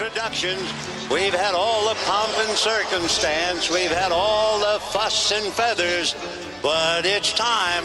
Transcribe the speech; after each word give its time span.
Introductions. 0.00 0.62
We've 1.10 1.34
had 1.34 1.54
all 1.56 1.88
the 1.88 1.96
pomp 2.04 2.32
and 2.38 2.56
circumstance. 2.56 3.68
We've 3.68 3.90
had 3.90 4.12
all 4.12 4.60
the 4.60 4.78
fuss 4.78 5.32
and 5.32 5.52
feathers. 5.52 6.14
But 6.62 7.04
it's 7.04 7.32
time. 7.32 7.84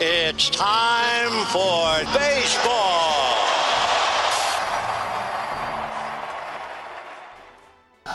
It's 0.00 0.50
time 0.50 1.46
for 1.46 2.18
baseball. 2.18 3.25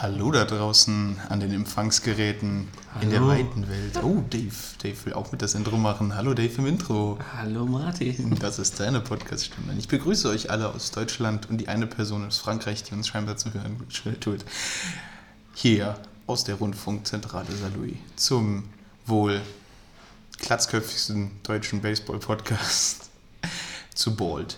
Hallo 0.01 0.31
da 0.31 0.45
draußen 0.45 1.15
an 1.29 1.41
den 1.41 1.53
Empfangsgeräten 1.53 2.69
in 3.01 3.11
der 3.11 3.27
weiten 3.27 3.69
Welt. 3.69 4.03
Oh, 4.03 4.23
Dave. 4.31 4.55
Dave 4.81 5.05
will 5.05 5.13
auch 5.13 5.31
mit 5.31 5.43
das 5.43 5.53
Intro 5.53 5.77
machen. 5.77 6.15
Hallo 6.15 6.33
Dave 6.33 6.55
im 6.57 6.65
Intro. 6.65 7.19
Hallo 7.37 7.67
Martin. 7.67 8.35
Das 8.39 8.57
ist 8.57 8.79
deine 8.79 8.99
Podcast-Stimme. 8.99 9.75
Ich 9.77 9.87
begrüße 9.87 10.27
euch 10.27 10.49
alle 10.49 10.73
aus 10.73 10.89
Deutschland 10.89 11.51
und 11.51 11.59
die 11.59 11.67
eine 11.67 11.85
Person 11.85 12.25
aus 12.25 12.39
Frankreich, 12.39 12.81
die 12.81 12.95
uns 12.95 13.09
scheinbar 13.09 13.37
zu 13.37 13.53
hören 13.53 13.77
tut. 14.19 14.43
Hier 15.53 15.99
aus 16.25 16.45
der 16.45 16.55
Rundfunkzentrale 16.55 17.55
Saarlouis 17.55 17.97
zum 18.15 18.63
wohl 19.05 19.39
glatzköpfigsten 20.39 21.29
deutschen 21.43 21.79
Baseball-Podcast 21.79 23.11
zu 23.93 24.15
Bald, 24.15 24.57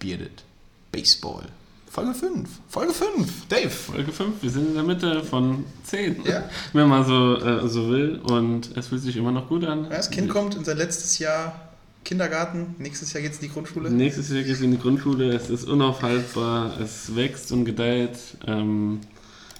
Bearded, 0.00 0.42
Baseball. 0.90 1.46
Folge 1.92 2.14
5. 2.14 2.48
Folge 2.68 2.94
5. 2.94 3.48
Dave. 3.50 3.68
Folge 3.68 4.12
5, 4.12 4.42
wir 4.42 4.48
sind 4.48 4.68
in 4.68 4.74
der 4.74 4.82
Mitte 4.82 5.22
von 5.22 5.66
10. 5.84 6.24
Ja. 6.24 6.48
Wenn 6.72 6.88
man 6.88 7.04
so, 7.04 7.36
äh, 7.36 7.68
so 7.68 7.90
will. 7.90 8.18
Und 8.22 8.74
es 8.78 8.86
fühlt 8.86 9.02
sich 9.02 9.14
immer 9.18 9.30
noch 9.30 9.46
gut 9.46 9.62
an. 9.66 9.90
Das 9.90 10.10
Kind 10.10 10.30
kommt 10.30 10.54
in 10.54 10.64
sein 10.64 10.78
letztes 10.78 11.18
Jahr 11.18 11.68
Kindergarten. 12.02 12.76
Nächstes 12.78 13.12
Jahr 13.12 13.22
geht 13.22 13.32
es 13.32 13.40
in 13.40 13.48
die 13.48 13.52
Grundschule. 13.52 13.90
Nächstes 13.90 14.30
Jahr 14.30 14.42
geht 14.42 14.54
es 14.54 14.62
in 14.62 14.70
die 14.70 14.78
Grundschule. 14.78 15.34
Es 15.34 15.50
ist 15.50 15.68
unaufhaltbar. 15.68 16.80
Es 16.80 17.14
wächst 17.14 17.52
und 17.52 17.66
gedeiht. 17.66 18.16
Ähm, 18.46 19.00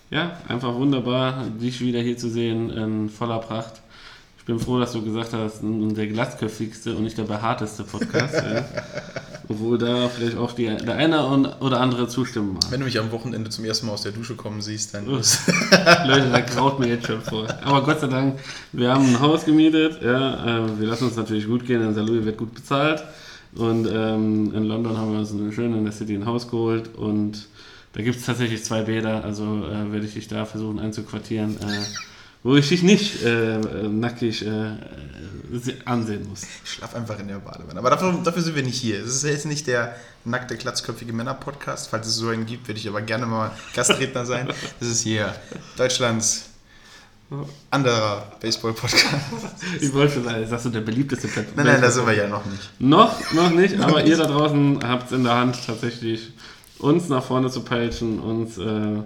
ja, 0.09 0.39
einfach 0.49 0.75
wunderbar, 0.75 1.45
dich 1.61 1.83
wieder 1.83 2.01
hier 2.01 2.17
zu 2.17 2.31
sehen 2.31 2.71
in 2.71 3.11
voller 3.11 3.41
Pracht. 3.41 3.82
Ich 4.43 4.47
bin 4.47 4.59
froh, 4.59 4.81
dass 4.81 4.91
du 4.91 5.05
gesagt 5.05 5.35
hast, 5.35 5.61
der 5.63 6.07
glatzköpfigste 6.09 6.97
und 6.97 7.05
nicht 7.05 7.17
der 7.17 7.23
behaarteste 7.23 7.85
Podcast. 7.85 8.35
ja. 8.35 8.65
Obwohl 9.49 9.79
da 9.79 10.09
vielleicht 10.09 10.37
auch 10.37 10.51
die, 10.51 10.65
der 10.65 10.97
eine 10.97 11.25
oder 11.61 11.79
andere 11.79 12.09
zustimmen 12.09 12.55
mag. 12.55 12.65
Wenn 12.71 12.81
du 12.81 12.87
mich 12.87 12.99
am 12.99 13.13
Wochenende 13.13 13.51
zum 13.51 13.65
ersten 13.65 13.87
Mal 13.87 13.93
aus 13.93 14.03
der 14.03 14.11
Dusche 14.11 14.35
kommen 14.35 14.61
siehst, 14.61 14.95
dann. 14.95 15.07
Leute, 15.07 16.29
da 16.33 16.41
graut 16.41 16.81
mir 16.81 16.89
jetzt 16.89 17.07
schon 17.07 17.21
vor. 17.21 17.47
Aber 17.63 17.85
Gott 17.85 18.01
sei 18.01 18.09
Dank, 18.09 18.41
wir 18.73 18.93
haben 18.93 19.07
ein 19.07 19.21
Haus 19.21 19.45
gemietet. 19.45 20.03
Ja, 20.03 20.65
äh, 20.65 20.81
wir 20.81 20.89
lassen 20.89 21.05
uns 21.05 21.15
natürlich 21.15 21.47
gut 21.47 21.65
gehen. 21.65 21.81
In 21.81 21.93
St. 21.93 22.01
Louis 22.01 22.25
wird 22.25 22.39
gut 22.39 22.53
bezahlt. 22.53 23.05
Und 23.55 23.87
ähm, 23.87 24.53
in 24.57 24.65
London 24.65 24.99
haben 24.99 25.13
wir 25.13 25.21
uns 25.21 25.31
eine 25.31 25.53
schön 25.53 25.73
in 25.73 25.85
der 25.85 25.93
City 25.93 26.17
ein 26.17 26.27
Haus 26.27 26.51
geholt. 26.51 26.97
Und 26.97 27.47
da 27.93 28.03
gibt 28.03 28.17
es 28.17 28.27
tatsächlich 28.27 28.65
zwei 28.65 28.83
Bäder. 28.83 29.23
Also 29.23 29.45
äh, 29.45 29.93
werde 29.93 30.05
ich 30.05 30.15
dich 30.15 30.27
da 30.27 30.47
versuchen 30.47 30.81
einzuquartieren. 30.81 31.59
Äh, 31.59 32.12
wo 32.43 32.57
ich 32.57 32.69
dich 32.69 32.83
nicht 32.83 33.23
äh, 33.25 33.55
äh, 33.57 33.89
nackig 33.89 34.45
äh, 34.45 34.77
se- 35.53 35.77
ansehen 35.85 36.29
muss. 36.29 36.43
Ich 36.65 36.71
schlaf 36.73 36.95
einfach 36.95 37.19
in 37.21 37.29
der 37.29 37.37
Badewanne. 37.39 37.79
Aber 37.79 37.91
dafür, 37.91 38.19
dafür 38.25 38.43
sind 38.43 38.57
wir 38.57 38.63
nicht 38.65 38.81
hier. 38.81 39.01
Es 39.03 39.15
ist 39.17 39.25
jetzt 39.25 39.47
nicht 39.47 39.67
der 39.67 39.95
nackte, 40.25 40.57
glatzköpfige 40.57 41.13
Männer-Podcast. 41.13 41.89
Falls 41.91 42.07
es 42.09 42.17
so 42.17 42.29
einen 42.29 42.47
gibt, 42.47 42.67
würde 42.69 42.81
ich 42.81 42.89
aber 42.89 43.01
gerne 43.03 43.27
mal 43.27 43.51
Gastredner 43.75 44.27
sein. 44.27 44.49
Das 44.81 44.89
ist 44.89 45.03
hier 45.03 45.35
Deutschlands 45.77 46.47
anderer 47.71 48.31
Baseball-Podcast. 48.41 49.07
Ich 49.81 49.93
wollte 49.95 50.15
schon 50.15 50.25
sagen, 50.25 50.47
sagst 50.47 50.67
du 50.67 50.71
der 50.71 50.81
beliebteste 50.83 51.29
Pet- 51.29 51.57
Nein, 51.57 51.65
nein, 51.67 51.81
da 51.81 51.91
sind 51.91 52.07
wir 52.07 52.15
ja 52.15 52.27
noch 52.29 52.45
nicht. 52.45 52.71
Noch, 52.79 53.33
noch 53.33 53.51
nicht, 53.51 53.81
aber 53.81 54.05
ihr 54.05 54.17
da 54.19 54.25
draußen 54.27 54.81
habt 54.87 55.07
es 55.07 55.13
in 55.17 55.25
der 55.25 55.35
Hand, 55.35 55.59
tatsächlich 55.65 56.33
uns 56.79 57.09
nach 57.09 57.25
vorne 57.25 57.49
zu 57.51 57.63
peitschen, 57.63 58.19
uns 58.21 58.59
äh, 58.59 59.03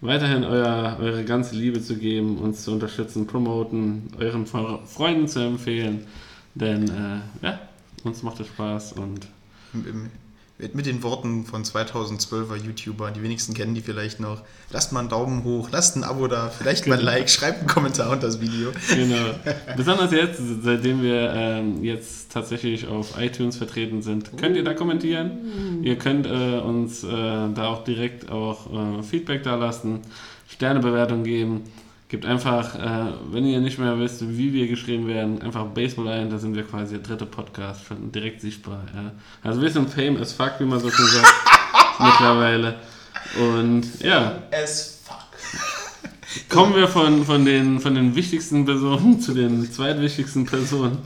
weiterhin 0.00 0.44
euer, 0.44 0.96
eure 1.00 1.24
ganze 1.24 1.54
Liebe 1.56 1.80
zu 1.82 1.96
geben, 1.96 2.38
uns 2.38 2.64
zu 2.64 2.72
unterstützen, 2.72 3.26
promoten, 3.26 4.10
euren 4.18 4.46
Fre- 4.46 4.84
Freunden 4.86 5.28
zu 5.28 5.40
empfehlen. 5.40 6.06
Denn 6.54 6.88
äh, 6.88 7.46
ja, 7.46 7.60
uns 8.04 8.22
macht 8.22 8.40
es 8.40 8.46
Spaß 8.48 8.92
und 8.94 9.26
Mit, 10.60 10.74
mit 10.74 10.84
den 10.84 11.02
Worten 11.02 11.46
von 11.46 11.64
2012er 11.64 12.56
YouTuber, 12.56 13.10
die 13.12 13.22
wenigsten 13.22 13.54
kennen 13.54 13.74
die 13.74 13.80
vielleicht 13.80 14.20
noch. 14.20 14.42
Lasst 14.70 14.92
mal 14.92 15.00
einen 15.00 15.08
Daumen 15.08 15.42
hoch, 15.42 15.70
lasst 15.72 15.96
ein 15.96 16.04
Abo 16.04 16.26
da, 16.26 16.50
vielleicht 16.50 16.86
mal 16.86 16.98
ein 16.98 17.04
Like, 17.04 17.30
schreibt 17.30 17.60
einen 17.60 17.66
Kommentar 17.66 18.10
unter 18.10 18.26
das 18.26 18.42
Video. 18.42 18.70
genau. 18.94 19.30
Besonders 19.76 20.12
jetzt, 20.12 20.40
seitdem 20.62 21.02
wir 21.02 21.32
ähm, 21.34 21.82
jetzt 21.82 22.30
tatsächlich 22.30 22.86
auf 22.86 23.18
iTunes 23.18 23.56
vertreten 23.56 24.02
sind, 24.02 24.36
könnt 24.36 24.54
ihr 24.54 24.64
da 24.64 24.74
kommentieren. 24.74 25.80
Ihr 25.82 25.96
könnt 25.96 26.26
äh, 26.26 26.58
uns 26.58 27.04
äh, 27.04 27.08
da 27.08 27.68
auch 27.68 27.84
direkt 27.84 28.30
auch 28.30 28.98
äh, 28.98 29.02
Feedback 29.02 29.42
da 29.42 29.54
lassen, 29.54 30.00
Sternebewertung 30.46 31.24
geben. 31.24 31.62
Gebt 32.10 32.26
einfach, 32.26 32.74
äh, 32.74 33.12
wenn 33.30 33.46
ihr 33.46 33.60
nicht 33.60 33.78
mehr 33.78 33.96
wisst, 34.00 34.28
wie 34.36 34.52
wir 34.52 34.66
geschrieben 34.66 35.06
werden, 35.06 35.40
einfach 35.42 35.66
Baseball 35.66 36.08
ein, 36.08 36.28
da 36.28 36.38
sind 36.38 36.56
wir 36.56 36.64
quasi 36.64 36.94
der 36.94 37.04
dritte 37.04 37.24
Podcast, 37.24 37.86
schon 37.86 38.10
direkt 38.10 38.40
sichtbar. 38.40 38.82
Ja. 38.92 39.12
Also 39.44 39.62
wir 39.62 39.70
sind 39.70 39.88
Fame 39.90 40.16
as 40.16 40.32
fuck, 40.32 40.54
wie 40.58 40.64
man 40.64 40.80
so 40.80 40.90
schon 40.90 41.06
sagt, 41.06 41.32
mittlerweile. 42.00 42.74
Und 43.38 44.00
ja, 44.02 44.42
As 44.50 45.02
fuck. 45.04 46.48
Kommen 46.48 46.74
wir 46.74 46.88
von, 46.88 47.24
von, 47.24 47.44
den, 47.44 47.78
von 47.78 47.94
den 47.94 48.16
wichtigsten 48.16 48.64
Personen 48.64 49.20
zu 49.20 49.32
den 49.32 49.70
zweitwichtigsten 49.70 50.46
Personen 50.46 50.98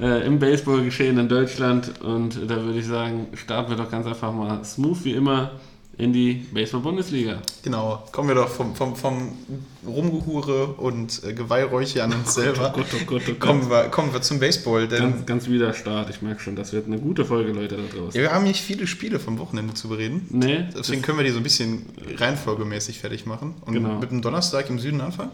äh, 0.00 0.24
im 0.24 0.38
Baseballgeschehen 0.38 1.18
in 1.18 1.28
Deutschland. 1.28 2.00
Und 2.02 2.38
da 2.48 2.62
würde 2.62 2.78
ich 2.78 2.86
sagen, 2.86 3.26
starten 3.34 3.70
wir 3.70 3.76
doch 3.76 3.90
ganz 3.90 4.06
einfach 4.06 4.32
mal 4.32 4.64
smooth 4.64 5.02
wie 5.02 5.14
immer 5.14 5.50
in 6.02 6.12
die 6.12 6.34
Baseball-Bundesliga. 6.52 7.42
Genau, 7.62 8.02
kommen 8.10 8.26
wir 8.28 8.34
doch 8.34 8.48
vom, 8.48 8.74
vom, 8.74 8.96
vom 8.96 9.32
Rumgehure 9.86 10.66
und 10.74 11.22
äh, 11.24 11.32
Geweihräuche 11.32 12.02
an 12.02 12.12
uns 12.12 12.34
selber. 12.42 12.72
Gott, 12.74 12.86
oh 12.92 13.04
Gott, 13.06 13.22
oh 13.28 13.30
Gott. 13.32 13.40
Kommen 13.40 13.70
wir, 13.70 13.84
kommen 13.84 14.12
wir 14.12 14.20
zum 14.22 14.40
Baseball, 14.40 14.88
denn 14.88 14.98
Ganz, 15.00 15.26
ganz 15.26 15.48
wieder 15.48 15.72
Start. 15.74 16.10
Ich 16.10 16.20
merke 16.22 16.40
schon, 16.40 16.56
das 16.56 16.72
wird 16.72 16.86
eine 16.86 16.98
gute 16.98 17.24
Folge, 17.24 17.52
Leute, 17.52 17.76
da 17.76 17.82
draußen. 17.82 18.20
ja, 18.20 18.22
wir 18.28 18.32
haben 18.32 18.44
nicht 18.44 18.60
viele 18.60 18.86
Spiele 18.86 19.20
vom 19.20 19.38
Wochenende 19.38 19.74
zu 19.74 19.88
bereden. 19.88 20.26
Nee, 20.30 20.64
Deswegen 20.76 21.02
können 21.02 21.18
wir 21.18 21.24
die 21.24 21.30
so 21.30 21.36
ein 21.38 21.42
bisschen 21.44 21.86
reihenfolgemäßig 22.16 22.98
fertig 22.98 23.26
machen. 23.26 23.54
Und 23.64 23.74
Genau. 23.74 23.98
mit 24.00 24.10
dem 24.10 24.22
Donnerstag 24.22 24.68
im 24.70 24.78
Süden 24.80 25.00
anfangen. 25.00 25.30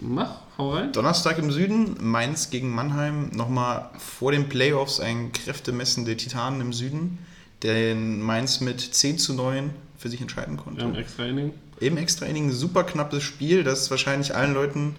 mach, 0.00 0.36
hau 0.56 0.70
rein. 0.74 0.92
Donnerstag 0.92 1.38
im 1.38 1.50
Süden, 1.50 1.96
Mainz 2.00 2.50
gegen 2.50 2.70
Mannheim. 2.72 3.30
Nochmal 3.34 3.90
vor 3.98 4.30
den 4.30 4.48
Playoffs 4.48 5.00
ein 5.00 5.32
Kräftemessen 5.32 6.04
der 6.04 6.16
Titanen 6.16 6.60
im 6.60 6.72
Süden, 6.72 7.18
der 7.62 7.92
in 7.92 8.20
Mainz 8.22 8.60
mit 8.60 8.80
10 8.80 9.18
zu 9.18 9.34
9 9.34 9.70
für 10.02 10.08
sich 10.08 10.20
entscheiden 10.20 10.56
konnte. 10.56 10.80
Wir 10.80 10.88
haben 10.88 10.96
extra 10.96 11.24
Inning. 11.24 11.54
Im 11.78 11.96
Extra-Inning 11.96 12.50
super 12.50 12.82
knappes 12.82 13.22
Spiel, 13.22 13.62
das 13.62 13.88
wahrscheinlich 13.90 14.34
allen 14.34 14.52
Leuten, 14.52 14.96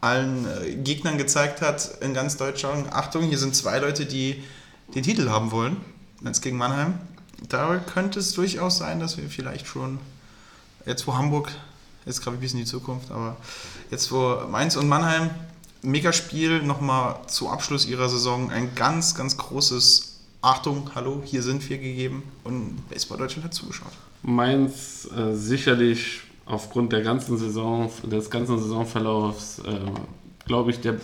allen 0.00 0.46
äh, 0.46 0.74
Gegnern 0.74 1.18
gezeigt 1.18 1.60
hat 1.60 1.98
in 2.00 2.14
ganz 2.14 2.38
Deutschland. 2.38 2.90
Achtung, 2.92 3.24
hier 3.24 3.36
sind 3.36 3.54
zwei 3.54 3.78
Leute, 3.78 4.06
die 4.06 4.42
den 4.94 5.02
Titel 5.02 5.28
haben 5.28 5.50
wollen. 5.50 5.76
Mainz 6.20 6.40
gegen 6.40 6.56
Mannheim. 6.56 6.94
Da 7.48 7.76
könnte 7.76 8.20
es 8.20 8.32
durchaus 8.32 8.78
sein, 8.78 9.00
dass 9.00 9.18
wir 9.18 9.28
vielleicht 9.28 9.66
schon, 9.66 9.98
jetzt 10.86 11.06
wo 11.06 11.14
Hamburg, 11.14 11.52
jetzt 12.06 12.22
gerade 12.22 12.38
ein 12.38 12.40
bisschen 12.40 12.58
die 12.58 12.64
Zukunft, 12.64 13.10
aber 13.10 13.36
jetzt 13.90 14.10
wo 14.10 14.46
Mainz 14.50 14.76
und 14.76 14.88
Mannheim, 14.88 15.30
Megaspiel, 15.82 16.62
nochmal 16.62 17.20
zu 17.26 17.50
Abschluss 17.50 17.86
ihrer 17.86 18.08
Saison 18.08 18.50
ein 18.50 18.74
ganz, 18.74 19.14
ganz 19.14 19.36
großes 19.36 20.20
Achtung, 20.40 20.90
hallo, 20.94 21.22
hier 21.24 21.42
sind 21.42 21.68
wir 21.68 21.78
gegeben 21.78 22.22
und 22.44 22.88
Baseball 22.88 23.18
Deutschland 23.18 23.44
hat 23.44 23.54
zugeschaut. 23.54 23.92
Mainz 24.22 25.08
äh, 25.16 25.34
sicherlich 25.34 26.20
aufgrund 26.46 26.92
der 26.92 27.02
ganzen 27.02 27.36
Saison, 27.36 27.90
des 28.04 28.30
ganzen 28.30 28.58
Saisonverlaufs, 28.58 29.60
äh, 29.60 29.80
glaube 30.46 30.70
ich, 30.70 30.80
der 30.80 30.96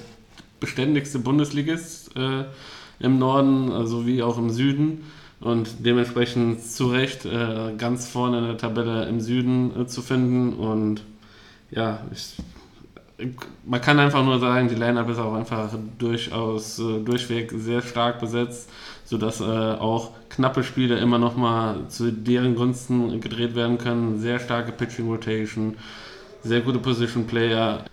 beständigste 0.61 1.19
Bundesligist 1.19 2.17
äh, 2.17 2.45
im 2.99 3.19
Norden 3.19 3.71
äh, 3.71 3.87
sowie 3.87 4.23
auch 4.23 4.39
im 4.39 4.51
Süden. 4.51 5.05
Und 5.41 5.85
dementsprechend 5.85 6.63
zu 6.63 6.87
Recht 6.87 7.27
äh, 7.27 7.75
ganz 7.77 8.09
vorne 8.09 8.39
in 8.39 8.45
der 8.45 8.57
Tabelle 8.57 9.07
im 9.09 9.21
Süden 9.21 9.79
äh, 9.79 9.87
zu 9.87 10.01
finden. 10.01 10.55
Und 10.55 11.03
ja, 11.71 12.01
ich, 12.13 12.37
man 13.65 13.81
kann 13.81 13.99
einfach 13.99 14.25
nur 14.25 14.41
sagen, 14.41 14.69
die 14.69 14.75
Line-Up 14.75 15.09
ist 15.09 15.19
auch 15.19 15.35
einfach 15.35 15.71
durchaus 15.99 16.79
äh, 16.79 17.01
durchweg 17.01 17.53
sehr 17.55 17.83
stark 17.83 18.21
besetzt, 18.21 18.69
sodass 19.05 19.41
äh, 19.41 19.45
auch 19.45 20.11
knappe 20.31 20.65
Spiele 20.65 20.99
immer 20.99 21.19
noch 21.19 21.37
mal 21.37 21.89
zu 21.89 22.13
deren 22.13 22.57
Gunsten 22.57 23.21
gedreht 23.21 23.55
werden 23.55 23.79
können. 23.79 24.19
Sehr 24.21 24.41
starke 24.41 24.73
Pitching 24.73 25.09
Rotation, 25.09 25.77
sehr 26.43 26.61
gute 26.61 26.79
Position 26.79 27.27
Player. 27.27 27.85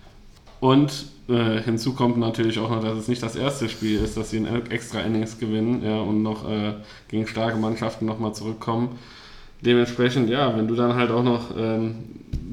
Und 0.58 1.06
äh, 1.28 1.60
hinzu 1.62 1.94
kommt 1.94 2.18
natürlich 2.18 2.58
auch 2.58 2.70
noch, 2.70 2.82
dass 2.82 2.98
es 2.98 3.08
nicht 3.08 3.22
das 3.22 3.36
erste 3.36 3.68
Spiel 3.68 4.02
ist, 4.02 4.16
dass 4.16 4.30
sie 4.30 4.38
in 4.38 4.46
extra 4.70 5.00
Innings 5.00 5.38
gewinnen 5.38 5.84
ja, 5.84 6.00
und 6.00 6.22
noch 6.22 6.48
äh, 6.48 6.74
gegen 7.08 7.26
starke 7.26 7.58
Mannschaften 7.58 8.06
nochmal 8.06 8.34
zurückkommen. 8.34 8.98
Dementsprechend, 9.64 10.28
ja, 10.28 10.56
wenn 10.56 10.66
du 10.66 10.74
dann 10.74 10.94
halt 10.94 11.10
auch 11.10 11.22
noch 11.22 11.56
ähm, 11.56 11.94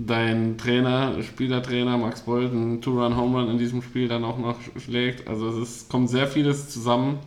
dein 0.06 0.58
Trainer, 0.58 1.14
Spielertrainer 1.24 1.98
Max 1.98 2.22
Bolt, 2.22 2.52
einen 2.52 2.82
Two-Run-Home-Run 2.82 3.50
in 3.50 3.58
diesem 3.58 3.82
Spiel 3.82 4.08
dann 4.08 4.24
auch 4.24 4.38
noch 4.38 4.58
schlägt, 4.78 5.28
also 5.28 5.50
es 5.50 5.58
ist, 5.58 5.90
kommt 5.90 6.10
sehr 6.10 6.28
vieles 6.28 6.70
zusammen 6.70 7.18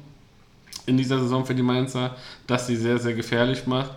in 0.87 0.97
dieser 0.97 1.19
Saison 1.19 1.45
für 1.45 1.55
die 1.55 1.63
Mainzer, 1.63 2.17
das 2.47 2.67
sie 2.67 2.77
sehr, 2.77 2.99
sehr 2.99 3.15
gefährlich 3.15 3.67
macht. 3.67 3.91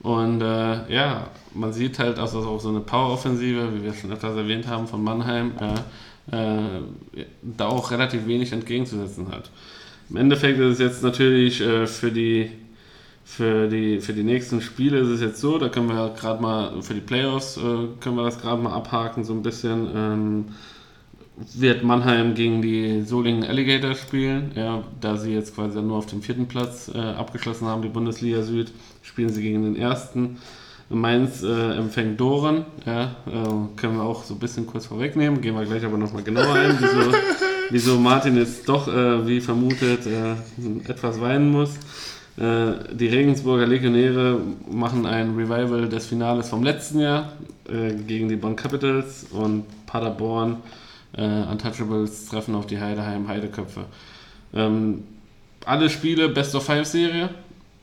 Und 0.00 0.40
äh, 0.40 0.92
ja, 0.92 1.28
man 1.54 1.72
sieht 1.72 1.98
halt 1.98 2.18
also 2.18 2.40
auch 2.40 2.60
so 2.60 2.68
eine 2.68 2.80
Power-Offensive, 2.80 3.74
wie 3.74 3.84
wir 3.84 3.94
schon 3.94 4.12
etwas 4.12 4.36
erwähnt 4.36 4.66
haben, 4.66 4.86
von 4.86 5.02
Mannheim, 5.02 5.52
äh, 5.60 6.36
äh, 6.36 7.24
da 7.42 7.66
auch 7.66 7.90
relativ 7.90 8.26
wenig 8.26 8.52
entgegenzusetzen 8.52 9.30
hat. 9.30 9.50
Im 10.10 10.16
Endeffekt 10.16 10.58
ist 10.58 10.74
es 10.74 10.78
jetzt 10.78 11.02
natürlich 11.02 11.60
äh, 11.60 11.86
für 11.86 12.10
die 12.10 12.50
für 13.28 13.68
die, 13.68 14.00
für 14.00 14.12
die 14.12 14.22
nächsten 14.22 14.62
Spiele 14.62 14.98
ist 15.00 15.08
es 15.08 15.20
jetzt 15.20 15.40
so, 15.40 15.58
da 15.58 15.68
können 15.68 15.88
wir 15.88 16.14
gerade 16.18 16.40
mal, 16.40 16.80
für 16.80 16.94
die 16.94 17.00
Playoffs 17.00 17.56
äh, 17.56 17.60
können 18.00 18.16
wir 18.16 18.22
das 18.22 18.40
gerade 18.40 18.62
mal 18.62 18.72
abhaken, 18.72 19.24
so 19.24 19.34
ein 19.34 19.42
bisschen. 19.42 19.88
Ähm, 19.94 20.44
wird 21.54 21.82
Mannheim 21.82 22.34
gegen 22.34 22.62
die 22.62 23.02
Solingen 23.02 23.44
Alligators 23.44 24.00
spielen. 24.00 24.52
Ja, 24.54 24.84
da 25.00 25.16
sie 25.16 25.34
jetzt 25.34 25.54
quasi 25.54 25.82
nur 25.82 25.98
auf 25.98 26.06
dem 26.06 26.22
vierten 26.22 26.46
Platz 26.46 26.90
äh, 26.94 26.98
abgeschlossen 26.98 27.66
haben, 27.66 27.82
die 27.82 27.88
Bundesliga 27.88 28.42
Süd, 28.42 28.72
spielen 29.02 29.28
sie 29.28 29.42
gegen 29.42 29.62
den 29.62 29.76
ersten. 29.76 30.38
Mainz 30.88 31.42
äh, 31.42 31.72
empfängt 31.76 32.18
Doren, 32.20 32.64
ja, 32.86 33.16
äh, 33.26 33.76
können 33.76 33.96
wir 33.96 34.04
auch 34.04 34.22
so 34.22 34.34
ein 34.34 34.38
bisschen 34.38 34.66
kurz 34.68 34.86
vorwegnehmen, 34.86 35.40
gehen 35.40 35.56
wir 35.56 35.64
gleich 35.66 35.84
aber 35.84 35.98
nochmal 35.98 36.22
genauer 36.22 36.54
ein, 36.54 36.78
wieso, 36.78 37.12
wieso 37.70 37.98
Martin 37.98 38.36
jetzt 38.36 38.68
doch, 38.68 38.86
äh, 38.86 39.26
wie 39.26 39.40
vermutet, 39.40 40.06
äh, 40.06 40.36
etwas 40.88 41.20
weinen 41.20 41.50
muss. 41.50 41.74
Äh, 42.36 42.94
die 42.94 43.08
Regensburger 43.08 43.66
Legionäre 43.66 44.40
machen 44.70 45.06
ein 45.06 45.34
Revival 45.36 45.88
des 45.88 46.06
Finales 46.06 46.48
vom 46.50 46.62
letzten 46.62 47.00
Jahr 47.00 47.32
äh, 47.68 47.94
gegen 47.94 48.28
die 48.28 48.36
Bonn 48.36 48.56
Capitals 48.56 49.26
und 49.30 49.64
Paderborn 49.86 50.58
äh, 51.16 51.22
Untouchables 51.22 52.26
treffen 52.26 52.54
auf 52.54 52.66
die 52.66 52.78
Heideheim 52.78 53.26
Heideköpfe. 53.26 53.86
Ähm, 54.52 55.04
alle 55.64 55.88
Spiele 55.88 56.28
Best 56.28 56.54
of 56.54 56.64
Five 56.64 56.86
Serie, 56.86 57.30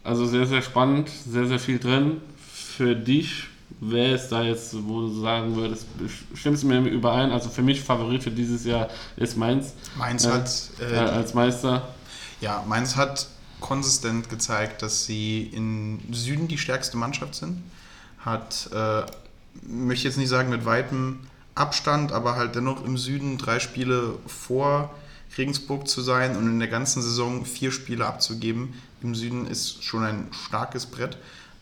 also 0.04 0.26
sehr, 0.26 0.46
sehr 0.46 0.62
spannend, 0.62 1.10
sehr, 1.10 1.48
sehr 1.48 1.60
viel 1.60 1.80
drin. 1.80 2.22
Für 2.38 2.96
dich, 2.96 3.46
wer 3.80 4.14
ist 4.14 4.30
da 4.30 4.44
jetzt, 4.44 4.76
wo 4.88 5.02
du 5.02 5.22
sagen 5.22 5.56
würdest, 5.56 5.88
stimmst 6.36 6.64
du 6.64 6.68
mir 6.68 6.80
überein? 6.80 7.32
Also 7.32 7.50
für 7.50 7.64
mich 7.64 7.82
Favorit 7.82 8.24
für 8.24 8.32
dieses 8.32 8.66
Jahr 8.66 8.88
ist 9.18 9.36
Mainz. 9.36 9.74
Mainz 9.98 10.26
äh, 10.26 10.30
hat 10.30 10.70
äh, 10.80 10.96
als 10.96 11.34
Meister. 11.34 11.90
Ja, 12.40 12.64
Mainz 12.68 12.96
hat 12.96 13.28
konsistent 13.64 14.30
gezeigt, 14.30 14.84
dass 14.84 15.06
sie 15.06 15.50
im 15.54 16.00
Süden 16.12 16.48
die 16.48 16.60
stärkste 16.60 16.98
Mannschaft 16.98 17.34
sind. 17.34 17.64
Hat, 18.20 18.70
äh, 18.72 19.02
möchte 19.64 20.08
jetzt 20.08 20.18
nicht 20.18 20.30
sagen 20.30 20.50
mit 20.50 20.66
weitem 20.66 21.22
Abstand, 21.56 22.12
aber 22.12 22.36
halt 22.36 22.56
dennoch 22.56 22.86
im 22.86 22.98
Süden 22.98 23.40
drei 23.40 23.60
Spiele 23.60 24.20
vor 24.28 24.94
Regensburg 25.38 25.88
zu 25.88 26.02
sein 26.02 26.38
und 26.38 26.48
in 26.48 26.60
der 26.60 26.68
ganzen 26.68 27.02
Saison 27.02 27.46
vier 27.46 27.72
Spiele 27.72 28.06
abzugeben 28.06 28.74
im 29.04 29.16
Süden 29.16 29.48
ist 29.48 29.84
schon 29.84 30.04
ein 30.04 30.28
starkes 30.32 30.86
Brett. 30.86 31.18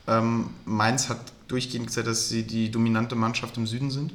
Ähm, 0.08 0.52
Mainz 0.66 1.10
hat 1.10 1.20
durchgehend 1.48 1.88
gesagt, 1.88 2.08
dass 2.08 2.30
sie 2.30 2.44
die 2.44 2.72
dominante 2.72 3.16
Mannschaft 3.16 3.58
im 3.58 3.68
Süden 3.68 3.92
sind. 3.92 4.14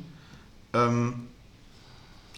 Ähm, 0.73 1.27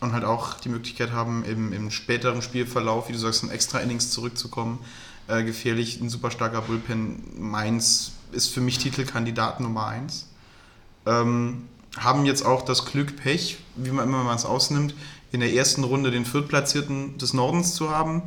und 0.01 0.13
halt 0.13 0.25
auch 0.25 0.61
die 0.61 0.69
Möglichkeit 0.69 1.11
haben, 1.13 1.45
im, 1.45 1.73
im 1.73 1.91
späteren 1.91 2.41
Spielverlauf, 2.41 3.09
wie 3.09 3.13
du 3.13 3.19
sagst, 3.19 3.43
in 3.43 3.51
extra 3.51 3.81
Innings 3.81 4.11
zurückzukommen. 4.11 4.79
Äh, 5.29 5.45
gefährlich, 5.45 6.01
ein 6.01 6.09
super 6.09 6.31
starker 6.31 6.63
Bullpen. 6.63 7.23
Mainz 7.37 8.13
ist 8.33 8.49
für 8.49 8.63
mich 8.63 8.79
Titelkandidat 8.79 9.61
Nummer 9.61 9.89
1. 9.89 10.27
Ähm, 11.05 11.69
haben 11.99 12.25
jetzt 12.25 12.47
auch 12.47 12.65
das 12.65 12.87
Glück, 12.87 13.15
Pech, 13.17 13.59
wie 13.77 13.91
man 13.91 14.07
immer 14.07 14.25
mal 14.25 14.35
es 14.35 14.47
ausnimmt, 14.47 14.95
in 15.31 15.41
der 15.41 15.53
ersten 15.53 15.85
Runde 15.85 16.11
den 16.11 16.25
Viertplatzierten 16.25 17.19
des 17.19 17.35
Nordens 17.35 17.75
zu 17.75 17.91
haben. 17.91 18.23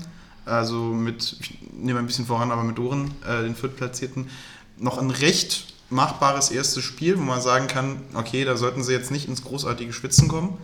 Also 0.45 0.75
mit, 0.75 1.37
ich 1.39 1.57
nehme 1.73 1.97
ein 1.97 2.05
bisschen 2.05 2.27
voran, 2.27 2.51
aber 2.51 2.63
mit 2.63 2.77
Ohren, 2.77 3.11
äh, 3.27 3.41
den 3.41 3.55
Viertplatzierten. 3.55 4.29
Noch 4.77 4.99
ein 4.99 5.09
recht 5.09 5.73
machbares 5.89 6.51
erstes 6.51 6.83
Spiel, 6.83 7.17
wo 7.17 7.23
man 7.23 7.41
sagen 7.41 7.65
kann, 7.65 8.03
okay, 8.13 8.45
da 8.45 8.57
sollten 8.57 8.83
sie 8.83 8.93
jetzt 8.93 9.09
nicht 9.09 9.27
ins 9.27 9.43
großartige 9.43 9.91
Schwitzen 9.91 10.27
kommen. 10.27 10.55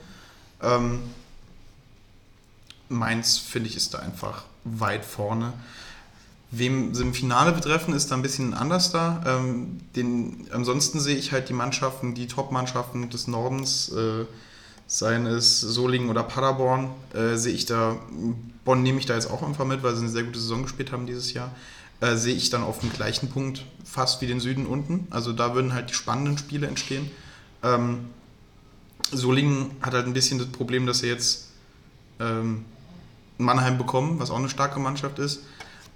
Ähm, 0.61 0.99
Mainz, 2.89 3.39
finde 3.39 3.69
ich, 3.69 3.75
ist 3.75 3.95
da 3.95 3.99
einfach 3.99 4.43
weit 4.63 5.03
vorne. 5.03 5.53
Wem 6.49 6.95
sie 6.95 7.03
im 7.03 7.13
Finale 7.13 7.51
betreffen, 7.51 7.93
ist 7.93 8.09
da 8.09 8.15
ein 8.15 8.21
bisschen 8.21 8.53
anders 8.53 8.91
da. 8.91 9.21
Ähm, 9.25 9.79
den, 9.95 10.47
ansonsten 10.51 10.99
sehe 10.99 11.17
ich 11.17 11.33
halt 11.33 11.49
die 11.49 11.53
Mannschaften, 11.53 12.13
die 12.13 12.27
Top-Mannschaften 12.27 13.09
des 13.09 13.27
Nordens, 13.27 13.89
äh, 13.89 14.25
seien 14.87 15.25
es 15.25 15.59
Solingen 15.59 16.09
oder 16.09 16.23
Paderborn, 16.23 16.89
äh, 17.13 17.35
sehe 17.35 17.53
ich 17.53 17.65
da, 17.65 17.97
Bonn 18.63 18.81
nehme 18.81 18.99
ich 18.99 19.05
da 19.05 19.15
jetzt 19.15 19.29
auch 19.29 19.43
einfach 19.43 19.65
mit, 19.65 19.83
weil 19.83 19.95
sie 19.95 20.03
eine 20.03 20.09
sehr 20.09 20.23
gute 20.23 20.39
Saison 20.39 20.63
gespielt 20.63 20.93
haben 20.93 21.05
dieses 21.05 21.33
Jahr, 21.33 21.51
äh, 21.99 22.15
sehe 22.15 22.35
ich 22.35 22.49
dann 22.49 22.63
auf 22.63 22.79
dem 22.79 22.93
gleichen 22.93 23.29
Punkt 23.29 23.65
fast 23.83 24.21
wie 24.21 24.27
den 24.27 24.39
Süden 24.39 24.65
unten. 24.65 25.07
Also 25.09 25.33
da 25.33 25.53
würden 25.53 25.73
halt 25.73 25.89
die 25.89 25.95
spannenden 25.95 26.37
Spiele 26.37 26.67
entstehen. 26.67 27.11
Ähm, 27.61 28.05
Solingen 29.11 29.71
hat 29.81 29.93
halt 29.93 30.05
ein 30.05 30.13
bisschen 30.13 30.37
das 30.37 30.47
Problem, 30.47 30.85
dass 30.85 30.99
sie 30.99 31.07
jetzt 31.07 31.47
ähm, 32.19 32.65
Mannheim 33.37 33.77
bekommen, 33.77 34.19
was 34.19 34.31
auch 34.31 34.37
eine 34.37 34.49
starke 34.49 34.79
Mannschaft 34.79 35.19
ist. 35.19 35.41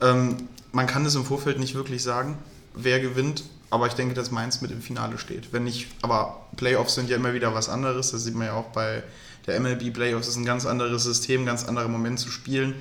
Ähm, 0.01 0.37
man 0.71 0.87
kann 0.87 1.05
es 1.05 1.15
im 1.15 1.25
Vorfeld 1.25 1.59
nicht 1.59 1.75
wirklich 1.75 2.03
sagen, 2.03 2.37
wer 2.73 2.99
gewinnt, 2.99 3.43
aber 3.69 3.87
ich 3.87 3.93
denke, 3.93 4.13
dass 4.13 4.31
Mainz 4.31 4.61
mit 4.61 4.71
im 4.71 4.81
Finale 4.81 5.17
steht. 5.17 5.53
Wenn 5.53 5.63
nicht, 5.63 5.87
aber 6.01 6.45
Playoffs 6.57 6.95
sind 6.95 7.09
ja 7.09 7.15
immer 7.15 7.33
wieder 7.33 7.53
was 7.53 7.69
anderes, 7.69 8.11
das 8.11 8.23
sieht 8.23 8.35
man 8.35 8.47
ja 8.47 8.53
auch 8.53 8.67
bei 8.67 9.03
der 9.47 9.59
MLB 9.59 9.93
Playoffs, 9.93 10.27
das 10.27 10.35
ist 10.35 10.41
ein 10.41 10.45
ganz 10.45 10.65
anderes 10.65 11.03
System, 11.03 11.45
ganz 11.45 11.67
anderer 11.67 11.87
Moment 11.87 12.19
zu 12.19 12.29
spielen. 12.29 12.75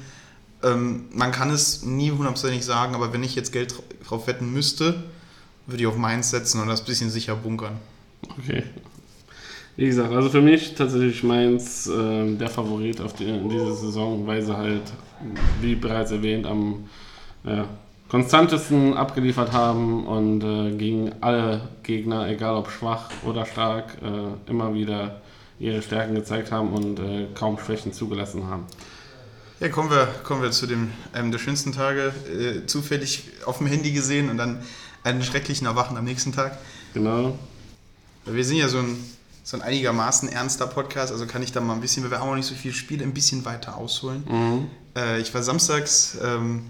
Ähm, 0.63 1.07
man 1.13 1.33
kann 1.33 1.51
es 1.51 1.83
nie 1.85 2.11
hundertprozentig 2.11 2.65
sagen, 2.65 2.95
aber 2.95 3.13
wenn 3.13 3.23
ich 3.23 3.35
jetzt 3.35 3.53
Geld 3.53 3.75
drauf 4.07 4.27
wetten 4.27 4.53
müsste, 4.53 5.03
würde 5.67 5.83
ich 5.83 5.87
auf 5.87 5.97
Mainz 5.97 6.31
setzen 6.31 6.61
und 6.61 6.69
das 6.69 6.81
ein 6.81 6.87
bisschen 6.87 7.11
sicher 7.11 7.37
bunkern. 7.37 7.79
Okay. 8.39 8.65
Wie 9.77 9.87
gesagt, 9.87 10.13
also 10.13 10.29
für 10.29 10.43
mich 10.43 10.75
tatsächlich 10.75 11.23
Mainz 11.23 11.87
äh, 11.87 12.37
der 12.37 12.51
Favorit 12.51 13.01
auf 13.01 13.15
die, 13.15 13.29
in 13.29 13.49
dieser 13.49 13.75
Saison, 13.75 14.27
weil 14.27 14.43
sie 14.43 14.55
halt, 14.55 14.83
wie 15.63 15.75
bereits 15.75 16.11
erwähnt, 16.11 16.47
am 16.47 16.85
ja, 17.45 17.67
konstantesten 18.09 18.95
abgeliefert 18.95 19.53
haben 19.53 20.07
und 20.07 20.43
äh, 20.43 20.77
gegen 20.77 21.13
alle 21.21 21.69
Gegner, 21.83 22.29
egal 22.29 22.57
ob 22.57 22.71
schwach 22.71 23.11
oder 23.25 23.47
stark, 23.47 23.97
äh, 24.03 24.51
immer 24.51 24.75
wieder 24.75 25.21
ihre 25.59 25.83
Stärken 25.83 26.15
gezeigt 26.15 26.51
haben 26.51 26.73
und 26.73 26.99
äh, 26.99 27.27
kaum 27.35 27.59
Schwächen 27.59 27.93
zugelassen 27.93 28.47
haben. 28.49 28.65
Ja, 29.61 29.69
kommen 29.69 29.91
wir, 29.91 30.07
kommen 30.25 30.43
wir 30.43 30.51
zu 30.51 30.67
dem 30.67 30.91
einem 31.13 31.31
der 31.31 31.39
schönsten 31.39 31.73
Tage. 31.73 32.13
Äh, 32.27 32.67
zufällig 32.67 33.25
auf 33.45 33.59
dem 33.59 33.67
Handy 33.67 33.93
gesehen 33.93 34.31
und 34.31 34.39
dann 34.39 34.63
einen 35.05 35.23
schrecklichen 35.23 35.67
Erwachen 35.67 35.97
am 35.97 36.05
nächsten 36.05 36.33
Tag. 36.33 36.59
Genau. 36.95 37.39
Wir 38.25 38.45
sind 38.45 38.57
ja 38.57 38.69
so 38.69 38.79
ein, 38.79 38.97
so 39.45 39.57
ein 39.57 39.63
einigermaßen 39.63 40.31
ernster 40.31 40.67
Podcast, 40.67 41.13
also 41.13 41.27
kann 41.27 41.43
ich 41.43 41.53
da 41.53 41.61
mal 41.61 41.75
ein 41.75 41.81
bisschen, 41.81 42.03
weil 42.05 42.11
wir 42.11 42.23
auch 42.23 42.27
noch 42.27 42.37
nicht 42.37 42.47
so 42.47 42.55
viel 42.55 42.73
spielen, 42.73 43.03
ein 43.03 43.15
bisschen 43.15 43.45
weiter 43.45 43.77
ausholen. 43.77 44.25
Mhm. 44.27 44.67
Äh, 44.97 45.21
ich 45.21 45.33
war 45.35 45.43
samstags 45.43 46.17
ähm, 46.23 46.63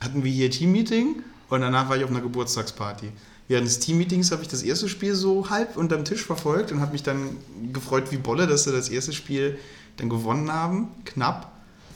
hatten 0.00 0.24
wir 0.24 0.30
hier 0.30 0.50
Teammeeting 0.50 1.22
und 1.48 1.60
danach 1.60 1.88
war 1.88 1.96
ich 1.96 2.04
auf 2.04 2.10
einer 2.10 2.20
Geburtstagsparty. 2.20 3.12
Während 3.48 3.66
des 3.66 3.78
Teammeetings 3.78 4.30
habe 4.30 4.42
ich 4.42 4.48
das 4.48 4.62
erste 4.62 4.88
Spiel 4.88 5.14
so 5.14 5.48
halb 5.48 5.76
unterm 5.76 6.04
Tisch 6.04 6.22
verfolgt 6.24 6.70
und 6.70 6.80
habe 6.80 6.92
mich 6.92 7.02
dann 7.02 7.36
gefreut 7.72 8.12
wie 8.12 8.18
Bolle, 8.18 8.46
dass 8.46 8.64
sie 8.64 8.72
das 8.72 8.90
erste 8.90 9.14
Spiel 9.14 9.58
dann 9.96 10.10
gewonnen 10.10 10.52
haben. 10.52 10.88
Knapp, 11.06 11.50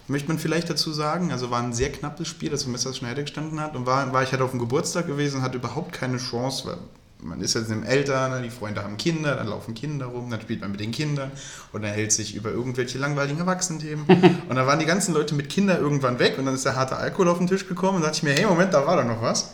möchte 0.09 0.29
man 0.29 0.39
vielleicht 0.39 0.71
dazu 0.71 0.93
sagen. 0.93 1.31
Also 1.31 1.51
war 1.51 1.63
ein 1.63 1.75
sehr 1.75 1.93
knappes 1.93 2.29
Spiel, 2.29 2.49
das 2.49 2.67
Messer 2.67 2.95
Schneider 2.95 3.23
gestanden 3.23 3.61
hat. 3.61 3.77
Und 3.77 3.85
war, 3.85 4.13
war 4.15 4.23
ich 4.23 4.33
halt 4.33 4.41
auf 4.41 4.51
dem 4.51 4.61
Geburtstag 4.61 5.07
gewesen 5.07 5.39
und 5.39 5.43
hatte 5.43 5.59
überhaupt 5.59 5.93
keine 5.93 6.17
Chance, 6.17 6.79
man 7.23 7.41
ist 7.41 7.55
jetzt 7.55 7.71
im 7.71 7.85
Eltern, 7.85 8.33
ne, 8.33 8.43
die 8.43 8.51
Freunde 8.51 8.83
haben 8.83 8.97
Kinder, 8.97 9.37
dann 9.37 9.47
laufen 9.47 9.75
Kinder 9.75 10.07
rum, 10.07 10.31
dann 10.31 10.41
spielt 10.41 10.61
man 10.61 10.73
mit 10.73 10.81
den 10.81 10.91
Kindern 10.91 11.31
und 11.73 11.83
dann 11.83 11.93
hält 11.93 12.13
sich 12.13 12.35
über 12.35 12.51
irgendwelche 12.51 12.99
langweiligen 12.99 13.39
Erwachsenenthemen. 13.39 14.05
und 14.49 14.57
dann 14.57 14.67
waren 14.67 14.79
die 14.79 14.87
ganzen 14.87 15.15
Leute 15.15 15.35
mit 15.35 15.49
Kindern 15.49 15.81
irgendwann 15.81 16.19
weg 16.19 16.37
und 16.39 16.47
dann 16.47 16.55
ist 16.55 16.65
der 16.65 16.77
harte 16.77 16.97
Alkohol 16.97 17.29
auf 17.29 17.39
den 17.39 17.47
Tisch 17.47 17.69
gekommen 17.69 17.97
und 17.97 18.03
dachte 18.03 18.17
ich 18.17 18.23
mir, 18.23 18.33
hey, 18.33 18.47
Moment, 18.47 18.75
da 18.75 18.87
war 18.87 18.97
doch 18.97 19.05
noch 19.05 19.23
was. 19.23 19.53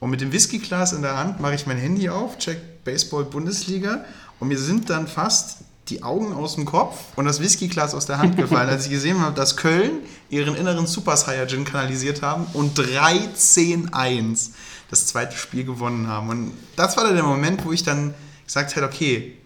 Und 0.00 0.10
mit 0.10 0.20
dem 0.20 0.32
Whiskyglas 0.32 0.92
in 0.92 1.02
der 1.02 1.16
Hand 1.16 1.40
mache 1.40 1.54
ich 1.54 1.66
mein 1.66 1.78
Handy 1.78 2.08
auf, 2.08 2.38
check 2.38 2.84
Baseball 2.84 3.24
Bundesliga 3.24 4.04
und 4.40 4.48
mir 4.48 4.58
sind 4.58 4.90
dann 4.90 5.06
fast 5.06 5.58
die 5.88 6.02
Augen 6.02 6.32
aus 6.32 6.54
dem 6.54 6.64
Kopf 6.64 6.96
und 7.16 7.26
das 7.26 7.40
Whiskyglas 7.40 7.94
aus 7.94 8.06
der 8.06 8.18
Hand 8.18 8.36
gefallen, 8.36 8.70
als 8.70 8.86
ich 8.86 8.90
gesehen 8.90 9.20
habe, 9.20 9.34
dass 9.34 9.56
Köln 9.56 10.00
ihren 10.30 10.56
inneren 10.56 10.86
Super 10.86 11.16
Saiyajin 11.16 11.64
kanalisiert 11.64 12.22
haben 12.22 12.46
und 12.54 12.78
13-1 12.78 14.50
das 14.90 15.06
zweite 15.06 15.36
Spiel 15.36 15.64
gewonnen 15.64 16.08
haben. 16.08 16.30
Und 16.30 16.52
das 16.76 16.96
war 16.96 17.04
dann 17.04 17.14
der 17.14 17.24
Moment, 17.24 17.64
wo 17.64 17.72
ich 17.72 17.82
dann 17.82 18.14
gesagt 18.46 18.76
habe, 18.76 18.86
okay, 18.86 19.36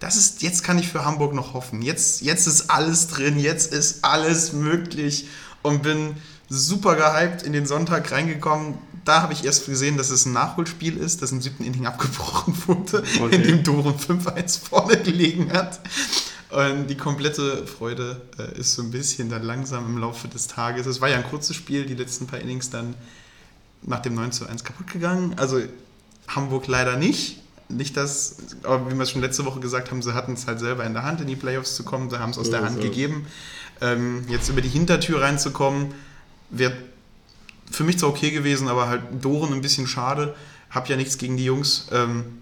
das 0.00 0.16
ist, 0.16 0.42
jetzt 0.42 0.64
kann 0.64 0.78
ich 0.78 0.88
für 0.88 1.04
Hamburg 1.04 1.34
noch 1.34 1.54
hoffen. 1.54 1.82
Jetzt, 1.82 2.22
jetzt 2.22 2.46
ist 2.46 2.70
alles 2.70 3.08
drin, 3.08 3.38
jetzt 3.38 3.72
ist 3.72 4.04
alles 4.04 4.52
möglich 4.52 5.28
und 5.62 5.82
bin 5.82 6.16
super 6.48 6.96
gehypt 6.96 7.42
in 7.42 7.52
den 7.52 7.66
Sonntag 7.66 8.10
reingekommen. 8.10 8.78
Da 9.04 9.22
habe 9.22 9.32
ich 9.32 9.44
erst 9.44 9.66
gesehen, 9.66 9.96
dass 9.96 10.10
es 10.10 10.26
ein 10.26 10.32
Nachholspiel 10.32 10.96
ist, 10.96 11.22
das 11.22 11.32
im 11.32 11.40
siebten 11.40 11.64
Inning 11.64 11.86
abgebrochen 11.86 12.54
wurde, 12.66 13.02
Okay. 13.20 13.34
in 13.36 13.42
dem 13.42 13.62
Doren 13.62 13.94
5-1 13.98 14.60
vorne 14.60 14.96
gelegen 14.98 15.52
hat. 15.52 15.80
Und 16.50 16.88
die 16.88 16.96
komplette 16.96 17.66
Freude 17.66 18.20
äh, 18.38 18.58
ist 18.58 18.74
so 18.74 18.82
ein 18.82 18.90
bisschen 18.90 19.30
dann 19.30 19.42
langsam 19.44 19.86
im 19.86 19.98
Laufe 19.98 20.26
des 20.28 20.48
Tages. 20.48 20.86
Es 20.86 21.00
war 21.00 21.08
ja 21.08 21.16
ein 21.16 21.24
kurzes 21.24 21.54
Spiel, 21.56 21.86
die 21.86 21.94
letzten 21.94 22.26
paar 22.26 22.40
Innings 22.40 22.70
dann 22.70 22.94
nach 23.82 24.00
dem 24.00 24.14
9 24.14 24.32
zu 24.32 24.46
1 24.46 24.64
kaputt 24.64 24.88
gegangen. 24.88 25.34
Also 25.38 25.60
Hamburg 26.28 26.66
leider 26.66 26.96
nicht. 26.96 27.40
Nicht 27.68 27.96
das, 27.96 28.36
aber 28.64 28.90
wie 28.90 28.96
wir 28.96 29.02
es 29.04 29.10
schon 29.12 29.20
letzte 29.20 29.44
Woche 29.46 29.60
gesagt 29.60 29.92
haben, 29.92 30.02
sie 30.02 30.12
hatten 30.12 30.32
es 30.32 30.48
halt 30.48 30.58
selber 30.58 30.84
in 30.84 30.92
der 30.92 31.04
Hand, 31.04 31.20
in 31.20 31.28
die 31.28 31.36
Playoffs 31.36 31.76
zu 31.76 31.84
kommen. 31.84 32.10
Sie 32.10 32.18
haben 32.18 32.30
es 32.30 32.38
aus 32.38 32.46
So 32.46 32.52
der 32.52 32.62
Hand 32.62 32.78
es. 32.78 32.82
gegeben. 32.82 33.26
Ähm, 33.80 34.24
jetzt 34.28 34.48
über 34.48 34.60
die 34.60 34.68
Hintertür 34.68 35.22
reinzukommen, 35.22 35.94
wäre 36.50 36.72
für 37.70 37.84
mich 37.84 37.98
zwar 37.98 38.10
okay 38.10 38.30
gewesen, 38.30 38.68
aber 38.68 38.88
halt 38.88 39.02
Doren 39.24 39.52
ein 39.52 39.60
bisschen 39.60 39.86
schade. 39.86 40.34
Hab 40.70 40.88
ja 40.88 40.96
nichts 40.96 41.18
gegen 41.18 41.36
die 41.36 41.44
Jungs. 41.44 41.88
Ähm, 41.92 42.38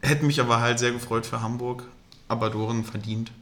hätte 0.00 0.24
mich 0.24 0.40
aber 0.40 0.60
halt 0.60 0.78
sehr 0.78 0.92
gefreut 0.92 1.26
für 1.26 1.42
Hamburg. 1.42 1.84
Aber 2.28 2.50
Doren 2.50 2.84
verdient 2.84 3.32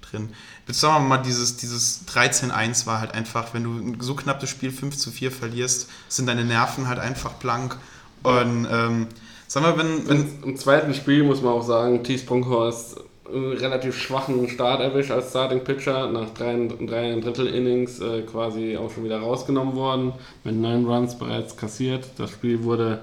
drin. 0.00 0.30
Sagen 0.68 1.04
wir 1.04 1.08
mal, 1.08 1.18
dieses, 1.18 1.56
dieses 1.56 2.06
13-1 2.08 2.86
war 2.86 3.00
halt 3.00 3.14
einfach, 3.14 3.54
wenn 3.54 3.64
du 3.64 3.70
ein 3.72 4.00
so 4.00 4.14
knappes 4.14 4.50
Spiel 4.50 4.70
5 4.70 4.96
zu 4.96 5.10
4 5.10 5.32
verlierst, 5.32 5.88
sind 6.08 6.26
deine 6.26 6.44
Nerven 6.44 6.88
halt 6.88 6.98
einfach 6.98 7.32
blank. 7.34 7.76
Und 8.22 8.68
ähm, 8.70 9.08
sagen 9.46 9.66
wir, 9.66 9.78
wenn, 9.78 10.08
wenn 10.08 10.20
Im, 10.20 10.42
Im 10.44 10.56
zweiten 10.56 10.94
Spiel 10.94 11.24
muss 11.24 11.42
man 11.42 11.52
auch 11.52 11.66
sagen, 11.66 12.04
Thies 12.04 12.24
Brunkhorst 12.24 13.00
relativ 13.32 13.96
schwachen 13.96 14.48
Start 14.48 14.80
erwischt 14.80 15.10
als 15.10 15.30
Starting 15.30 15.64
Pitcher, 15.64 16.08
nach 16.10 16.30
drei, 16.30 16.68
drei 16.86 17.18
Drittel 17.20 17.46
Innings 17.46 18.00
äh, 18.00 18.22
quasi 18.22 18.76
auch 18.76 18.90
schon 18.90 19.04
wieder 19.04 19.20
rausgenommen 19.20 19.74
worden, 19.74 20.12
mit 20.44 20.56
neun 20.56 20.86
Runs 20.86 21.18
bereits 21.18 21.56
kassiert. 21.56 22.06
Das 22.18 22.30
Spiel 22.30 22.64
wurde, 22.64 23.00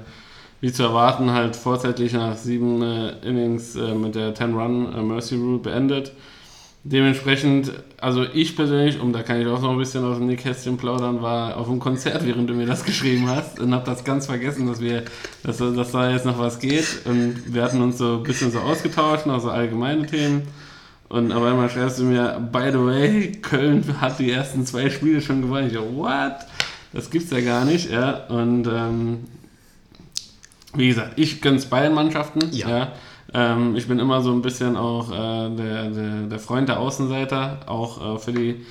wie 0.62 0.72
zu 0.72 0.84
erwarten, 0.84 1.32
halt 1.32 1.56
vorzeitig 1.56 2.14
nach 2.14 2.36
sieben 2.36 2.82
äh, 2.82 3.12
Innings 3.28 3.76
äh, 3.76 3.94
mit 3.94 4.16
der 4.16 4.36
10-Run 4.36 4.94
äh, 4.94 5.02
Mercy 5.02 5.36
Rule 5.36 5.60
beendet. 5.60 6.12
Dementsprechend, 6.84 7.72
also 8.00 8.24
ich 8.24 8.56
persönlich, 8.56 9.00
um 9.02 9.12
da 9.12 9.22
kann 9.22 9.42
ich 9.42 9.48
auch 9.48 9.62
noch 9.62 9.72
ein 9.72 9.78
bisschen 9.78 10.06
aus 10.06 10.18
dem 10.18 10.28
Nähkästchen 10.28 10.78
plaudern, 10.78 11.22
war 11.22 11.58
auf 11.58 11.68
einem 11.68 11.80
Konzert, 11.80 12.26
während 12.26 12.50
du 12.50 12.54
mir 12.54 12.66
das 12.66 12.86
geschrieben 12.86 13.28
hast 13.28 13.60
und 13.60 13.74
habe 13.74 13.86
das 13.86 14.06
ganz 14.06 14.26
vergessen, 14.28 14.68
dass 14.68 14.80
wir, 14.80 15.04
dass, 15.44 15.58
dass 15.58 15.92
da 15.92 16.10
jetzt 16.10 16.26
noch 16.26 16.40
was 16.40 16.60
geht 16.60 16.86
und 17.06 17.54
wir 17.54 17.64
hatten 17.64 17.82
uns 17.82 17.98
so 17.98 18.18
ein 18.18 18.24
bisschen 18.24 18.52
so 18.52 18.60
ausgetauscht, 18.60 19.26
noch 19.26 19.42
so 19.42 19.50
allgemeine 19.50 20.06
Themen 20.06 20.44
und 21.10 21.34
auf 21.34 21.44
einmal 21.44 21.70
schreibst 21.70 22.00
du 22.00 22.04
mir, 22.04 22.40
by 22.52 22.70
the 22.72 22.80
way, 22.80 23.32
Köln 23.42 23.84
hat 24.00 24.20
die 24.20 24.32
ersten 24.32 24.66
zwei 24.66 24.90
Spiele 24.90 25.22
schon 25.22 25.42
gewonnen. 25.42 25.68
Ich 25.68 25.74
so, 25.74 25.96
what? 25.96 26.36
Das 26.94 27.10
gibt's 27.10 27.32
ja 27.32 27.42
gar 27.42 27.66
nicht, 27.66 27.92
ja, 27.92 28.26
und 28.28 28.66
ähm, 28.68 29.26
wie 30.74 30.88
gesagt, 30.88 31.14
ich 31.18 31.42
gönn's 31.42 31.66
beiden 31.66 31.94
Mannschaften, 31.94 32.40
Ja. 32.52 32.70
ja. 32.70 32.92
Ähm, 33.34 33.76
ich 33.76 33.88
bin 33.88 34.00
immer 34.00 34.22
so 34.22 34.32
ein 34.32 34.42
bisschen 34.42 34.78
auch 34.78 35.12
äh, 35.12 35.50
der, 35.56 35.90
der, 35.90 36.22
der 36.24 36.40
Freund 36.40 36.70
der 36.70 36.80
Außenseiter. 36.80 37.62
Auch 37.68 38.16
äh, 38.16 38.20
für 38.20 38.32
die 38.32 38.66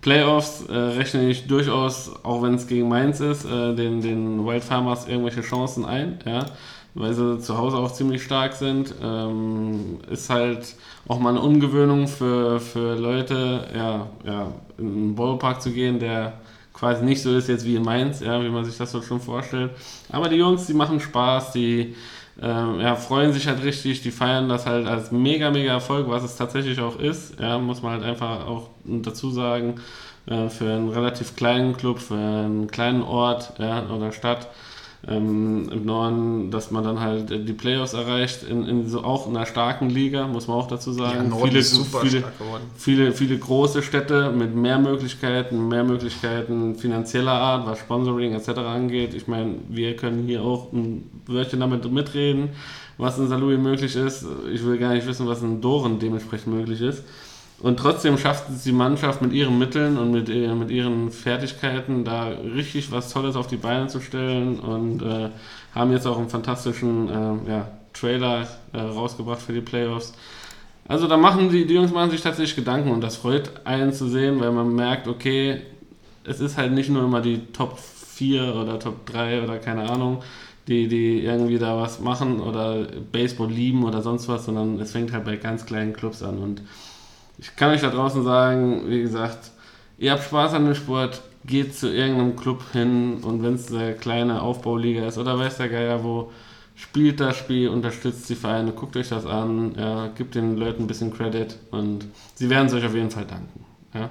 Playoffs 0.00 0.64
äh, 0.68 0.74
rechne 0.74 1.28
ich 1.28 1.46
durchaus, 1.46 2.10
auch 2.24 2.42
wenn 2.42 2.54
es 2.54 2.66
gegen 2.66 2.88
Mainz 2.88 3.20
ist, 3.20 3.44
äh, 3.44 3.74
den, 3.74 4.00
den 4.00 4.44
Wild 4.44 4.64
Farmers 4.64 5.08
irgendwelche 5.08 5.42
Chancen 5.42 5.84
ein. 5.84 6.18
Ja? 6.26 6.46
Weil 6.94 7.14
sie 7.14 7.38
zu 7.38 7.56
Hause 7.56 7.78
auch 7.78 7.92
ziemlich 7.92 8.22
stark 8.22 8.52
sind. 8.52 8.94
Ähm, 9.02 9.98
ist 10.10 10.28
halt 10.28 10.74
auch 11.08 11.18
mal 11.18 11.30
eine 11.30 11.40
Ungewöhnung 11.40 12.06
für, 12.08 12.60
für 12.60 12.96
Leute, 12.96 13.66
ja, 13.74 14.06
ja, 14.24 14.52
in 14.76 14.86
einen 14.86 15.14
Ballpark 15.14 15.62
zu 15.62 15.70
gehen, 15.70 15.98
der 15.98 16.34
quasi 16.74 17.04
nicht 17.04 17.22
so 17.22 17.34
ist 17.36 17.48
jetzt 17.48 17.64
wie 17.64 17.76
in 17.76 17.82
Mainz, 17.82 18.20
ja, 18.20 18.42
wie 18.42 18.48
man 18.48 18.64
sich 18.64 18.76
das 18.76 18.90
so 18.90 19.00
schon 19.02 19.20
vorstellt. 19.20 19.70
Aber 20.10 20.28
die 20.28 20.36
Jungs, 20.36 20.66
die 20.66 20.74
machen 20.74 21.00
Spaß, 21.00 21.52
die 21.52 21.94
ähm, 22.40 22.80
ja, 22.80 22.96
freuen 22.96 23.32
sich 23.32 23.46
halt 23.46 23.62
richtig, 23.62 24.02
die 24.02 24.10
feiern 24.10 24.48
das 24.48 24.66
halt 24.66 24.86
als 24.86 25.12
mega, 25.12 25.50
mega 25.50 25.72
Erfolg, 25.72 26.08
was 26.08 26.22
es 26.22 26.36
tatsächlich 26.36 26.80
auch 26.80 26.98
ist. 26.98 27.38
Ja, 27.40 27.58
muss 27.58 27.82
man 27.82 27.92
halt 27.92 28.04
einfach 28.04 28.46
auch 28.46 28.70
dazu 28.84 29.30
sagen, 29.30 29.80
äh, 30.26 30.48
für 30.48 30.72
einen 30.72 30.88
relativ 30.88 31.36
kleinen 31.36 31.76
Club, 31.76 31.98
für 31.98 32.14
einen 32.14 32.68
kleinen 32.68 33.02
Ort 33.02 33.54
ja, 33.58 33.86
oder 33.90 34.12
Stadt 34.12 34.48
ähm, 35.08 35.68
im 35.72 35.84
Norden, 35.84 36.50
dass 36.52 36.70
man 36.70 36.84
dann 36.84 37.00
halt 37.00 37.30
äh, 37.32 37.42
die 37.42 37.52
Playoffs 37.52 37.92
erreicht, 37.92 38.44
in, 38.44 38.64
in 38.64 38.88
so 38.88 39.02
auch 39.02 39.28
in 39.28 39.36
einer 39.36 39.46
starken 39.46 39.90
Liga, 39.90 40.28
muss 40.28 40.46
man 40.46 40.58
auch 40.58 40.68
dazu 40.68 40.92
sagen. 40.92 41.30
ja, 41.30 41.36
viele, 41.44 41.62
viele, 41.62 42.18
stark 42.20 42.38
geworden. 42.38 42.64
viele, 42.76 43.12
viele 43.12 43.38
große 43.38 43.82
Städte 43.82 44.30
mit 44.30 44.54
mehr 44.54 44.78
Möglichkeiten, 44.78 45.66
mehr 45.66 45.82
Möglichkeiten 45.82 46.76
finanzieller 46.76 47.32
Art, 47.32 47.66
was 47.66 47.80
Sponsoring 47.80 48.32
etc. 48.34 48.50
angeht. 48.60 49.14
Ich 49.14 49.26
meine, 49.26 49.56
wir 49.68 49.96
können 49.96 50.24
hier 50.26 50.42
auch 50.42 50.72
ein 50.72 51.10
Wörtchen 51.26 51.58
damit 51.58 51.90
mitreden, 51.90 52.50
was 52.96 53.18
in 53.18 53.26
Saarlouis 53.26 53.58
möglich 53.58 53.96
ist. 53.96 54.24
Ich 54.52 54.64
will 54.64 54.78
gar 54.78 54.92
nicht 54.94 55.06
wissen, 55.08 55.26
was 55.26 55.42
in 55.42 55.60
Doren 55.60 55.98
dementsprechend 55.98 56.54
möglich 56.54 56.80
ist. 56.80 57.02
Und 57.62 57.78
trotzdem 57.78 58.18
schafft 58.18 58.50
es 58.50 58.64
die 58.64 58.72
Mannschaft 58.72 59.22
mit 59.22 59.32
ihren 59.32 59.58
Mitteln 59.58 59.96
und 59.96 60.10
mit, 60.10 60.28
ihr- 60.28 60.54
mit 60.54 60.70
ihren 60.70 61.12
Fertigkeiten 61.12 62.04
da 62.04 62.26
richtig 62.28 62.90
was 62.90 63.12
Tolles 63.12 63.36
auf 63.36 63.46
die 63.46 63.56
Beine 63.56 63.86
zu 63.86 64.00
stellen 64.00 64.58
und 64.58 65.00
äh, 65.02 65.30
haben 65.74 65.92
jetzt 65.92 66.06
auch 66.06 66.18
einen 66.18 66.28
fantastischen 66.28 67.08
äh, 67.08 67.50
ja, 67.50 67.68
Trailer 67.92 68.48
äh, 68.72 68.78
rausgebracht 68.80 69.40
für 69.40 69.52
die 69.52 69.60
Playoffs. 69.60 70.12
Also 70.88 71.06
da 71.06 71.16
machen 71.16 71.50
die, 71.50 71.66
die 71.66 71.74
Jungs 71.74 71.92
machen 71.92 72.10
sich 72.10 72.20
tatsächlich 72.22 72.56
Gedanken 72.56 72.90
und 72.90 73.00
das 73.02 73.16
freut 73.16 73.52
einen 73.64 73.92
zu 73.92 74.08
sehen, 74.08 74.40
weil 74.40 74.50
man 74.52 74.74
merkt, 74.74 75.06
okay, 75.08 75.62
es 76.24 76.40
ist 76.40 76.56
halt 76.56 76.72
nicht 76.72 76.90
nur 76.90 77.04
immer 77.04 77.20
die 77.20 77.38
Top 77.52 77.78
4 77.78 78.54
oder 78.54 78.78
Top 78.78 79.06
3 79.06 79.42
oder 79.42 79.58
keine 79.58 79.88
Ahnung, 79.88 80.22
die, 80.68 80.88
die 80.88 81.20
irgendwie 81.24 81.58
da 81.58 81.76
was 81.80 82.00
machen 82.00 82.40
oder 82.40 82.86
Baseball 83.12 83.50
lieben 83.50 83.84
oder 83.84 84.02
sonst 84.02 84.28
was, 84.28 84.44
sondern 84.46 84.80
es 84.80 84.92
fängt 84.92 85.12
halt 85.12 85.24
bei 85.24 85.36
ganz 85.36 85.66
kleinen 85.66 85.92
Clubs 85.92 86.22
an 86.22 86.38
und 86.38 86.62
ich 87.42 87.56
kann 87.56 87.72
euch 87.72 87.80
da 87.80 87.90
draußen 87.90 88.22
sagen, 88.22 88.82
wie 88.86 89.02
gesagt, 89.02 89.50
ihr 89.98 90.12
habt 90.12 90.22
Spaß 90.22 90.54
an 90.54 90.64
dem 90.64 90.76
Sport, 90.76 91.22
geht 91.44 91.74
zu 91.74 91.92
irgendeinem 91.92 92.36
Club 92.36 92.62
hin 92.72 93.18
und 93.24 93.42
wenn 93.42 93.54
es 93.54 93.72
eine 93.72 93.94
kleine 93.94 94.42
Aufbauliga 94.42 95.06
ist 95.08 95.18
oder 95.18 95.36
weiß 95.36 95.56
der 95.56 95.68
Geier 95.68 96.04
wo, 96.04 96.30
spielt 96.76 97.18
das 97.18 97.36
Spiel, 97.36 97.68
unterstützt 97.68 98.30
die 98.30 98.36
Vereine, 98.36 98.70
guckt 98.70 98.96
euch 98.96 99.08
das 99.08 99.26
an, 99.26 99.74
ja, 99.76 100.06
gibt 100.16 100.36
den 100.36 100.56
Leuten 100.56 100.84
ein 100.84 100.86
bisschen 100.86 101.12
Credit 101.12 101.58
und 101.72 102.06
sie 102.36 102.48
werden 102.48 102.68
es 102.68 102.74
euch 102.74 102.86
auf 102.86 102.94
jeden 102.94 103.10
Fall 103.10 103.24
danken. 103.24 103.64
Ja. 103.92 104.08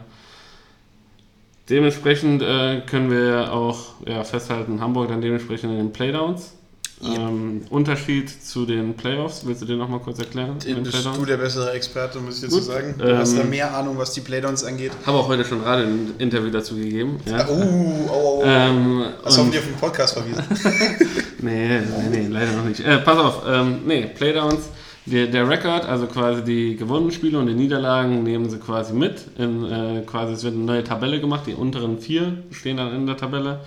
Dementsprechend 1.69 2.41
äh, 2.41 2.81
können 2.81 3.09
wir 3.11 3.53
auch 3.53 3.93
ja, 4.05 4.25
festhalten, 4.25 4.81
Hamburg 4.81 5.07
dann 5.07 5.21
dementsprechend 5.21 5.71
in 5.71 5.77
den 5.77 5.93
Playdowns. 5.93 6.57
Ähm, 7.03 7.62
Unterschied 7.70 8.29
zu 8.29 8.65
den 8.65 8.96
Playoffs, 8.96 9.41
willst 9.46 9.62
du 9.62 9.65
den 9.65 9.77
nochmal 9.79 10.00
kurz 10.00 10.20
erklären? 10.20 10.55
Bist 10.55 10.67
Den 10.67 10.84
Playdowns? 10.84 11.17
du 11.17 11.25
der 11.25 11.38
bessere 11.38 11.72
Experte, 11.72 12.20
muss 12.20 12.36
ich 12.36 12.41
dazu 12.41 12.55
Gut, 12.58 12.63
sagen. 12.65 12.96
Du 12.98 13.05
ähm, 13.05 13.17
hast 13.17 13.38
da 13.38 13.43
mehr 13.43 13.75
Ahnung, 13.75 13.98
was 13.98 14.13
die 14.13 14.22
Playdowns 14.22 14.63
angeht. 14.63 14.91
Habe 15.05 15.17
auch 15.17 15.27
heute 15.27 15.43
schon 15.46 15.62
gerade 15.62 15.84
ein 15.84 16.13
Interview 16.20 16.50
dazu 16.51 16.75
gegeben. 16.75 17.17
Ja. 17.25 17.48
Oh, 17.50 17.53
oh, 17.53 18.10
oh, 18.12 18.41
oh. 18.41 18.43
Ähm, 18.46 19.05
Hast 19.24 19.38
und- 19.38 19.46
hoffentlich 19.46 19.62
auf 19.62 19.67
den 19.67 19.77
Podcast 19.77 20.13
verwiesen. 20.13 20.43
Nee, 21.43 21.79
nee, 21.79 22.20
nee, 22.20 22.27
leider 22.27 22.51
noch 22.51 22.65
nicht. 22.65 22.81
Äh, 22.81 23.00
pass 23.00 23.17
auf, 23.17 23.41
ähm, 23.48 23.79
nee, 23.88 24.05
Playdowns, 24.05 24.70
der, 25.08 25.25
der 25.25 25.50
Rekord, 25.50 25.86
also 25.86 26.05
quasi 26.05 26.43
die 26.43 26.75
gewonnenen 26.75 27.12
Spiele 27.12 27.39
und 27.39 27.48
die 27.48 27.55
Niederlagen 27.55 28.22
nehmen 28.22 28.48
sie 28.48 28.60
quasi 28.60 28.93
mit. 28.93 29.25
In, 29.39 29.65
äh, 29.65 30.03
quasi 30.05 30.34
es 30.34 30.43
wird 30.43 30.53
eine 30.53 30.65
neue 30.65 30.84
Tabelle 30.84 31.20
gemacht, 31.20 31.46
die 31.48 31.53
unteren 31.55 31.98
vier 31.98 32.43
stehen 32.51 32.77
dann 32.77 32.93
in 32.93 33.08
der 33.08 33.17
Tabelle. 33.17 33.62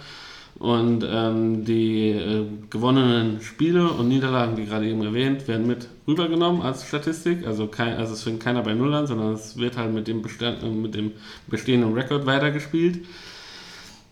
Und 0.58 1.04
ähm, 1.08 1.64
die 1.64 2.10
äh, 2.10 2.46
gewonnenen 2.70 3.40
Spiele 3.40 3.88
und 3.88 4.08
Niederlagen, 4.08 4.56
wie 4.56 4.66
gerade 4.66 4.86
eben 4.86 5.02
erwähnt, 5.02 5.48
werden 5.48 5.66
mit 5.66 5.88
rübergenommen 6.06 6.62
als 6.62 6.86
Statistik. 6.86 7.46
Also, 7.46 7.66
kein, 7.66 7.96
also 7.96 8.14
es 8.14 8.22
fängt 8.22 8.40
keiner 8.40 8.62
bei 8.62 8.74
Null 8.74 8.94
an, 8.94 9.06
sondern 9.06 9.32
es 9.32 9.56
wird 9.56 9.76
halt 9.76 9.92
mit 9.92 10.06
dem, 10.06 10.22
Bestand, 10.22 10.62
äh, 10.62 10.68
mit 10.68 10.94
dem 10.94 11.12
bestehenden 11.48 11.92
Rekord 11.92 12.24
weitergespielt. 12.26 13.04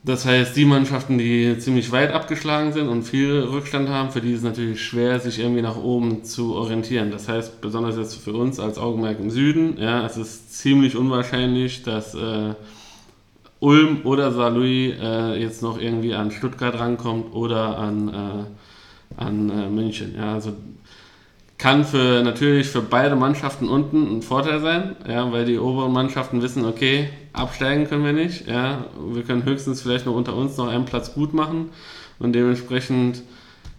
Das 0.05 0.27
heißt, 0.27 0.57
die 0.57 0.65
Mannschaften, 0.65 1.17
die 1.17 1.57
ziemlich 1.59 1.93
weit 1.93 2.13
abgeschlagen 2.13 2.73
sind 2.73 2.89
und 2.89 3.05
viel 3.05 3.39
Rückstand 3.39 3.89
haben, 3.89 4.11
für 4.11 4.21
die 4.21 4.33
ist 4.33 4.39
es 4.39 4.45
natürlich 4.45 4.83
schwer, 4.83 5.21
sich 5.21 5.39
irgendwie 5.39 5.63
nach 5.63 5.77
oben 5.77 6.25
zu 6.25 6.57
orientieren. 6.57 7.13
Das 7.13 7.29
heißt, 7.29 7.61
besonders 7.61 7.97
jetzt 7.97 8.17
für 8.17 8.33
uns 8.33 8.59
als 8.59 8.79
Augenmerk 8.79 9.21
im 9.21 9.31
Süden, 9.31 9.79
ja, 9.79 10.05
es 10.05 10.17
ist 10.17 10.59
ziemlich 10.59 10.97
unwahrscheinlich, 10.97 11.85
dass 11.85 12.17
äh, 12.17 12.55
Ulm 13.63 14.01
oder 14.05 14.33
Saarlouis 14.33 14.95
äh, 15.01 15.41
jetzt 15.41 15.63
noch 15.63 15.81
irgendwie 15.81 16.15
an 16.15 16.33
Stuttgart 16.33 16.79
rankommt 16.79 17.33
oder 17.33 17.79
an, 17.79 18.09
äh, 18.09 19.21
an 19.23 19.51
äh, 19.51 19.69
München. 19.69 20.17
Ja, 20.17 20.35
also 20.35 20.53
kann 21.59 21.85
für 21.85 22.25
natürlich 22.25 22.67
für 22.67 22.83
beide 22.83 23.15
Mannschaften 23.15 23.69
unten 23.69 24.19
ein 24.19 24.23
Vorteil 24.23 24.61
sein, 24.61 24.97
ja, 25.09 25.31
weil 25.31 25.45
die 25.45 25.61
oberen 25.61 25.93
Mannschaften 25.93 26.43
wissen, 26.43 26.65
okay, 26.65 27.09
absteigen 27.33 27.87
können 27.87 28.05
wir 28.05 28.13
nicht, 28.13 28.49
ja, 28.49 28.87
wir 29.13 29.23
können 29.23 29.45
höchstens 29.45 29.81
vielleicht 29.81 30.07
noch 30.07 30.17
unter 30.17 30.35
uns 30.35 30.57
noch 30.57 30.67
einen 30.67 30.85
Platz 30.85 31.15
gut 31.15 31.33
machen 31.33 31.71
und 32.19 32.33
dementsprechend 32.33 33.23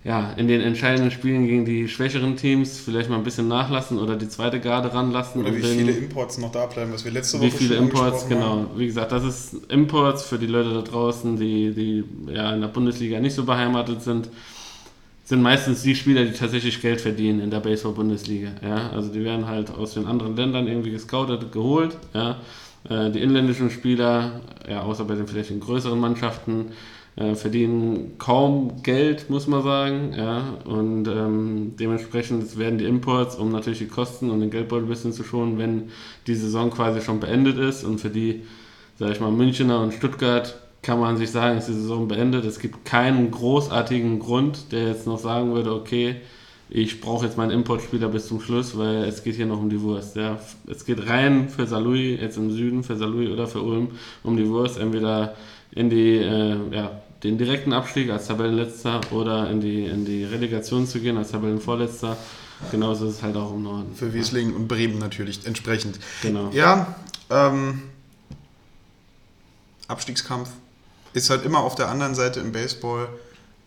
ja, 0.06 0.34
in 0.36 0.48
den 0.50 0.60
entscheidenden 0.60 1.12
Spielen 1.12 1.48
gegen 1.48 1.64
die 1.64 1.88
schwächeren 1.88 2.36
Teams 2.36 2.78
vielleicht 2.80 3.10
mal 3.10 3.16
ein 3.16 3.24
bisschen 3.24 3.48
nachlassen 3.48 4.00
oder 4.00 4.18
die 4.18 4.28
zweite 4.28 4.60
Garde 4.60 4.94
ranlassen. 4.94 5.42
Oder 5.44 5.56
wie 5.56 5.62
den- 5.62 5.78
viele 5.80 5.92
Imports 5.94 6.38
noch 6.40 6.52
da 6.52 6.66
bleiben, 6.66 6.92
was 6.94 7.06
wir 7.06 7.12
letzte 7.12 7.38
Woche 7.40 7.48
wie 7.48 7.52
viele 7.52 7.76
schon 7.76 7.86
Imports, 7.86 8.28
genau. 8.28 8.42
haben. 8.50 8.68
Wie 8.76 8.86
gesagt, 8.86 9.14
das 9.14 9.24
ist 9.24 9.56
Imports 9.72 10.24
für 10.24 10.38
die 10.38 10.48
Leute 10.48 10.74
da 10.74 10.82
draußen, 10.82 11.38
die, 11.38 11.72
die 11.74 12.04
ja 12.34 12.54
in 12.54 12.60
der 12.62 12.68
Bundesliga 12.68 13.20
nicht 13.22 13.34
so 13.34 13.46
beheimatet 13.46 14.02
sind, 14.02 14.28
sind 15.26 15.42
meistens 15.42 15.84
die 15.84 15.96
Spieler, 15.96 16.26
die 16.26 16.34
tatsächlich 16.34 16.82
Geld 16.82 17.00
verdienen 17.00 17.40
in 17.40 17.50
der 17.50 17.62
Baseball-Bundesliga. 17.62 18.50
Ja? 18.62 18.90
Also 18.90 19.10
die 19.14 19.24
werden 19.24 19.48
halt 19.48 19.72
aus 19.74 19.94
den 19.94 20.06
anderen 20.06 20.36
Ländern 20.36 20.68
irgendwie 20.68 20.92
gescoutet, 20.92 21.50
geholt. 21.54 21.96
Ja? 22.14 22.42
Äh, 22.90 23.10
Die 23.12 23.20
inländischen 23.22 23.70
Spieler, 23.72 24.42
ja, 24.70 24.82
außer 24.82 25.06
bei 25.06 25.16
den 25.16 25.26
vielleicht 25.28 25.50
den 25.50 25.62
größeren 25.62 25.98
Mannschaften, 25.98 26.74
äh, 27.16 27.36
verdienen 27.36 28.18
kaum 28.18 28.82
Geld, 28.84 29.30
muss 29.30 29.48
man 29.48 29.64
sagen. 29.64 30.14
Ja? 30.18 30.58
Und 30.66 31.08
ähm, 31.08 31.74
dementsprechend 31.80 32.58
werden 32.58 32.80
die 32.80 32.86
Imports, 32.86 33.36
um 33.36 33.52
natürlich 33.52 33.80
die 33.80 33.88
Kosten 33.88 34.30
und 34.30 34.40
den 34.40 34.50
Geldbeutel 34.50 34.86
ein 34.86 34.90
bisschen 34.90 35.14
zu 35.14 35.24
schonen, 35.24 35.58
wenn 35.58 35.90
die 36.28 36.36
Saison 36.36 36.72
quasi 36.72 37.02
schon 37.02 37.20
beendet 37.20 37.58
ist. 37.58 37.84
Und 37.84 38.00
für 38.00 38.10
die, 38.10 38.44
sage 38.98 39.12
ich 39.12 39.20
mal, 39.20 39.32
Münchner 39.32 39.82
und 39.82 39.94
Stuttgart 39.94 40.56
kann 40.82 41.00
man 41.00 41.18
sich 41.18 41.32
sagen, 41.32 41.58
ist 41.58 41.68
die 41.70 41.74
Saison 41.74 42.08
beendet. 42.08 42.46
Es 42.46 42.60
gibt 42.60 42.84
keinen 42.84 43.32
großartigen 43.32 44.20
Grund, 44.20 44.72
der 44.72 44.90
jetzt 44.90 45.08
noch 45.08 45.20
sagen 45.20 45.54
würde, 45.54 45.74
okay, 45.74 46.18
ich 46.70 47.02
brauche 47.02 47.26
jetzt 47.26 47.38
meinen 47.38 47.52
Importspieler 47.52 48.08
bis 48.08 48.28
zum 48.28 48.42
Schluss, 48.42 48.78
weil 48.78 49.04
es 49.04 49.24
geht 49.24 49.36
hier 49.36 49.46
noch 49.46 49.60
um 49.60 49.70
die 49.70 49.82
Wurst. 49.82 50.16
Ja. 50.16 50.40
Es 50.68 50.86
geht 50.86 51.08
rein 51.08 51.48
für 51.50 51.68
Salui, 51.68 52.16
jetzt 52.16 52.38
im 52.38 52.50
Süden, 52.52 52.84
für 52.84 52.96
Salui 52.96 53.32
oder 53.32 53.46
für 53.48 53.62
Ulm, 53.62 53.90
um 54.24 54.36
die 54.36 54.50
Wurst. 54.50 54.80
Entweder 54.80 55.36
in 55.76 55.90
die, 55.90 56.18
äh, 56.18 56.58
ja, 56.72 57.02
den 57.24 57.38
direkten 57.38 57.74
Abstieg 57.74 58.10
als 58.10 58.28
Tabellenletzter 58.28 59.02
oder 59.12 59.50
in 59.50 59.62
die, 59.62 59.86
in 59.86 60.06
die 60.06 60.26
Relegation 60.26 60.86
zu 60.86 61.00
gehen 61.00 61.18
als 61.18 61.32
Tabellenvorletzter. 61.32 62.18
Genauso 62.72 63.08
ist 63.08 63.16
es 63.16 63.24
halt 63.24 63.36
auch 63.36 63.54
im 63.54 63.64
Norden. 63.64 63.96
Für 63.96 64.14
Wieslingen 64.14 64.56
und 64.56 64.68
Bremen 64.68 65.00
natürlich 65.00 65.46
entsprechend. 65.46 66.00
Genau. 66.22 66.50
Ja, 66.52 66.96
ähm, 67.30 67.84
Abstiegskampf 69.88 70.50
ist 71.14 71.30
halt 71.30 71.46
immer 71.46 71.60
auf 71.60 71.76
der 71.76 71.90
anderen 71.90 72.16
Seite 72.16 72.40
im 72.40 72.52
Baseball. 72.52 73.08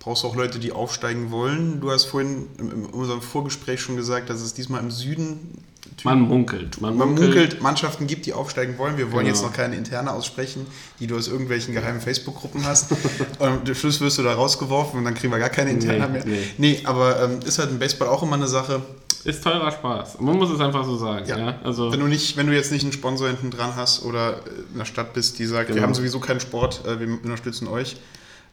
Brauchst 0.07 0.23
du 0.23 0.29
auch 0.29 0.37
Leute, 0.37 0.61
die 0.61 0.71
aufsteigen 0.71 1.33
wollen. 1.33 1.81
Du 1.81 1.91
hast 1.91 2.05
vorhin 2.05 2.47
in, 2.61 2.87
unserem 2.87 3.21
Vorgespräch 3.21 3.81
schon 3.81 3.97
gesagt, 3.97 4.31
dass 4.31 4.41
es 4.41 4.55
diesmal 4.55 4.81
im 4.81 4.93
Süden 4.93 5.59
Man 6.05 6.21
munkelt. 6.21 6.81
Man, 6.81 6.97
man 6.97 7.09
munkelt. 7.09 7.27
munkelt 7.35 7.61
Mannschaften 7.61 8.07
gibt, 8.07 8.25
die 8.27 8.33
aufsteigen 8.33 8.79
wollen. 8.79 8.99
Wir 8.99 9.11
wollen 9.11 9.25
Genau. 9.27 9.37
jetzt 9.37 9.45
noch 9.45 9.53
keine 9.53 9.75
interne 9.75 10.13
aussprechen, 10.13 10.65
die 11.01 11.09
du 11.09 11.17
aus 11.17 11.27
irgendwelchen 11.27 11.75
geheimen 11.75 12.01
Facebook-Gruppen 12.01 12.65
hast. 12.65 12.93
und 13.41 13.69
am 13.69 13.75
Schluss 13.75 14.01
wirst 14.01 14.19
du 14.19 14.23
da 14.23 14.35
rausgeworfen 14.35 15.01
und 15.01 15.05
dann 15.07 15.15
kriegen 15.15 15.33
wir 15.33 15.41
gar 15.41 15.49
keine 15.49 15.71
interne 15.71 16.07
Nee, 16.07 16.13
mehr. 16.13 16.25
nee. 16.25 16.43
Nee, 16.59 16.81
aber 16.85 17.25
ähm, 17.25 17.41
ist 17.45 17.59
halt 17.59 17.71
im 17.73 17.81
Baseball 17.81 18.07
auch 18.07 18.23
immer 18.23 18.37
eine 18.37 18.47
Sache. 18.47 18.83
Ist 19.25 19.43
teurer 19.43 19.73
Spaß. 19.73 20.21
Man 20.21 20.37
muss 20.37 20.51
es 20.51 20.61
einfach 20.61 20.85
so 20.85 20.97
sagen. 20.97 21.27
Ja. 21.27 21.37
Ja. 21.37 21.59
Also, 21.65 21.91
Wenn 21.91 21.99
du 21.99 22.07
nicht, 22.07 22.37
wenn 22.37 22.47
du 22.47 22.55
jetzt 22.55 22.71
nicht 22.71 22.85
einen 22.85 22.93
Sponsor 22.93 23.27
hinten 23.27 23.51
dran 23.51 23.75
hast 23.75 24.05
oder 24.05 24.37
in 24.69 24.77
einer 24.77 24.85
Stadt 24.85 25.15
bist, 25.15 25.41
die 25.41 25.47
sagt, 25.47 25.67
wir 25.71 25.75
Genau. 25.75 25.89
haben 25.89 25.95
sowieso 25.95 26.21
keinen 26.21 26.39
Sport, 26.39 26.85
äh, 26.87 27.01
wir 27.01 27.09
unterstützen 27.25 27.67
euch, 27.67 27.97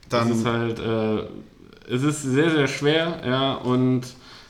Das 0.10 0.30
ist 0.30 0.46
dann 0.46 0.54
halt, 0.54 0.80
äh, 0.80 1.94
es 1.94 2.04
ist 2.04 2.24
sehr, 2.24 2.52
sehr 2.52 2.68
schwer, 2.68 3.22
ja, 3.26 3.54
und 3.56 4.04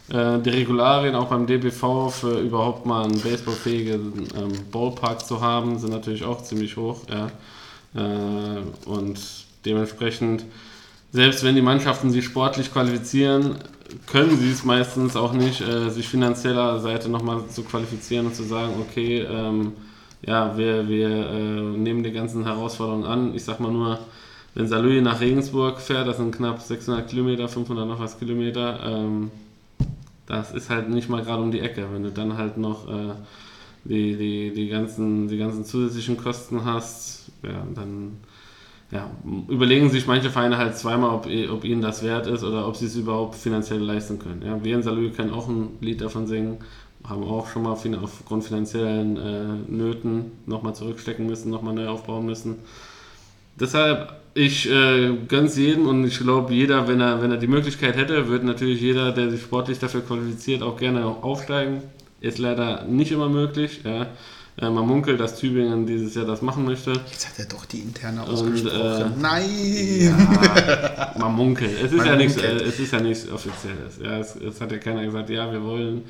äh, 0.09 0.39
die 0.39 0.49
Regularien 0.49 1.15
auch 1.15 1.27
beim 1.27 1.47
DBV 1.47 2.09
für 2.09 2.39
überhaupt 2.39 2.85
mal 2.85 3.05
einen 3.05 3.19
baseballfähigen 3.19 4.27
ähm, 4.35 4.51
Ballpark 4.71 5.25
zu 5.25 5.41
haben, 5.41 5.79
sind 5.79 5.91
natürlich 5.91 6.23
auch 6.23 6.43
ziemlich 6.43 6.77
hoch, 6.77 7.01
ja. 7.09 7.31
Äh, 7.95 8.87
und 8.87 9.19
dementsprechend, 9.65 10.45
selbst 11.11 11.43
wenn 11.43 11.55
die 11.55 11.61
Mannschaften 11.61 12.11
sich 12.11 12.25
sportlich 12.25 12.71
qualifizieren, 12.73 13.55
können 14.07 14.37
sie 14.37 14.51
es 14.51 14.63
meistens 14.63 15.15
auch 15.15 15.33
nicht, 15.33 15.61
äh, 15.61 15.89
sich 15.89 16.07
finanzieller 16.07 16.79
Seite 16.79 17.09
nochmal 17.09 17.47
zu 17.49 17.63
qualifizieren 17.63 18.27
und 18.27 18.35
zu 18.35 18.43
sagen, 18.43 18.73
okay, 18.81 19.19
ähm, 19.21 19.73
ja, 20.25 20.57
wir, 20.57 20.87
wir 20.87 21.09
äh, 21.09 21.61
nehmen 21.77 22.03
die 22.03 22.11
ganzen 22.11 22.45
Herausforderungen 22.45 23.05
an. 23.05 23.35
Ich 23.35 23.43
sag 23.43 23.59
mal 23.59 23.71
nur, 23.71 23.99
wenn 24.55 24.67
Salui 24.67 25.01
nach 25.01 25.19
Regensburg 25.19 25.79
fährt, 25.79 26.07
das 26.07 26.17
sind 26.17 26.35
knapp 26.35 26.61
600 26.61 27.07
Kilometer, 27.07 27.47
500 27.47 27.87
noch 27.87 27.99
was 27.99 28.19
Kilometer, 28.19 28.79
ähm, 28.85 29.31
das 30.27 30.53
ist 30.53 30.69
halt 30.69 30.89
nicht 30.89 31.09
mal 31.09 31.23
gerade 31.23 31.41
um 31.41 31.51
die 31.51 31.59
Ecke. 31.59 31.87
Wenn 31.91 32.03
du 32.03 32.11
dann 32.11 32.37
halt 32.37 32.57
noch 32.57 32.87
äh, 32.87 33.13
die, 33.83 34.15
die, 34.15 34.53
die, 34.53 34.67
ganzen, 34.69 35.27
die 35.27 35.37
ganzen 35.37 35.65
zusätzlichen 35.65 36.17
Kosten 36.17 36.63
hast, 36.65 37.31
ja, 37.43 37.65
dann 37.75 38.17
ja, 38.91 39.09
überlegen 39.47 39.89
sich 39.89 40.05
manche 40.05 40.29
Vereine 40.29 40.57
halt 40.57 40.77
zweimal, 40.77 41.09
ob, 41.09 41.27
ob 41.51 41.65
ihnen 41.65 41.81
das 41.81 42.03
wert 42.03 42.27
ist 42.27 42.43
oder 42.43 42.67
ob 42.67 42.75
sie 42.75 42.85
es 42.85 42.95
überhaupt 42.95 43.35
finanziell 43.35 43.79
leisten 43.79 44.19
können. 44.19 44.43
Ja, 44.45 44.63
wir 44.63 44.75
in 44.75 44.83
Salou 44.83 45.09
können 45.09 45.31
auch 45.31 45.47
ein 45.47 45.69
Lied 45.81 45.99
davon 46.01 46.27
singen, 46.27 46.57
haben 47.03 47.23
auch 47.23 47.47
schon 47.47 47.63
mal 47.63 47.71
aufgrund 47.71 48.43
finanziellen 48.43 49.17
äh, 49.17 49.71
Nöten 49.71 50.31
nochmal 50.45 50.75
zurückstecken 50.75 51.25
müssen, 51.25 51.49
nochmal 51.49 51.73
neu 51.73 51.87
aufbauen 51.87 52.25
müssen. 52.25 52.57
Deshalb, 53.59 54.13
ich 54.35 54.69
äh, 54.69 55.15
gönn's 55.27 55.57
jedem 55.57 55.87
und 55.87 56.05
ich 56.05 56.19
glaube, 56.19 56.53
jeder, 56.53 56.87
wenn 56.87 56.99
er, 57.01 57.21
wenn 57.21 57.31
er 57.31 57.37
die 57.37 57.47
Möglichkeit 57.47 57.95
hätte, 57.95 58.27
würde 58.27 58.45
natürlich 58.45 58.81
jeder, 58.81 59.11
der 59.11 59.29
sich 59.29 59.41
sportlich 59.41 59.79
dafür 59.79 60.01
qualifiziert, 60.01 60.61
auch 60.63 60.77
gerne 60.77 61.05
aufsteigen. 61.05 61.81
Ist 62.21 62.37
leider 62.39 62.85
nicht 62.85 63.11
immer 63.11 63.29
möglich. 63.29 63.81
Ja. 63.83 64.07
Äh, 64.55 64.69
man 64.69 64.87
munkelt, 64.87 65.19
dass 65.19 65.37
Tübingen 65.39 65.85
dieses 65.85 66.15
Jahr 66.15 66.25
das 66.25 66.41
machen 66.41 66.63
möchte. 66.65 66.91
jetzt 67.11 67.27
hat 67.27 67.39
er 67.39 67.45
doch 67.45 67.65
die 67.65 67.79
interne 67.79 68.21
Und, 68.23 68.29
ausgesprochen. 68.29 69.13
äh, 69.17 69.21
Nein! 69.21 70.27
Man 71.19 71.33
munkelt. 71.33 71.71
Es 71.83 71.91
ist, 71.91 71.97
Man 71.97 72.05
ja 72.07 72.15
nichts, 72.15 72.35
munkelt. 72.37 72.61
äh, 72.61 72.65
es 72.65 72.79
ist 72.79 72.93
ja 72.93 72.99
nichts 72.99 73.29
Offizielles. 73.31 73.99
Ja, 74.01 74.17
es, 74.19 74.35
es 74.35 74.61
hat 74.61 74.71
ja 74.71 74.77
keiner 74.77 75.03
gesagt, 75.03 75.29
ja, 75.29 75.51
wir 75.51 75.61
wollen 75.63 76.03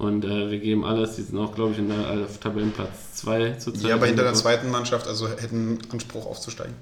und 0.00 0.24
äh, 0.24 0.50
wir 0.50 0.58
geben 0.58 0.84
alles. 0.84 1.16
Die 1.16 1.22
sind 1.22 1.38
auch, 1.38 1.54
glaube 1.54 1.72
ich, 1.72 1.78
in 1.78 1.88
der 1.88 2.24
auf 2.24 2.38
Tabellenplatz 2.38 3.14
2 3.16 3.52
zurzeit. 3.58 3.88
Ja, 3.90 3.94
aber 3.96 4.06
hinter 4.06 4.22
der 4.22 4.34
zweiten 4.34 4.70
Mannschaft, 4.70 5.06
also 5.06 5.28
hätten 5.28 5.78
Anspruch 5.92 6.26
aufzusteigen. 6.26 6.74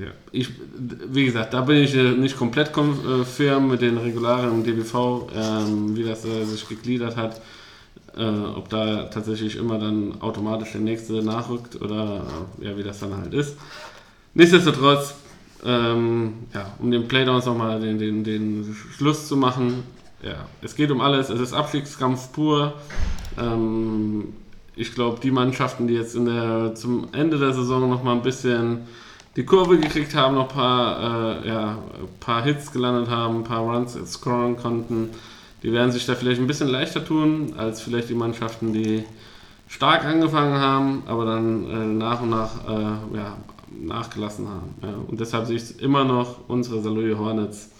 Ja. 0.00 0.08
Ich, 0.32 0.50
wie 1.10 1.24
gesagt, 1.26 1.52
da 1.54 1.60
bin 1.60 1.76
ich 1.76 1.94
äh, 1.94 2.12
nicht 2.12 2.36
komplett 2.36 2.74
kom- 2.74 3.20
äh, 3.20 3.24
firm 3.24 3.68
mit 3.68 3.82
den 3.82 3.98
Regularien 3.98 4.50
und 4.50 4.66
DBV, 4.66 5.28
ähm, 5.34 5.96
wie 5.96 6.04
das 6.04 6.24
äh, 6.24 6.44
sich 6.44 6.66
gegliedert 6.68 7.16
hat. 7.16 7.40
Äh, 8.16 8.24
ob 8.56 8.68
da 8.70 9.04
tatsächlich 9.04 9.56
immer 9.56 9.78
dann 9.78 10.20
automatisch 10.22 10.72
der 10.72 10.80
nächste 10.80 11.22
nachrückt 11.22 11.80
oder 11.80 12.24
äh, 12.60 12.64
ja, 12.66 12.76
wie 12.76 12.82
das 12.82 12.98
dann 13.00 13.16
halt 13.16 13.32
ist. 13.34 13.56
Nichtsdestotrotz, 14.34 15.14
ähm, 15.64 16.32
ja, 16.54 16.72
um 16.78 16.90
den 16.90 17.06
Playdowns 17.08 17.44
nochmal 17.46 17.80
den, 17.80 17.98
den, 17.98 18.24
den 18.24 18.74
Schluss 18.96 19.28
zu 19.28 19.36
machen, 19.36 19.82
ja, 20.22 20.46
es 20.62 20.74
geht 20.74 20.90
um 20.90 21.00
alles, 21.00 21.30
es 21.30 21.40
ist 21.40 21.52
Abstiegskampf 21.52 22.32
pur. 22.32 22.74
Ähm, 23.38 24.34
ich 24.74 24.94
glaube, 24.94 25.18
die 25.20 25.30
Mannschaften, 25.30 25.88
die 25.88 25.94
jetzt 25.94 26.14
in 26.14 26.26
der, 26.26 26.74
zum 26.74 27.08
Ende 27.12 27.38
der 27.38 27.52
Saison 27.52 27.88
nochmal 27.88 28.14
ein 28.14 28.22
bisschen 28.22 28.86
die 29.36 29.44
Kurve 29.44 29.78
gekriegt 29.78 30.14
haben, 30.14 30.34
noch 30.34 30.48
ein 30.50 30.54
paar, 30.54 31.44
äh, 31.44 31.48
ja, 31.48 31.78
paar 32.20 32.42
Hits 32.42 32.72
gelandet 32.72 33.08
haben, 33.08 33.38
ein 33.38 33.44
paar 33.44 33.60
Runs 33.60 33.96
scoren 34.06 34.56
konnten, 34.56 35.10
die 35.62 35.72
werden 35.72 35.92
sich 35.92 36.06
da 36.06 36.14
vielleicht 36.14 36.40
ein 36.40 36.46
bisschen 36.46 36.68
leichter 36.68 37.04
tun, 37.04 37.54
als 37.56 37.80
vielleicht 37.80 38.08
die 38.08 38.14
Mannschaften, 38.14 38.72
die 38.72 39.04
stark 39.68 40.04
angefangen 40.04 40.58
haben, 40.58 41.02
aber 41.06 41.24
dann 41.24 41.70
äh, 41.70 41.84
nach 41.84 42.22
und 42.22 42.30
nach 42.30 42.68
äh, 42.68 43.16
ja, 43.16 43.36
nachgelassen 43.70 44.48
haben. 44.48 44.74
Ja. 44.82 44.94
Und 45.06 45.20
deshalb 45.20 45.46
sehe 45.46 45.56
ich 45.56 45.80
immer 45.80 46.04
noch 46.04 46.48
unsere 46.48 46.80
Saloy 46.80 47.14
Hornets, 47.14 47.70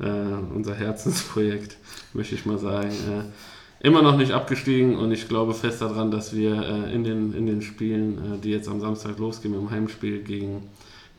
äh, 0.00 0.54
unser 0.54 0.74
Herzensprojekt, 0.74 1.76
möchte 2.12 2.34
ich 2.34 2.46
mal 2.46 2.58
sagen, 2.58 2.90
äh, 2.90 3.86
immer 3.86 4.02
noch 4.02 4.16
nicht 4.16 4.32
abgestiegen 4.32 4.96
und 4.96 5.12
ich 5.12 5.28
glaube 5.28 5.54
fest 5.54 5.82
daran, 5.82 6.10
dass 6.10 6.34
wir 6.34 6.54
äh, 6.62 6.92
in, 6.94 7.04
den, 7.04 7.32
in 7.34 7.46
den 7.46 7.62
Spielen, 7.62 8.34
äh, 8.34 8.38
die 8.38 8.50
jetzt 8.50 8.68
am 8.68 8.80
Samstag 8.80 9.18
losgehen, 9.18 9.54
im 9.54 9.70
Heimspiel 9.70 10.22
gegen 10.22 10.68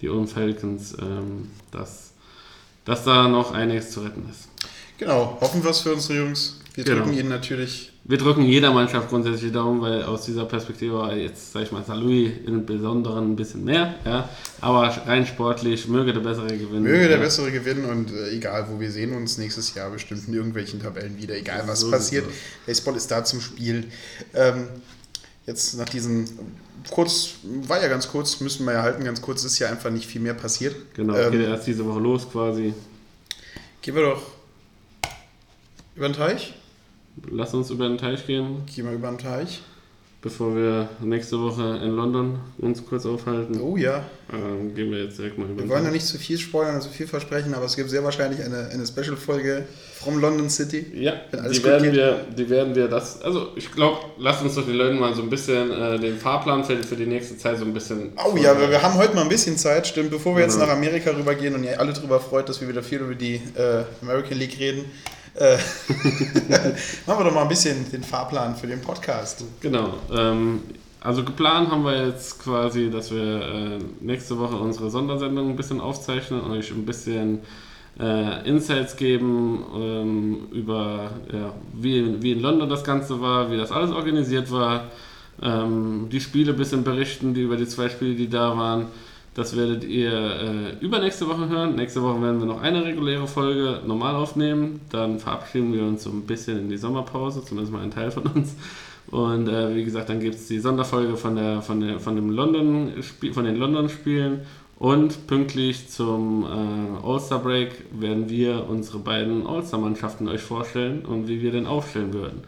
die 0.01 0.09
Ulm 0.09 0.27
Falcons, 0.27 0.95
ähm, 1.01 1.49
dass, 1.71 2.13
dass 2.85 3.03
da 3.03 3.27
noch 3.27 3.51
einiges 3.51 3.91
zu 3.91 4.01
retten 4.01 4.25
ist. 4.29 4.49
Genau, 4.97 5.37
hoffen 5.41 5.63
wir 5.63 5.71
es 5.71 5.81
für 5.81 5.93
unsere 5.93 6.19
Jungs. 6.19 6.59
Wir 6.73 6.83
Genau. 6.83 7.03
drücken 7.03 7.17
ihnen 7.17 7.29
natürlich. 7.29 7.91
Wir 8.09 8.17
drücken 8.17 8.43
jeder 8.43 8.71
Mannschaft 8.71 9.09
grundsätzlich 9.09 9.51
Daumen, 9.51 9.81
weil 9.81 10.03
aus 10.03 10.23
dieser 10.23 10.45
Perspektive 10.45 10.93
war 10.93 11.13
jetzt, 11.13 11.51
sag 11.51 11.63
ich 11.63 11.73
mal, 11.73 11.83
Salui 11.83 12.31
im 12.45 12.65
Besonderen 12.65 13.33
ein 13.33 13.35
bisschen 13.35 13.65
mehr, 13.65 13.95
ja. 14.05 14.29
Aber 14.61 14.87
rein 15.05 15.27
sportlich 15.27 15.89
möge 15.89 16.13
der 16.13 16.21
Bessere 16.21 16.57
gewinnen. 16.57 16.83
Möge 16.83 17.09
der 17.09 17.17
ja. 17.17 17.23
Bessere 17.23 17.51
gewinnen 17.51 17.83
und 17.83 18.13
äh, 18.13 18.29
egal 18.29 18.65
wo 18.69 18.79
wir 18.79 18.89
sehen 18.91 19.13
uns 19.13 19.37
nächstes 19.37 19.75
Jahr 19.75 19.89
bestimmt 19.91 20.25
in 20.29 20.33
irgendwelchen 20.33 20.81
Tabellen 20.81 21.17
wieder, 21.17 21.35
egal 21.35 21.63
was 21.67 21.81
So 21.81 21.91
passiert. 21.91 22.23
sieht's 22.25 22.37
Baseball 22.65 22.95
ist 22.95 23.11
da 23.11 23.25
zum 23.25 23.41
Spielen. 23.41 23.91
Ähm, 24.33 24.69
jetzt 25.45 25.77
nach 25.77 25.89
diesen 25.89 26.29
kurz, 26.89 27.31
war 27.43 27.81
ja 27.81 27.89
ganz 27.89 28.07
kurz, 28.07 28.39
müssen 28.39 28.65
wir 28.65 28.71
ja 28.71 28.83
halten, 28.83 29.03
ganz 29.03 29.21
kurz 29.21 29.43
ist 29.43 29.59
ja 29.59 29.67
einfach 29.67 29.89
nicht 29.89 30.07
viel 30.07 30.21
mehr 30.21 30.33
passiert. 30.33 30.75
Genau, 30.93 31.13
Ähm, 31.13 31.33
geht 31.33 31.41
erst 31.41 31.67
diese 31.67 31.85
Woche 31.85 31.99
los 31.99 32.29
quasi. 32.31 32.73
Gehen 33.81 33.95
wir 33.95 34.03
doch 34.03 34.21
über 35.93 36.07
den 36.07 36.15
Teich. 36.15 36.53
Lass 37.31 37.53
uns 37.53 37.69
über 37.69 37.87
den 37.87 37.97
Teich 37.97 38.25
gehen, 38.25 38.63
Geh 38.75 38.83
mal 38.83 38.93
über 38.93 39.09
den 39.09 39.17
Teich. 39.17 39.61
bevor 40.21 40.55
wir 40.55 40.89
nächste 41.01 41.39
Woche 41.39 41.79
in 41.83 41.91
London 41.95 42.39
uns 42.57 42.83
kurz 42.85 43.05
aufhalten. 43.05 43.61
Oh 43.61 43.77
ja. 43.77 44.03
Ähm, 44.33 44.73
gehen 44.75 44.91
wir 44.91 45.03
jetzt 45.05 45.17
direkt 45.17 45.37
mal 45.37 45.45
über 45.45 45.55
Wir 45.57 45.63
den 45.63 45.69
wollen 45.69 45.85
ja 45.85 45.91
nicht 45.91 46.05
zu 46.05 46.17
viel 46.17 46.37
spoilern 46.37 46.75
und 46.75 46.81
zu 46.81 46.89
viel 46.89 47.07
versprechen, 47.07 47.53
aber 47.53 47.65
es 47.65 47.75
gibt 47.77 47.89
sehr 47.89 48.03
wahrscheinlich 48.03 48.43
eine, 48.43 48.67
eine 48.67 48.85
Special-Folge 48.85 49.65
from 49.93 50.19
London 50.19 50.49
City. 50.49 50.85
Ja, 50.95 51.13
die 51.31 51.63
werden, 51.63 51.83
geht. 51.83 51.93
wir, 51.93 52.25
die 52.37 52.49
werden 52.49 52.75
wir 52.75 52.87
das. 52.89 53.21
Also, 53.21 53.49
ich 53.55 53.71
glaube, 53.71 53.99
lasst 54.17 54.41
uns 54.43 54.55
doch 54.55 54.65
den 54.65 54.75
Leuten 54.75 54.99
mal 54.99 55.13
so 55.13 55.21
ein 55.21 55.29
bisschen 55.29 55.71
äh, 55.71 55.97
den 55.99 56.17
Fahrplan 56.17 56.65
für, 56.65 56.75
für 56.83 56.95
die 56.97 57.05
nächste 57.05 57.37
Zeit 57.37 57.59
so 57.59 57.63
ein 57.65 57.73
bisschen. 57.73 58.11
Oh 58.17 58.35
ja, 58.35 58.59
wir, 58.59 58.69
wir 58.69 58.81
haben 58.81 58.95
heute 58.95 59.15
mal 59.15 59.21
ein 59.21 59.29
bisschen 59.29 59.55
Zeit, 59.55 59.87
stimmt, 59.87 60.09
bevor 60.11 60.35
wir 60.35 60.43
jetzt 60.43 60.55
Genau. 60.55 60.65
nach 60.65 60.73
Amerika 60.73 61.11
rübergehen 61.11 61.55
und 61.55 61.63
ihr 61.63 61.79
alle 61.79 61.93
drüber 61.93 62.19
freut, 62.19 62.49
dass 62.49 62.59
wir 62.59 62.67
wieder 62.67 62.83
viel 62.83 62.99
über 62.99 63.15
die 63.15 63.35
äh, 63.55 63.83
American 64.01 64.37
League 64.39 64.59
reden. 64.59 64.85
Äh, 65.37 65.57
machen 67.05 67.19
wir 67.19 67.23
doch 67.25 67.33
mal 67.33 67.43
ein 67.43 67.47
bisschen 67.47 67.89
den 67.91 68.03
Fahrplan 68.03 68.55
für 68.55 68.67
den 68.67 68.81
Podcast. 68.81 69.43
Genau. 69.61 69.93
Ähm, 70.11 70.61
also 70.99 71.23
geplant 71.23 71.69
haben 71.69 71.85
wir 71.85 72.07
jetzt 72.07 72.39
quasi, 72.39 72.89
dass 72.89 73.11
wir 73.11 73.41
äh, 73.41 73.79
nächste 74.01 74.39
Woche 74.39 74.55
unsere 74.55 74.89
Sondersendung 74.89 75.49
ein 75.51 75.55
bisschen 75.55 75.79
aufzeichnen 75.79 76.41
und 76.41 76.51
euch 76.51 76.71
ein 76.71 76.85
bisschen 76.85 77.39
äh, 77.99 78.47
Insights 78.49 78.95
geben 78.95 79.63
ähm, 79.75 80.47
über 80.51 81.11
ja, 81.31 81.53
wie, 81.73 82.21
wie 82.21 82.31
in 82.31 82.41
London 82.41 82.67
das 82.67 82.83
Ganze 82.83 83.21
war, 83.21 83.51
wie 83.51 83.57
das 83.57 83.71
alles 83.71 83.91
organisiert 83.91 84.51
war, 84.51 84.85
ähm, 85.41 86.07
die 86.11 86.19
Spiele 86.19 86.53
ein 86.53 86.57
bisschen 86.57 86.83
berichten, 86.83 87.35
die 87.35 87.41
über 87.41 87.57
die 87.57 87.67
zwei 87.67 87.89
Spiele, 87.89 88.15
die 88.15 88.29
da 88.29 88.57
waren. 88.57 88.87
Das 89.37 89.55
werdet 89.55 89.83
ihr 89.83 90.11
äh, 90.11 90.83
übernächste 90.83 91.27
Woche 91.27 91.47
hören. 91.47 91.75
Nächste 91.75 92.01
Woche 92.01 92.19
werden 92.23 92.39
wir 92.39 92.47
noch 92.47 92.59
eine 92.59 92.83
reguläre 92.83 93.27
Folge 93.27 93.81
normal 93.85 94.15
aufnehmen. 94.15 94.81
Dann 94.89 95.19
verabschieden 95.19 95.71
wir 95.73 95.83
uns 95.83 96.05
so 96.05 96.09
ein 96.09 96.23
bisschen 96.23 96.57
in 96.57 96.69
die 96.69 96.77
Sommerpause, 96.77 97.45
zumindest 97.45 97.71
mal 97.71 97.83
ein 97.83 97.91
Teil 97.91 98.09
von 98.09 98.23
uns. 98.23 98.55
Und 99.11 99.47
äh, 99.47 99.75
wie 99.75 99.83
gesagt, 99.83 100.09
dann 100.09 100.19
gibt 100.19 100.33
es 100.33 100.47
die 100.47 100.57
Sonderfolge 100.57 101.17
von, 101.17 101.35
der, 101.35 101.61
von, 101.61 101.79
der, 101.81 101.99
von, 101.99 102.15
dem 102.15 102.31
London 102.31 102.93
von 103.31 103.45
den 103.45 103.57
London-Spielen. 103.57 104.41
Und 104.79 105.27
pünktlich 105.27 105.87
zum 105.87 106.43
äh, 106.43 107.07
All-Star 107.07 107.37
Break 107.37 107.85
werden 107.91 108.29
wir 108.29 108.67
unsere 108.67 108.97
beiden 108.97 109.45
All-Star-Mannschaften 109.45 110.27
euch 110.29 110.41
vorstellen 110.41 111.05
und 111.05 111.27
wie 111.27 111.43
wir 111.43 111.51
den 111.51 111.67
aufstellen 111.67 112.11
würden. 112.11 112.41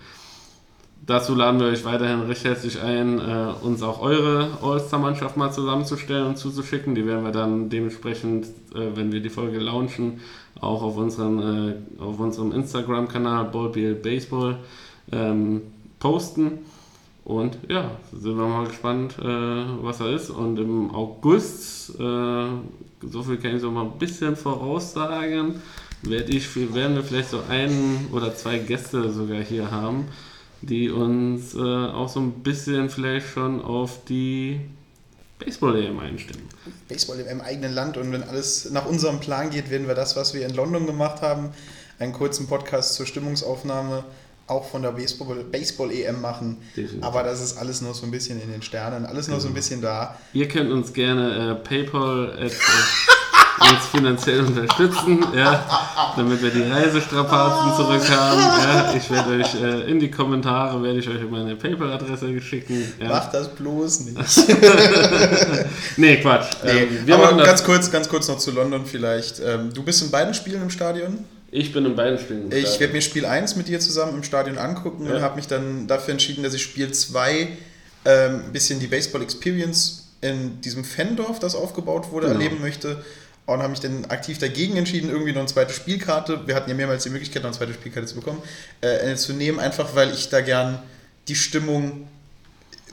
Dazu 1.10 1.34
laden 1.34 1.60
wir 1.60 1.66
euch 1.66 1.86
weiterhin 1.86 2.22
recht 2.28 2.44
herzlich 2.44 2.80
ein, 2.84 3.18
äh, 3.18 3.48
uns 3.64 3.82
auch 3.82 4.00
eure 4.00 4.60
All-Star-Mannschaft 4.62 5.38
mal 5.38 5.52
zusammenzustellen 5.52 6.28
und 6.28 6.38
zuzuschicken. 6.38 6.94
Die 6.94 7.04
werden 7.04 7.24
wir 7.24 7.32
dann 7.32 7.68
dementsprechend, 7.68 8.46
äh, 8.76 8.96
wenn 8.96 9.12
wir 9.12 9.20
die 9.20 9.32
Folge 9.32 9.58
launchen, 9.58 10.20
auch 10.62 10.84
auf, 10.84 10.98
unseren, 10.98 11.40
äh, 11.98 12.04
unserem 12.04 12.52
Instagram-Kanal 12.52 13.46
Ballbill 13.46 13.96
Baseball 13.96 14.60
ähm, 15.12 15.64
posten. 15.98 16.60
Und 17.26 17.58
ja, 17.68 17.90
sind 18.14 18.38
wir 18.38 18.46
mal 18.46 18.68
gespannt, 18.68 19.16
äh, 19.20 19.26
was 19.82 19.98
da 19.98 20.12
ist. 20.12 20.30
Und 20.30 20.60
im 20.60 20.94
August, 20.94 22.00
äh, 22.00 22.48
so 23.02 23.24
viel 23.24 23.38
kann 23.38 23.56
ich 23.56 23.62
so 23.62 23.72
mal 23.72 23.86
ein 23.86 23.98
bisschen 23.98 24.36
voraussagen, 24.36 25.60
werd 26.04 26.30
ich, 26.30 26.56
werden 26.76 26.96
wir 26.96 27.02
vielleicht 27.02 27.32
so 27.32 27.40
einen 27.50 28.10
oder 28.14 28.36
zwei 28.36 28.60
Gäste 28.60 29.12
sogar 29.12 29.42
hier 29.42 29.72
haben, 29.72 30.06
die 30.62 30.90
uns 30.90 31.56
äh, 31.56 31.60
auch 31.60 32.10
so 32.10 32.20
ein 32.20 32.32
bisschen 32.44 32.90
vielleicht 32.90 33.28
schon 33.30 33.62
auf 33.62 34.04
die 34.06 34.60
Baseball-EM 35.40 36.00
einstimmen. 36.00 36.44
Baseball 36.88 37.20
im 37.20 37.42
eigenen 37.42 37.74
Land 37.74 37.98
und 37.98 38.12
wenn 38.12 38.24
alles 38.24 38.70
nach 38.72 38.86
unserem 38.86 39.20
Plan 39.20 39.50
geht, 39.50 39.70
werden 39.70 39.88
wir 39.88 39.96
das, 39.96 40.16
was 40.16 40.34
wir 40.34 40.46
in 40.46 40.54
London 40.54 40.86
gemacht 40.86 41.22
haben, 41.22 41.50
einen 41.98 42.14
kurzen 42.14 42.48
Podcast 42.48 42.96
zur 42.96 43.06
Stimmungsaufnahme 43.06 44.04
auch 44.48 44.68
von 44.68 44.82
der 44.82 44.92
Baseball- 44.92 45.44
Baseball-EM 45.44 46.20
machen. 46.22 46.58
Definitiv. 46.76 47.04
Aber 47.04 47.24
das 47.24 47.40
ist 47.42 47.58
alles 47.58 47.82
noch 47.82 47.94
so 47.94 48.06
ein 48.06 48.12
bisschen 48.12 48.42
in 48.42 48.52
den 48.52 48.62
Sternen, 48.62 49.06
alles 49.06 49.28
noch 49.28 49.40
so 49.40 49.48
ein 49.48 49.54
bisschen 49.54 49.82
da. 49.82 50.18
Ihr 50.34 50.48
könnt 50.48 50.72
uns 50.72 50.92
gerne 50.92 51.52
äh, 51.52 51.56
PayPal 51.56 52.38
at, 52.38 52.52
uns 53.62 53.86
finanziell 53.92 54.40
unterstützen, 54.46 55.24
ja, 55.36 56.14
damit 56.16 56.42
wir 56.42 56.50
die 56.50 56.64
Reisestrapazen 56.64 57.76
zurückhaben. 57.76 58.40
Ja, 58.40 58.94
ich 58.96 59.10
werde 59.12 59.32
euch 59.32 59.56
äh, 59.56 59.90
in 59.92 60.00
die 60.00 60.10
Kommentare 60.10 60.82
werde 60.82 61.00
ich 61.00 61.08
euch 61.10 61.22
meine 61.30 61.56
PayPal-Adresse 61.56 62.40
schicken. 62.42 62.84
Ja. 63.00 63.10
Macht 63.10 63.34
das 63.34 63.50
bloß 63.50 64.02
nicht. 64.02 64.18
Nee, 65.98 66.18
Quatsch. 66.22 66.54
Nee, 66.64 66.72
Ähm, 66.72 66.88
wir 67.08 67.16
aber 67.16 67.44
ganz 67.44 67.64
kurz, 67.64 67.92
ganz 67.92 68.08
kurz 68.10 68.28
noch 68.28 68.38
zu 68.38 68.52
London 68.52 68.86
vielleicht. 68.86 69.40
Ähm, 69.46 69.74
du 69.74 69.84
bist 69.84 70.02
in 70.02 70.12
beiden 70.12 70.34
Spielen 70.34 70.62
im 70.62 70.70
Stadion. 70.70 71.26
Ich 71.52 71.74
bin 71.74 71.86
in 71.86 71.96
beiden 71.96 72.20
Spielen. 72.20 72.52
im 72.52 72.58
Ich 72.58 72.80
werde 72.80 72.94
mir 72.94 73.02
Spiel 73.02 73.26
1 73.26 73.56
mit 73.56 73.68
dir 73.68 73.80
zusammen 73.80 74.14
im 74.16 74.24
Stadion 74.24 74.58
angucken 74.58 75.08
und 75.08 75.16
Ja. 75.16 75.22
habe 75.22 75.36
mich 75.36 75.48
dann 75.48 75.88
dafür 75.88 76.12
entschieden, 76.14 76.44
dass 76.44 76.54
ich 76.54 76.62
Spiel 76.62 76.92
2 76.92 77.48
ähm, 78.06 78.42
ein 78.46 78.52
bisschen 78.54 78.80
die 78.80 78.88
Baseball 78.88 79.22
Experience 79.22 80.08
in 80.22 80.62
diesem 80.62 80.84
Fandorf, 80.84 81.40
das 81.40 81.56
aufgebaut 81.56 82.12
wurde, 82.12 82.28
Genau. 82.28 82.40
erleben 82.40 82.62
möchte. 82.62 83.04
Und 83.54 83.62
habe 83.62 83.70
mich 83.70 83.80
dann 83.80 84.06
aktiv 84.06 84.38
dagegen 84.38 84.78
entschieden, 84.78 85.10
irgendwie 85.10 85.32
noch 85.32 85.40
eine 85.40 85.48
zweite 85.48 85.74
Spielkarte, 85.74 86.48
wir 86.48 86.56
hatten 86.56 86.70
ja 86.70 86.76
mehrmals 86.76 87.04
die 87.04 87.10
Möglichkeit, 87.10 87.44
noch 87.44 87.50
eine 87.50 87.58
zweite 87.58 87.74
Spielkarte 87.74 88.08
zu 88.08 88.16
bekommen, 88.16 88.42
äh, 88.82 89.16
zu 89.16 89.34
nehmen, 89.34 89.60
einfach 89.60 89.96
weil 89.96 90.14
ich 90.14 90.30
da 90.30 90.42
gern 90.42 90.80
die 91.28 91.36
Stimmung 91.36 92.08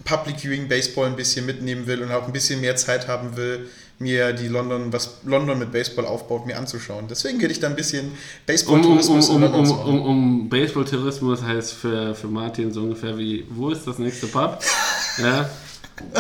Public 0.04 0.40
Viewing 0.40 0.68
Baseball 0.68 1.06
ein 1.06 1.16
bisschen 1.16 1.46
mitnehmen 1.46 1.86
will 1.86 2.02
und 2.02 2.12
auch 2.12 2.26
ein 2.26 2.32
bisschen 2.32 2.60
mehr 2.60 2.76
Zeit 2.76 3.08
haben 3.08 3.36
will, 3.36 3.68
mir 3.98 4.32
die 4.32 4.48
London, 4.48 4.92
was 4.92 5.18
London 5.24 5.58
mit 5.58 5.72
Baseball 5.72 6.04
aufbaut, 6.04 6.46
mir 6.46 6.58
anzuschauen. 6.58 7.06
Deswegen 7.08 7.40
werde 7.40 7.52
ich 7.52 7.60
da 7.60 7.68
ein 7.68 7.76
bisschen 7.76 8.06
um, 8.06 8.12
um, 8.12 8.12
um, 8.12 8.46
Baseball-Tourismus 8.46 9.28
um, 9.30 9.42
um, 9.42 9.70
um, 9.70 10.02
um 10.02 10.48
Baseball-Tourismus 10.48 11.42
heißt 11.42 11.72
für, 11.72 12.14
für 12.14 12.28
Martin 12.28 12.72
so 12.72 12.82
ungefähr 12.82 13.16
wie, 13.16 13.46
wo 13.50 13.70
ist 13.70 13.86
das 13.86 13.98
nächste 13.98 14.26
Pub? 14.26 14.62
Ja. 15.18 15.48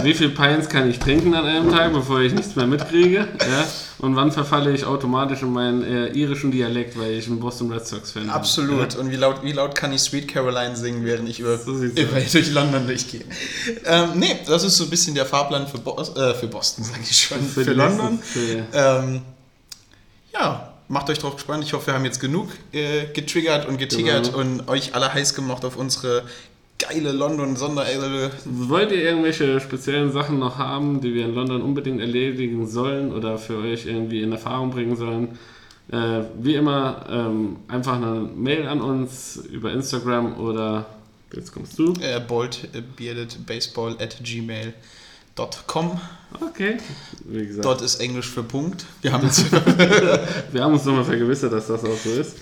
Wie 0.02 0.14
viel 0.14 0.30
Pints 0.30 0.68
kann 0.68 0.88
ich 0.88 0.98
trinken 0.98 1.34
an 1.34 1.44
einem 1.44 1.70
Tag, 1.70 1.92
bevor 1.92 2.20
ich 2.20 2.32
nichts 2.32 2.56
mehr 2.56 2.66
mitkriege? 2.66 3.28
Ja. 3.40 3.66
Und 3.98 4.16
wann 4.16 4.30
verfalle 4.32 4.72
ich 4.72 4.84
automatisch 4.84 5.42
in 5.42 5.52
meinen 5.52 5.82
äh, 5.82 6.08
irischen 6.08 6.50
Dialekt, 6.50 6.98
weil 6.98 7.12
ich 7.12 7.26
ein 7.28 7.40
Boston 7.40 7.72
Red 7.72 7.86
Sox-Fan 7.86 8.22
bin? 8.24 8.30
Absolut. 8.30 8.96
Und 8.96 9.10
wie 9.10 9.16
laut, 9.16 9.42
wie 9.42 9.52
laut 9.52 9.74
kann 9.74 9.92
ich 9.92 10.00
Sweet 10.02 10.28
Caroline 10.28 10.76
singen, 10.76 11.04
während 11.04 11.28
ich 11.28 11.40
über, 11.40 11.56
So 11.58 11.72
über 11.82 12.20
durch 12.20 12.52
London 12.52 12.86
durchgehe? 12.86 13.22
Ähm, 13.84 14.10
nee, 14.16 14.38
das 14.46 14.64
ist 14.64 14.76
so 14.76 14.84
ein 14.84 14.90
bisschen 14.90 15.14
der 15.14 15.26
Fahrplan 15.26 15.66
für, 15.66 15.78
Bos 15.78 16.14
äh, 16.16 16.34
für 16.34 16.46
Boston, 16.46 16.84
sage 16.84 17.00
ich 17.02 17.16
schon. 17.22 17.40
Für, 17.40 17.64
die 17.64 17.70
London. 17.70 18.18
Für, 18.18 18.66
Ähm, 18.72 19.22
ja, 20.32 20.74
macht 20.88 21.08
euch 21.10 21.18
drauf 21.18 21.34
gespannt. 21.34 21.64
Ich 21.64 21.72
hoffe, 21.72 21.88
wir 21.88 21.94
haben 21.94 22.04
jetzt 22.04 22.20
genug 22.20 22.48
äh, 22.72 23.06
getriggert 23.12 23.66
und 23.66 23.78
getiggert 23.78 24.26
Genau. 24.26 24.38
und 24.38 24.68
euch 24.68 24.94
alle 24.94 25.12
heiß 25.12 25.34
gemacht 25.34 25.64
auf 25.64 25.76
unsere 25.76 26.24
geile 26.78 27.12
London-Sonderelle. 27.12 28.30
Wollt 28.44 28.92
ihr 28.92 29.02
irgendwelche 29.02 29.60
speziellen 29.60 30.12
Sachen 30.12 30.38
noch 30.38 30.58
haben, 30.58 31.00
die 31.00 31.14
wir 31.14 31.24
in 31.24 31.34
London 31.34 31.62
unbedingt 31.62 32.00
erledigen 32.00 32.66
sollen 32.66 33.12
oder 33.12 33.38
für 33.38 33.58
euch 33.58 33.86
irgendwie 33.86 34.22
in 34.22 34.32
Erfahrung 34.32 34.70
bringen 34.70 34.96
sollen? 34.96 35.38
Äh, 35.90 36.22
wie 36.40 36.54
immer, 36.54 37.06
ähm, 37.08 37.56
einfach 37.68 37.96
eine 37.96 38.28
Mail 38.34 38.66
an 38.66 38.80
uns 38.80 39.36
über 39.36 39.72
Instagram 39.72 40.38
oder 40.38 40.86
jetzt 41.32 41.52
kommst 41.52 41.78
du. 41.78 41.92
Äh, 42.00 42.20
boldbeardedbaseball 42.20 43.96
at 44.00 44.18
gmail.com. 44.22 44.74
Okay. 46.40 46.78
Wie 47.24 47.46
gesagt, 47.46 47.64
Dort 47.64 47.82
ist 47.82 48.00
Englisch 48.00 48.28
für 48.28 48.42
Punkt. 48.42 48.84
Wir 49.02 49.12
haben 49.12 49.24
jetzt 49.24 49.50
wir 50.52 50.62
haben 50.62 50.72
uns 50.72 50.84
nochmal 50.84 51.04
vergewissert, 51.04 51.52
dass 51.52 51.66
das 51.68 51.84
auch 51.84 51.96
so 51.96 52.10
ist. 52.10 52.36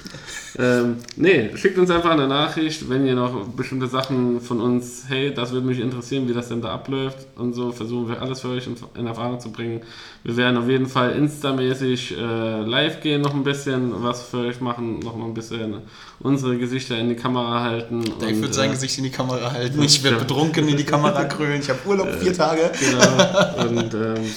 Ähm, 0.56 0.98
nee, 1.16 1.50
schickt 1.56 1.78
uns 1.78 1.90
einfach 1.90 2.12
eine 2.12 2.28
Nachricht, 2.28 2.88
wenn 2.88 3.04
ihr 3.06 3.16
noch 3.16 3.48
bestimmte 3.48 3.88
Sachen 3.88 4.40
von 4.40 4.60
uns, 4.60 5.04
hey, 5.08 5.34
das 5.34 5.52
würde 5.52 5.66
mich 5.66 5.80
interessieren, 5.80 6.28
wie 6.28 6.32
das 6.32 6.48
denn 6.48 6.62
da 6.62 6.72
abläuft 6.72 7.26
und 7.34 7.54
so, 7.54 7.72
versuchen 7.72 8.08
wir 8.08 8.22
alles 8.22 8.40
für 8.40 8.50
euch 8.50 8.68
in, 8.68 8.76
in 8.96 9.06
Erfahrung 9.06 9.40
zu 9.40 9.50
bringen. 9.50 9.82
Wir 10.22 10.36
werden 10.36 10.56
auf 10.56 10.68
jeden 10.68 10.86
Fall 10.86 11.10
instamäßig 11.12 12.16
äh, 12.16 12.60
live 12.62 13.00
gehen, 13.00 13.20
noch 13.20 13.34
ein 13.34 13.42
bisschen 13.42 14.04
was 14.04 14.22
für 14.22 14.38
euch 14.38 14.60
machen, 14.60 15.00
noch 15.00 15.16
mal 15.16 15.26
ein 15.26 15.34
bisschen 15.34 15.82
unsere 16.24 16.56
Gesichter 16.56 16.98
in 16.98 17.10
die 17.10 17.16
Kamera 17.16 17.62
halten. 17.62 18.02
Ich 18.02 18.10
und, 18.12 18.40
würde 18.40 18.54
sein 18.54 18.70
äh, 18.70 18.72
Gesicht 18.72 18.96
in 18.96 19.04
die 19.04 19.10
Kamera 19.10 19.52
halten. 19.52 19.80
Ich 19.82 20.02
werde 20.02 20.16
betrunken 20.16 20.66
in 20.66 20.76
die 20.76 20.84
Kamera 20.84 21.24
krölen. 21.24 21.60
Ich 21.60 21.68
habe 21.68 21.78
Urlaub 21.86 22.12
vier 22.14 22.32
Tage. 22.32 22.72
Genau. 22.80 23.68
Und 23.68 23.94
ähm, 23.94 24.30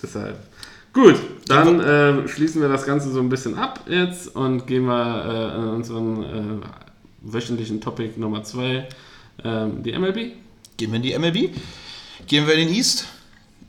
deshalb. 0.00 0.38
Gut, 0.92 1.16
dann 1.48 1.80
äh, 1.80 2.28
schließen 2.28 2.62
wir 2.62 2.68
das 2.68 2.86
Ganze 2.86 3.10
so 3.10 3.18
ein 3.18 3.28
bisschen 3.28 3.58
ab 3.58 3.80
jetzt 3.88 4.34
und 4.36 4.66
gehen 4.66 4.84
wir 4.84 5.24
äh, 5.24 5.58
in 5.58 5.68
unseren 5.68 6.22
äh, 6.22 6.66
wöchentlichen 7.22 7.80
Topic 7.80 8.20
Nummer 8.20 8.44
2, 8.44 8.88
ähm, 9.44 9.82
die 9.82 9.98
MLB. 9.98 10.34
Gehen 10.76 10.92
wir 10.92 10.96
in 10.96 11.02
die 11.02 11.18
MLB. 11.18 11.56
Gehen 12.28 12.46
wir 12.46 12.54
in 12.54 12.68
den 12.68 12.74
East. 12.74 13.06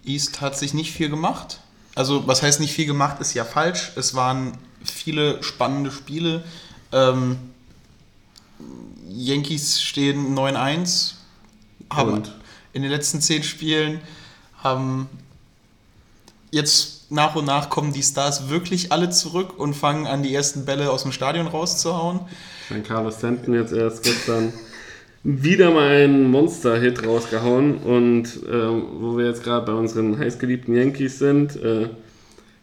East 0.05 0.41
hat 0.41 0.57
sich 0.57 0.75
nicht 0.75 0.91
viel 0.91 1.09
gemacht. 1.09 1.59
Also, 1.95 2.27
was 2.27 2.43
heißt 2.43 2.59
nicht 2.59 2.73
viel 2.73 2.85
gemacht, 2.85 3.19
ist 3.19 3.33
ja 3.33 3.45
falsch. 3.45 3.93
Es 3.95 4.13
waren 4.13 4.53
viele 4.83 5.41
spannende 5.41 5.91
Spiele. 5.91 6.43
Ähm, 6.91 7.37
Yankees 9.09 9.81
stehen 9.81 10.35
9-1. 10.35 11.13
Haben 11.89 12.13
Und? 12.13 12.33
in 12.73 12.81
den 12.81 12.91
letzten 12.91 13.21
zehn 13.21 13.43
Spielen 13.43 14.01
haben 14.57 15.07
jetzt 16.51 17.11
nach 17.11 17.35
und 17.35 17.45
nach 17.45 17.69
kommen 17.69 17.93
die 17.93 18.01
Stars 18.01 18.49
wirklich 18.49 18.91
alle 18.91 19.09
zurück 19.09 19.59
und 19.59 19.75
fangen 19.75 20.07
an, 20.07 20.23
die 20.23 20.33
ersten 20.33 20.65
Bälle 20.65 20.89
aus 20.89 21.03
dem 21.03 21.11
Stadion 21.11 21.47
rauszuhauen. 21.47 22.21
Dann 22.69 22.83
Carlos 22.83 23.17
Stanton 23.17 23.53
jetzt 23.53 23.73
erst 23.73 24.03
gestern 24.03 24.53
wieder 25.23 25.71
mal 25.71 25.87
einen 25.87 26.31
Monster-Hit 26.31 27.05
rausgehauen 27.05 27.77
und 27.77 28.27
ähm, 28.51 28.83
wo 28.99 29.17
wir 29.17 29.27
jetzt 29.27 29.43
gerade 29.43 29.65
bei 29.65 29.73
unseren 29.73 30.17
heißgeliebten 30.17 30.75
Yankees 30.75 31.19
sind, 31.19 31.55
äh, 31.55 31.89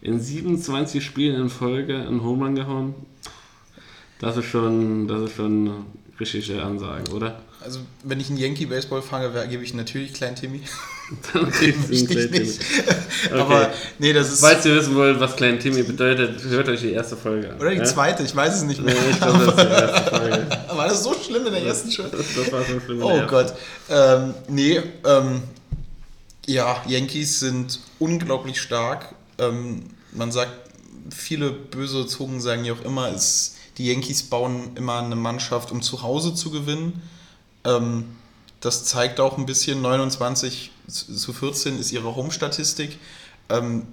in 0.02 0.20
27 0.20 1.04
Spielen 1.04 1.40
in 1.40 1.48
Folge 1.48 1.96
einen 1.96 2.22
Home 2.22 2.44
Run 2.44 2.54
gehauen. 2.54 2.94
Das 4.20 4.36
ist 4.36 4.46
schon, 4.46 5.08
das 5.08 5.22
ist 5.22 5.36
schon 5.36 5.68
eine 5.68 5.84
richtige 6.20 6.62
Ansage, 6.62 7.10
oder? 7.12 7.40
Also, 7.62 7.80
wenn 8.04 8.20
ich 8.20 8.28
einen 8.28 8.38
Yankee-Baseball 8.38 9.02
fange, 9.02 9.30
gebe 9.48 9.62
ich 9.64 9.74
natürlich 9.74 10.14
Klein 10.14 10.34
Timmy. 10.36 10.62
Dann 11.32 11.50
kriegst 11.50 11.90
du 11.90 12.18
einen 12.18 12.30
nicht. 12.30 12.60
Timmy. 12.60 12.90
Aber, 13.40 13.70
nee, 13.98 14.12
das 14.12 14.32
ist. 14.32 14.40
Falls 14.40 14.64
ihr 14.64 14.76
wissen 14.76 14.94
wollt, 14.94 15.20
was 15.20 15.36
Klein 15.36 15.58
Timmy 15.58 15.82
bedeutet, 15.82 16.42
hört 16.44 16.68
euch 16.68 16.80
die 16.80 16.92
erste 16.92 17.16
Folge 17.16 17.50
an. 17.50 17.60
Oder 17.60 17.70
die 17.70 17.78
ja? 17.78 17.84
zweite, 17.84 18.22
ich 18.22 18.34
weiß 18.34 18.56
es 18.56 18.62
nicht 18.62 18.82
mehr. 18.82 18.94
Nee, 18.94 19.10
ich 19.10 19.20
glaube, 19.20 19.44
das 19.44 19.48
ist 19.48 19.64
die 19.64 19.72
erste 19.72 20.10
Folge. 20.10 20.58
War 20.76 20.88
das 20.88 21.02
so 21.02 21.14
schlimm 21.14 21.46
in 21.46 21.52
der 21.52 21.62
ersten 21.62 21.90
schon? 21.90 22.10
Das, 22.10 22.26
das 22.34 22.52
war 22.52 22.60
so 22.60 22.80
schlimm. 22.80 22.92
in 22.92 22.98
der 22.98 23.06
Oh 23.06 23.16
ersten. 23.16 23.28
Gott. 23.28 23.54
Ähm, 23.90 24.34
nee, 24.48 24.80
ähm, 25.04 25.42
ja, 26.46 26.82
Yankees 26.86 27.40
sind 27.40 27.80
unglaublich 27.98 28.60
stark. 28.60 29.14
Ähm, 29.38 29.82
man 30.12 30.32
sagt, 30.32 30.52
viele 31.10 31.50
böse 31.50 32.06
Zungen 32.06 32.40
sagen 32.40 32.64
ja 32.64 32.72
auch 32.72 32.84
immer, 32.84 33.12
es, 33.12 33.56
die 33.80 33.86
Yankees 33.86 34.24
bauen 34.24 34.76
immer 34.76 34.98
eine 34.98 35.16
Mannschaft, 35.16 35.72
um 35.72 35.80
zu 35.80 36.02
Hause 36.02 36.34
zu 36.34 36.50
gewinnen. 36.50 37.00
Ähm, 37.64 38.16
das 38.60 38.84
zeigt 38.84 39.20
auch 39.20 39.38
ein 39.38 39.46
bisschen, 39.46 39.80
29 39.80 40.70
zu 40.86 41.32
14 41.32 41.78
ist 41.78 41.90
ihre 41.90 42.14
Home-Statistik. 42.14 42.98
Ähm, 43.48 43.86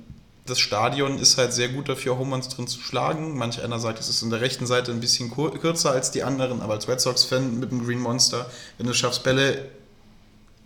das 0.45 0.60
Stadion 0.60 1.19
ist 1.19 1.38
halt 1.38 1.54
sehr 1.54 1.69
gut 1.69 1.88
dafür, 1.88 2.17
Home 2.17 2.38
drin 2.38 2.67
zu 2.67 2.82
schlagen. 2.82 3.38
Manch 3.38 3.63
einer 3.63 3.80
sagt, 3.80 4.00
es 4.00 4.10
ist 4.10 4.21
in 4.23 4.30
der 4.30 4.41
rechten 4.41 4.65
Seite 4.65 4.91
ein 4.91 5.00
bisschen 5.00 5.32
kürzer 5.32 5.91
als 5.91 6.12
die 6.12 6.23
anderen, 6.23 6.62
aber 6.62 6.73
als 6.73 6.89
Red 6.89 7.00
Sox-Fan 7.00 7.58
mit 7.58 7.71
dem 7.71 7.86
Green 7.86 8.00
Monster, 8.00 8.50
wenn 8.78 8.88
du 8.88 8.93
schaffst, 8.93 9.23
Bälle 9.23 9.69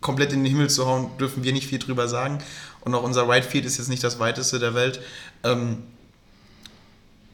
komplett 0.02 0.34
in 0.34 0.44
den 0.44 0.52
Himmel 0.52 0.70
zu 0.72 0.88
hauen, 0.88 1.12
dürfen 1.20 1.44
wir 1.44 1.54
nicht 1.54 1.68
viel 1.68 1.80
drüber 1.80 2.08
sagen. 2.08 2.40
Und 2.82 2.96
auch 2.96 3.04
unser 3.04 3.28
Right 3.28 3.46
Field 3.46 3.66
ist 3.66 3.78
jetzt 3.78 3.90
nicht 3.90 4.04
das 4.04 4.18
weiteste 4.18 4.58
der 4.58 4.74
Welt. 4.74 5.00
Ähm, 5.44 5.84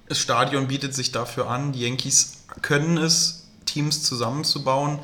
das 0.08 0.20
Stadion 0.20 0.67
bietet 0.67 0.93
sich 0.93 1.12
dafür 1.12 1.50
an. 1.50 1.74
Die 1.74 1.82
Yankees 1.82 2.38
können 2.62 2.98
es, 2.98 3.48
Teams 3.65 4.04
zusammenzubauen, 4.04 5.00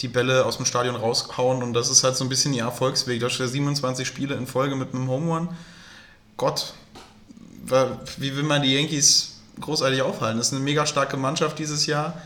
die 0.00 0.08
Bälle 0.08 0.44
aus 0.44 0.56
dem 0.56 0.66
Stadion 0.66 0.96
raushauen. 0.96 1.62
Und 1.62 1.72
das 1.74 1.90
ist 1.90 2.04
halt 2.04 2.16
so 2.16 2.24
ein 2.24 2.28
bisschen 2.28 2.52
ihr 2.54 2.64
Erfolgsweg. 2.64 3.20
Da 3.20 3.30
steht 3.30 3.48
27 3.48 4.06
Spiele 4.06 4.34
in 4.34 4.46
Folge 4.46 4.76
mit 4.76 4.94
einem 4.94 5.08
Home 5.08 5.32
Run. 5.32 5.48
Gott, 6.36 6.74
wie 8.18 8.36
will 8.36 8.42
man 8.42 8.62
die 8.62 8.74
Yankees 8.74 9.36
großartig 9.60 10.02
aufhalten? 10.02 10.38
Das 10.38 10.48
ist 10.48 10.54
eine 10.54 10.62
mega 10.62 10.86
starke 10.86 11.16
Mannschaft 11.16 11.58
dieses 11.58 11.86
Jahr. 11.86 12.20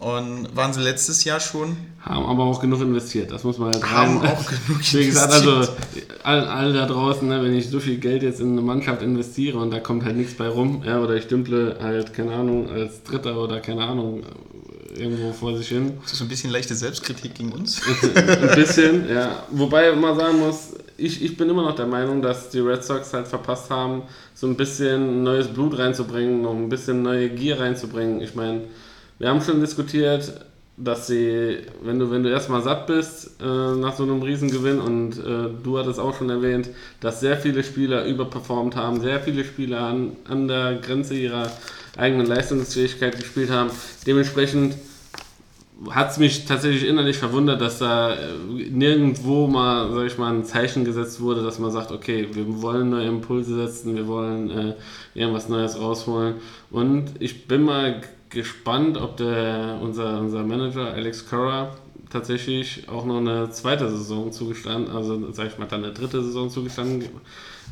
Und 0.00 0.56
waren 0.56 0.72
sie 0.72 0.80
letztes 0.80 1.24
Jahr 1.24 1.40
schon? 1.40 1.76
Haben 2.00 2.24
aber 2.24 2.44
auch 2.44 2.60
genug 2.60 2.80
investiert, 2.80 3.30
das 3.30 3.44
muss 3.44 3.58
man 3.58 3.72
halt 3.74 3.84
Haben 3.84 4.18
rein- 4.18 4.30
auch 4.32 4.46
genug 4.46 4.80
Wie 4.92 5.04
gesagt, 5.06 5.30
also 5.34 5.56
investiert. 5.56 6.06
alle, 6.22 6.48
alle 6.48 6.72
da 6.72 6.86
draußen, 6.86 7.28
ne, 7.28 7.42
wenn 7.42 7.54
ich 7.54 7.68
so 7.68 7.78
viel 7.80 7.98
Geld 7.98 8.22
jetzt 8.22 8.40
in 8.40 8.52
eine 8.52 8.62
Mannschaft 8.62 9.02
investiere 9.02 9.58
und 9.58 9.70
da 9.70 9.78
kommt 9.78 10.04
halt 10.06 10.16
nichts 10.16 10.32
bei 10.34 10.48
rum, 10.48 10.82
ja, 10.86 11.00
oder 11.00 11.16
ich 11.16 11.26
dümple 11.28 11.76
halt, 11.82 12.14
keine 12.14 12.32
Ahnung, 12.32 12.70
als 12.70 13.02
Dritter 13.02 13.36
oder 13.38 13.60
keine 13.60 13.84
Ahnung, 13.84 14.22
irgendwo 14.96 15.32
vor 15.32 15.54
sich 15.58 15.68
hin. 15.68 15.92
Das 16.02 16.12
ist 16.12 16.18
so 16.18 16.24
ein 16.24 16.28
bisschen 16.28 16.50
leichte 16.50 16.74
Selbstkritik 16.74 17.34
gegen 17.34 17.52
uns. 17.52 17.82
Ein 18.14 18.54
bisschen, 18.54 19.08
ja. 19.08 19.44
Wobei 19.50 19.92
man 19.94 20.16
sagen 20.16 20.38
muss, 20.40 20.70
ich, 20.96 21.22
ich 21.22 21.36
bin 21.36 21.48
immer 21.50 21.62
noch 21.62 21.76
der 21.76 21.86
Meinung, 21.86 22.22
dass 22.22 22.48
die 22.50 22.58
Red 22.60 22.82
Sox 22.82 23.12
halt 23.12 23.28
verpasst 23.28 23.70
haben, 23.70 24.02
so 24.34 24.46
ein 24.46 24.56
bisschen 24.56 25.22
neues 25.22 25.48
Blut 25.48 25.78
reinzubringen, 25.78 26.42
noch 26.42 26.54
ein 26.54 26.68
bisschen 26.70 27.02
neue 27.02 27.28
Gier 27.30 27.60
reinzubringen. 27.60 28.20
Ich 28.20 28.34
meine, 28.34 28.62
wir 29.20 29.28
haben 29.28 29.42
schon 29.42 29.60
diskutiert, 29.60 30.32
dass 30.78 31.06
sie, 31.06 31.58
wenn 31.82 31.98
du, 31.98 32.10
wenn 32.10 32.22
du 32.22 32.30
erstmal 32.30 32.62
satt 32.62 32.86
bist 32.86 33.38
äh, 33.38 33.44
nach 33.44 33.94
so 33.94 34.02
einem 34.02 34.22
Riesengewinn 34.22 34.80
und 34.80 35.18
äh, 35.18 35.50
du 35.62 35.78
hattest 35.78 36.00
auch 36.00 36.16
schon 36.16 36.30
erwähnt, 36.30 36.70
dass 37.00 37.20
sehr 37.20 37.36
viele 37.36 37.62
Spieler 37.62 38.06
überperformt 38.06 38.76
haben, 38.76 39.02
sehr 39.02 39.20
viele 39.20 39.44
Spieler 39.44 39.82
an, 39.82 40.16
an 40.26 40.48
der 40.48 40.76
Grenze 40.76 41.14
ihrer 41.14 41.50
eigenen 41.98 42.26
Leistungsfähigkeit 42.26 43.18
gespielt 43.18 43.50
haben. 43.50 43.70
Dementsprechend 44.06 44.74
hat 45.90 46.12
es 46.12 46.18
mich 46.18 46.46
tatsächlich 46.46 46.88
innerlich 46.88 47.18
verwundert, 47.18 47.60
dass 47.60 47.78
da 47.78 48.14
äh, 48.14 48.16
nirgendwo 48.70 49.48
mal, 49.48 49.92
sag 49.92 50.06
ich 50.06 50.16
mal, 50.16 50.32
ein 50.32 50.46
Zeichen 50.46 50.86
gesetzt 50.86 51.20
wurde, 51.20 51.42
dass 51.42 51.58
man 51.58 51.70
sagt, 51.70 51.92
okay, 51.92 52.28
wir 52.32 52.62
wollen 52.62 52.88
neue 52.88 53.08
Impulse 53.08 53.54
setzen, 53.54 53.96
wir 53.96 54.06
wollen 54.06 54.50
äh, 54.50 54.74
irgendwas 55.12 55.50
Neues 55.50 55.78
rausholen. 55.78 56.36
Und 56.70 57.10
ich 57.18 57.46
bin 57.46 57.64
mal 57.64 58.00
gespannt, 58.30 58.96
ob 58.96 59.16
der 59.16 59.78
unser, 59.82 60.20
unser 60.20 60.42
Manager 60.44 60.92
Alex 60.92 61.28
Cora 61.28 61.76
tatsächlich 62.10 62.88
auch 62.88 63.04
noch 63.04 63.18
eine 63.18 63.50
zweite 63.50 63.88
Saison 63.88 64.32
zugestanden, 64.32 64.94
also 64.94 65.32
sag 65.32 65.46
ich 65.48 65.58
mal 65.58 65.66
dann 65.66 65.84
eine 65.84 65.92
dritte 65.92 66.22
Saison 66.22 66.50
zugestanden 66.50 67.08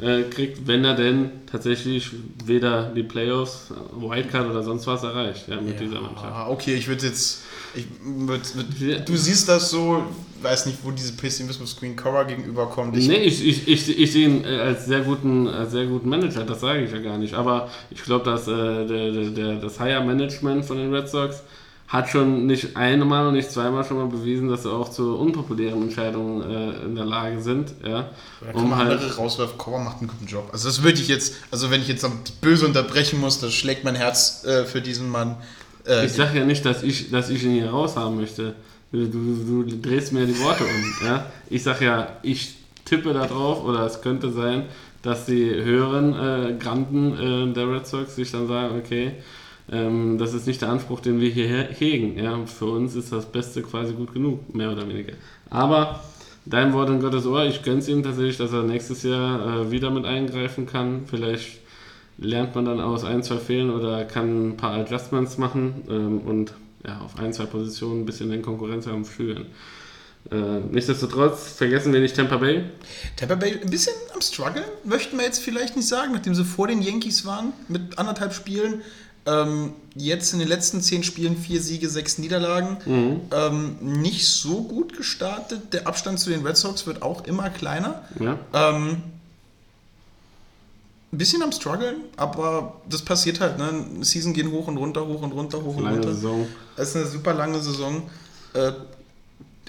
äh, 0.00 0.22
kriegt, 0.22 0.66
wenn 0.66 0.84
er 0.84 0.94
denn 0.94 1.30
tatsächlich 1.50 2.10
weder 2.44 2.92
die 2.94 3.02
Playoffs, 3.02 3.72
Wildcard 3.96 4.48
oder 4.48 4.62
sonst 4.62 4.86
was 4.86 5.02
erreicht 5.02 5.48
ja, 5.48 5.60
mit 5.60 5.80
dieser 5.80 6.00
Mannschaft. 6.00 6.26
Ah, 6.32 6.48
okay, 6.48 6.74
ich 6.74 6.86
würde 6.86 7.06
jetzt. 7.06 7.42
Ich 7.74 7.86
würd, 8.00 8.40
Ja. 8.54 8.62
würd, 8.80 9.08
du 9.08 9.16
siehst 9.16 9.48
das 9.48 9.70
so, 9.70 10.04
weiß 10.42 10.66
nicht, 10.66 10.78
wo 10.82 10.90
diese 10.90 11.12
Pessimismus 11.14 11.72
Screen 11.72 11.96
Cover 11.96 12.24
gegenüberkommt. 12.24 12.96
Ich, 12.96 13.08
Nee, 13.08 13.16
ich, 13.16 13.44
ich, 13.46 13.68
ich, 13.68 13.98
ich 13.98 14.12
sehe 14.12 14.28
ihn 14.28 14.44
äh, 14.44 14.58
als 14.60 14.86
sehr 14.86 15.00
guten, 15.00 15.46
als 15.48 15.72
sehr 15.72 15.86
guten 15.86 16.08
Manager, 16.08 16.44
das 16.44 16.60
sage 16.60 16.84
ich 16.84 16.92
ja 16.92 16.98
gar 16.98 17.18
nicht. 17.18 17.34
Aber 17.34 17.68
ich 17.90 18.02
glaube, 18.02 18.24
dass 18.24 18.46
äh, 18.48 18.86
der, 18.86 19.10
der, 19.12 19.30
der, 19.30 19.54
das 19.56 19.78
Higher 19.80 20.02
Management 20.04 20.64
von 20.64 20.76
den 20.76 20.92
Red 20.94 21.08
Sox 21.08 21.42
hat 21.88 22.10
schon 22.10 22.46
nicht 22.46 22.76
einmal 22.76 23.26
und 23.28 23.32
nicht 23.34 23.50
zweimal 23.50 23.82
schon 23.82 23.96
mal 23.96 24.08
bewiesen, 24.08 24.48
dass 24.50 24.64
sie 24.64 24.70
auch 24.70 24.90
zu 24.90 25.16
unpopulären 25.16 25.80
Entscheidungen 25.84 26.42
äh, 26.42 26.84
in 26.84 26.94
der 26.94 27.06
Lage 27.06 27.40
sind. 27.40 27.72
Ja, 27.82 28.10
Da 28.44 28.52
kann 28.52 28.68
man 28.68 28.80
andere 28.90 29.16
rauswerfen, 29.16 29.56
Cover 29.56 29.78
macht 29.78 30.00
einen 30.00 30.08
guten 30.08 30.26
Job. 30.26 30.50
Also 30.52 30.68
das 30.68 30.82
würde 30.82 31.00
ich 31.00 31.08
jetzt, 31.08 31.36
also 31.50 31.70
wenn 31.70 31.80
ich 31.80 31.88
jetzt 31.88 32.06
böse 32.42 32.66
unterbrechen 32.66 33.18
muss, 33.20 33.40
das 33.40 33.54
schlägt 33.54 33.84
mein 33.84 33.94
Herz 33.94 34.44
äh, 34.44 34.64
für 34.66 34.82
diesen 34.82 35.08
Mann. 35.08 35.36
Äh, 35.86 36.04
Ich 36.04 36.12
sage 36.12 36.38
ja 36.38 36.44
nicht, 36.44 36.66
dass 36.66 36.82
ich, 36.82 37.10
dass 37.10 37.30
ich 37.30 37.42
ihn 37.42 37.52
hier 37.52 37.70
raushaben 37.70 38.16
möchte. 38.16 38.54
Du, 38.90 39.06
du, 39.06 39.64
du 39.64 39.76
drehst 39.80 40.12
mir 40.12 40.26
die 40.26 40.38
Worte 40.40 40.64
um. 40.64 41.06
Ja? 41.06 41.26
Ich 41.50 41.62
sage 41.62 41.84
ja, 41.84 42.08
ich 42.22 42.54
tippe 42.84 43.12
da 43.12 43.26
drauf, 43.26 43.64
oder 43.64 43.84
es 43.84 44.00
könnte 44.00 44.30
sein, 44.30 44.64
dass 45.02 45.26
die 45.26 45.44
höheren 45.44 46.14
äh, 46.14 46.54
Granden 46.58 47.12
äh, 47.50 47.52
der 47.52 47.70
Red 47.70 47.86
Sox 47.86 48.16
sich 48.16 48.30
dann 48.30 48.48
sagen, 48.48 48.78
okay, 48.78 49.12
ähm, 49.70 50.16
das 50.18 50.32
ist 50.32 50.46
nicht 50.46 50.62
der 50.62 50.70
Anspruch, 50.70 51.00
den 51.00 51.20
wir 51.20 51.28
hier 51.30 51.46
he- 51.46 51.74
hegen. 51.74 52.18
Ja? 52.18 52.38
Für 52.46 52.66
uns 52.66 52.94
ist 52.94 53.12
das 53.12 53.26
Beste 53.26 53.62
quasi 53.62 53.92
gut 53.92 54.14
genug, 54.14 54.54
mehr 54.54 54.72
oder 54.72 54.88
weniger. 54.88 55.12
Aber 55.50 56.00
dein 56.46 56.72
Wort 56.72 56.88
in 56.88 57.00
Gottes 57.00 57.26
Ohr, 57.26 57.44
ich 57.44 57.62
gönn's 57.62 57.88
ihm 57.88 58.02
tatsächlich, 58.02 58.38
dass 58.38 58.52
er 58.54 58.62
nächstes 58.62 59.02
Jahr 59.02 59.60
äh, 59.66 59.70
wieder 59.70 59.90
mit 59.90 60.06
eingreifen 60.06 60.64
kann. 60.66 61.02
Vielleicht 61.06 61.60
lernt 62.16 62.54
man 62.54 62.64
dann 62.64 62.80
aus 62.80 63.04
ein, 63.04 63.22
zwei 63.22 63.36
Fehlen 63.36 63.70
oder 63.70 64.04
kann 64.04 64.48
ein 64.48 64.56
paar 64.56 64.72
Adjustments 64.72 65.36
machen 65.36 65.74
ähm, 65.90 66.20
und 66.22 66.54
ja, 66.86 67.00
auf 67.00 67.18
ein, 67.18 67.32
zwei 67.32 67.46
Positionen 67.46 68.02
ein 68.02 68.06
bisschen 68.06 68.30
den 68.30 68.42
Konkurrenzkampf 68.42 69.10
führen. 69.10 69.46
Äh, 70.30 70.60
nichtsdestotrotz 70.70 71.52
vergessen 71.52 71.92
wir 71.92 72.00
nicht 72.00 72.16
Tampa 72.16 72.36
Bay. 72.36 72.64
Tampa 73.16 73.36
Bay 73.36 73.58
ein 73.60 73.70
bisschen 73.70 73.94
am 74.14 74.20
Struggle, 74.20 74.64
möchten 74.84 75.16
wir 75.16 75.24
jetzt 75.24 75.38
vielleicht 75.38 75.76
nicht 75.76 75.88
sagen, 75.88 76.12
nachdem 76.12 76.34
sie 76.34 76.44
vor 76.44 76.68
den 76.68 76.82
Yankees 76.82 77.24
waren 77.24 77.52
mit 77.68 77.98
anderthalb 77.98 78.34
Spielen. 78.34 78.82
Ähm, 79.26 79.72
jetzt 79.94 80.32
in 80.32 80.38
den 80.38 80.48
letzten 80.48 80.80
zehn 80.80 81.02
Spielen 81.02 81.36
vier 81.36 81.60
Siege, 81.60 81.88
sechs 81.88 82.18
Niederlagen. 82.18 82.78
Ähm, 83.32 83.76
nicht 83.80 84.26
so 84.26 84.62
gut 84.62 84.96
gestartet. 84.96 85.72
Der 85.72 85.86
Abstand 85.86 86.18
zu 86.18 86.30
den 86.30 86.46
Red 86.46 86.56
Sox 86.56 86.86
wird 86.86 87.02
auch 87.02 87.24
immer 87.24 87.50
kleiner. 87.50 88.04
Ja? 88.18 88.38
Ähm, 88.52 89.02
ein 91.10 91.18
bisschen 91.18 91.42
am 91.42 91.52
struggeln, 91.52 91.96
aber 92.16 92.80
das 92.88 93.02
passiert 93.02 93.40
halt. 93.40 93.58
Ne? 93.58 94.04
Season 94.04 94.34
gehen 94.34 94.50
hoch 94.50 94.68
und 94.68 94.76
runter, 94.76 95.06
hoch 95.06 95.22
und 95.22 95.32
runter, 95.32 95.62
hoch 95.62 95.76
und 95.76 95.84
Lange 95.84 95.96
runter. 95.96 96.14
Saison. 96.14 96.46
Es 96.76 96.90
ist 96.90 96.96
eine 96.96 97.06
super 97.06 97.32
lange 97.34 97.60
Saison. 97.60 98.02
Äh, 98.52 98.72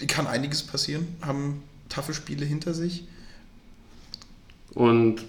kann 0.08 0.28
einiges 0.28 0.63
passieren. 0.63 1.08
Haben 1.21 1.63
taffe 1.88 2.13
Spiele 2.13 2.45
hinter 2.45 2.73
sich. 2.73 3.06
Und 4.73 5.25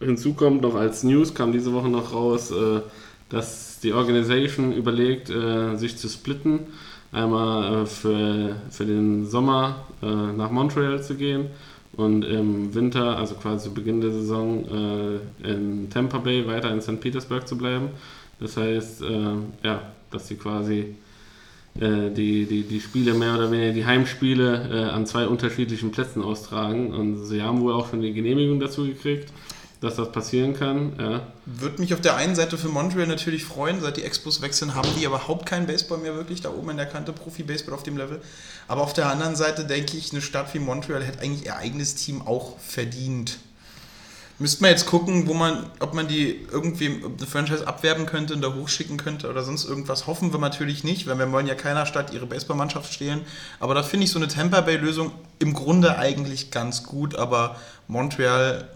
hinzu 0.00 0.34
kommt 0.34 0.62
noch 0.62 0.74
als 0.74 1.04
News, 1.04 1.34
kam 1.34 1.52
diese 1.52 1.72
Woche 1.72 1.88
noch 1.88 2.12
raus, 2.12 2.50
äh, 2.50 2.80
dass 3.28 3.78
die 3.80 3.92
Organisation 3.92 4.72
überlegt, 4.72 5.30
äh, 5.30 5.76
sich 5.76 5.96
zu 5.96 6.08
splitten. 6.08 6.60
Einmal 7.12 7.82
äh, 7.82 7.86
für, 7.86 8.56
für 8.70 8.84
den 8.84 9.26
Sommer 9.26 9.86
äh, 10.02 10.06
nach 10.06 10.50
Montreal 10.50 11.02
zu 11.02 11.14
gehen 11.14 11.50
und 11.96 12.24
im 12.24 12.74
Winter, 12.74 13.18
also 13.18 13.34
quasi 13.34 13.68
Beginn 13.68 14.00
der 14.00 14.12
Saison, 14.12 14.64
äh, 15.44 15.50
in 15.50 15.90
Tampa 15.90 16.18
Bay 16.18 16.46
weiter 16.46 16.70
in 16.70 16.80
St. 16.80 17.00
Petersburg 17.00 17.46
zu 17.46 17.58
bleiben. 17.58 17.88
Das 18.40 18.56
heißt, 18.56 19.02
äh, 19.02 19.34
ja, 19.62 19.82
dass 20.10 20.28
sie 20.28 20.36
quasi 20.36 20.94
äh, 21.78 22.10
die, 22.10 22.46
die, 22.46 22.62
die 22.62 22.80
Spiele 22.80 23.14
mehr 23.14 23.34
oder 23.34 23.50
weniger, 23.50 23.72
die 23.72 23.86
Heimspiele 23.86 24.68
äh, 24.70 24.90
an 24.90 25.06
zwei 25.06 25.26
unterschiedlichen 25.26 25.90
Plätzen 25.90 26.22
austragen. 26.22 26.92
Und 26.92 27.24
sie 27.24 27.42
haben 27.42 27.60
wohl 27.60 27.72
auch 27.72 27.90
schon 27.90 28.00
die 28.00 28.12
Genehmigung 28.12 28.58
dazu 28.58 28.84
gekriegt. 28.84 29.32
Dass 29.82 29.96
das 29.96 30.12
passieren 30.12 30.54
kann. 30.54 30.92
Ja. 30.98 31.26
Würde 31.44 31.80
mich 31.80 31.92
auf 31.92 32.00
der 32.00 32.14
einen 32.14 32.36
Seite 32.36 32.56
für 32.56 32.68
Montreal 32.68 33.08
natürlich 33.08 33.44
freuen, 33.44 33.80
seit 33.80 33.96
die 33.96 34.04
Expos 34.04 34.40
wechseln, 34.40 34.76
haben 34.76 34.88
die 34.96 35.04
überhaupt 35.04 35.44
keinen 35.44 35.66
Baseball 35.66 35.98
mehr 35.98 36.14
wirklich 36.14 36.40
da 36.40 36.50
oben 36.50 36.70
in 36.70 36.76
der 36.76 36.86
Kante, 36.86 37.12
Profi-Baseball 37.12 37.74
auf 37.74 37.82
dem 37.82 37.96
Level. 37.96 38.22
Aber 38.68 38.82
auf 38.82 38.92
der 38.92 39.08
anderen 39.08 39.34
Seite 39.34 39.64
denke 39.64 39.96
ich, 39.96 40.12
eine 40.12 40.22
Stadt 40.22 40.54
wie 40.54 40.60
Montreal 40.60 41.02
hätte 41.02 41.20
eigentlich 41.20 41.46
ihr 41.46 41.56
eigenes 41.56 41.96
Team 41.96 42.22
auch 42.22 42.58
verdient. 42.60 43.38
Müsste 44.38 44.62
man 44.62 44.70
jetzt 44.70 44.86
gucken, 44.86 45.26
wo 45.26 45.34
man, 45.34 45.66
ob 45.80 45.94
man 45.94 46.06
die 46.06 46.46
irgendwie 46.50 46.86
eine 46.86 47.26
Franchise 47.26 47.66
abwerben 47.66 48.06
könnte 48.06 48.34
und 48.34 48.40
da 48.40 48.54
hochschicken 48.54 48.96
könnte 48.96 49.28
oder 49.28 49.42
sonst 49.42 49.64
irgendwas. 49.64 50.06
Hoffen 50.06 50.32
wir 50.32 50.38
natürlich 50.38 50.84
nicht, 50.84 51.08
weil 51.08 51.18
wir 51.18 51.30
wollen 51.32 51.46
ja 51.46 51.54
keiner 51.54 51.86
Stadt 51.86 52.12
ihre 52.12 52.26
Baseballmannschaft 52.26 52.92
stehlen. 52.92 53.22
Aber 53.58 53.74
da 53.74 53.82
finde 53.82 54.04
ich 54.04 54.12
so 54.12 54.18
eine 54.18 54.28
Tampa 54.28 54.60
Bay-Lösung 54.60 55.10
im 55.40 55.54
Grunde 55.54 55.98
eigentlich 55.98 56.52
ganz 56.52 56.84
gut, 56.84 57.16
aber 57.16 57.56
Montreal, 57.88 58.68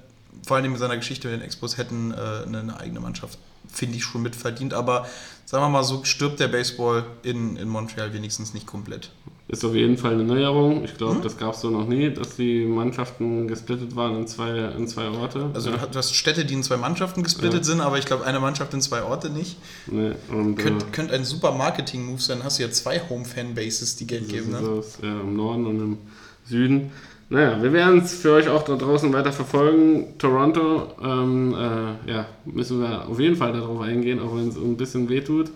vor 0.44 0.56
allem 0.56 0.70
mit 0.70 0.80
seiner 0.80 0.96
Geschichte 0.96 1.28
mit 1.28 1.40
den 1.40 1.44
Expos, 1.44 1.76
hätten 1.76 2.12
äh, 2.12 2.46
eine, 2.46 2.78
eigene 2.78 3.00
Mannschaft, 3.00 3.38
finde 3.72 3.96
ich, 3.96 4.04
schon 4.04 4.22
mitverdient. 4.22 4.74
Aber 4.74 5.06
sagen 5.44 5.64
wir 5.64 5.68
mal 5.68 5.84
so, 5.84 6.04
stirbt 6.04 6.40
der 6.40 6.48
Baseball 6.48 7.04
in, 7.22 7.56
in 7.56 7.68
Montreal 7.68 8.12
wenigstens 8.12 8.54
nicht 8.54 8.66
komplett. 8.66 9.10
Ist 9.48 9.64
auf 9.64 9.76
jeden 9.76 9.96
Fall 9.96 10.14
eine 10.14 10.24
Neuerung. 10.24 10.82
Ich 10.84 10.96
glaube, 10.96 11.20
das 11.22 11.38
gab 11.38 11.54
es 11.54 11.60
so 11.60 11.70
noch 11.70 11.86
nie, 11.86 12.10
dass 12.10 12.34
die 12.34 12.64
Mannschaften 12.64 13.46
gesplittet 13.46 13.94
waren 13.94 14.16
in 14.16 14.26
zwei, 14.26 14.58
in 14.76 14.88
zwei 14.88 15.08
Orte. 15.08 15.50
Also 15.54 15.70
ja. 15.70 15.86
du 15.86 15.96
hast 15.96 16.16
Städte, 16.16 16.44
die 16.44 16.54
in 16.54 16.64
zwei 16.64 16.76
Mannschaften 16.76 17.22
gesplittet 17.22 17.64
sind, 17.64 17.80
aber 17.80 17.96
ich 17.96 18.06
glaube, 18.06 18.24
eine 18.24 18.40
Mannschaft 18.40 18.74
in 18.74 18.80
zwei 18.80 19.04
Orte 19.04 19.30
nicht. 19.30 19.56
nee, 19.86 20.12
und, 20.30 20.58
äh, 20.58 20.62
Könnte 20.62 20.86
könnt 20.90 21.12
ein 21.12 21.24
super 21.24 21.52
Marketing-Move 21.52 22.20
sein. 22.20 22.42
Hast 22.42 22.58
du 22.58 22.64
ja 22.64 22.72
zwei 22.72 23.00
Home-Fanbases, 23.08 23.94
die 23.94 24.08
Geld 24.08 24.28
geben. 24.28 24.50
Ne? 24.50 24.58
es, 24.80 24.98
ja, 25.00 25.20
im 25.20 25.36
Norden 25.36 25.66
und 25.66 25.80
im 25.80 25.98
Süden. 26.44 26.90
Naja, 27.28 27.60
wir 27.60 27.72
werden 27.72 28.02
es 28.02 28.14
für 28.14 28.32
euch 28.34 28.48
auch 28.48 28.62
da 28.62 28.76
draußen 28.76 29.12
weiter 29.12 29.32
verfolgen. 29.32 30.16
Toronto, 30.16 30.94
ähm, 31.02 31.54
äh, 31.54 32.10
ja, 32.10 32.26
müssen 32.44 32.80
wir 32.80 33.08
auf 33.08 33.18
jeden 33.18 33.34
Fall 33.34 33.52
darauf 33.52 33.80
eingehen, 33.80 34.20
auch 34.20 34.36
wenn 34.36 34.48
es 34.48 34.56
ein 34.56 34.76
bisschen 34.76 35.08
wehtut. 35.08 35.50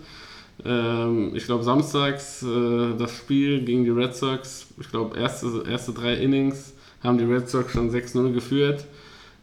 Ähm, 0.65 1.31
ich 1.35 1.45
glaube, 1.45 1.63
samstags 1.63 2.43
äh, 2.43 2.97
das 2.99 3.13
Spiel 3.13 3.65
gegen 3.65 3.85
die 3.85 3.91
Red 3.91 4.17
Sox, 4.17 4.67
ich 4.81 4.91
glaube, 4.91 5.17
erste, 5.17 5.63
erste 5.71 5.93
drei 5.93 6.15
Innings 6.15 6.75
haben 7.05 7.19
die 7.19 7.25
Red 7.25 7.49
Sox 7.49 7.73
schon 7.73 7.91
6-0 7.91 8.33
geführt. 8.33 8.85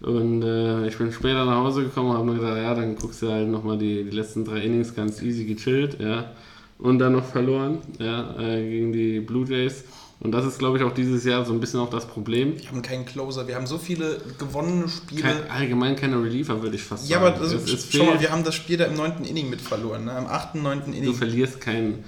Und 0.01 0.43
äh, 0.43 0.85
ich 0.87 0.97
bin 0.97 1.13
später 1.13 1.45
nach 1.45 1.63
Hause 1.63 1.83
gekommen 1.83 2.09
und 2.09 2.17
habe 2.17 2.31
mir 2.31 2.39
gedacht, 2.39 2.57
ja, 2.57 2.75
dann 2.75 2.97
guckst 2.97 3.21
du 3.21 3.31
halt 3.31 3.47
nochmal 3.47 3.77
die, 3.77 4.03
die 4.03 4.15
letzten 4.15 4.43
drei 4.43 4.59
Innings 4.59 4.93
ganz 4.93 5.21
easy 5.21 5.45
gechillt, 5.45 5.97
ja. 5.99 6.31
Und 6.77 6.99
dann 6.99 7.13
noch 7.13 7.25
verloren, 7.25 7.79
ja, 7.99 8.35
äh, 8.37 8.69
gegen 8.69 8.91
die 8.91 9.21
Blue 9.21 9.45
Jays. 9.47 9.85
Und 10.19 10.31
das 10.31 10.45
ist, 10.45 10.57
glaube 10.57 10.77
ich, 10.77 10.83
auch 10.83 10.93
dieses 10.93 11.23
Jahr 11.25 11.45
so 11.45 11.53
ein 11.53 11.59
bisschen 11.59 11.79
auch 11.79 11.91
das 11.91 12.07
Problem. 12.07 12.59
Wir 12.59 12.69
haben 12.69 12.81
keinen 12.81 13.05
Closer. 13.05 13.47
Wir 13.47 13.55
haben 13.55 13.67
so 13.67 13.77
viele 13.77 14.19
gewonnene 14.39 14.89
Spiele. 14.89 15.21
Kein, 15.21 15.49
allgemein 15.49 15.95
keine 15.95 16.21
Reliever, 16.21 16.61
würde 16.63 16.75
ich 16.75 16.83
fast 16.83 17.07
ja, 17.07 17.19
sagen. 17.19 17.35
aber 17.35 17.43
also, 17.43 17.57
es, 17.57 17.87
schau 17.91 18.05
mal, 18.05 18.19
wir 18.19 18.31
haben 18.31 18.43
das 18.43 18.55
Spiel 18.55 18.77
da 18.77 18.85
im 18.85 18.95
neunten 18.95 19.25
Inning 19.25 19.49
mit 19.49 19.61
verloren. 19.61 20.05
Ne? 20.05 20.13
Am 20.13 20.25
achten, 20.25 20.63
neunten 20.63 20.91
du 20.91 20.97
Inning. 20.97 21.13
verlierst 21.13 21.61
kein 21.61 22.03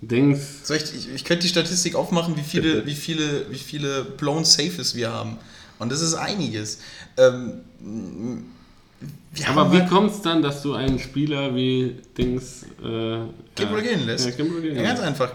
Dings. 0.00 0.66
Soll 0.66 0.78
ich, 0.78 0.94
ich, 0.94 1.14
ich 1.14 1.24
könnte 1.24 1.42
die 1.42 1.48
Statistik 1.48 1.94
aufmachen, 1.94 2.36
wie 2.36 2.42
viele, 2.42 2.86
wie 2.86 2.94
viele, 2.94 3.50
wie 3.50 3.58
viele 3.58 4.02
blown 4.04 4.44
Safes 4.44 4.96
wir 4.96 5.12
haben. 5.12 5.36
Und 5.78 5.92
das 5.92 6.00
ist 6.00 6.14
einiges. 6.14 6.80
Ähm, 7.16 7.60
Aber 9.46 9.72
wie 9.72 9.80
halt- 9.80 9.90
kommt 9.90 10.10
es 10.10 10.22
dann, 10.22 10.42
dass 10.42 10.62
du 10.62 10.74
einen 10.74 10.98
Spieler 10.98 11.54
wie 11.54 11.96
Dings 12.18 12.64
äh, 12.82 13.18
Kimpel 13.54 13.82
gehen 13.82 14.06
lässt. 14.06 14.26
Ja, 14.26 14.44
gehen 14.44 14.76
Ja, 14.76 14.82
ganz 14.82 15.00
einfach. 15.00 15.32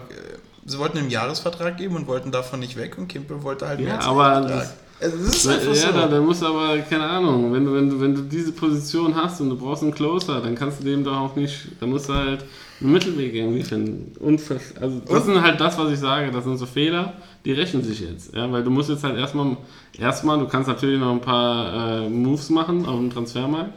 Sie 0.70 0.78
wollten 0.78 0.98
einen 0.98 1.10
Jahresvertrag 1.10 1.76
geben 1.76 1.96
und 1.96 2.06
wollten 2.06 2.30
davon 2.32 2.60
nicht 2.60 2.76
weg 2.76 2.96
und 2.98 3.08
Kimpel 3.08 3.42
wollte 3.42 3.66
halt 3.66 3.80
Ja, 3.80 3.86
mehr 3.86 4.02
aber 4.02 4.40
das- 4.48 4.74
Also 5.02 5.16
das 5.16 5.34
ist 5.36 5.44
Ja, 5.46 5.52
einfach 5.52 5.74
so. 5.74 5.92
da, 5.92 6.08
da 6.08 6.20
musst 6.20 6.42
du 6.42 6.46
aber, 6.46 6.76
keine 6.80 7.04
Ahnung, 7.04 7.52
wenn 7.54 7.64
du, 7.64 7.72
wenn, 7.72 7.88
du, 7.88 8.00
wenn 8.00 8.14
du 8.14 8.20
diese 8.22 8.52
Position 8.52 9.14
hast 9.16 9.40
und 9.40 9.48
du 9.48 9.56
brauchst 9.56 9.82
einen 9.82 9.94
Closer, 9.94 10.40
dann 10.42 10.54
kannst 10.54 10.80
du 10.80 10.84
dem 10.84 11.02
doch 11.04 11.16
auch 11.16 11.36
nicht, 11.36 11.68
da 11.80 11.86
musst 11.86 12.10
du 12.10 12.12
halt 12.14 12.44
einen 12.82 12.92
Mittelweg 12.92 13.34
irgendwie 13.34 13.62
finden. 13.62 14.12
Unver 14.20 14.56
also 14.78 15.00
das 15.08 15.24
sind 15.24 15.40
halt 15.40 15.58
das, 15.58 15.78
was 15.78 15.90
ich 15.90 15.98
sage, 15.98 16.30
das 16.30 16.44
sind 16.44 16.58
so 16.58 16.66
Fehler, 16.66 17.14
die 17.46 17.52
rächen 17.52 17.82
sich 17.82 18.00
jetzt. 18.00 18.34
Ja, 18.34 18.52
weil 18.52 18.62
du 18.62 18.68
musst 18.70 18.90
jetzt 18.90 19.02
halt 19.02 19.16
erstmal, 19.16 19.56
erstmal, 19.98 20.38
du 20.38 20.46
kannst 20.46 20.68
natürlich 20.68 21.00
noch 21.00 21.12
ein 21.12 21.20
paar 21.22 22.02
äh, 22.02 22.08
Moves 22.10 22.50
machen 22.50 22.84
auf 22.84 22.96
dem 22.98 23.10
Transfermarkt, 23.10 23.72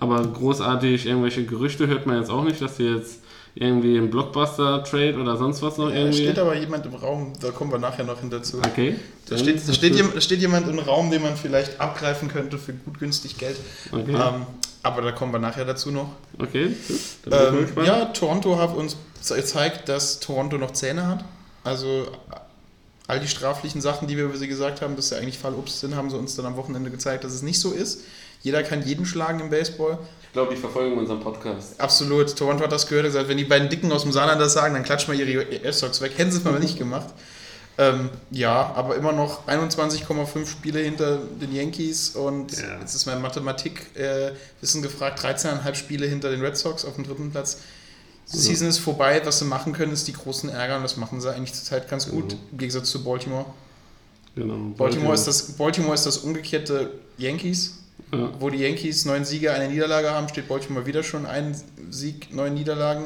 aber 0.00 0.22
großartig 0.26 1.04
irgendwelche 1.06 1.44
Gerüchte 1.44 1.86
hört 1.88 2.06
man 2.06 2.16
jetzt 2.18 2.30
auch 2.30 2.42
nicht, 2.42 2.62
dass 2.62 2.76
die 2.78 2.84
jetzt 2.84 3.20
irgendwie 3.56 3.96
einen 3.96 4.10
Blockbuster-Trade 4.10 5.16
oder 5.16 5.36
sonst 5.36 5.62
was 5.62 5.78
noch 5.78 5.88
Ja, 5.88 5.94
da 5.94 6.00
irgendwie... 6.00 6.22
steht 6.24 6.38
aber 6.38 6.56
jemand 6.56 6.86
im 6.86 6.94
Raum, 6.94 7.32
da 7.40 7.50
kommen 7.52 7.70
wir 7.70 7.78
nachher 7.78 8.04
noch 8.04 8.18
hin 8.20 8.30
dazu. 8.30 8.58
okay. 8.58 8.96
Da 9.28 9.38
steht, 9.38 9.66
da, 9.68 9.72
steht 9.72 9.98
da 10.14 10.20
steht 10.20 10.40
jemand 10.40 10.68
im 10.68 10.78
Raum, 10.80 11.10
den 11.10 11.22
man 11.22 11.36
vielleicht 11.36 11.80
abgreifen 11.80 12.28
könnte 12.28 12.58
für 12.58 12.72
gut 12.74 12.98
günstig 12.98 13.38
Geld. 13.38 13.56
Okay, 13.92 14.10
Ähm, 14.12 14.46
aber 14.82 15.02
da 15.02 15.12
kommen 15.12 15.32
wir 15.32 15.38
nachher 15.38 15.64
dazu 15.64 15.90
noch. 15.92 16.10
okay, 16.38 16.74
gut. 16.88 17.32
Ähm, 17.32 17.68
ja, 17.86 18.06
Toronto 18.06 18.58
hat 18.58 18.74
uns 18.76 18.96
ze- 19.20 19.36
gezeigt, 19.36 19.88
dass 19.88 20.20
Toronto 20.20 20.58
noch 20.58 20.72
Zähne 20.72 21.06
hat. 21.06 21.24
Also 21.62 22.06
all 23.06 23.20
die 23.20 23.28
straflichen 23.28 23.80
Sachen, 23.80 24.08
die 24.08 24.16
wir 24.16 24.24
über 24.24 24.36
sie 24.36 24.48
gesagt 24.48 24.82
haben, 24.82 24.96
dass 24.96 25.10
sie 25.10 25.16
eigentlich 25.16 25.38
Fallobst 25.38 25.80
sind, 25.80 25.94
haben 25.94 26.10
sie 26.10 26.16
uns 26.18 26.34
dann 26.36 26.44
am 26.46 26.56
Wochenende 26.56 26.90
gezeigt, 26.90 27.22
dass 27.24 27.32
es 27.32 27.42
nicht 27.42 27.60
so 27.60 27.70
ist. 27.72 28.00
Jeder 28.42 28.62
kann 28.62 28.82
jeden 28.84 29.06
schlagen 29.06 29.40
im 29.40 29.48
Baseball. 29.48 29.98
Ich 30.34 30.36
glaube, 30.36 30.52
die 30.52 30.60
verfolgen 30.60 30.98
unseren 30.98 31.20
Podcast. 31.20 31.80
Absolut. 31.80 32.34
Toronto 32.36 32.64
hat 32.64 32.72
das 32.72 32.88
gehört 32.88 33.04
und 33.06 33.12
gesagt, 33.12 33.28
wenn 33.28 33.36
die 33.36 33.44
beiden 33.44 33.68
Dicken 33.68 33.92
aus 33.92 34.02
dem 34.02 34.10
Saarland 34.10 34.40
das 34.40 34.52
sagen, 34.52 34.74
dann 34.74 34.82
klatschen 34.82 35.16
wir 35.16 35.24
ihre 35.24 35.44
Airstocks 35.44 36.00
weg. 36.00 36.10
Hätten 36.16 36.32
sie 36.32 36.38
es 36.38 36.44
mal 36.44 36.58
nicht 36.58 36.76
gemacht. 36.76 37.06
Ähm, 37.78 38.10
ja, 38.32 38.72
aber 38.74 38.96
immer 38.96 39.12
noch 39.12 39.46
21,5 39.46 40.44
Spiele 40.48 40.80
hinter 40.80 41.18
den 41.40 41.54
Yankees 41.54 42.16
und 42.16 42.50
Ja. 42.50 42.80
jetzt 42.80 42.96
ist 42.96 43.06
mein 43.06 43.22
Mathematik-Wissen 43.22 44.82
gefragt, 44.82 45.20
13,5 45.20 45.76
Spiele 45.76 46.06
hinter 46.06 46.30
den 46.30 46.40
Red 46.40 46.56
Sox 46.56 46.84
auf 46.84 46.96
dem 46.96 47.04
dritten 47.04 47.30
Platz. 47.30 47.58
Die 48.32 48.36
Season 48.36 48.66
ist 48.66 48.78
vorbei, 48.78 49.22
was 49.24 49.38
sie 49.38 49.44
machen 49.44 49.72
können, 49.72 49.92
ist 49.92 50.08
die 50.08 50.14
großen 50.14 50.48
Ärger 50.50 50.78
und 50.78 50.82
das 50.82 50.96
machen 50.96 51.20
sie 51.20 51.32
eigentlich 51.32 51.54
zurzeit 51.54 51.88
ganz 51.88 52.08
gut, 52.08 52.34
im 52.50 52.58
Gegensatz 52.58 52.90
zu 52.90 53.04
Baltimore. 53.04 53.44
Genau. 54.34 54.56
Baltimore 54.76 55.14
ist, 55.14 55.28
das, 55.28 55.52
Baltimore 55.52 55.94
ist 55.94 56.06
das 56.06 56.18
umgekehrte 56.18 56.90
Yankees. 57.18 57.74
Ja. 58.14 58.30
Wo 58.38 58.50
die 58.50 58.58
Yankees 58.58 59.04
neun 59.04 59.24
Siege, 59.24 59.52
eine 59.52 59.68
Niederlage 59.68 60.10
haben, 60.10 60.28
steht 60.28 60.48
Baltimore 60.48 60.86
wieder 60.86 61.02
schon 61.02 61.26
ein 61.26 61.60
Sieg, 61.90 62.32
neun 62.34 62.54
Niederlagen. 62.54 63.04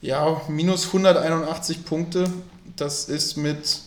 Ja, 0.00 0.40
minus 0.48 0.86
181 0.86 1.84
Punkte. 1.84 2.30
Das 2.76 3.04
ist 3.08 3.36
mit 3.36 3.80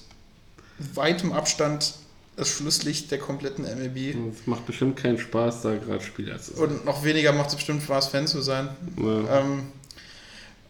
weitem 0.94 1.34
Abstand 1.34 1.96
das 2.36 2.50
Schlusslicht 2.50 3.12
der 3.12 3.20
kompletten 3.20 3.64
MLB. 3.64 4.16
Es 4.34 4.46
macht 4.46 4.66
bestimmt 4.66 4.98
keinen 4.98 5.18
Spaß, 5.18 5.62
da 5.62 5.76
gerade 5.76 6.02
Spieler 6.02 6.40
zu 6.40 6.54
sein. 6.54 6.64
Und 6.64 6.86
noch 6.86 7.04
weniger 7.04 7.32
macht 7.32 7.50
es 7.50 7.56
bestimmt 7.56 7.84
Spaß, 7.84 8.08
Fan 8.08 8.28
zu 8.28 8.42
sein. 8.42 8.70
Ja. 8.98 9.40
Ähm, 9.40 9.64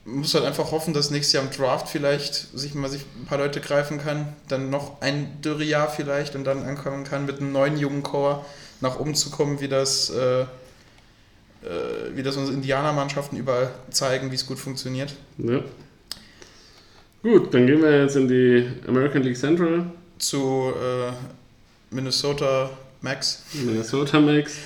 man 0.06 0.18
muss 0.18 0.36
halt 0.36 0.46
einfach 0.46 0.72
hoffen, 0.72 0.94
dass 0.94 1.10
nächstes 1.10 1.34
Jahr 1.34 1.44
im 1.44 1.50
Draft 1.50 1.90
vielleicht 1.90 2.56
sich 2.56 2.76
mal 2.76 2.90
sich 2.90 3.04
ein 3.20 3.26
paar 3.26 3.40
Leute 3.40 3.60
greifen 3.60 3.98
kann, 3.98 4.34
dann 4.48 4.70
noch 4.70 5.02
ein 5.02 5.42
Dürrejahr 5.42 5.90
vielleicht 5.90 6.36
und 6.36 6.44
dann 6.44 6.64
ankommen 6.64 7.04
kann, 7.04 7.26
mit 7.26 7.40
einem 7.40 7.52
neuen 7.52 7.78
jungen 7.78 8.04
Core 8.04 8.46
nach 8.82 9.00
oben 9.00 9.16
zu 9.16 9.30
kommen, 9.30 9.60
wie 9.62 9.68
das, 9.68 10.10
äh, 10.10 10.42
äh, 10.42 10.46
wie 12.14 12.24
das 12.24 12.38
unsere 12.38 12.56
Indianermannschaften 12.56 13.38
überall 13.38 13.72
zeigen, 13.90 14.32
wie 14.32 14.36
es 14.36 14.46
gut 14.46 14.60
funktioniert. 14.60 15.14
ja. 15.38 15.62
Gut, 17.24 17.52
dann 17.56 17.66
gehen 17.66 17.82
wir 17.82 18.04
jetzt 18.04 18.16
in 18.16 18.28
die 18.28 18.68
American 18.88 19.24
League 19.24 19.36
Central, 19.36 19.88
Zu 20.20 20.72
äh, 20.76 21.12
Minnesota 21.90 22.70
Max. 23.02 23.46
Minnesota 23.54 24.20
Max. 24.20 24.58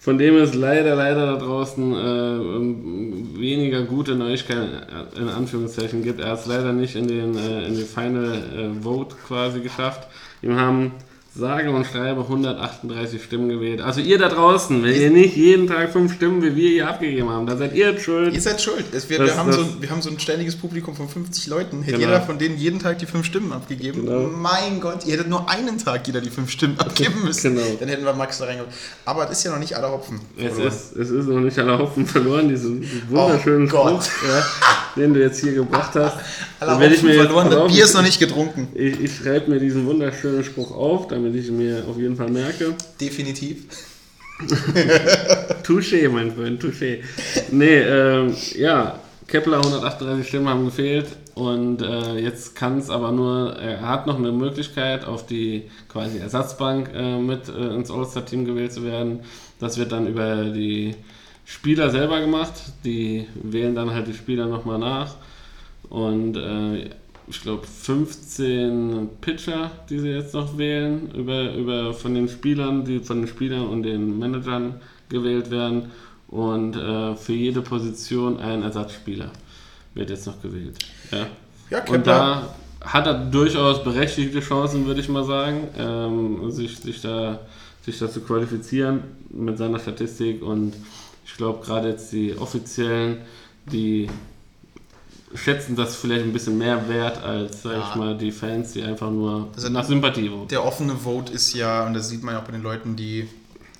Von 0.00 0.18
dem 0.18 0.36
es 0.36 0.52
leider, 0.52 0.96
leider 0.96 1.26
da 1.26 1.36
draußen 1.36 1.92
äh, 1.92 3.38
weniger 3.38 3.82
gute 3.82 4.16
Neuigkeiten 4.16 4.72
äh, 4.72 5.20
in 5.20 5.28
Anführungszeichen 5.28 6.02
gibt. 6.02 6.18
Er 6.18 6.30
hat 6.30 6.40
es 6.40 6.46
leider 6.46 6.72
nicht 6.72 6.96
in 6.96 7.06
den, 7.06 7.36
äh, 7.36 7.66
in 7.66 7.76
den 7.76 7.86
Final 7.86 8.34
äh, 8.34 8.82
Vote 8.82 9.14
quasi 9.24 9.60
geschafft. 9.60 10.08
Ihm 10.42 10.56
haben 10.56 10.92
sage 11.34 11.70
und 11.70 11.86
schreibe 11.86 12.22
138 12.22 13.22
Stimmen 13.22 13.48
gewählt. 13.48 13.80
Also 13.80 14.00
ihr 14.00 14.18
da 14.18 14.28
draußen, 14.28 14.82
wenn 14.82 15.00
ihr 15.00 15.10
nicht 15.10 15.36
jeden 15.36 15.68
Tag 15.68 15.92
fünf 15.92 16.14
Stimmen 16.14 16.42
wie 16.42 16.56
wir 16.56 16.68
hier 16.70 16.88
abgegeben 16.88 17.28
haben, 17.28 17.46
dann 17.46 17.58
seid 17.58 17.74
ihr 17.74 17.90
jetzt 17.92 18.02
schuld. 18.02 18.34
Ihr 18.34 18.40
seid 18.40 18.60
schuld. 18.60 18.86
Es, 18.92 19.08
wir, 19.08 19.18
Das- 19.18 19.28
wir, 19.28 19.36
haben 19.36 19.52
so, 19.52 19.60
ein- 19.60 19.76
wir 19.80 19.90
haben 19.90 20.02
so 20.02 20.10
ein 20.10 20.18
ständiges 20.18 20.56
Publikum 20.56 20.96
von 20.96 21.08
50 21.08 21.46
Leuten. 21.46 21.82
Hätte 21.82 21.98
Genau. 21.98 22.08
jeder 22.12 22.22
von 22.22 22.38
denen 22.38 22.56
jeden 22.58 22.80
Tag 22.80 22.98
die 22.98 23.06
fünf 23.06 23.26
Stimmen 23.26 23.52
abgegeben. 23.52 24.06
Genau. 24.06 24.28
Mein 24.28 24.80
Gott, 24.80 25.06
ihr 25.06 25.12
hättet 25.12 25.28
nur 25.28 25.48
einen 25.48 25.78
Tag 25.78 26.06
jeder 26.06 26.20
die 26.20 26.30
fünf 26.30 26.50
Stimmen 26.50 26.78
abgeben 26.78 27.22
müssen. 27.24 27.54
Genau. 27.58 27.76
Dann 27.78 27.88
hätten 27.88 28.04
wir 28.04 28.12
Max 28.14 28.38
da 28.38 28.46
reingebracht. 28.46 28.74
Aber 29.04 29.24
das 29.26 29.38
ist 29.38 29.44
ja 29.44 29.52
noch 29.52 29.58
nicht 29.58 29.74
aller 29.76 29.90
Hopfen. 29.92 30.20
Es 30.36 30.44
verloren. 30.54 30.66
ist, 30.68 30.96
es 30.96 31.10
ist 31.10 31.26
noch 31.28 31.40
nicht 31.40 31.58
aller 31.58 31.78
Hopfen 31.78 32.04
verloren, 32.06 32.48
diesen 32.48 32.84
wunderschönen 33.08 33.68
Oh 33.68 33.70
Gott. 33.70 34.04
Spruch, 34.04 34.28
ja, 34.28 34.44
den 35.00 35.14
du 35.14 35.20
jetzt 35.20 35.40
hier 35.40 35.52
gebracht 35.52 35.92
hast. 35.94 36.16
aller 36.60 36.78
Dann 36.78 36.82
ich 36.92 36.98
Hopfen 37.02 37.14
verloren, 37.14 37.50
das 37.50 37.72
Bier 37.72 37.84
ist 37.84 37.94
noch 37.94 38.02
nicht 38.02 38.18
getrunken. 38.18 38.68
Ich, 38.74 39.00
ich 39.00 39.16
schreibe 39.16 39.50
mir 39.50 39.60
diesen 39.60 39.86
wunderschönen 39.86 40.42
Spruch 40.44 40.72
auf, 40.74 41.06
damit 41.18 41.34
ich 41.34 41.50
mir 41.50 41.84
auf 41.88 41.98
jeden 41.98 42.16
Fall 42.16 42.30
merke. 42.30 42.74
Definitiv. 43.00 43.64
Touché, 45.64 46.08
mein 46.08 46.30
Freund, 46.30 46.62
touché. 46.62 47.00
Nee, 47.50 47.80
ähm, 47.80 48.34
ja, 48.56 49.00
Kepler 49.26 49.58
138 49.58 50.26
Stimmen 50.26 50.48
haben 50.48 50.64
gefehlt. 50.64 51.08
Und 51.34 51.82
äh, 51.82 52.18
jetzt 52.18 52.54
kann 52.54 52.78
es 52.78 52.88
aber 52.88 53.12
nur, 53.12 53.56
er 53.56 53.80
hat 53.80 54.06
noch 54.06 54.16
eine 54.16 54.32
Möglichkeit, 54.32 55.04
auf 55.04 55.26
die 55.26 55.64
quasi 55.88 56.18
Ersatzbank 56.18 56.90
äh, 56.94 57.18
mit 57.18 57.48
äh, 57.48 57.74
ins 57.74 57.90
All-Star-Team 57.90 58.44
gewählt 58.44 58.72
zu 58.72 58.84
werden. 58.84 59.20
Das 59.58 59.76
wird 59.76 59.92
dann 59.92 60.06
über 60.06 60.44
die 60.44 60.94
Spieler 61.44 61.90
selber 61.90 62.20
gemacht. 62.20 62.54
Die 62.84 63.26
wählen 63.34 63.74
dann 63.74 63.90
halt 63.90 64.06
die 64.06 64.14
Spieler 64.14 64.46
nochmal 64.46 64.78
nach. 64.78 65.16
Und 65.90 66.36
äh, 66.36 66.90
ich 67.30 67.42
glaube 67.42 67.66
15 67.66 69.08
Pitcher, 69.20 69.70
die 69.88 69.98
sie 69.98 70.10
jetzt 70.10 70.34
noch 70.34 70.56
wählen, 70.58 71.10
über, 71.12 71.54
über 71.54 71.94
von 71.94 72.14
den 72.14 72.28
Spielern, 72.28 72.84
die 72.84 73.00
von 73.00 73.20
den 73.22 73.28
Spielern 73.28 73.66
und 73.66 73.82
den 73.82 74.18
Managern 74.18 74.80
gewählt 75.08 75.50
werden. 75.50 75.90
Und 76.28 76.76
äh, 76.76 77.16
für 77.16 77.32
jede 77.32 77.62
Position 77.62 78.38
ein 78.38 78.62
Ersatzspieler 78.62 79.30
wird 79.94 80.10
jetzt 80.10 80.26
noch 80.26 80.40
gewählt. 80.42 80.78
Ja, 81.10 81.26
Ja, 81.70 81.84
und 81.84 82.06
da 82.06 82.54
hat 82.80 83.06
er 83.06 83.14
durchaus 83.14 83.82
berechtigte 83.82 84.40
Chancen, 84.40 84.86
würde 84.86 85.00
ich 85.00 85.08
mal 85.08 85.24
sagen, 85.24 85.68
ähm, 85.76 86.50
sich, 86.50 86.78
sich, 86.78 87.00
da, 87.00 87.40
sich 87.82 87.98
da 87.98 88.10
zu 88.10 88.20
qualifizieren 88.20 89.02
mit 89.30 89.58
seiner 89.58 89.78
Statistik. 89.78 90.42
Und 90.42 90.74
ich 91.26 91.36
glaube, 91.36 91.64
gerade 91.64 91.88
jetzt 91.88 92.12
die 92.12 92.36
Offiziellen, 92.38 93.18
die 93.70 94.08
schätzen 95.34 95.76
das 95.76 95.96
vielleicht 95.96 96.24
ein 96.24 96.32
bisschen 96.32 96.56
mehr 96.58 96.88
wert 96.88 97.22
als, 97.22 97.62
sag 97.62 97.72
Ja. 97.72 97.88
ich 97.90 97.94
mal, 97.96 98.16
die 98.16 98.32
Fans, 98.32 98.72
die 98.72 98.82
einfach 98.82 99.10
nur 99.10 99.48
Also 99.54 99.68
nach 99.68 99.84
Sympathie 99.84 100.28
voten. 100.28 100.48
Der 100.48 100.64
offene 100.64 100.96
Vote 100.96 101.32
ist 101.32 101.52
ja, 101.54 101.86
und 101.86 101.94
das 101.94 102.08
sieht 102.08 102.22
man 102.22 102.34
ja 102.34 102.40
auch 102.40 102.44
bei 102.44 102.52
den 102.52 102.62
Leuten, 102.62 102.96
die 102.96 103.28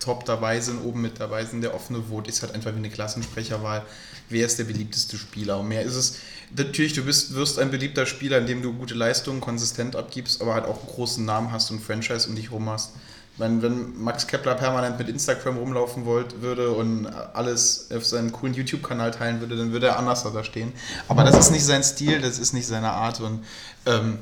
top 0.01 0.25
dabei 0.25 0.61
sind, 0.61 0.85
oben 0.85 1.03
mit 1.03 1.19
dabei 1.21 1.45
sind, 1.45 1.61
der 1.63 1.75
offene 1.75 2.03
Vote 2.03 2.29
ist 2.29 2.43
halt 2.43 2.55
einfach 2.55 2.73
wie 2.73 2.77
eine 2.79 2.91
Klassensprecherwahl. 2.91 3.83
Wer 4.29 4.47
ist 4.47 4.59
der 4.59 4.65
beliebteste 4.65 5.17
Spieler? 5.17 5.59
Und 5.59 5.69
mehr 5.69 5.83
ist 5.83 5.95
es. 5.97 6.19
Natürlich, 6.57 6.93
du 6.93 7.03
bist, 7.03 7.35
wirst 7.35 7.59
ein 7.59 7.71
beliebter 7.71 8.07
Spieler, 8.07 8.39
indem 8.39 8.63
du 8.63 8.73
gute 8.73 8.95
Leistungen 8.95 9.41
konsistent 9.41 9.97
abgibst, 9.97 10.41
aber 10.41 10.55
halt 10.55 10.67
auch 10.67 10.79
einen 10.79 10.89
großen 10.89 11.25
Namen 11.25 11.51
hast 11.51 11.71
und 11.71 11.79
ein 11.79 11.83
Franchise 11.83 12.29
um 12.29 12.37
dich 12.37 12.51
rum 12.53 12.69
hast. 12.71 12.93
Meine, 13.39 13.63
wenn 13.63 14.03
Max 14.03 14.27
Kepler 14.27 14.55
permanent 14.57 14.99
mit 14.99 15.09
Instagram 15.09 15.59
rumlaufen 15.59 16.05
wollt, 16.05 16.43
würde 16.43 16.73
und 16.73 17.07
alles 17.07 17.89
auf 17.95 18.05
seinem 18.05 18.33
coolen 18.33 18.53
YouTube-Kanal 18.53 19.13
teilen 19.13 19.41
würde, 19.41 19.57
dann 19.57 19.73
würde 19.73 19.87
er 19.87 19.99
anders 19.99 20.25
da 20.25 20.45
stehen. 20.45 20.73
Aber 21.07 21.23
das 21.23 21.39
ist 21.39 21.51
nicht 21.51 21.65
sein 21.65 21.85
Stil, 21.85 22.21
das 22.21 22.39
ist 22.41 22.53
nicht 22.53 22.67
seine 22.67 22.91
Art. 22.91 23.21
Und 23.21 23.45
ähm, 23.87 24.19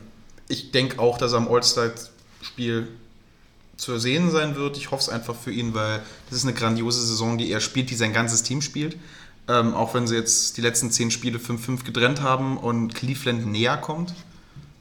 ich 0.48 0.70
denke 0.70 0.98
auch, 0.98 1.16
dass 1.16 1.32
er 1.32 1.38
am 1.38 1.48
All-Star-Spiel 1.48 2.88
zu 3.76 3.98
sehen 3.98 4.30
sein 4.30 4.54
wird. 4.54 4.76
Ich 4.76 4.90
hoffe 4.90 5.02
es 5.02 5.08
einfach 5.08 5.34
für 5.34 5.50
ihn, 5.50 5.72
weil 5.72 6.02
das 6.28 6.38
ist 6.38 6.44
eine 6.44 6.54
grandiose 6.54 7.00
Saison, 7.00 7.38
die 7.38 7.50
er 7.50 7.60
spielt, 7.60 7.90
die 7.90 7.94
sein 7.94 8.12
ganzes 8.12 8.42
Team 8.42 8.60
spielt. 8.60 8.96
Ähm, 9.48 9.74
auch 9.74 9.94
wenn 9.94 10.06
sie 10.06 10.16
jetzt 10.16 10.56
die 10.56 10.60
letzten 10.60 10.90
zehn 10.90 11.10
Spiele 11.10 11.38
5-5 11.38 11.84
getrennt 11.84 12.20
haben 12.20 12.58
und 12.58 12.94
Cleveland 12.94 13.46
näher 13.46 13.76
kommt. 13.76 14.12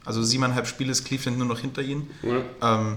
Also 0.04 0.22
siebeneinhalb 0.22 0.66
Spiele 0.66 0.92
ist 0.92 1.04
Cleveland 1.04 1.38
nur 1.38 1.46
noch 1.46 1.60
hinter 1.60 1.82
ihnen. 1.82 2.10
Ja. 2.22 2.78
Ähm, 2.80 2.96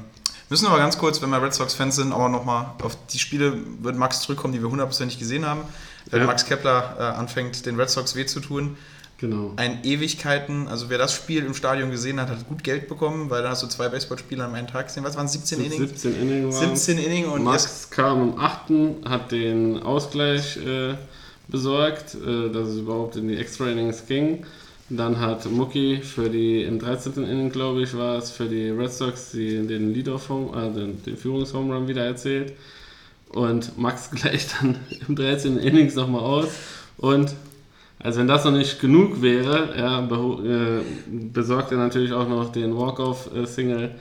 müssen 0.50 0.68
aber 0.68 0.78
ganz 0.78 0.98
kurz, 0.98 1.22
wenn 1.22 1.30
wir 1.30 1.42
Red 1.42 1.54
Sox-Fans 1.54 1.96
sind, 1.96 2.12
aber 2.12 2.30
nochmal 2.30 2.74
auf 2.82 2.98
die 3.12 3.20
Spiele 3.20 3.58
wird 3.82 3.98
Max 3.98 4.22
zurückkommen, 4.22 4.54
die 4.54 4.62
wir 4.62 4.70
hundertprozentig 4.70 5.20
gesehen 5.20 5.46
haben. 5.46 5.62
Wenn 6.10 6.22
Ja. 6.22 6.28
Max 6.28 6.46
Kepler 6.46 6.96
äh, 6.98 7.04
anfängt, 7.04 7.66
den 7.66 7.80
Red 7.80 7.90
Sox 7.90 8.16
weh 8.16 8.26
zu 8.26 8.40
tun. 8.40 8.78
Genau. 9.20 9.52
Ein 9.58 9.84
Ewigkeiten, 9.84 10.70
also 10.70 10.90
wer 10.90 10.98
das 10.98 11.14
Spiel 11.14 11.46
im 11.46 11.54
Stadion 11.54 11.92
gesehen 11.92 12.22
hat, 12.22 12.30
hat 12.30 12.48
gut 12.48 12.64
Geld 12.64 12.88
bekommen, 12.88 13.30
weil 13.30 13.42
dann 13.42 13.52
hast 13.52 13.62
du 13.62 13.68
zwei 13.68 13.90
Baseballspieler 13.90 14.46
an 14.46 14.56
einem 14.56 14.68
Tag 14.68 14.88
gesehen. 14.88 15.04
Was 15.04 15.18
waren 15.18 15.26
es, 15.26 15.34
17 15.34 15.60
Innings? 15.60 15.78
17 15.78 16.22
Innings. 16.22 16.56
waren 16.56 16.76
17 16.76 16.98
Innings 16.98 17.28
und 17.28 17.44
Max 17.44 17.90
kam 17.90 18.34
am 18.34 18.40
8., 18.40 19.10
hat 19.10 19.32
den 19.32 19.84
Ausgleich 19.84 20.56
äh, 20.58 20.96
besorgt, 21.50 22.16
äh, 22.16 22.50
dass 22.50 22.70
es 22.70 22.78
überhaupt 22.78 23.18
in 23.18 23.28
die 23.28 23.38
Extra 23.38 23.68
Innings 23.68 24.06
ging. 24.08 24.46
Dann 24.90 25.20
hat 25.20 25.50
Mucki 25.50 26.02
für 26.02 26.30
die, 26.30 26.64
im 26.64 26.80
13. 26.80 27.24
Inning, 27.24 27.52
glaube 27.52 27.84
ich, 27.84 27.96
war 27.96 28.18
es, 28.18 28.32
für 28.32 28.46
die 28.46 28.70
Red 28.70 28.92
Sox 28.92 29.32
die, 29.32 29.66
den 29.68 29.94
Lead-Off, 29.94 30.30
äh, 30.30 30.72
den, 30.72 31.04
den 31.04 31.16
Führungshome 31.16 31.76
Run 31.76 31.88
wieder 31.88 32.04
erzählt. 32.04 32.54
Und 33.30 33.78
Max 33.78 34.10
gleicht 34.12 34.56
dann 34.62 34.78
im 35.08 35.16
13. 35.16 35.58
Innings 35.58 35.96
nochmal 35.96 36.22
aus. 36.22 36.50
Und 36.98 37.36
also 38.00 38.20
wenn 38.20 38.28
das 38.28 38.46
noch 38.46 38.52
nicht 38.52 38.80
genug 38.80 39.22
wäre, 39.22 39.78
ja, 39.78 40.02
äh, 40.02 40.82
besorgt 41.08 41.72
er 41.72 41.78
natürlich 41.78 42.14
auch 42.14 42.28
noch 42.28 42.52
den 42.52 42.76
Walk-Off-Single. 42.76 43.92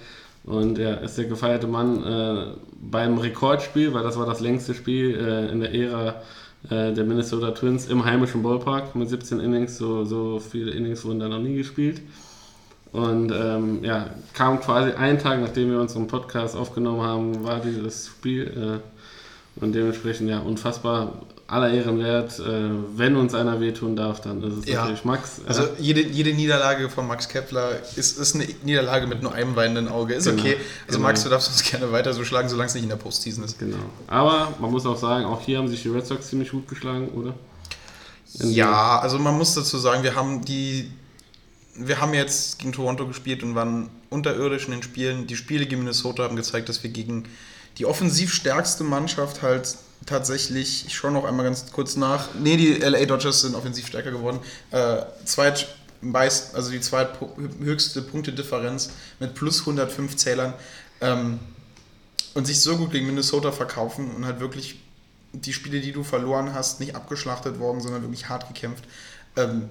Und 0.45 0.79
er 0.79 1.03
ist 1.03 1.19
der 1.19 1.27
gefeierte 1.27 1.67
Mann 1.67 2.03
äh, 2.03 2.47
beim 2.81 3.19
Rekordspiel, 3.19 3.93
weil 3.93 4.05
das 4.05 4.17
war 4.17 4.25
das 4.25 4.41
längste 4.41 4.73
Spiel 4.73 5.15
äh, 5.17 5.53
in 5.53 5.61
der 5.61 5.75
Ära 5.75 6.23
äh, 6.65 6.93
der 6.93 7.05
Minnesota 7.05 7.53
Twins 7.53 7.87
im 7.87 8.05
heimischen 8.05 8.43
Ballpark 8.43 8.95
mit 8.95 9.09
17 9.09 9.41
Innings. 9.41 9.79
So, 9.79 10.05
so 10.05 10.39
viele 10.41 10.73
Innings 10.73 11.05
wurden 11.05 11.21
da 11.21 11.29
noch 11.29 11.41
nie 11.41 11.57
gespielt. 11.57 12.03
Und 12.93 13.33
ähm, 13.33 13.85
ja, 13.85 14.11
kam 14.33 14.61
quasi 14.61 14.93
einen 14.93 15.19
Tag, 15.19 15.41
nachdem 15.41 15.71
wir 15.71 15.81
unseren 15.81 16.07
Podcast 16.07 16.57
aufgenommen 16.57 17.03
haben, 17.03 17.45
war 17.45 17.61
dieses 17.61 18.07
Spiel. 18.07 18.81
Äh, 19.57 19.61
und 19.61 19.75
dementsprechend, 19.75 20.31
ja, 20.31 20.39
unfassbar 20.39 21.21
aller 21.49 21.71
Ehren 21.73 21.99
wert. 21.99 22.39
Äh, 22.39 22.71
wenn 22.97 23.17
uns 23.17 23.35
einer 23.35 23.59
wehtun 23.59 23.97
darf, 23.97 24.21
dann 24.21 24.43
ist 24.43 24.59
es 24.59 24.67
Ja. 24.67 24.83
natürlich 24.83 25.05
Max. 25.05 25.41
Also 25.47 25.67
jede, 25.79 26.03
jede 26.03 26.35
Niederlage 26.35 26.91
von 26.91 27.07
Max 27.07 27.27
Kepler 27.29 27.71
ist, 27.97 28.19
ist 28.19 28.35
eine 28.35 28.47
Niederlage 28.65 29.07
mit 29.07 29.23
nur 29.23 29.33
einem 29.33 29.57
weinenden 29.57 29.89
Auge. 29.89 30.15
Ist 30.15 30.27
Genau, 30.27 30.41
okay. 30.43 30.57
Also 30.87 30.99
genau. 30.99 31.09
Max, 31.09 31.25
du 31.25 31.31
darfst 31.31 31.49
uns 31.49 31.63
gerne 31.63 31.91
weiter 31.91 32.13
so 32.13 32.23
schlagen, 32.25 32.49
solange 32.51 32.69
es 32.69 32.75
nicht 32.75 32.83
in 32.83 32.91
der 32.91 32.97
Postseason 32.97 33.45
ist. 33.45 33.59
Genau. 33.59 33.79
Aber 34.07 34.53
man 34.61 34.71
muss 34.71 34.85
auch 34.85 34.99
sagen, 34.99 35.25
auch 35.25 35.41
hier 35.41 35.57
haben 35.59 35.69
sich 35.69 35.83
die 35.83 35.89
Red 35.89 36.07
Sox 36.07 36.29
ziemlich 36.29 36.51
gut 36.51 36.69
geschlagen, 36.69 37.09
oder? 37.09 37.35
In 38.41 38.51
Ja, 38.51 38.99
also 39.01 39.19
man 39.19 39.37
muss 39.37 39.55
dazu 39.55 39.79
sagen, 39.79 40.03
wir 40.03 40.15
haben 40.15 40.45
die. 40.45 40.91
Wir 41.81 42.01
haben 42.01 42.13
jetzt 42.13 42.59
gegen 42.59 42.73
Toronto 42.73 43.07
gespielt 43.07 43.43
und 43.45 43.55
waren 43.55 43.89
unterirdisch 44.11 44.67
in 44.67 44.73
den 44.73 44.83
Spielen. 44.83 45.29
Die 45.29 45.37
Spiele 45.37 45.65
gegen 45.65 45.81
Minnesota 45.83 46.25
haben 46.25 46.35
gezeigt, 46.37 46.69
dass 46.69 46.83
wir 46.83 46.91
gegen 46.91 47.25
die 47.79 47.87
offensiv 47.87 48.33
stärkste 48.33 48.85
Mannschaft 48.85 49.43
halt 49.43 49.77
tatsächlich, 50.07 50.87
ich 50.87 50.97
schaue 50.97 51.13
noch 51.13 51.25
einmal 51.25 51.45
ganz 51.45 51.71
kurz 51.73 51.97
nach, 51.97 52.29
nee, 52.35 52.57
die 52.57 52.75
LA 52.75 53.05
Dodgers 53.05 53.43
sind 53.43 53.55
offensiv 53.55 53.87
stärker 53.87 54.11
geworden. 54.11 54.41
Äh, 54.71 55.03
zweit, 55.25 55.69
also 56.55 56.71
die 56.71 56.81
zweithöchste 56.81 58.03
Punktedifferenz 58.03 58.91
mit 59.21 59.35
plus 59.35 59.61
105 59.61 60.17
Zählern. 60.17 60.55
Ähm, 61.01 61.39
und 62.35 62.47
sich 62.47 62.61
so 62.61 62.77
gut 62.77 62.93
gegen 62.93 63.07
Minnesota 63.07 63.53
verkaufen 63.53 64.11
und 64.15 64.25
halt 64.25 64.41
wirklich 64.41 64.81
die 65.33 65.53
Spiele, 65.53 65.81
die 65.81 65.93
du 65.93 66.05
verloren 66.05 66.55
hast, 66.55 66.81
nicht 66.81 66.95
abgeschlachtet 66.95 67.59
worden, 67.59 67.81
sondern 67.81 68.03
wirklich 68.03 68.29
hart 68.29 68.49
gekämpft. 68.49 68.85
Ähm, 69.37 69.71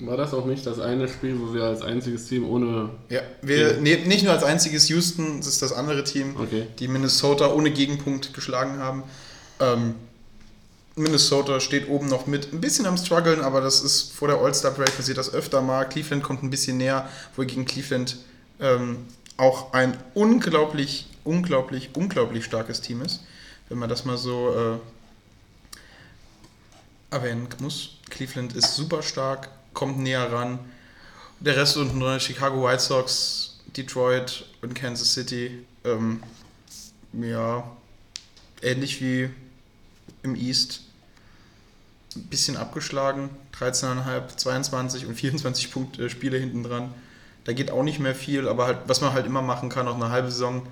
War 0.00 0.16
das 0.16 0.32
auch 0.34 0.46
nicht 0.46 0.66
das 0.66 0.78
eine 0.80 1.08
Spiel, 1.08 1.38
wo 1.40 1.52
wir 1.54 1.64
als 1.64 1.82
einziges 1.82 2.26
Team 2.26 2.48
ohne. 2.48 2.90
ja, 3.08 3.20
wir 3.42 3.78
nee, 3.80 3.96
nicht 4.06 4.24
nur 4.24 4.32
als 4.32 4.42
einziges 4.42 4.88
Houston, 4.88 5.38
das 5.38 5.46
ist 5.48 5.62
das 5.62 5.72
andere 5.72 6.04
Team, 6.04 6.36
Okay. 6.38 6.66
die 6.78 6.88
Minnesota 6.88 7.52
ohne 7.52 7.70
Gegenpunkt 7.70 8.32
geschlagen 8.34 8.78
haben. 8.78 9.02
Ähm, 9.60 9.94
Minnesota 10.94 11.60
steht 11.60 11.88
oben 11.88 12.08
noch 12.08 12.26
mit, 12.26 12.52
ein 12.52 12.60
bisschen 12.60 12.86
am 12.86 12.96
struggeln, 12.96 13.40
aber 13.40 13.60
das 13.60 13.82
ist 13.82 14.12
vor 14.12 14.28
der 14.28 14.38
All-Star-Break 14.38 14.94
passiert 14.96 15.16
das 15.18 15.32
öfter 15.32 15.62
mal. 15.62 15.84
Cleveland 15.84 16.22
kommt 16.22 16.42
ein 16.42 16.50
bisschen 16.50 16.76
näher, 16.76 17.08
wohingegen 17.36 17.64
Cleveland 17.64 18.16
ähm, 18.60 18.98
auch 19.38 19.72
ein 19.72 19.96
unglaublich, 20.14 21.06
unglaublich, 21.24 21.90
unglaublich 21.94 22.44
starkes 22.44 22.80
Team 22.82 23.00
ist, 23.02 23.20
wenn 23.68 23.78
man 23.78 23.88
das 23.88 24.04
mal 24.04 24.18
so 24.18 24.78
äh, 27.10 27.14
erwähnen 27.14 27.48
muss. 27.60 27.96
Cleveland 28.10 28.54
ist 28.54 28.74
super 28.74 29.02
stark, 29.02 29.48
kommt 29.74 29.98
näher 29.98 30.30
ran. 30.32 30.58
Der 31.40 31.56
Rest 31.56 31.76
unten 31.76 31.98
drin, 32.00 32.20
Chicago 32.20 32.64
White 32.66 32.82
Sox, 32.82 33.60
Detroit 33.76 34.44
und 34.62 34.74
Kansas 34.74 35.12
City, 35.12 35.64
ähm, 35.84 36.22
ja, 37.12 37.64
ähnlich 38.62 39.00
wie 39.00 39.28
im 40.22 40.36
East. 40.36 40.82
Ein 42.14 42.24
bisschen 42.24 42.56
abgeschlagen, 42.56 43.30
13,5, 43.58 44.36
22 44.36 45.06
und 45.06 45.14
24 45.14 45.70
Punkt, 45.72 45.98
äh, 45.98 46.08
Spiele 46.10 46.36
hinten 46.38 46.62
dran. 46.62 46.92
Da 47.44 47.52
geht 47.54 47.70
auch 47.70 47.82
nicht 47.82 47.98
mehr 47.98 48.14
viel, 48.14 48.46
aber 48.48 48.66
halt, 48.66 48.78
was 48.86 49.00
man 49.00 49.12
halt 49.14 49.26
immer 49.26 49.42
machen 49.42 49.68
kann, 49.68 49.88
auch 49.88 49.96
eine 49.96 50.10
halbe 50.10 50.30
Saison 50.30 50.64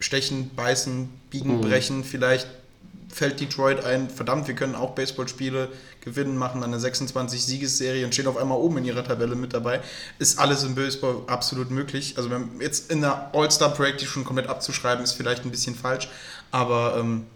stechen, 0.00 0.50
beißen, 0.56 1.08
biegen, 1.30 1.58
Mhm. 1.58 1.60
brechen. 1.60 2.04
Vielleicht 2.04 2.48
fällt 3.12 3.40
Detroit 3.40 3.84
ein, 3.84 4.10
verdammt, 4.10 4.48
wir 4.48 4.54
können 4.54 4.74
auch 4.74 4.94
Baseballspiele 4.94 5.68
gewinnen, 6.00 6.36
machen 6.36 6.60
dann 6.60 6.72
eine 6.72 6.82
26-Siegesserie 6.82 8.04
und 8.04 8.12
stehen 8.12 8.26
auf 8.26 8.36
einmal 8.36 8.58
oben 8.58 8.78
in 8.78 8.84
ihrer 8.84 9.04
Tabelle 9.04 9.36
mit 9.36 9.52
dabei. 9.52 9.80
Ist 10.18 10.38
alles 10.38 10.64
im 10.64 10.74
Baseball 10.74 11.22
absolut 11.26 11.70
möglich. 11.70 12.14
Also 12.16 12.30
wenn 12.30 12.60
jetzt 12.60 12.90
in 12.90 13.00
der 13.00 13.30
All-Star-Break 13.34 13.98
die 13.98 14.06
schon 14.06 14.24
komplett 14.24 14.48
abzuschreiben, 14.48 15.02
ist 15.02 15.12
vielleicht 15.12 15.44
ein 15.44 15.50
bisschen 15.50 15.74
falsch, 15.74 16.08
aber 16.50 16.96
ähm, 16.98 17.26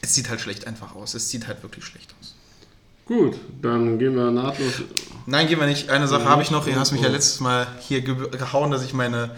es 0.00 0.14
sieht 0.14 0.28
halt 0.28 0.40
schlecht 0.40 0.66
einfach 0.66 0.94
aus. 0.94 1.14
Es 1.14 1.30
sieht 1.30 1.46
halt 1.46 1.62
wirklich 1.62 1.84
schlecht 1.84 2.14
aus. 2.20 2.34
Gut, 3.06 3.38
dann 3.60 3.98
gehen 3.98 4.16
wir 4.16 4.30
nahtlos. 4.30 4.82
Nein, 5.26 5.46
gehen 5.46 5.60
wir 5.60 5.66
nicht. 5.66 5.90
Eine 5.90 6.08
Sache 6.08 6.24
Ja, 6.24 6.30
habe 6.30 6.42
ich 6.42 6.50
noch. 6.50 6.64
Du 6.64 6.74
hast 6.74 6.92
mich 6.92 7.02
ja 7.02 7.08
oh. 7.08 7.12
letztes 7.12 7.40
Mal 7.40 7.66
hier 7.80 8.00
ge 8.00 8.14
gehauen, 8.30 8.70
dass 8.70 8.82
ich 8.82 8.94
meine 8.94 9.30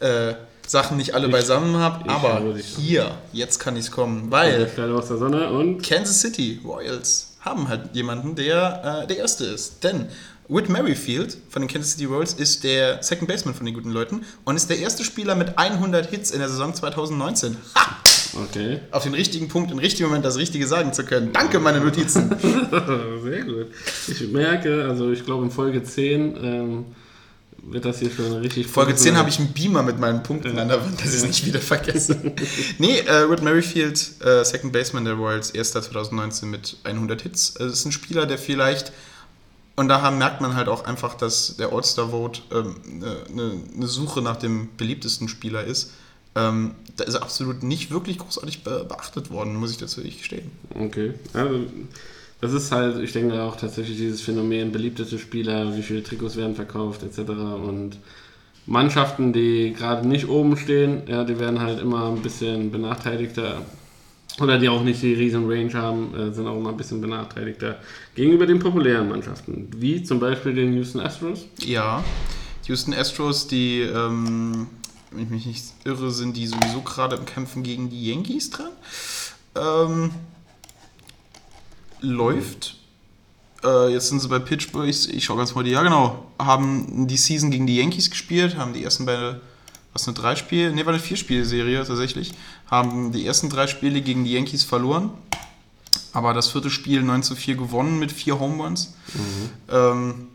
äh, 0.00 0.34
Sachen 0.66 0.96
nicht 0.96 1.14
alle 1.14 1.26
Ich- 1.26 1.32
beisammen 1.32 1.76
habe. 1.76 2.08
Aber 2.10 2.42
hier, 2.78 3.12
jetzt 3.32 3.58
kann 3.58 3.76
ich 3.76 3.86
es 3.86 3.90
kommen, 3.90 4.30
weil 4.30 4.70
aus 4.94 5.08
der 5.08 5.18
Sonne 5.18 5.50
und. 5.50 5.82
Kansas 5.82 6.20
City 6.20 6.60
Royals 6.64 7.36
haben 7.40 7.68
halt 7.68 7.94
jemanden, 7.94 8.34
der 8.34 9.02
äh, 9.02 9.06
der 9.06 9.18
Erste 9.18 9.44
ist. 9.44 9.84
Denn 9.84 10.06
Whit 10.48 10.68
Merrifield 10.68 11.36
von 11.48 11.62
den 11.62 11.68
Kansas 11.68 11.92
City 11.92 12.04
Royals 12.04 12.34
ist 12.34 12.62
der 12.64 13.02
Second 13.02 13.28
Baseman 13.28 13.54
von 13.54 13.66
den 13.66 13.74
guten 13.74 13.90
Leuten 13.90 14.22
und 14.44 14.56
ist 14.56 14.70
der 14.70 14.78
erste 14.78 15.02
Spieler 15.04 15.34
mit 15.34 15.56
100 15.58 16.06
Hits 16.10 16.30
in 16.30 16.38
der 16.40 16.48
Saison 16.48 16.72
2019. 16.74 17.56
Ha! 17.74 17.96
Okay. 18.44 18.80
Auf 18.90 19.04
den 19.04 19.14
richtigen 19.14 19.48
Punkt, 19.48 19.70
im 19.70 19.78
richtigen 19.78 20.08
Moment 20.08 20.24
das 20.24 20.36
Richtige 20.36 20.66
sagen 20.66 20.92
zu 20.92 21.04
können. 21.04 21.32
Danke, 21.32 21.58
meine 21.58 21.80
Notizen. 21.80 22.30
Sehr 23.22 23.44
gut. 23.44 23.68
Ich 24.08 24.28
merke, 24.30 24.84
also 24.88 25.10
ich 25.10 25.24
glaube 25.24 25.44
in 25.46 25.50
Folge 25.50 25.82
10 25.82 26.36
ähm, 26.44 26.84
wird 27.68 27.84
das 27.84 27.98
hier 27.98 28.10
schon 28.10 28.32
richtig. 28.34 28.66
Folge 28.66 28.94
10 28.94 29.16
habe 29.16 29.28
ich 29.28 29.38
einen 29.38 29.52
Beamer 29.52 29.82
mit 29.82 29.98
meinen 29.98 30.22
Punkten 30.22 30.58
an 30.58 30.68
der 30.68 30.80
Wand, 30.80 31.00
dass 31.00 31.08
ich 31.08 31.16
es 31.16 31.26
nicht 31.26 31.46
wieder 31.46 31.60
vergesse. 31.60 32.32
nee, 32.78 32.98
äh, 32.98 33.28
Whit 33.30 33.42
Merrifield, 33.42 33.98
äh, 34.24 34.44
Second 34.44 34.72
Baseman 34.72 35.04
der 35.04 35.14
Royals, 35.14 35.50
erster 35.50 35.82
2019 35.82 36.50
mit 36.50 36.76
100 36.84 37.22
Hits. 37.22 37.56
Also, 37.56 37.70
das 37.70 37.80
ist 37.80 37.84
ein 37.86 37.92
Spieler, 37.92 38.26
der 38.26 38.38
vielleicht 38.38 38.92
und 39.76 39.88
daher 39.88 40.10
merkt 40.10 40.40
man 40.40 40.54
halt 40.54 40.68
auch 40.68 40.84
einfach, 40.84 41.14
dass 41.14 41.56
der 41.56 41.72
All-Star-Vote 41.72 42.40
ähm, 42.50 42.76
eine, 43.30 43.60
eine 43.74 43.86
Suche 43.86 44.22
nach 44.22 44.36
dem 44.36 44.70
beliebtesten 44.76 45.28
Spieler 45.28 45.64
ist. 45.64 45.92
Ähm, 46.34 46.74
da 46.96 47.04
ist 47.04 47.14
er 47.14 47.22
absolut 47.22 47.62
nicht 47.62 47.90
wirklich 47.90 48.18
großartig 48.18 48.64
be 48.64 48.84
beachtet 48.88 49.30
worden, 49.30 49.54
muss 49.54 49.70
ich 49.70 49.76
dazu 49.76 50.00
nicht 50.00 50.18
gestehen. 50.18 50.50
Okay. 50.74 51.14
Also, 51.34 51.66
das 52.40 52.52
ist 52.52 52.72
halt, 52.72 52.98
ich 52.98 53.12
denke 53.12 53.40
auch 53.42 53.56
tatsächlich 53.56 53.96
dieses 53.96 54.20
Phänomen, 54.20 54.72
beliebteste 54.72 55.18
Spieler, 55.18 55.76
wie 55.76 55.82
viele 55.82 56.02
Trikots 56.02 56.36
werden 56.36 56.54
verkauft, 56.54 57.02
etc. 57.02 57.30
Und 57.30 57.98
Mannschaften, 58.66 59.32
die 59.32 59.72
gerade 59.76 60.06
nicht 60.06 60.28
oben 60.28 60.56
stehen, 60.56 61.02
ja, 61.06 61.24
die 61.24 61.38
werden 61.38 61.60
halt 61.60 61.80
immer 61.80 62.08
ein 62.08 62.22
bisschen 62.22 62.70
benachteiligter 62.70 63.62
oder 64.40 64.58
die 64.58 64.68
auch 64.68 64.82
nicht 64.82 65.02
die 65.02 65.14
riesen 65.14 65.50
Range 65.50 65.72
haben, 65.72 66.14
äh, 66.14 66.32
sind 66.32 66.46
auch 66.46 66.56
immer 66.56 66.70
ein 66.70 66.76
bisschen 66.76 67.00
benachteiligter 67.00 67.78
gegenüber 68.14 68.46
den 68.46 68.58
populären 68.58 69.08
Mannschaften, 69.08 69.70
wie 69.76 70.02
zum 70.02 70.20
Beispiel 70.20 70.52
den 70.52 70.74
Houston 70.74 71.00
Astros. 71.00 71.46
Ja, 71.64 72.04
Houston 72.66 72.92
Astros, 72.92 73.46
die, 73.46 73.80
ähm, 73.80 74.66
wenn 75.10 75.22
ich 75.22 75.30
mich 75.30 75.46
nicht 75.46 75.64
irre, 75.84 76.10
sind 76.10 76.36
die 76.36 76.46
sowieso 76.46 76.82
gerade 76.82 77.16
im 77.16 77.24
Kämpfen 77.24 77.62
gegen 77.62 77.88
die 77.88 78.10
Yankees 78.10 78.50
dran. 78.50 78.72
Ähm, 79.54 80.10
läuft. 82.00 82.76
Äh, 83.64 83.92
jetzt 83.92 84.08
sind 84.08 84.20
sie 84.20 84.28
bei 84.28 84.38
Pittsburgh, 84.38 84.88
ich, 84.88 85.12
ich 85.12 85.24
schaue 85.24 85.38
ganz 85.38 85.54
mal 85.54 85.64
die, 85.64 85.70
ja 85.70 85.82
genau, 85.82 86.26
haben 86.38 87.06
die 87.06 87.16
Season 87.16 87.50
gegen 87.50 87.66
die 87.66 87.76
Yankees 87.76 88.10
gespielt, 88.10 88.56
haben 88.56 88.72
die 88.72 88.84
ersten 88.84 89.06
beiden 89.06 89.40
was 89.96 90.06
eine 90.06 90.14
drei 90.14 90.36
Spiel, 90.36 90.72
ne, 90.72 90.84
war 90.84 90.92
eine 90.92 91.02
vier 91.02 91.16
Spielserie 91.16 91.82
tatsächlich, 91.82 92.32
haben 92.70 93.12
die 93.12 93.26
ersten 93.26 93.48
drei 93.48 93.66
Spiele 93.66 94.02
gegen 94.02 94.24
die 94.24 94.32
Yankees 94.32 94.62
verloren, 94.62 95.10
aber 96.12 96.34
das 96.34 96.48
vierte 96.48 96.68
Spiel 96.68 97.02
9 97.02 97.22
zu 97.22 97.34
4 97.34 97.56
gewonnen 97.56 97.98
mit 97.98 98.12
vier 98.12 98.38
Home 98.38 98.62
Runs. 98.62 98.94
Mhm. 99.14 99.50
Ähm, 99.70 100.28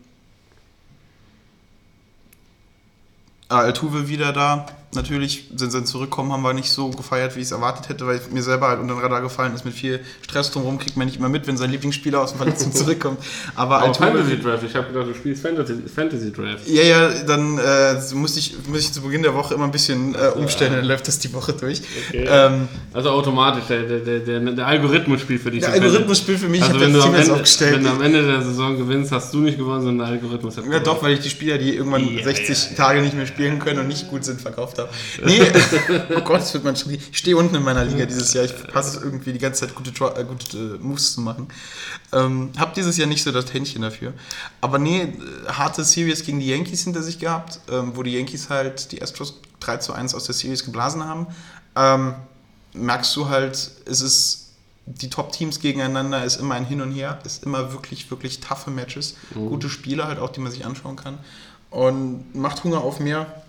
Altuve 3.48 4.08
wieder 4.08 4.32
da, 4.32 4.66
natürlich 4.94 5.44
sind 5.56 5.70
sie 5.72 5.84
zurückkommen, 5.84 6.32
haben 6.32 6.42
wir 6.42 6.52
nicht 6.52 6.70
so 6.70 6.90
gefeiert, 6.90 7.34
wie 7.34 7.40
ich 7.40 7.46
es 7.46 7.52
erwartet 7.52 7.88
hätte, 7.88 8.06
weil 8.06 8.20
mir 8.30 8.42
selber 8.42 8.68
halt 8.68 8.80
unter 8.80 8.94
den 8.94 9.00
Radar 9.00 9.22
gefallen 9.22 9.54
ist. 9.54 9.64
Mit 9.64 9.74
viel 9.74 10.00
Stress 10.20 10.50
drumherum 10.50 10.78
kriegt 10.78 10.96
man 10.96 11.06
nicht 11.06 11.16
immer 11.16 11.30
mit, 11.30 11.46
wenn 11.46 11.56
sein 11.56 11.70
Lieblingsspieler 11.70 12.20
aus 12.20 12.32
dem 12.32 12.38
Verletzung 12.38 12.72
zurückkommt. 12.74 13.18
Aber 13.54 13.84
oh, 13.88 13.94
Fantasy 13.94 14.38
Draft, 14.38 14.64
ich 14.64 14.74
habe 14.74 14.88
gedacht, 14.88 15.08
du 15.08 15.14
spielst 15.14 15.42
Fantasy, 15.42 15.74
Fantasy 15.94 16.32
Draft. 16.32 16.66
Ja, 16.66 16.82
ja, 16.82 17.10
dann 17.26 17.58
äh, 17.58 17.94
muss, 18.14 18.36
ich, 18.36 18.54
muss 18.68 18.80
ich 18.80 18.92
zu 18.92 19.00
Beginn 19.00 19.22
der 19.22 19.34
Woche 19.34 19.54
immer 19.54 19.64
ein 19.64 19.70
bisschen 19.70 20.14
äh, 20.14 20.28
umstellen, 20.36 20.74
dann 20.74 20.84
läuft 20.84 21.08
das 21.08 21.18
die 21.18 21.32
Woche 21.32 21.54
durch. 21.54 21.80
Okay. 22.08 22.26
Ähm, 22.28 22.68
also 22.92 23.10
automatisch, 23.10 23.64
der, 23.68 23.82
der, 23.84 24.18
der, 24.20 24.40
der, 24.40 24.66
Algorithmus 24.66 25.22
spielt 25.22 25.40
für 25.40 25.50
dich. 25.50 25.60
Der 25.60 25.72
Algorithmus 25.72 26.18
spielt 26.18 26.38
für 26.38 26.48
mich, 26.48 26.62
also 26.62 26.74
habe 26.74 26.92
das 26.92 27.04
Team 27.04 27.14
jetzt 27.14 27.30
aufgestellt. 27.30 27.76
Wenn 27.76 27.84
du 27.84 27.90
am 27.90 28.02
Ende 28.02 28.26
der 28.26 28.42
Saison 28.42 28.76
gewinnst, 28.76 29.10
hast 29.10 29.32
du 29.32 29.38
nicht 29.38 29.56
gewonnen, 29.56 29.82
sondern 29.82 30.06
der 30.06 30.16
Algorithmus 30.16 30.56
hat 30.56 30.64
gewonnen. 30.64 30.84
Ja 30.84 30.84
doch, 30.84 31.02
weil 31.02 31.14
ich 31.14 31.20
die 31.20 31.30
Spieler, 31.30 31.56
die 31.56 31.76
irgendwann 31.76 32.06
yeah, 32.06 32.24
60 32.24 32.48
yeah. 32.48 32.76
Tage 32.76 33.00
nicht 33.00 33.16
mehr 33.16 33.26
spielen 33.26 33.58
können 33.58 33.80
und 33.80 33.88
nicht 33.88 34.10
gut 34.10 34.24
sind, 34.24 34.40
verkauft 34.40 34.78
habe. 34.78 34.81
Nee, 35.24 35.40
oh 36.16 36.20
Gott, 36.20 36.40
das 36.40 36.54
wird 36.54 36.64
man 36.64 36.76
schon. 36.76 36.92
Ich 36.92 37.18
stehe 37.18 37.36
unten 37.36 37.54
in 37.54 37.62
meiner 37.62 37.84
Liga 37.84 38.06
dieses 38.06 38.32
Jahr. 38.32 38.44
Ich 38.44 38.66
passe 38.68 38.96
es 38.96 39.02
irgendwie 39.02 39.32
die 39.32 39.38
ganze 39.38 39.66
Zeit 39.66 39.74
gute, 39.74 39.90
äh, 39.90 40.24
gute 40.24 40.56
äh, 40.56 40.78
Moves 40.78 41.14
zu 41.14 41.20
machen. 41.20 41.48
Ähm, 42.12 42.50
hab 42.58 42.74
dieses 42.74 42.96
Jahr 42.96 43.08
nicht 43.08 43.22
so 43.22 43.32
das 43.32 43.52
Händchen 43.52 43.82
dafür. 43.82 44.12
Aber 44.60 44.78
nee, 44.78 45.02
äh, 45.02 45.48
harte 45.48 45.84
Series 45.84 46.24
gegen 46.24 46.40
die 46.40 46.48
Yankees 46.48 46.84
hinter 46.84 47.02
sich 47.02 47.18
gehabt, 47.18 47.60
ähm, 47.70 47.92
wo 47.94 48.02
die 48.02 48.12
Yankees 48.12 48.50
halt 48.50 48.92
die 48.92 49.02
Astros 49.02 49.40
3 49.60 49.78
zu 49.78 49.92
1 49.92 50.14
aus 50.14 50.24
der 50.24 50.34
Series 50.34 50.64
geblasen 50.64 51.04
haben. 51.04 51.26
Ähm, 51.76 52.14
merkst 52.74 53.14
du 53.16 53.28
halt, 53.28 53.70
es 53.86 54.00
ist 54.00 54.42
die 54.86 55.10
Top-Teams 55.10 55.60
gegeneinander 55.60 56.24
ist 56.24 56.36
immer 56.36 56.54
ein 56.54 56.64
Hin 56.64 56.80
und 56.80 56.92
Her, 56.92 57.18
ist 57.24 57.44
immer 57.44 57.72
wirklich, 57.72 58.10
wirklich 58.10 58.40
toughe 58.40 58.70
Matches. 58.70 59.16
Mhm. 59.34 59.48
Gute 59.48 59.68
Spiele 59.68 60.06
halt 60.06 60.18
auch, 60.18 60.30
die 60.30 60.40
man 60.40 60.50
sich 60.50 60.66
anschauen 60.66 60.96
kann. 60.96 61.18
Und 61.70 62.34
macht 62.34 62.64
Hunger 62.64 62.82
auf 62.82 63.00
mehr, 63.00 63.41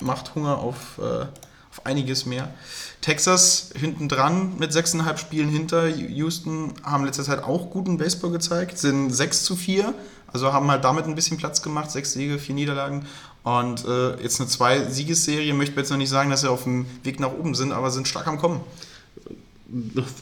macht 0.00 0.34
Hunger 0.34 0.58
auf, 0.58 0.98
äh, 0.98 1.26
auf 1.70 1.84
einiges 1.84 2.26
mehr. 2.26 2.52
Texas 3.00 3.70
hinten 3.78 4.08
dran 4.08 4.56
mit 4.58 4.72
6,5 4.72 5.16
Spielen 5.18 5.48
hinter. 5.48 5.88
Houston 5.88 6.74
haben 6.82 7.04
letzter 7.04 7.24
Zeit 7.24 7.42
auch 7.42 7.70
guten 7.70 7.98
Baseball 7.98 8.30
gezeigt, 8.30 8.78
sind 8.78 9.10
6 9.10 9.44
zu 9.44 9.56
4, 9.56 9.94
also 10.32 10.52
haben 10.52 10.70
halt 10.70 10.84
damit 10.84 11.06
ein 11.06 11.14
bisschen 11.14 11.36
Platz 11.36 11.62
gemacht. 11.62 11.90
Sechs 11.90 12.12
Siege, 12.12 12.38
vier 12.38 12.54
Niederlagen. 12.54 13.06
Und 13.42 13.84
äh, 13.86 14.20
jetzt 14.22 14.40
eine 14.40 14.48
Zwei-Siegesserie, 14.48 15.54
möchte 15.54 15.76
jetzt 15.76 15.90
noch 15.90 15.96
nicht 15.96 16.10
sagen, 16.10 16.30
dass 16.30 16.42
sie 16.42 16.50
auf 16.50 16.64
dem 16.64 16.86
Weg 17.02 17.20
nach 17.20 17.32
oben 17.32 17.54
sind, 17.54 17.72
aber 17.72 17.90
sind 17.90 18.06
stark 18.06 18.26
am 18.26 18.38
Kommen. 18.38 18.60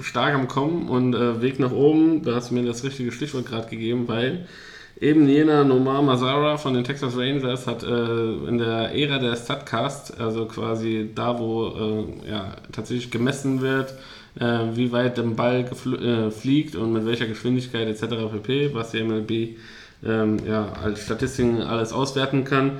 Stark 0.02 0.34
am 0.34 0.46
Kommen 0.46 0.88
und 0.88 1.14
äh, 1.14 1.40
Weg 1.40 1.58
nach 1.58 1.72
oben, 1.72 2.22
da 2.22 2.34
hast 2.34 2.50
du 2.50 2.54
mir 2.54 2.64
das 2.64 2.84
richtige 2.84 3.10
Stichwort 3.12 3.46
gerade 3.46 3.68
gegeben, 3.68 4.06
weil 4.06 4.46
Eben 5.00 5.28
jener 5.28 5.62
Nomar 5.62 6.02
Mazara 6.02 6.56
von 6.56 6.74
den 6.74 6.82
Texas 6.82 7.16
Rangers 7.16 7.68
hat 7.68 7.84
äh, 7.84 8.32
in 8.48 8.58
der 8.58 8.92
Ära 8.96 9.18
der 9.18 9.36
Statcast, 9.36 10.20
also 10.20 10.46
quasi 10.46 11.10
da, 11.14 11.38
wo 11.38 11.68
äh, 11.68 12.30
ja, 12.30 12.56
tatsächlich 12.72 13.10
gemessen 13.12 13.60
wird, 13.60 13.94
äh, 14.40 14.64
wie 14.74 14.90
weit 14.90 15.16
der 15.16 15.22
Ball 15.22 15.64
äh, 15.64 16.32
fliegt 16.32 16.74
und 16.74 16.92
mit 16.92 17.06
welcher 17.06 17.26
Geschwindigkeit 17.26 17.86
etc. 17.86 18.06
pp., 18.32 18.74
was 18.74 18.90
die 18.90 19.04
MLB 19.04 19.56
ähm, 20.04 20.38
ja, 20.44 20.72
als 20.82 21.04
Statistiken 21.04 21.62
alles 21.62 21.92
auswerten 21.92 22.42
kann. 22.42 22.78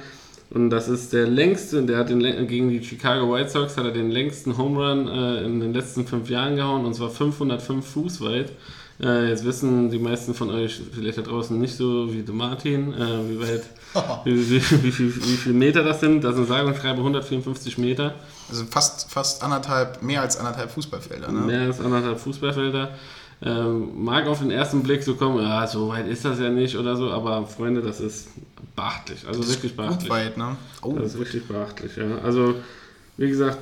Und 0.51 0.71
das 0.71 0.89
ist 0.89 1.12
der 1.12 1.27
längste, 1.27 1.83
der 1.85 1.99
hat 1.99 2.09
den, 2.09 2.49
gegen 2.49 2.71
die 2.71 2.83
Chicago 2.83 3.33
White 3.33 3.51
Sox 3.51 3.77
hat 3.77 3.85
er 3.85 3.93
den 3.93 4.11
längsten 4.11 4.59
Home 4.59 4.79
Run 4.81 5.07
äh, 5.07 5.45
in 5.45 5.61
den 5.61 5.73
letzten 5.73 6.05
fünf 6.05 6.31
Jahren 6.31 6.57
gehauen, 6.57 6.85
und 6.85 6.95
zwar 6.95 7.11
505 7.11 7.87
Fuß 7.87 8.21
weit. 8.23 8.51
Äh, 9.01 9.28
jetzt 9.28 9.44
wissen 9.44 9.90
die 9.90 9.99
meisten 9.99 10.34
von 10.34 10.51
euch 10.51 10.80
vielleicht 10.92 11.18
da 11.18 11.22
draußen 11.22 11.57
nicht 11.59 11.76
so 11.76 12.12
wie 12.12 12.22
der 12.22 12.34
Martin, 12.34 12.92
äh, 12.92 13.28
wie 13.28 13.40
weit, 13.40 13.62
wie, 14.24 14.51
wie, 14.51 14.61
wie, 14.61 14.99
wie, 14.99 15.14
wie 15.16 15.36
viele 15.36 15.55
Meter 15.55 15.84
das 15.84 16.01
sind. 16.01 16.24
Das 16.24 16.34
sind 16.34 16.49
sage 16.49 16.66
und 16.66 16.76
schreibe 16.76 16.99
154 16.99 17.78
Meter. 17.78 18.14
Also 18.49 18.64
fast, 18.64 19.11
fast 19.11 19.42
anderthalb, 19.44 20.03
mehr 20.03 20.22
als 20.22 20.36
anderthalb 20.36 20.70
Fußballfelder, 20.70 21.30
ne? 21.30 21.40
Mehr 21.40 21.61
als 21.62 21.80
anderthalb 21.80 22.18
Fußballfelder. 22.18 22.90
Ähm, 23.40 24.03
mag 24.03 24.26
auf 24.26 24.40
den 24.40 24.51
ersten 24.51 24.82
Blick 24.82 25.05
so 25.05 25.14
kommen, 25.14 25.40
ja, 25.40 25.64
so 25.68 25.88
weit 25.90 26.09
ist 26.09 26.24
das 26.24 26.40
ja 26.40 26.49
nicht 26.49 26.76
oder 26.76 26.96
so, 26.96 27.12
aber 27.12 27.46
Freunde, 27.46 27.82
das 27.82 28.01
ist 28.01 28.30
beachtlich. 28.74 29.24
Also 29.28 29.40
das 29.42 29.51
wirklich 29.51 29.76
beachtlich. 29.76 30.11
Weit, 30.11 30.36
ne? 30.36 30.57
Oh. 30.82 30.94
Das 30.94 31.12
ist 31.12 31.18
wirklich 31.18 31.46
beachtlich, 31.46 31.96
ja. 31.96 32.18
Also, 32.24 32.57
wie 33.16 33.28
gesagt, 33.28 33.59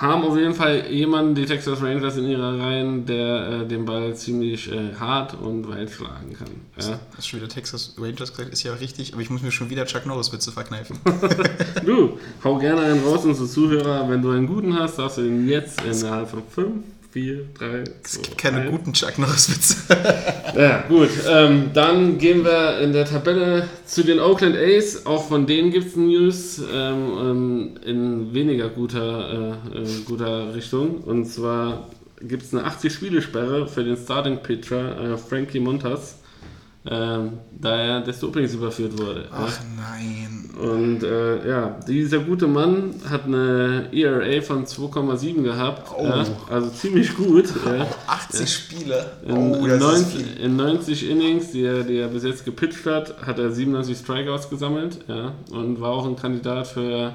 haben 0.00 0.22
auf 0.22 0.36
jeden 0.36 0.54
Fall 0.54 0.86
jemanden, 0.90 1.34
die 1.34 1.44
Texas 1.44 1.82
Rangers 1.82 2.16
in 2.16 2.26
ihrer 2.26 2.58
Reihen, 2.58 3.04
der 3.06 3.62
äh, 3.62 3.66
den 3.66 3.84
Ball 3.84 4.14
ziemlich 4.14 4.70
äh, 4.70 4.94
hart 4.98 5.34
und 5.40 5.68
weit 5.68 5.90
schlagen 5.90 6.34
kann. 6.38 6.48
Ja? 6.78 6.98
Das 7.10 7.18
ist 7.18 7.26
schon 7.26 7.40
wieder 7.40 7.48
Texas 7.48 7.94
Rangers 7.98 8.30
gesagt, 8.30 8.52
ist 8.52 8.62
ja 8.62 8.74
richtig, 8.74 9.12
aber 9.12 9.22
ich 9.22 9.30
muss 9.30 9.42
mir 9.42 9.50
schon 9.50 9.70
wieder 9.70 9.86
Chuck 9.86 10.06
Norris 10.06 10.32
Witze 10.32 10.52
verkneifen. 10.52 10.98
du, 11.84 12.18
hau 12.44 12.58
gerne 12.58 12.82
einen 12.82 13.04
raus, 13.04 13.24
unsere 13.24 13.48
Zuhörer. 13.48 14.08
Wenn 14.08 14.22
du 14.22 14.30
einen 14.30 14.46
guten 14.46 14.78
hast, 14.78 14.98
darfst 14.98 15.18
du 15.18 15.22
ihn 15.22 15.48
jetzt 15.48 15.82
innerhalb 15.82 16.28
von 16.28 16.42
fünf 16.48 16.84
4, 17.10 17.46
3, 17.58 17.84
2, 17.84 17.92
Es 18.02 18.22
gibt 18.22 18.38
keine 18.38 18.60
1. 18.62 18.70
guten 18.70 18.92
Chuck 18.92 19.18
Norris-Witze. 19.18 19.76
ja, 20.56 20.84
gut. 20.88 21.08
Ähm, 21.28 21.70
dann 21.72 22.18
gehen 22.18 22.44
wir 22.44 22.80
in 22.80 22.92
der 22.92 23.06
Tabelle 23.06 23.68
zu 23.86 24.04
den 24.04 24.20
Oakland 24.20 24.56
A's. 24.56 25.06
Auch 25.06 25.26
von 25.26 25.46
denen 25.46 25.70
gibt 25.70 25.86
es 25.86 25.96
News 25.96 26.58
ähm, 26.58 27.18
ähm, 27.18 27.70
in 27.84 28.34
weniger 28.34 28.68
guter, 28.68 29.56
äh, 29.72 29.78
äh, 29.78 29.86
guter 30.04 30.54
Richtung. 30.54 30.98
Und 30.98 31.24
zwar 31.26 31.88
gibt 32.20 32.42
es 32.42 32.52
eine 32.52 32.68
80-Spiele-Sperre 32.68 33.66
für 33.68 33.84
den 33.84 33.96
Starting-Pitcher 33.96 35.12
äh, 35.12 35.16
Frankie 35.16 35.60
Montas 35.60 36.17
ähm, 36.86 37.38
da 37.58 37.76
er 37.76 38.00
des 38.00 38.20
Dopings 38.20 38.54
überführt 38.54 38.98
wurde. 38.98 39.28
Ach 39.32 39.60
nein. 39.76 40.50
Und 40.58 41.02
äh, 41.02 41.48
ja, 41.48 41.78
dieser 41.86 42.18
gute 42.20 42.46
Mann 42.46 42.94
hat 43.08 43.26
eine 43.26 43.88
ERA 43.92 44.40
von 44.40 44.64
2,7 44.64 45.42
gehabt. 45.42 45.90
Oh. 45.96 46.04
Ja, 46.04 46.24
also 46.50 46.70
ziemlich 46.70 47.14
gut. 47.14 47.46
ja. 47.64 47.86
80 48.06 48.40
ja. 48.40 48.46
Spiele. 48.46 49.12
In, 49.24 49.36
oh, 49.36 49.66
in, 49.66 49.78
90, 49.78 50.40
in, 50.40 50.56
90, 50.56 51.10
Innings, 51.10 51.52
die 51.52 51.64
er, 51.64 51.84
die 51.84 51.98
er 51.98 52.08
bis 52.08 52.24
jetzt 52.24 52.44
gepitcht 52.44 52.86
hat, 52.86 53.22
hat 53.24 53.38
er 53.38 53.52
97 53.52 53.98
Strikeouts 53.98 54.50
gesammelt 54.50 54.98
ja, 55.06 55.32
und 55.50 55.80
war 55.80 55.90
auch 55.90 56.06
ein 56.06 56.16
Kandidat 56.16 56.66
für 56.66 57.14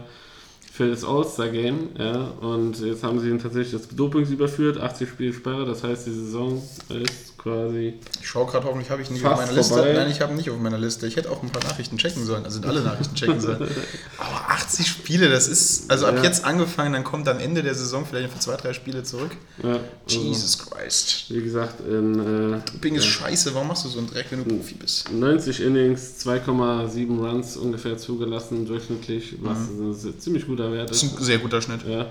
für 0.71 0.89
das 0.89 1.03
All-Star-Game. 1.05 1.89
Ja, 1.99 2.31
und 2.41 2.79
jetzt 2.79 3.03
haben 3.03 3.19
sie 3.19 3.29
ihn 3.29 3.37
tatsächlich 3.37 3.73
das 3.73 3.87
Dopings 3.89 4.31
überführt, 4.31 4.79
80 4.79 5.07
Spiele 5.07 5.31
Sperre, 5.31 5.65
das 5.65 5.83
heißt, 5.83 6.07
die 6.07 6.11
Saison 6.11 6.63
ist 6.89 7.32
quasi. 7.43 7.93
Ich 8.21 8.27
schaue 8.27 8.49
gerade, 8.49 8.65
hoffentlich 8.65 8.89
habe 8.89 9.01
ich 9.01 9.09
nicht 9.11 9.23
auf 9.25 9.37
meiner 9.37 9.51
Liste. 9.51 9.73
vorbei. 9.75 9.93
Nein, 9.93 10.09
ich 10.09 10.21
habe 10.21 10.33
nicht 10.33 10.49
auf 10.49 10.57
meiner 10.57 10.77
Liste. 10.79 11.05
Ich 11.07 11.15
hätte 11.17 11.29
auch 11.29 11.43
ein 11.43 11.49
paar 11.51 11.63
Nachrichten 11.63 11.97
checken 11.97 12.25
sollen. 12.25 12.45
Also 12.45 12.55
sind 12.61 12.65
alle 12.65 12.81
Nachrichten 12.81 13.13
checken 13.15 13.39
sollen. 13.41 13.57
Aber 14.17 14.49
80 14.51 14.87
Spiele, 14.87 15.29
das 15.29 15.47
ist. 15.47 15.91
Also 15.91 16.05
ab 16.07 16.15
Ja. 16.17 16.23
jetzt 16.23 16.45
angefangen, 16.45 16.93
dann 16.93 17.03
kommt 17.03 17.27
am 17.27 17.39
Ende 17.39 17.61
der 17.61 17.75
Saison 17.75 18.05
vielleicht 18.05 18.31
für 18.31 18.39
zwei, 18.39 18.55
drei 18.55 18.73
Spiele 18.73 19.03
zurück. 19.03 19.31
Ja, 19.61 19.79
also, 20.05 20.19
Jesus 20.19 20.57
Christ. 20.57 21.25
wie 21.29 21.41
gesagt, 21.43 21.81
in 21.87 22.53
äh, 22.55 22.59
Doping 22.71 22.95
ist 22.95 23.05
scheiße. 23.05 23.53
Warum 23.53 23.67
machst 23.67 23.85
du 23.85 23.89
so 23.89 23.99
einen 23.99 24.09
Dreck, 24.09 24.27
wenn 24.29 24.43
du 24.43 24.55
Profi 24.55 24.75
bist? 24.75 25.11
90 25.11 25.61
Innings, 25.61 26.25
2,7 26.25 27.19
Runs 27.19 27.57
ungefähr 27.57 27.97
zugelassen, 27.97 28.65
durchschnittlich, 28.65 29.35
was 29.41 29.57
ein 29.69 29.93
sehr- 29.93 30.17
ziemlich 30.17 30.47
guter 30.47 30.71
Wert 30.71 30.89
Das 30.89 30.97
ist. 30.97 31.03
ist 31.13 31.19
ein 31.19 31.23
sehr 31.23 31.39
guter 31.39 31.61
Schnitt. 31.61 31.81
Ja. 31.87 32.07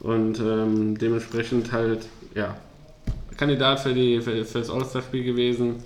Und 0.00 0.38
ähm, 0.38 0.96
dementsprechend 0.96 1.72
halt, 1.72 2.06
ja, 2.34 2.56
Kandidat 3.40 3.80
für, 3.80 3.94
die, 3.94 4.20
für, 4.20 4.44
für 4.44 4.58
das 4.58 4.68
All-Star-Spiel 4.70 5.24
gewesen. 5.24 5.76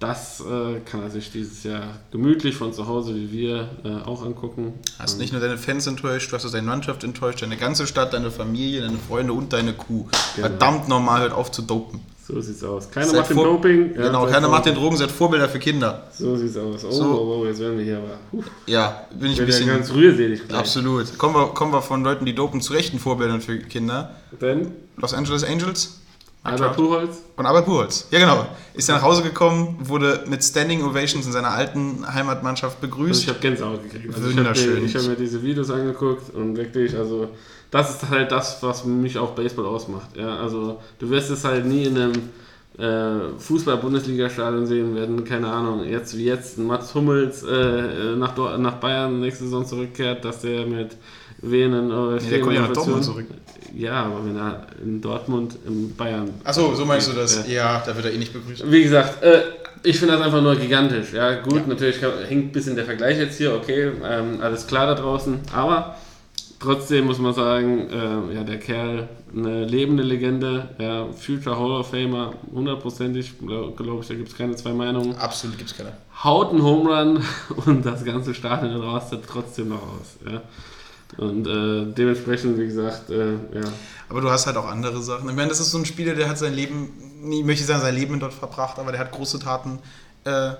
Das 0.00 0.40
äh, 0.40 0.80
kann 0.90 1.02
er 1.02 1.10
sich 1.10 1.30
dieses 1.30 1.62
Jahr 1.62 1.82
gemütlich 2.10 2.56
von 2.56 2.72
zu 2.72 2.88
Hause 2.88 3.14
wie 3.14 3.30
wir 3.32 3.68
äh, 3.84 4.08
auch 4.08 4.24
angucken. 4.24 4.72
Hast 4.98 5.18
nicht 5.18 5.30
nur 5.32 5.42
deine 5.42 5.58
Fans 5.58 5.86
enttäuscht, 5.86 6.32
du 6.32 6.36
hast 6.36 6.46
auch 6.46 6.50
deine 6.50 6.66
Mannschaft 6.66 7.04
enttäuscht, 7.04 7.42
deine 7.42 7.58
ganze 7.58 7.86
Stadt, 7.86 8.14
deine 8.14 8.30
Familie, 8.30 8.80
deine 8.80 8.96
Freunde 8.96 9.34
und 9.34 9.52
deine 9.52 9.74
Kuh. 9.74 10.06
Genau. 10.36 10.48
Verdammt 10.48 10.88
normal, 10.88 11.20
hört 11.20 11.32
auf 11.34 11.50
zu 11.52 11.60
dopen. 11.60 12.00
So 12.26 12.40
sieht's 12.40 12.64
aus. 12.64 12.90
Keiner 12.90 13.08
Seid 13.08 13.16
macht 13.20 13.30
den 13.30 13.36
vor- 13.36 13.44
Doping. 13.44 13.94
ja, 13.94 14.02
genau, 14.06 14.24
keiner 14.24 14.42
vor- 14.46 14.50
macht 14.56 14.64
den 14.64 14.74
Drogen, 14.76 14.96
seid 14.96 15.10
Vorbilder 15.10 15.50
für 15.50 15.58
Kinder. 15.58 16.06
So 16.16 16.34
sieht's 16.34 16.56
aus. 16.56 16.82
Oh, 16.86 16.90
So. 16.90 17.04
oh, 17.04 17.40
oh, 17.42 17.44
jetzt 17.46 17.60
werden 17.60 17.76
wir 17.76 17.84
hier 17.84 17.98
aber. 17.98 18.16
Puh, 18.30 18.42
Ja, 18.66 19.04
bin 19.10 19.32
ich 19.32 19.38
ein 19.38 19.38
wird 19.38 19.38
ja 19.38 19.44
bisschen. 19.46 19.66
ganz 19.68 19.92
rührselig 19.92 20.48
gleich. 20.48 20.58
Absolut. 20.60 21.18
Kommen 21.18 21.34
wir, 21.34 21.48
kommen 21.48 21.72
wir 21.74 21.82
von 21.82 22.02
Leuten, 22.04 22.24
die 22.24 22.34
dopen, 22.34 22.62
zu 22.62 22.72
rechten 22.72 22.98
Vorbildern 22.98 23.42
für 23.42 23.58
Kinder. 23.58 24.14
Denn 24.40 24.68
Los 24.96 25.12
Angeles 25.12 25.44
Angels. 25.44 25.99
Albert 26.42 26.74
Puchholz, 26.76 27.18
Und 27.36 27.44
Albert 27.46 27.66
Pujols. 27.66 28.06
Ja, 28.10 28.18
genau. 28.18 28.46
Ist 28.72 28.88
ja 28.88 28.94
nach 28.94 29.02
Hause 29.02 29.22
gekommen, 29.22 29.76
wurde 29.80 30.24
mit 30.26 30.42
Standing 30.42 30.82
Ovations 30.82 31.26
in 31.26 31.32
seiner 31.32 31.50
alten 31.50 32.02
Heimatmannschaft 32.14 32.78
also 32.82 32.88
begrüßt. 32.88 33.22
ich 33.24 33.28
habe 33.28 33.38
Gänsehaut 33.40 33.82
gekriegt. 33.82 34.14
Also 34.14 34.34
Wunderschön. 34.34 34.84
Ich 34.84 34.94
habe 34.94 35.04
mir, 35.04 35.10
hab 35.12 35.18
mir 35.18 35.24
diese 35.24 35.42
Videos 35.42 35.70
angeguckt 35.70 36.34
und 36.34 36.56
wirklich, 36.56 36.96
also 36.96 37.28
das 37.70 37.90
ist 38.02 38.08
halt 38.08 38.32
das, 38.32 38.62
was 38.62 38.84
mich 38.86 39.18
auch 39.18 39.32
Baseball 39.32 39.66
ausmacht. 39.66 40.16
Ja, 40.16 40.36
also 40.38 40.78
du 40.98 41.10
wirst 41.10 41.30
es 41.30 41.44
halt 41.44 41.66
nie 41.66 41.84
in 41.84 41.96
einem 41.98 42.12
äh, 42.78 43.38
Fußball-Bundesliga-Stadion 43.38 44.66
sehen 44.66 44.94
werden, 44.94 45.24
keine 45.24 45.48
Ahnung, 45.52 45.84
jetzt 45.84 46.16
wie 46.16 46.24
jetzt 46.24 46.56
ein 46.58 46.66
Mats 46.66 46.94
Hummels 46.94 47.42
äh, 47.42 48.16
nach, 48.16 48.34
Dor- 48.34 48.56
nach 48.56 48.74
Bayern 48.76 49.20
nächste 49.20 49.44
Saison 49.44 49.66
zurückkehrt, 49.66 50.24
dass 50.24 50.40
der 50.40 50.66
mit 50.66 50.96
Venen 51.42 51.90
oder 51.92 52.16
Nee, 52.22 52.30
der 52.30 52.40
kommt 52.40 52.54
ja 52.54 52.62
nach 52.62 52.72
Dortmund 52.72 53.04
zurück. 53.04 53.26
Ja, 53.74 54.04
aber 54.04 54.24
wenn 54.24 54.36
er 54.36 54.66
in 54.82 55.00
Dortmund, 55.00 55.56
in 55.66 55.94
Bayern 55.96 56.30
Achso, 56.44 56.74
so 56.74 56.84
meinst 56.84 57.08
du 57.08 57.12
das? 57.12 57.46
Ja. 57.46 57.52
Ja, 57.52 57.82
da 57.84 57.94
wird 57.94 58.06
er 58.06 58.12
eh 58.12 58.18
nicht 58.18 58.32
begrüßt. 58.32 58.70
wie 58.70 58.82
gesagt, 58.82 59.22
äh, 59.22 59.42
ich 59.82 59.98
finde 59.98 60.14
das 60.14 60.24
einfach 60.24 60.42
nur 60.42 60.56
gigantisch. 60.56 61.12
Ja, 61.12 61.40
gut, 61.40 61.66
natürlich 61.66 62.00
kann, 62.00 62.12
hängt 62.26 62.46
ein 62.46 62.52
bisschen 62.52 62.76
der 62.76 62.84
Vergleich 62.84 63.18
jetzt 63.18 63.38
hier, 63.38 63.54
okay, 63.54 63.92
ähm, 64.04 64.38
alles 64.40 64.66
klar 64.66 64.86
da 64.86 64.94
draußen, 64.94 65.40
aber 65.54 65.96
trotzdem 66.58 67.06
muss 67.06 67.18
man 67.18 67.32
sagen, 67.32 67.88
äh, 67.90 68.34
ja, 68.34 68.44
der 68.44 68.58
Kerl, 68.58 69.08
eine 69.34 69.64
lebende 69.64 70.02
Legende, 70.02 70.68
ja, 70.78 71.06
Future 71.12 71.58
Hall 71.58 71.72
of 71.72 71.90
Famer, 71.90 72.34
hundertprozentig, 72.52 73.38
glaube 73.38 73.72
glaub 73.76 74.02
ich, 74.02 74.08
da 74.08 74.14
gibt 74.14 74.28
es 74.28 74.36
keine 74.36 74.54
zwei 74.56 74.72
Meinungen. 74.72 75.16
Absolut 75.16 75.56
gibt's 75.56 75.76
keine. 75.76 75.92
Haut 76.22 76.50
einen 76.50 76.62
Home 76.62 76.90
Run 76.90 77.24
und 77.66 77.86
das 77.86 78.04
ganze 78.04 78.34
Stadion 78.34 78.80
rastet 78.80 79.22
trotzdem 79.26 79.70
noch 79.70 79.82
aus. 79.82 80.18
Ja. 80.30 80.42
Und 81.16 81.46
äh, 81.46 81.92
dementsprechend, 81.92 82.58
wie 82.58 82.66
gesagt, 82.66 83.10
äh, 83.10 83.32
ja, 83.32 83.72
Aber 84.08 84.20
du 84.20 84.30
hast 84.30 84.46
halt 84.46 84.56
auch 84.56 84.66
andere 84.66 85.02
Sachen. 85.02 85.28
Ich 85.28 85.34
meine, 85.34 85.48
das 85.48 85.60
ist 85.60 85.70
so 85.70 85.78
ein 85.78 85.84
Spieler, 85.84 86.14
der 86.14 86.28
hat 86.28 86.38
sein 86.38 86.54
Leben, 86.54 86.92
ich 87.30 87.44
möchte 87.44 87.64
sagen, 87.64 87.80
sein 87.80 87.94
Leben 87.94 88.20
dort 88.20 88.32
verbracht, 88.32 88.78
aber 88.78 88.92
der 88.92 89.00
hat 89.00 89.12
große 89.12 89.38
Taten 89.38 89.80
äh, 90.24 90.52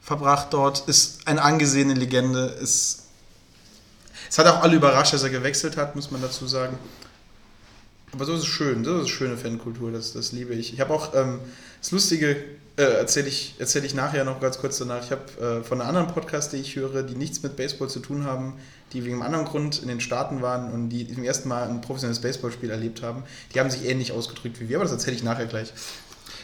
verbracht 0.00 0.48
dort, 0.50 0.88
ist 0.88 1.26
eine 1.26 1.42
angesehene 1.42 1.94
Legende, 1.94 2.46
ist. 2.60 2.98
Es 4.28 4.38
hat 4.38 4.46
auch 4.46 4.62
alle 4.62 4.76
überrascht, 4.76 5.12
dass 5.12 5.22
er 5.24 5.30
gewechselt 5.30 5.76
hat, 5.76 5.94
muss 5.94 6.10
man 6.10 6.22
dazu 6.22 6.46
sagen. 6.46 6.78
Aber 8.12 8.24
so 8.24 8.34
ist 8.34 8.40
es 8.40 8.46
schön, 8.46 8.84
so 8.84 8.98
ist 8.98 9.04
es 9.04 9.10
schöne 9.10 9.36
Fankultur, 9.36 9.90
das, 9.90 10.12
das 10.12 10.32
liebe 10.32 10.54
ich. 10.54 10.72
Ich 10.72 10.80
habe 10.80 10.92
auch 10.94 11.14
ähm, 11.14 11.40
das 11.80 11.90
Lustige, 11.90 12.36
äh, 12.76 12.82
erzähle 12.82 13.28
ich, 13.28 13.54
erzähl 13.58 13.84
ich 13.84 13.94
nachher 13.94 14.24
noch 14.24 14.40
ganz 14.40 14.58
kurz 14.58 14.78
danach. 14.78 15.04
Ich 15.04 15.10
habe 15.10 15.60
äh, 15.60 15.62
von 15.62 15.80
einer 15.80 15.88
anderen 15.88 16.08
Podcast, 16.08 16.52
die 16.52 16.56
ich 16.56 16.76
höre, 16.76 17.02
die 17.02 17.14
nichts 17.14 17.42
mit 17.42 17.56
Baseball 17.56 17.88
zu 17.88 18.00
tun 18.00 18.24
haben, 18.24 18.54
die 18.92 19.04
wegen 19.04 19.14
einem 19.14 19.22
anderen 19.22 19.44
Grund 19.44 19.82
in 19.82 19.88
den 19.88 20.00
Staaten 20.00 20.42
waren 20.42 20.72
und 20.72 20.88
die 20.88 21.12
zum 21.12 21.24
ersten 21.24 21.48
Mal 21.48 21.68
ein 21.68 21.80
professionelles 21.80 22.20
Baseballspiel 22.20 22.70
erlebt 22.70 23.02
haben, 23.02 23.24
die 23.54 23.60
haben 23.60 23.70
sich 23.70 23.84
ähnlich 23.84 24.12
ausgedrückt 24.12 24.60
wie 24.60 24.68
wir, 24.68 24.76
aber 24.76 24.84
das 24.84 24.92
erzähle 24.92 25.16
ich 25.16 25.22
nachher 25.22 25.46
gleich. 25.46 25.72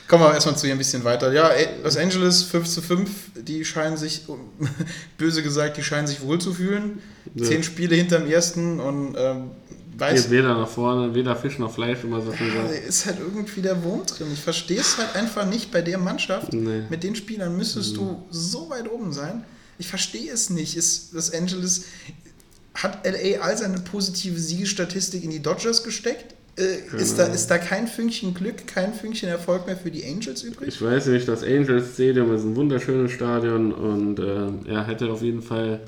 Kommen 0.06 0.24
wir 0.24 0.32
erstmal 0.32 0.56
zu 0.56 0.66
hier 0.66 0.74
ein 0.74 0.78
bisschen 0.78 1.04
weiter. 1.04 1.32
Ja, 1.32 1.50
Los 1.84 1.98
Angeles 1.98 2.42
5 2.42 2.66
zu 2.66 2.80
5, 2.80 3.10
die 3.42 3.64
scheinen 3.66 3.98
sich, 3.98 4.22
böse 5.18 5.42
gesagt, 5.42 5.76
die 5.76 5.82
scheinen 5.82 6.06
sich 6.06 6.22
wohlzufühlen. 6.22 7.02
Ja. 7.34 7.44
Zehn 7.44 7.62
Spiele 7.62 7.94
hinterm 7.94 8.26
ersten 8.26 8.80
und 8.80 9.16
ähm, 9.18 9.50
weiß, 10.00 10.22
geht 10.22 10.30
weder 10.30 10.54
nach 10.54 10.68
vorne, 10.68 11.14
weder 11.14 11.34
Fisch 11.36 11.58
noch 11.58 11.72
Fleisch, 11.72 12.04
immer 12.04 12.20
so 12.22 12.30
viel 12.32 12.48
ja, 12.48 12.62
ist 12.86 13.06
halt 13.06 13.18
irgendwie 13.20 13.60
der 13.62 13.82
Wurm 13.82 14.04
drin. 14.06 14.28
Ich 14.32 14.40
verstehe 14.40 14.80
es 14.80 14.98
halt 14.98 15.14
einfach 15.16 15.46
nicht 15.46 15.70
bei 15.70 15.82
der 15.82 15.98
Mannschaft. 15.98 16.52
Nee. 16.52 16.82
Mit 16.88 17.02
den 17.02 17.14
Spielern 17.16 17.56
müsstest 17.56 17.96
du 17.96 18.22
so 18.30 18.70
weit 18.70 18.90
oben 18.90 19.12
sein. 19.12 19.44
Ich 19.78 19.88
verstehe 19.88 20.30
es 20.32 20.50
nicht. 20.50 20.76
Ist 20.76 21.12
Los 21.12 21.32
Angeles 21.32 21.84
hat 22.74 23.04
LA 23.04 23.40
all 23.40 23.56
seine 23.56 23.78
positive 23.80 24.38
Siegestatistik 24.38 25.24
in 25.24 25.30
die 25.30 25.40
Dodgers 25.40 25.82
gesteckt? 25.82 26.34
Äh, 26.56 26.96
ist, 26.96 27.18
da, 27.18 27.24
Genau. 27.24 27.34
ist 27.34 27.46
da 27.48 27.58
kein 27.58 27.86
Fünkchen 27.86 28.34
Glück, 28.34 28.66
kein 28.66 28.92
Fünkchen 28.92 29.28
Erfolg 29.28 29.66
mehr 29.66 29.76
für 29.76 29.90
die 29.92 30.04
Angels 30.04 30.42
übrig? 30.42 30.68
Ich 30.68 30.82
weiß 30.82 31.06
nicht, 31.06 31.28
das 31.28 31.42
Angels 31.44 31.94
Stadium 31.94 32.34
ist 32.34 32.42
ein 32.42 32.56
wunderschönes 32.56 33.12
Stadion 33.12 33.72
und 33.72 34.18
äh, 34.18 34.68
er 34.68 34.86
hätte 34.86 35.10
auf 35.10 35.22
jeden 35.22 35.42
Fall 35.42 35.80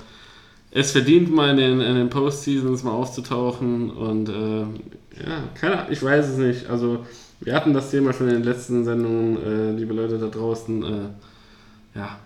es 0.71 0.93
verdient, 0.93 1.35
mal 1.35 1.51
in 1.51 1.57
den, 1.57 1.81
in 1.81 1.95
den 1.97 2.11
Postseasons 2.11 2.85
mal 2.85 2.93
aufzutauchen 2.93 3.91
und 3.91 4.29
äh, 4.29 4.61
ja, 4.61 5.43
keine 5.55 5.79
Ahnung, 5.79 5.93
ich 5.93 6.03
weiß 6.03 6.29
es 6.29 6.37
nicht. 6.37 6.71
Also 6.71 7.05
wir 7.41 7.55
hatten 7.55 7.73
das 7.73 7.91
Thema 7.91 8.13
schon 8.13 8.29
in 8.29 8.35
den 8.35 8.45
letzten 8.45 8.85
Sendungen, 8.85 9.37
äh, 9.43 9.73
liebe 9.73 9.95
Leute 9.95 10.19
da 10.19 10.29
draußen, 10.29 10.83
äh, 10.83 11.99
ja, 11.99 12.19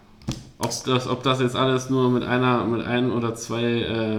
ob 0.58 0.70
das, 0.84 1.08
ob 1.08 1.22
das 1.22 1.40
jetzt 1.40 1.56
alles 1.56 1.90
nur 1.90 2.10
mit 2.10 2.22
einer, 2.22 2.64
mit 2.64 2.84
ein 2.86 3.10
oder 3.10 3.34
zwei 3.34 3.62
äh, 3.62 4.18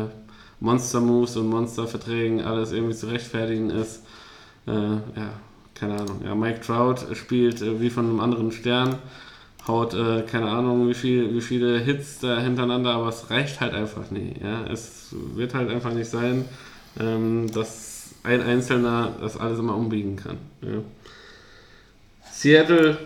Monster 0.59 1.01
Moves 1.01 1.38
und 1.38 1.47
Monster 1.47 1.88
Verträgen 1.88 2.41
alles 2.41 2.71
irgendwie 2.71 2.95
zu 2.95 3.07
rechtfertigen 3.07 3.69
ist. 3.69 4.03
Äh, 4.67 4.71
ja, 4.71 5.30
keine 5.76 5.95
Ahnung. 5.95 6.21
Ja, 6.23 6.34
Mike 6.34 6.61
Trout 6.61 7.13
spielt 7.13 7.61
äh, 7.61 7.80
wie 7.80 7.89
von 7.89 8.05
einem 8.05 8.19
anderen 8.19 8.51
Stern, 8.51 8.95
haut 9.68 9.93
äh, 9.93 10.22
keine 10.24 10.49
Ahnung, 10.49 10.88
wie, 10.89 10.93
viel, 10.93 11.34
wie 11.34 11.41
viele 11.41 11.80
Hits 11.80 12.20
da 12.20 12.39
hintereinander, 12.39 12.91
aber 12.91 13.09
es 13.09 13.30
reicht 13.30 13.61
halt 13.61 13.74
einfach 13.74 14.11
nie. 14.11 14.36
Ja? 14.41 14.66
Es 14.72 15.07
wird 15.11 15.53
halt 15.53 15.70
einfach 15.70 15.91
nicht 15.91 16.09
sein, 16.09 16.45
ähm, 16.99 17.51
dass 17.51 18.09
ein 18.24 18.41
Einzelner 18.41 19.16
das 19.20 19.38
alles 19.38 19.59
immer 19.59 19.76
umbiegen 19.76 20.16
kann. 20.18 20.38
Ja? 20.61 20.82
Seattle, 22.32 22.97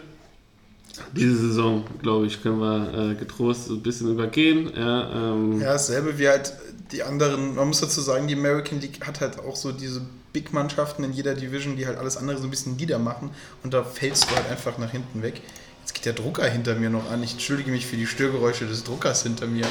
diese 1.14 1.36
Saison, 1.38 1.86
glaube 2.02 2.26
ich, 2.26 2.42
können 2.42 2.60
wir 2.60 3.12
äh, 3.12 3.16
getrost 3.16 3.70
ein 3.70 3.82
bisschen 3.82 4.12
übergehen. 4.12 4.72
Ja, 4.76 5.34
ähm, 5.34 5.62
Ja, 5.62 5.74
dasselbe 5.74 6.18
wie 6.18 6.28
halt 6.28 6.54
die 6.92 7.04
anderen. 7.04 7.56
Man 7.56 7.68
muss 7.68 7.80
dazu 7.80 8.02
sagen, 8.02 8.28
die 8.28 8.36
American 8.36 8.82
League 8.82 9.06
hat 9.06 9.22
halt 9.22 9.40
auch 9.40 9.56
so 9.56 9.72
diese 9.72 10.02
Big-Mannschaften 10.34 11.04
in 11.04 11.14
jeder 11.14 11.36
Division, 11.36 11.76
die 11.76 11.86
halt 11.86 11.98
alles 11.98 12.18
andere 12.18 12.38
so 12.38 12.46
ein 12.46 12.50
bisschen 12.50 12.76
niedermachen 12.76 13.30
und 13.64 13.74
da 13.74 13.84
fällst 13.84 14.30
du 14.30 14.36
halt 14.36 14.50
einfach 14.50 14.78
nach 14.78 14.92
hinten 14.92 15.22
weg. 15.22 15.42
Jetzt 15.90 15.96
geht 15.96 16.06
der 16.06 16.14
Drucker 16.14 16.46
hinter 16.46 16.76
mir 16.76 16.92
noch 16.92 17.10
an. 17.10 17.24
Ich 17.24 17.32
entschuldige 17.32 17.72
mich 17.72 17.88
für 17.88 17.96
die 17.96 18.06
Störgeräusche 18.06 18.68
des 18.68 18.84
Druckers 18.84 19.24
hinter 19.24 19.48
mir. 19.48 19.66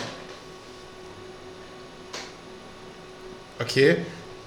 Okay. 3.61 3.99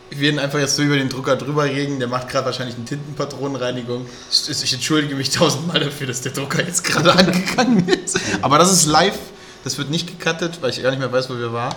Wir 0.10 0.20
werden 0.20 0.40
einfach 0.40 0.60
jetzt 0.60 0.76
so 0.76 0.84
über 0.84 0.98
den 0.98 1.08
Drucker 1.08 1.38
drüber 1.38 1.64
reden. 1.64 2.00
Der 2.00 2.10
macht 2.10 2.28
gerade 2.28 2.48
wahrscheinlich 2.48 2.76
eine 2.76 2.84
Tintenpatronenreinigung. 2.84 4.06
Ich 4.30 4.50
ich 4.50 4.74
entschuldige 4.74 5.16
mich 5.16 5.30
tausendmal 5.30 5.80
dafür, 5.80 6.08
dass 6.08 6.20
der 6.20 6.34
Drucker 6.34 6.62
jetzt 6.62 6.84
gerade 6.84 7.14
angegangen 7.18 7.88
ist. 7.88 8.20
Aber 8.42 8.58
das 8.58 8.74
ist 8.74 8.88
live. 8.88 9.18
Das 9.64 9.78
wird 9.78 9.90
nicht 9.90 10.20
gecuttet, 10.20 10.58
weil 10.60 10.72
ich 10.72 10.84
gar 10.84 10.90
nicht 10.90 11.00
mehr 11.00 11.14
weiß, 11.14 11.30
wo 11.30 11.38
wir 11.38 11.54
waren. 11.54 11.74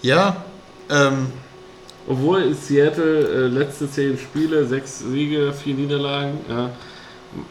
Ja, 0.00 0.46
ähm, 0.88 1.30
Obwohl 2.08 2.54
Seattle 2.54 3.28
äh, 3.28 3.48
letzte 3.48 3.90
zehn 3.90 4.16
Spiele, 4.16 4.66
sechs 4.66 5.00
Siege, 5.00 5.52
vier 5.52 5.74
Niederlagen, 5.74 6.38
ja, 6.48 6.70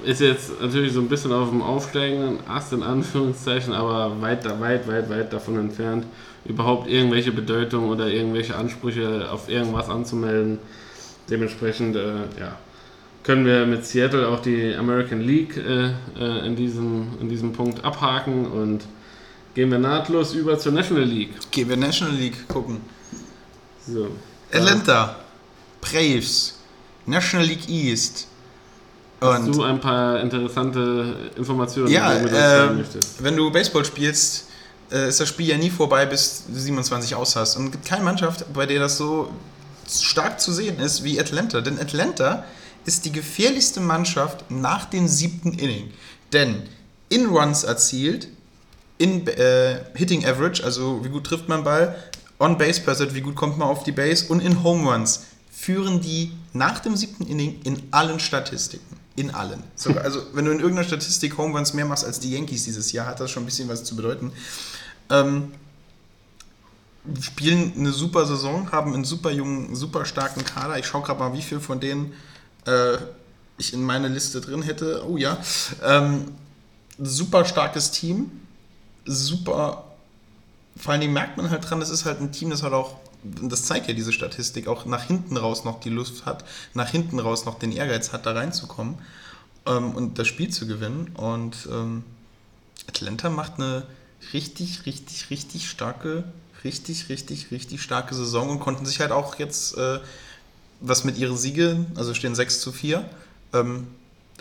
ist 0.03 0.21
jetzt 0.21 0.61
natürlich 0.61 0.93
so 0.93 0.99
ein 0.99 1.07
bisschen 1.07 1.31
auf 1.31 1.49
dem 1.49 1.61
aufsteigenden 1.61 2.39
Ast 2.47 2.73
in 2.73 2.83
Anführungszeichen, 2.83 3.73
aber 3.73 4.21
weit, 4.21 4.45
weit, 4.59 4.87
weit, 4.87 5.09
weit 5.09 5.31
davon 5.31 5.57
entfernt, 5.57 6.05
überhaupt 6.45 6.89
irgendwelche 6.89 7.31
Bedeutung 7.31 7.89
oder 7.89 8.07
irgendwelche 8.07 8.55
Ansprüche 8.55 9.29
auf 9.31 9.49
irgendwas 9.49 9.89
anzumelden. 9.89 10.59
Dementsprechend, 11.29 11.95
äh, 11.95 12.15
ja, 12.39 12.57
können 13.23 13.45
wir 13.45 13.65
mit 13.65 13.85
Seattle 13.85 14.27
auch 14.27 14.39
die 14.39 14.73
American 14.75 15.21
League 15.21 15.55
äh, 15.57 15.91
äh, 16.19 16.45
in, 16.45 16.55
diesem, 16.55 17.07
in 17.21 17.29
diesem 17.29 17.53
Punkt 17.53 17.83
abhaken 17.83 18.47
und 18.47 18.83
gehen 19.53 19.71
wir 19.71 19.79
nahtlos 19.79 20.33
über 20.33 20.57
zur 20.57 20.71
National 20.71 21.03
League. 21.03 21.33
gehen 21.51 21.69
wir 21.69 21.77
National 21.77 22.15
League 22.15 22.47
gucken. 22.47 22.81
So. 23.85 24.07
Atlanta, 24.51 25.17
Braves, 25.81 26.59
National 27.05 27.45
League 27.45 27.69
East. 27.69 28.28
Hast 29.21 29.47
Und 29.47 29.55
du 29.55 29.63
ein 29.63 29.79
paar 29.81 30.21
interessante 30.21 31.31
Informationen, 31.35 31.89
ja, 31.89 32.13
die 32.13 32.19
du 32.19 32.23
mit 32.23 32.33
uns 32.33 32.41
ähm, 32.41 32.77
möchtest? 32.77 33.23
wenn 33.23 33.35
du 33.35 33.51
Baseball 33.51 33.83
spielst, 33.83 34.45
äh, 34.91 35.09
ist 35.09 35.19
das 35.19 35.27
Spiel 35.27 35.47
ja 35.47 35.57
nie 35.57 35.69
vorbei, 35.69 36.05
bis 36.05 36.45
du 36.47 36.57
27 36.57 37.15
aus 37.15 37.35
hast. 37.35 37.57
Und 37.57 37.65
es 37.65 37.71
gibt 37.71 37.85
keine 37.85 38.03
Mannschaft, 38.03 38.45
bei 38.53 38.65
der 38.65 38.79
das 38.79 38.97
so 38.97 39.29
stark 39.89 40.39
zu 40.39 40.53
sehen 40.53 40.79
ist 40.79 41.03
wie 41.03 41.19
Atlanta. 41.19 41.61
Denn 41.61 41.79
Atlanta 41.79 42.45
ist 42.85 43.05
die 43.05 43.11
gefährlichste 43.11 43.81
Mannschaft 43.81 44.49
nach 44.49 44.85
dem 44.85 45.07
siebten 45.07 45.53
Inning. 45.53 45.91
Denn 46.31 46.63
in 47.09 47.25
Runs 47.25 47.63
erzielt, 47.63 48.27
in 48.97 49.27
äh, 49.27 49.79
Hitting 49.95 50.25
Average, 50.25 50.63
also 50.63 51.03
wie 51.03 51.09
gut 51.09 51.25
trifft 51.25 51.49
man 51.49 51.63
Ball, 51.63 51.95
on 52.39 52.57
Base 52.57 52.81
Percent, 52.81 53.13
wie 53.15 53.21
gut 53.21 53.35
kommt 53.35 53.57
man 53.57 53.67
auf 53.67 53.83
die 53.83 53.91
Base 53.91 54.25
und 54.27 54.41
in 54.41 54.63
Home 54.63 54.89
Runs 54.89 55.25
führen 55.51 55.99
die 55.99 56.31
nach 56.53 56.79
dem 56.79 56.95
siebten 56.95 57.25
Inning 57.25 57.59
in 57.63 57.81
allen 57.91 58.19
Statistiken. 58.19 58.88
In 59.15 59.31
allen. 59.31 59.63
Sogar, 59.75 60.03
also 60.03 60.21
wenn 60.33 60.45
du 60.45 60.51
in 60.51 60.59
irgendeiner 60.59 60.87
Statistik 60.87 61.37
Home 61.37 61.57
Runs 61.57 61.73
mehr 61.73 61.85
machst 61.85 62.05
als 62.05 62.19
die 62.19 62.31
Yankees 62.31 62.63
dieses 62.63 62.91
Jahr, 62.91 63.05
hat 63.05 63.19
das 63.19 63.31
schon 63.31 63.43
ein 63.43 63.45
bisschen 63.47 63.67
was 63.67 63.83
zu 63.83 63.95
bedeuten. 63.95 64.31
Ähm, 65.09 65.51
spielen 67.21 67.73
eine 67.77 67.91
super 67.91 68.25
Saison, 68.25 68.71
haben 68.71 68.93
einen 68.93 69.03
super 69.03 69.31
jungen, 69.31 69.75
super 69.75 70.05
starken 70.05 70.45
Kader. 70.45 70.77
Ich 70.77 70.85
schaue 70.85 71.01
gerade 71.01 71.19
mal, 71.19 71.33
wie 71.33 71.41
viel 71.41 71.59
von 71.59 71.79
denen 71.79 72.13
äh, 72.65 72.97
ich 73.57 73.73
in 73.73 73.83
meine 73.83 74.07
Liste 74.07 74.41
drin 74.41 74.61
hätte. 74.61 75.03
Oh 75.07 75.17
ja. 75.17 75.37
Ähm, 75.83 76.25
super 76.97 77.45
starkes 77.45 77.91
Team. 77.91 78.31
Super. 79.05 79.85
Vor 80.77 80.91
allen 80.91 81.01
Dingen 81.01 81.13
merkt 81.13 81.37
man 81.37 81.49
halt 81.49 81.69
dran, 81.69 81.79
das 81.79 81.89
ist 81.89 82.05
halt 82.05 82.21
ein 82.21 82.31
Team, 82.31 82.49
das 82.49 82.63
halt 82.63 82.73
auch, 82.73 82.95
das 83.23 83.65
zeigt 83.65 83.87
ja 83.87 83.93
diese 83.93 84.13
Statistik, 84.13 84.67
auch 84.67 84.85
nach 84.85 85.03
hinten 85.03 85.37
raus 85.37 85.65
noch 85.65 85.79
die 85.79 85.89
Lust 85.89 86.25
hat, 86.25 86.45
nach 86.73 86.89
hinten 86.89 87.19
raus 87.19 87.45
noch 87.45 87.59
den 87.59 87.71
Ehrgeiz 87.71 88.13
hat, 88.13 88.25
da 88.25 88.31
reinzukommen 88.31 88.95
ähm, 89.65 89.91
und 89.91 90.19
das 90.19 90.27
Spiel 90.27 90.49
zu 90.49 90.67
gewinnen. 90.67 91.11
Und 91.15 91.67
ähm, 91.71 92.03
Atlanta 92.87 93.29
macht 93.29 93.55
eine 93.55 93.83
richtig, 94.33 94.85
richtig, 94.85 95.29
richtig 95.29 95.69
starke, 95.69 96.23
richtig, 96.63 97.09
richtig, 97.09 97.51
richtig 97.51 97.81
starke 97.81 98.15
Saison 98.15 98.49
und 98.49 98.59
konnten 98.59 98.85
sich 98.85 98.99
halt 98.99 99.11
auch 99.11 99.37
jetzt, 99.37 99.77
äh, 99.77 99.99
was 100.81 101.03
mit 101.03 101.17
ihren 101.17 101.37
Siege, 101.37 101.85
also 101.95 102.13
stehen 102.13 102.35
6 102.35 102.61
zu 102.61 102.71
4, 102.71 103.07
ähm, 103.53 103.87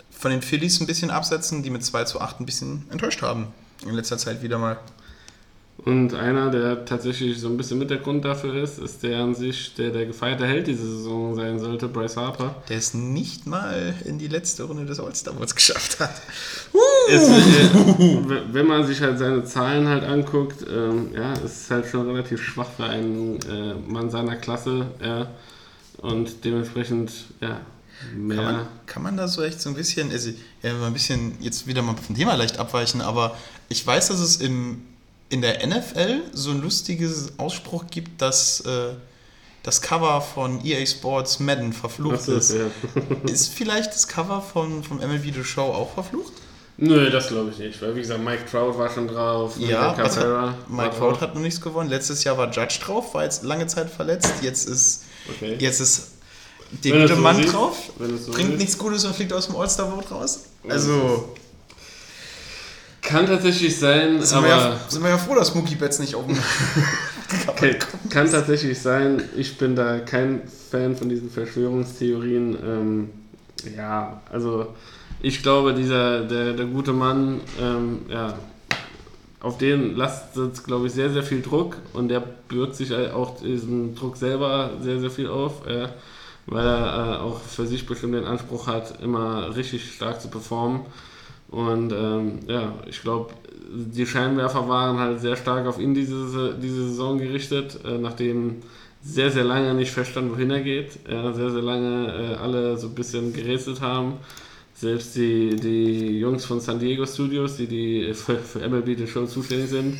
von 0.09 0.31
den 0.31 0.41
Phillies 0.41 0.79
ein 0.79 0.87
bisschen 0.87 1.11
absetzen, 1.11 1.63
die 1.63 1.69
mit 1.69 1.83
2 1.83 2.05
zu 2.05 2.21
8 2.21 2.39
ein 2.39 2.45
bisschen 2.45 2.85
enttäuscht 2.91 3.21
haben. 3.21 3.47
In 3.83 3.93
letzter 3.93 4.17
Zeit 4.17 4.41
wieder 4.41 4.57
mal. 4.57 4.79
Und 5.89 6.13
einer, 6.13 6.51
der 6.51 6.85
tatsächlich 6.85 7.39
so 7.39 7.47
ein 7.47 7.57
bisschen 7.57 7.79
mit 7.79 7.89
der 7.89 7.97
Grund 7.97 8.23
dafür 8.23 8.61
ist, 8.61 8.77
ist 8.77 9.01
der 9.01 9.23
an 9.23 9.33
sich, 9.33 9.73
der 9.73 9.89
der 9.89 10.05
gefeierte 10.05 10.45
Held 10.45 10.67
diese 10.67 10.83
Saison 10.87 11.33
sein 11.33 11.57
sollte, 11.57 11.87
Bryce 11.87 12.15
Harper. 12.15 12.53
Der 12.69 12.77
es 12.77 12.93
nicht 12.93 13.47
mal 13.47 13.95
in 14.05 14.19
die 14.19 14.27
letzte 14.27 14.65
Runde 14.65 14.85
des 14.85 14.99
All-Star 14.99 15.33
Awards 15.33 15.55
geschafft 15.55 15.99
hat. 15.99 16.13
Es, 17.09 17.27
äh, 17.27 17.33
wenn 18.51 18.67
man 18.67 18.85
sich 18.85 19.01
halt 19.01 19.17
seine 19.17 19.43
Zahlen 19.45 19.87
halt 19.87 20.03
anguckt, 20.03 20.63
ähm, 20.71 21.07
ja, 21.15 21.33
es 21.33 21.61
ist 21.63 21.71
halt 21.71 21.87
schon 21.87 22.07
relativ 22.07 22.39
schwach 22.39 22.69
für 22.77 22.83
einen 22.83 23.39
äh, 23.41 23.73
Mann 23.91 24.11
seiner 24.11 24.35
Klasse, 24.35 24.91
ja, 25.03 25.31
und 25.97 26.45
dementsprechend, 26.45 27.11
ja, 27.41 27.61
mehr. 28.15 28.37
Kann 28.37 28.45
man, 28.45 28.67
kann 28.85 29.03
man 29.03 29.17
da 29.17 29.27
so 29.27 29.41
echt 29.41 29.59
so 29.59 29.69
ein 29.69 29.75
bisschen, 29.75 30.11
also 30.11 30.29
ja, 30.61 30.85
ein 30.85 30.93
bisschen 30.93 31.33
jetzt 31.39 31.65
wieder 31.65 31.81
mal 31.81 31.95
vom 31.95 32.15
Thema 32.15 32.35
leicht 32.35 32.59
abweichen, 32.59 33.01
aber 33.01 33.35
ich 33.69 33.85
weiß, 33.85 34.09
dass 34.09 34.19
es 34.19 34.37
im, 34.37 34.83
in 35.29 35.41
der 35.41 35.65
NFL 35.65 36.21
so 36.33 36.51
ein 36.51 36.61
lustiges 36.61 37.33
Ausspruch 37.37 37.85
gibt, 37.91 38.21
dass 38.21 38.61
äh, 38.61 38.93
das 39.63 39.81
Cover 39.81 40.21
von 40.21 40.63
EA 40.65 40.85
Sports 40.85 41.39
Madden 41.39 41.73
verflucht 41.73 42.21
so, 42.21 42.35
ist. 42.35 42.53
ja. 42.53 42.65
Ist 43.31 43.49
vielleicht 43.53 43.93
das 43.93 44.07
Cover 44.07 44.41
von, 44.41 44.83
vom 44.83 44.97
MLB 44.97 45.33
The 45.35 45.43
Show 45.43 45.61
auch 45.61 45.93
verflucht? 45.93 46.33
Nö, 46.77 47.09
das 47.11 47.27
glaube 47.27 47.51
ich 47.51 47.59
nicht, 47.59 47.81
weil 47.81 47.93
wie 47.95 47.99
gesagt, 47.99 48.23
Mike 48.23 48.45
Trout 48.49 48.77
war 48.77 48.89
schon 48.89 49.07
drauf, 49.09 49.55
Ja, 49.59 49.91
Cabrera 49.93 50.55
Mike 50.69 50.95
Trout 50.97 51.11
drauf. 51.11 51.21
hat 51.21 51.35
noch 51.35 51.41
nichts 51.41 51.59
gewonnen. 51.59 51.89
Letztes 51.89 52.23
Jahr 52.23 52.37
war 52.37 52.49
Judge 52.51 52.79
drauf, 52.81 53.13
war 53.13 53.25
jetzt 53.25 53.43
lange 53.43 53.67
Zeit 53.67 53.89
verletzt. 53.89 54.33
Jetzt 54.41 54.67
ist, 54.67 55.03
Okay. 55.29 55.57
jetzt 55.59 55.81
ist 55.81 56.11
der 56.83 57.01
gute 57.01 57.15
so 57.15 57.21
Mann 57.21 57.35
siehst, 57.35 57.53
drauf. 57.53 57.75
so 58.25 58.31
bringt 58.31 58.57
nichts 58.57 58.77
Gutes 58.77 59.03
und 59.03 59.13
fliegt 59.13 59.33
aus 59.33 59.47
dem 59.47 59.57
All-Star-Vote 59.57 60.07
raus. 60.09 60.39
Also, 60.69 61.35
Kann 63.09 63.25
tatsächlich 63.25 63.77
sein, 63.77 64.21
sind, 64.21 64.37
aber 64.37 64.47
wir 64.47 64.55
ja, 64.55 64.79
sind 64.87 65.01
wir 65.01 65.09
ja 65.09 65.17
froh, 65.17 65.33
dass 65.33 65.55
Mookie 65.55 65.75
Betts 65.75 65.97
nicht 65.97 66.13
auf 66.13 66.27
dem 66.27 66.37
Okay, 67.47 67.77
kann 68.09 68.29
tatsächlich 68.29 68.79
sein. 68.79 69.23
Ich 69.35 69.57
bin 69.57 69.75
da 69.75 69.99
kein 69.99 70.41
Fan 70.47 70.95
von 70.95 71.09
diesen 71.09 71.29
Verschwörungstheorien. 71.29 72.57
Ähm, 72.63 73.09
ja, 73.75 74.21
also 74.31 74.67
ich 75.21 75.41
glaube, 75.41 75.73
dieser 75.73 76.21
der, 76.21 76.53
der 76.53 76.65
gute 76.65 76.93
Mann, 76.93 77.41
ähm, 77.59 78.01
ja, 78.09 78.37
auf 79.41 79.57
den 79.57 79.95
lastet, 79.95 80.63
glaube 80.65 80.87
ich, 80.87 80.93
sehr, 80.93 81.09
sehr 81.09 81.23
viel 81.23 81.41
Druck 81.41 81.77
und 81.93 82.09
der 82.09 82.19
bürgt 82.19 82.75
sich 82.75 82.91
halt 82.91 83.11
auch 83.11 83.39
diesen 83.39 83.95
Druck 83.95 84.17
selber 84.17 84.71
sehr, 84.81 84.99
sehr 84.99 85.11
viel 85.11 85.29
auf, 85.29 85.65
äh, 85.65 85.87
weil 86.45 86.65
er 86.65 87.15
äh, 87.15 87.17
auch 87.21 87.41
für 87.41 87.65
sich 87.65 87.85
bestimmt 87.85 88.15
den 88.15 88.25
Anspruch 88.25 88.67
hat, 88.67 89.01
immer 89.01 89.55
richtig 89.55 89.93
stark 89.93 90.21
zu 90.21 90.27
performen. 90.27 90.81
Und 91.49 91.91
ähm, 91.91 92.39
ja, 92.47 92.73
ich 92.87 93.01
glaube, 93.01 93.33
die 93.71 94.05
Scheinwerfer 94.05 94.67
waren 94.67 94.99
halt 94.99 95.19
sehr 95.19 95.35
stark 95.35 95.67
auf 95.67 95.79
ihn 95.79 95.93
diese, 95.93 96.55
diese 96.61 96.87
Saison 96.89 97.17
gerichtet, 97.17 97.79
äh, 97.85 97.97
nachdem 97.97 98.57
sehr, 99.01 99.31
sehr 99.31 99.43
lange 99.43 99.73
nicht 99.73 99.91
feststand, 99.91 100.31
wohin 100.31 100.51
er 100.51 100.61
geht. 100.61 100.99
Ja, 101.09 101.31
sehr, 101.33 101.49
sehr 101.49 101.61
lange 101.61 102.07
äh, 102.07 102.35
alle 102.35 102.77
so 102.77 102.87
ein 102.87 102.95
bisschen 102.95 103.33
gerätselt 103.33 103.81
haben. 103.81 104.13
Selbst 104.73 105.15
die, 105.15 105.55
die 105.55 106.19
Jungs 106.19 106.45
von 106.45 106.59
San 106.59 106.79
Diego 106.79 107.05
Studios, 107.05 107.57
die, 107.57 107.67
die 107.67 108.13
für, 108.13 108.37
für 108.37 108.67
MLB 108.67 108.97
The 108.97 109.07
Show 109.07 109.25
zuständig 109.25 109.69
sind, 109.69 109.97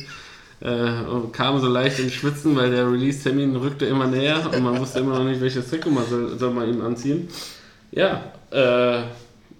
äh, 0.60 1.02
kamen 1.32 1.60
so 1.60 1.68
leicht 1.68 1.98
ins 1.98 2.12
Schwitzen, 2.12 2.56
weil 2.56 2.70
der 2.70 2.90
Release-Termin 2.90 3.56
rückte 3.56 3.86
immer 3.86 4.06
näher 4.06 4.50
und 4.54 4.62
man 4.62 4.78
wusste 4.78 5.00
immer 5.00 5.18
noch 5.18 5.24
nicht, 5.24 5.40
welches 5.40 5.68
Trikot 5.68 5.90
man 5.90 6.06
soll, 6.06 6.38
soll 6.38 6.52
man 6.52 6.68
ihm 6.68 6.80
anziehen. 6.82 7.28
Ja, 7.92 8.32
äh, 8.50 9.02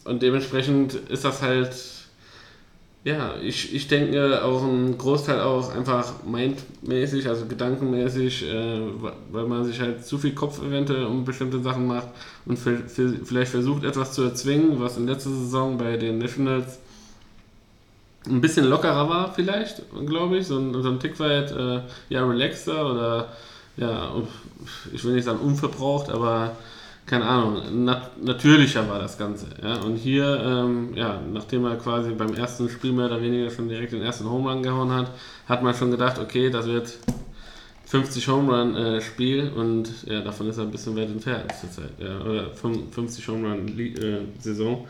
und 0.04 0.22
dementsprechend 0.22 0.94
ist 0.94 1.24
das 1.24 1.42
halt, 1.42 1.74
ja, 3.04 3.34
ich, 3.42 3.74
ich 3.74 3.88
denke 3.88 4.44
auch 4.44 4.62
ein 4.62 4.96
Großteil 4.98 5.40
auch 5.40 5.74
einfach 5.74 6.22
mindmäßig, 6.24 7.28
also 7.28 7.46
gedankenmäßig, 7.46 8.44
äh, 8.48 8.80
weil 9.30 9.46
man 9.46 9.64
sich 9.64 9.80
halt 9.80 10.04
zu 10.04 10.18
viel 10.18 10.34
Kopf 10.34 10.62
eventuell 10.62 11.04
um 11.04 11.24
bestimmte 11.24 11.60
Sachen 11.60 11.86
macht 11.86 12.08
und 12.46 12.58
für, 12.58 12.76
für, 12.76 13.14
vielleicht 13.24 13.52
versucht 13.52 13.84
etwas 13.84 14.12
zu 14.12 14.22
erzwingen, 14.22 14.80
was 14.80 14.96
in 14.96 15.06
letzter 15.06 15.30
Saison 15.30 15.78
bei 15.78 15.96
den 15.96 16.18
Nationals 16.18 16.78
ein 18.26 18.40
bisschen 18.40 18.66
lockerer 18.66 19.08
war 19.08 19.32
vielleicht, 19.32 19.82
glaube 20.06 20.38
ich, 20.38 20.46
so 20.46 20.58
ein, 20.58 20.74
so 20.82 20.88
ein 20.88 21.00
Tick 21.00 21.18
weit 21.20 21.52
äh, 21.52 21.80
ja, 22.10 22.26
relaxter 22.26 22.90
oder 22.90 23.28
ja, 23.76 24.12
ich 24.92 25.02
will 25.04 25.14
nicht 25.14 25.24
sagen 25.24 25.38
unverbraucht, 25.38 26.10
aber 26.10 26.56
keine 27.10 27.24
Ahnung, 27.26 27.84
nat 27.84 28.22
natürlicher 28.22 28.88
war 28.88 29.00
das 29.00 29.18
Ganze. 29.18 29.46
Ja? 29.60 29.80
Und 29.80 29.96
hier, 29.96 30.40
ähm, 30.46 30.94
ja, 30.94 31.20
nachdem 31.32 31.64
er 31.64 31.76
quasi 31.76 32.12
beim 32.12 32.34
ersten 32.34 32.68
Spiel 32.68 32.92
mehr 32.92 33.06
oder 33.06 33.20
weniger 33.20 33.50
schon 33.50 33.68
direkt 33.68 33.92
den 33.92 34.02
ersten 34.02 34.30
Home 34.30 34.48
Run 34.48 34.62
gehauen 34.62 34.92
hat, 34.92 35.10
hat 35.48 35.60
man 35.60 35.74
schon 35.74 35.90
gedacht, 35.90 36.20
okay, 36.20 36.50
das 36.50 36.66
wird 36.66 36.98
50 37.86 38.28
Home 38.28 38.56
Run 38.56 38.76
äh, 38.76 39.00
Spiel 39.00 39.50
und 39.56 40.06
ja, 40.06 40.20
davon 40.20 40.48
ist 40.48 40.58
er 40.58 40.62
ein 40.64 40.70
bisschen 40.70 40.96
weit 40.96 41.08
entfernt 41.08 41.52
zurzeit. 41.60 41.90
Ja, 41.98 42.20
oder 42.20 42.50
50 42.54 43.26
Home 43.26 43.48
Run 43.48 43.76
äh, 43.76 44.20
Saison. 44.38 44.86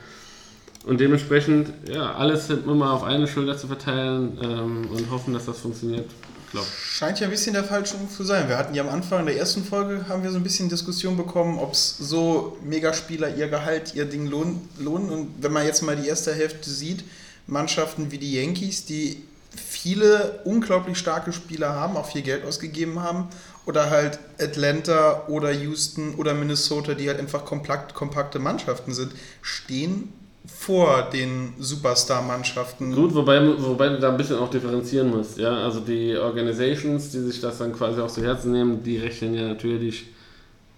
Und 0.84 1.00
dementsprechend, 1.00 1.72
ja, 1.90 2.12
alles 2.12 2.50
immer 2.50 2.92
auf 2.92 3.02
eine 3.02 3.28
Schulter 3.28 3.56
zu 3.56 3.66
verteilen 3.66 4.36
ähm, 4.42 4.88
und 4.90 5.10
hoffen, 5.10 5.32
dass 5.32 5.46
das 5.46 5.60
funktioniert. 5.60 6.06
Glaub. 6.51 6.66
Scheint 6.66 7.20
ja 7.20 7.26
ein 7.26 7.30
bisschen 7.30 7.55
der 7.55 7.64
Falschung 7.64 8.11
zu 8.11 8.24
sein. 8.24 8.48
Wir 8.48 8.59
hatten 8.59 8.74
ja 8.74 8.82
am 8.82 8.88
Anfang 8.88 9.24
der 9.24 9.36
ersten 9.36 9.64
Folge 9.64 10.07
haben 10.09 10.22
wir 10.22 10.30
so 10.30 10.36
ein 10.36 10.42
bisschen 10.42 10.68
Diskussion 10.68 11.16
bekommen, 11.16 11.59
ob 11.59 11.74
es 11.74 11.96
so 11.98 12.59
Megaspieler 12.64 13.36
ihr 13.36 13.48
Gehalt, 13.48 13.94
ihr 13.94 14.05
Ding 14.05 14.26
lohnen, 14.26 14.68
lohnen. 14.78 15.11
Und 15.11 15.34
wenn 15.40 15.53
man 15.53 15.64
jetzt 15.64 15.82
mal 15.82 15.96
die 15.96 16.09
erste 16.09 16.34
Hälfte 16.34 16.68
sieht, 16.68 17.05
Mannschaften 17.46 18.11
wie 18.11 18.18
die 18.18 18.34
Yankees, 18.34 18.84
die 18.84 19.22
viele 19.55 20.40
unglaublich 20.44 20.98
starke 20.98 21.32
Spieler 21.32 21.74
haben, 21.74 21.96
auch 21.96 22.11
viel 22.11 22.22
Geld 22.22 22.44
ausgegeben 22.44 23.01
haben, 23.01 23.28
oder 23.66 23.90
halt 23.90 24.18
Atlanta 24.40 25.26
oder 25.28 25.53
Houston 25.53 26.14
oder 26.16 26.34
Minnesota, 26.34 26.94
die 26.94 27.09
halt 27.09 27.20
einfach 27.20 27.44
kompakt, 27.44 27.94
kompakte 27.94 28.38
Mannschaften 28.38 28.94
sind, 28.94 29.12
stehen 29.42 30.12
vor 30.47 31.09
den 31.12 31.55
Superstar-Mannschaften. 31.59 32.95
Gut, 32.95 33.14
wobei, 33.14 33.41
wobei 33.59 33.88
du 33.91 33.99
da 33.99 34.11
ein 34.11 34.16
bisschen 34.16 34.38
auch 34.38 34.51
differenzieren 34.51 35.11
musst. 35.11 35.38
Ja? 35.38 35.53
Also 35.64 35.80
die 35.80 36.16
Organizations, 36.16 37.11
die 37.11 37.20
sich 37.20 37.41
das 37.41 37.59
dann 37.59 37.72
quasi 37.72 38.01
auch 38.01 38.11
zu 38.11 38.22
Herzen 38.22 38.53
nehmen, 38.53 38.82
die 38.82 38.99
rechnen 38.99 39.34
ja 39.34 39.49
natürlich 39.49 40.07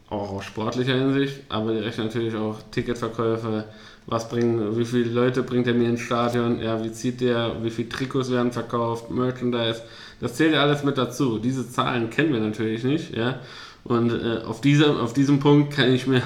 auch 0.09 0.31
aus 0.31 0.45
sportlicher 0.45 0.95
Hinsicht, 0.95 1.41
aber 1.49 1.73
die 1.73 1.79
rechnen 1.79 2.07
natürlich 2.09 2.35
auch 2.35 2.59
Ticketverkäufe, 2.71 3.65
was 4.07 4.29
bringen, 4.29 4.77
wie 4.77 4.85
viele 4.85 5.11
Leute 5.11 5.43
bringt 5.43 5.67
er 5.67 5.75
mir 5.75 5.89
ins 5.89 6.01
Stadion, 6.01 6.61
ja, 6.61 6.83
wie 6.83 6.93
zieht 6.93 7.21
der, 7.21 7.57
wie 7.63 7.71
viele 7.71 7.89
Trikots 7.89 8.31
werden 8.31 8.53
verkauft, 8.53 9.11
Merchandise, 9.11 9.83
das 10.21 10.35
zählt 10.35 10.55
ja 10.55 10.63
alles 10.63 10.83
mit 10.83 10.99
dazu. 10.99 11.39
Diese 11.39 11.69
Zahlen 11.71 12.11
kennen 12.11 12.33
wir 12.33 12.41
natürlich 12.41 12.85
nicht, 12.85 13.17
ja. 13.17 13.41
Und 13.85 14.13
äh, 14.13 14.43
auf, 14.45 14.61
diesem, 14.61 14.97
auf 14.99 15.13
diesem 15.13 15.41
Punkt 15.41 15.75
kann 15.75 15.93
ich 15.93 16.07
mir, 16.07 16.23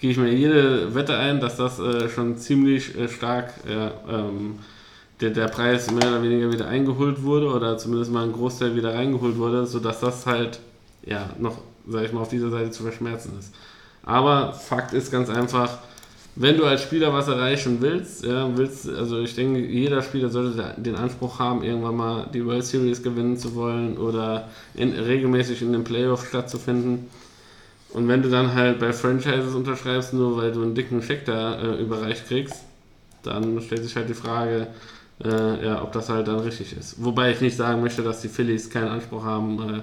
gehe 0.00 0.10
ich 0.10 0.16
mir 0.16 0.32
jede 0.32 0.94
Wette 0.94 1.16
ein, 1.16 1.40
dass 1.40 1.56
das 1.56 1.78
äh, 1.78 2.08
schon 2.08 2.38
ziemlich 2.38 2.98
äh, 2.98 3.08
stark 3.08 3.52
ähm, 3.68 4.58
der, 5.20 5.30
der 5.30 5.48
Preis 5.48 5.90
mehr 5.90 6.08
oder 6.08 6.22
weniger 6.22 6.52
wieder 6.52 6.66
eingeholt 6.66 7.22
wurde 7.22 7.48
oder 7.48 7.76
zumindest 7.76 8.10
mal 8.10 8.24
ein 8.24 8.32
Großteil 8.32 8.74
wieder 8.74 8.94
reingeholt 8.94 9.36
wurde, 9.36 9.66
sodass 9.66 10.00
das 10.00 10.26
halt 10.26 10.60
ja 11.04 11.30
noch, 11.38 11.58
sag 11.86 12.04
ich 12.04 12.12
mal, 12.12 12.20
auf 12.20 12.28
dieser 12.28 12.50
Seite 12.50 12.70
zu 12.70 12.82
verschmerzen 12.82 13.32
ist. 13.38 13.54
Aber 14.02 14.52
Fakt 14.54 14.94
ist 14.94 15.12
ganz 15.12 15.28
einfach, 15.28 15.78
wenn 16.36 16.56
du 16.56 16.64
als 16.64 16.82
Spieler 16.82 17.12
was 17.12 17.28
erreichen 17.28 17.78
willst, 17.80 18.24
ja, 18.24 18.48
willst, 18.56 18.88
also 18.88 19.20
ich 19.20 19.34
denke, 19.34 19.60
jeder 19.60 20.00
Spieler 20.02 20.30
sollte 20.30 20.74
den 20.78 20.96
Anspruch 20.96 21.38
haben, 21.38 21.62
irgendwann 21.62 21.96
mal 21.96 22.26
die 22.32 22.44
World 22.46 22.64
Series 22.64 23.02
gewinnen 23.02 23.36
zu 23.36 23.54
wollen 23.54 23.98
oder 23.98 24.48
in, 24.74 24.92
regelmäßig 24.92 25.60
in 25.60 25.72
den 25.72 25.84
Playoffs 25.84 26.28
stattzufinden. 26.28 27.08
Und 27.92 28.08
wenn 28.08 28.22
du 28.22 28.30
dann 28.30 28.54
halt 28.54 28.78
bei 28.78 28.92
Franchises 28.92 29.54
unterschreibst, 29.54 30.12
nur 30.14 30.36
weil 30.36 30.52
du 30.52 30.62
einen 30.62 30.74
dicken 30.74 31.02
Scheck 31.02 31.24
da 31.24 31.60
äh, 31.60 31.82
überreicht 31.82 32.26
kriegst, 32.26 32.64
dann 33.22 33.60
stellt 33.60 33.82
sich 33.82 33.96
halt 33.96 34.08
die 34.08 34.14
Frage, 34.14 34.68
äh, 35.22 35.66
ja, 35.66 35.82
ob 35.82 35.92
das 35.92 36.08
halt 36.08 36.28
dann 36.28 36.40
richtig 36.40 36.76
ist. 36.76 37.02
Wobei 37.02 37.32
ich 37.32 37.40
nicht 37.40 37.56
sagen 37.56 37.80
möchte, 37.82 38.02
dass 38.02 38.22
die 38.22 38.28
Phillies 38.28 38.70
keinen 38.70 38.88
Anspruch 38.88 39.24
haben, 39.24 39.74
äh, 39.74 39.82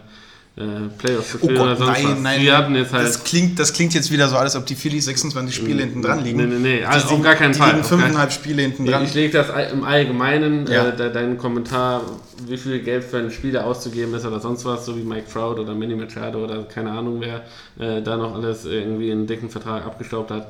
äh, 0.57 0.89
Playoffs 0.97 1.29
zu 1.31 1.37
Oh 1.37 1.45
spielen 1.45 1.59
oder 1.61 1.75
Gott, 1.75 1.77
sonst 1.85 2.03
nein, 2.03 2.11
was. 2.15 2.19
nein. 2.21 2.39
Die 2.41 2.51
hatten 2.51 2.75
jetzt 2.75 2.91
halt. 2.93 3.05
das, 3.07 3.23
klingt, 3.23 3.59
das 3.59 3.73
klingt 3.73 3.93
jetzt 3.93 4.11
wieder 4.11 4.27
so, 4.27 4.37
als 4.37 4.55
ob 4.55 4.65
die 4.65 4.73
Phillies 4.75 5.05
26 5.05 5.55
Spiele 5.55 5.81
hinten 5.83 6.01
dran 6.01 6.23
liegen. 6.23 6.37
Nee, 6.37 6.45
nee, 6.47 6.55
nee, 6.59 6.77
Die 6.79 6.85
also 6.85 7.05
auf 7.05 7.11
liegen- 7.11 7.23
gar 7.23 7.35
keinen 7.35 7.53
die 7.53 7.59
Fall. 7.59 7.67
liegen 7.69 7.81
Auf 7.81 7.89
gar- 7.89 7.99
fünfeinhalb 7.99 8.31
Spiele 8.31 8.61
hinten 8.63 8.85
dran. 8.87 9.03
Ich 9.03 9.13
lege 9.13 9.31
das 9.37 9.47
im 9.71 9.83
Allgemeinen, 9.83 10.65
Ja. 10.67 10.87
äh, 10.89 10.95
de, 10.95 11.11
deinen 11.13 11.37
Kommentar, 11.37 12.01
wie 12.47 12.57
viel 12.57 12.79
Geld 12.79 13.03
für 13.03 13.17
einen 13.19 13.29
Spieler 13.31 13.65
auszugeben 13.65 14.13
ist 14.15 14.25
oder 14.25 14.39
sonst 14.39 14.65
was, 14.65 14.85
so 14.85 14.97
wie 14.97 15.03
Mike 15.03 15.31
Trout 15.31 15.59
oder 15.59 15.75
Manny 15.75 15.95
Machado 15.95 16.43
oder 16.43 16.63
keine 16.63 16.91
Ahnung 16.91 17.21
wer 17.21 17.43
äh, 17.79 18.01
da 18.01 18.17
noch 18.17 18.33
alles 18.35 18.65
irgendwie 18.65 19.11
einen 19.11 19.27
dicken 19.27 19.49
Vertrag 19.49 19.85
abgestaubt 19.85 20.31
hat. 20.31 20.47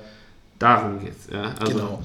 Darum 0.60 1.00
geht's. 1.00 1.28
Ja? 1.32 1.54
Also, 1.60 1.74
Genau. 1.74 2.02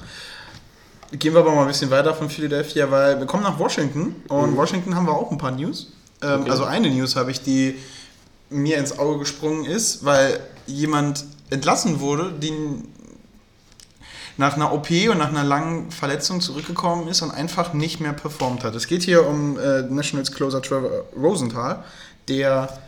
Gehen 1.17 1.33
wir 1.33 1.41
aber 1.41 1.53
mal 1.53 1.61
ein 1.61 1.67
bisschen 1.67 1.91
weiter 1.91 2.13
von 2.13 2.27
Philadelphia, 2.29 2.89
weil 2.89 3.19
wir 3.19 3.27
kommen 3.27 3.43
nach 3.43 3.59
Washington 3.59 4.15
und 4.29 4.57
Washington 4.57 4.95
haben 4.95 5.05
wir 5.05 5.13
auch 5.13 5.31
ein 5.31 5.37
paar 5.37 5.51
News. 5.51 5.91
Ähm, 6.23 6.41
Okay. 6.41 6.51
Also 6.51 6.65
eine 6.65 6.89
News 6.89 7.15
habe 7.15 7.31
ich, 7.31 7.41
die 7.41 7.77
mir 8.49 8.77
ins 8.77 8.97
Auge 8.97 9.19
gesprungen 9.19 9.65
ist, 9.65 10.05
weil 10.05 10.39
jemand 10.65 11.25
entlassen 11.49 11.99
wurde, 11.99 12.31
die 12.31 12.53
nach 14.37 14.55
einer 14.55 14.73
OP 14.73 14.89
und 14.89 15.17
nach 15.17 15.29
einer 15.29 15.43
langen 15.43 15.91
Verletzung 15.91 16.41
zurückgekommen 16.41 17.07
ist 17.07 17.21
und 17.21 17.31
einfach 17.31 17.73
nicht 17.73 17.99
mehr 17.99 18.13
performt 18.13 18.63
hat. 18.63 18.73
Es 18.75 18.87
geht 18.87 19.03
hier 19.03 19.27
um 19.27 19.59
äh, 19.59 19.83
Nationals 19.83 20.31
Closer 20.31 20.61
Trevor 20.61 21.05
Rosenthal, 21.15 21.83
der 22.27 22.81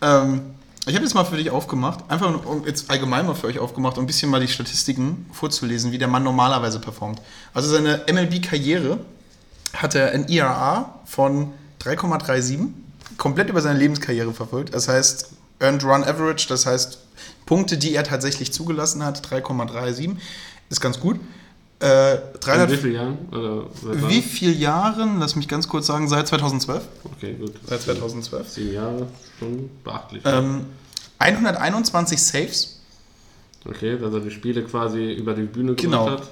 ähm, 0.00 0.42
ich 0.84 0.94
habe 0.96 1.04
jetzt 1.04 1.14
mal 1.14 1.24
für 1.24 1.36
dich 1.36 1.50
aufgemacht, 1.50 2.00
einfach 2.08 2.44
um 2.44 2.66
jetzt 2.66 2.90
allgemein 2.90 3.24
mal 3.24 3.34
für 3.34 3.46
euch 3.46 3.60
aufgemacht, 3.60 3.98
um 3.98 4.04
ein 4.04 4.06
bisschen 4.08 4.28
mal 4.28 4.40
die 4.40 4.48
Statistiken 4.48 5.26
vorzulesen, 5.32 5.92
wie 5.92 5.98
der 5.98 6.08
Mann 6.08 6.24
normalerweise 6.24 6.80
performt. 6.80 7.22
Also 7.54 7.68
seine 7.68 8.02
MLB-Karriere 8.12 8.98
hat 9.74 9.94
er 9.94 10.10
ein 10.10 10.26
IRA 10.26 10.98
von 11.04 11.52
3,37, 11.82 12.68
komplett 13.18 13.50
über 13.50 13.60
seine 13.60 13.78
Lebenskarriere 13.78 14.32
verfolgt. 14.32 14.74
Das 14.74 14.88
heißt, 14.88 15.30
Earned 15.60 15.84
Run 15.84 16.04
Average, 16.04 16.46
das 16.48 16.66
heißt 16.66 16.98
Punkte, 17.46 17.76
die 17.76 17.94
er 17.94 18.04
tatsächlich 18.04 18.52
zugelassen 18.52 19.04
hat, 19.04 19.26
3,37, 19.28 20.16
ist 20.70 20.80
ganz 20.80 20.98
gut. 21.00 21.18
Äh, 21.80 22.14
in 22.14 22.20
300, 22.40 22.70
wie 22.70 22.76
vielen 22.76 22.94
Jahren? 22.94 23.18
Wie 24.08 24.22
viel 24.22 24.56
Jahren, 24.58 25.18
lass 25.18 25.34
mich 25.34 25.48
ganz 25.48 25.66
kurz 25.66 25.86
sagen, 25.88 26.08
seit 26.08 26.28
2012? 26.28 26.82
Okay, 27.04 27.34
gut. 27.34 27.54
Seit 27.66 27.82
2012. 27.82 28.48
Sieben 28.48 28.72
Jahre, 28.74 29.08
schon 29.38 29.68
beachtlich. 29.82 30.22
Ähm, 30.24 30.66
121 31.18 32.22
Saves, 32.22 32.80
okay, 33.64 33.98
dass 33.98 34.12
er 34.14 34.20
die 34.20 34.30
Spiele 34.30 34.62
quasi 34.64 35.12
über 35.12 35.34
die 35.34 35.42
Bühne 35.42 35.74
gebracht 35.74 35.82
Genau. 35.82 36.10
hat. 36.10 36.28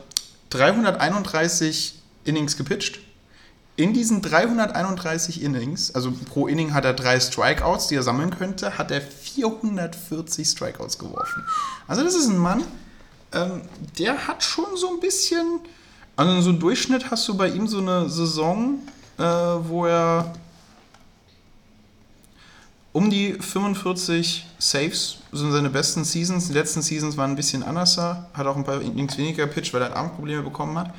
331 0.50 1.94
Innings 2.24 2.56
gepitcht. 2.56 3.00
In 3.80 3.94
diesen 3.94 4.20
331 4.20 5.42
Innings, 5.42 5.94
also 5.94 6.12
pro 6.12 6.46
Inning 6.46 6.74
hat 6.74 6.84
er 6.84 6.92
drei 6.92 7.18
Strikeouts, 7.18 7.86
die 7.86 7.94
er 7.94 8.02
sammeln 8.02 8.28
könnte, 8.28 8.76
hat 8.76 8.90
er 8.90 9.00
440 9.00 10.46
Strikeouts 10.46 10.98
geworfen. 10.98 11.46
Also 11.88 12.04
das 12.04 12.14
ist 12.14 12.28
ein 12.28 12.36
Mann, 12.36 12.62
ähm, 13.32 13.62
der 13.98 14.26
hat 14.28 14.44
schon 14.44 14.66
so 14.76 14.90
ein 14.90 15.00
bisschen, 15.00 15.60
also 16.14 16.42
so 16.42 16.50
im 16.50 16.60
Durchschnitt 16.60 17.10
hast 17.10 17.26
du 17.26 17.38
bei 17.38 17.48
ihm 17.48 17.66
so 17.68 17.78
eine 17.78 18.10
Saison, 18.10 18.80
äh, 19.16 19.22
wo 19.22 19.86
er 19.86 20.34
um 22.92 23.08
die 23.08 23.32
45 23.32 24.46
Saves 24.58 25.20
sind 25.32 25.52
seine 25.52 25.70
besten 25.70 26.04
Seasons. 26.04 26.48
Die 26.48 26.52
letzten 26.52 26.82
Seasons 26.82 27.16
waren 27.16 27.30
ein 27.30 27.36
bisschen 27.36 27.62
anders. 27.62 27.96
Hat 27.96 28.46
auch 28.46 28.56
ein 28.56 28.64
paar 28.64 28.82
Innings 28.82 29.16
weniger 29.16 29.46
pitcht, 29.46 29.72
weil 29.72 29.80
er 29.80 29.96
Armprobleme 29.96 30.42
bekommen 30.42 30.78
hat. 30.78 30.92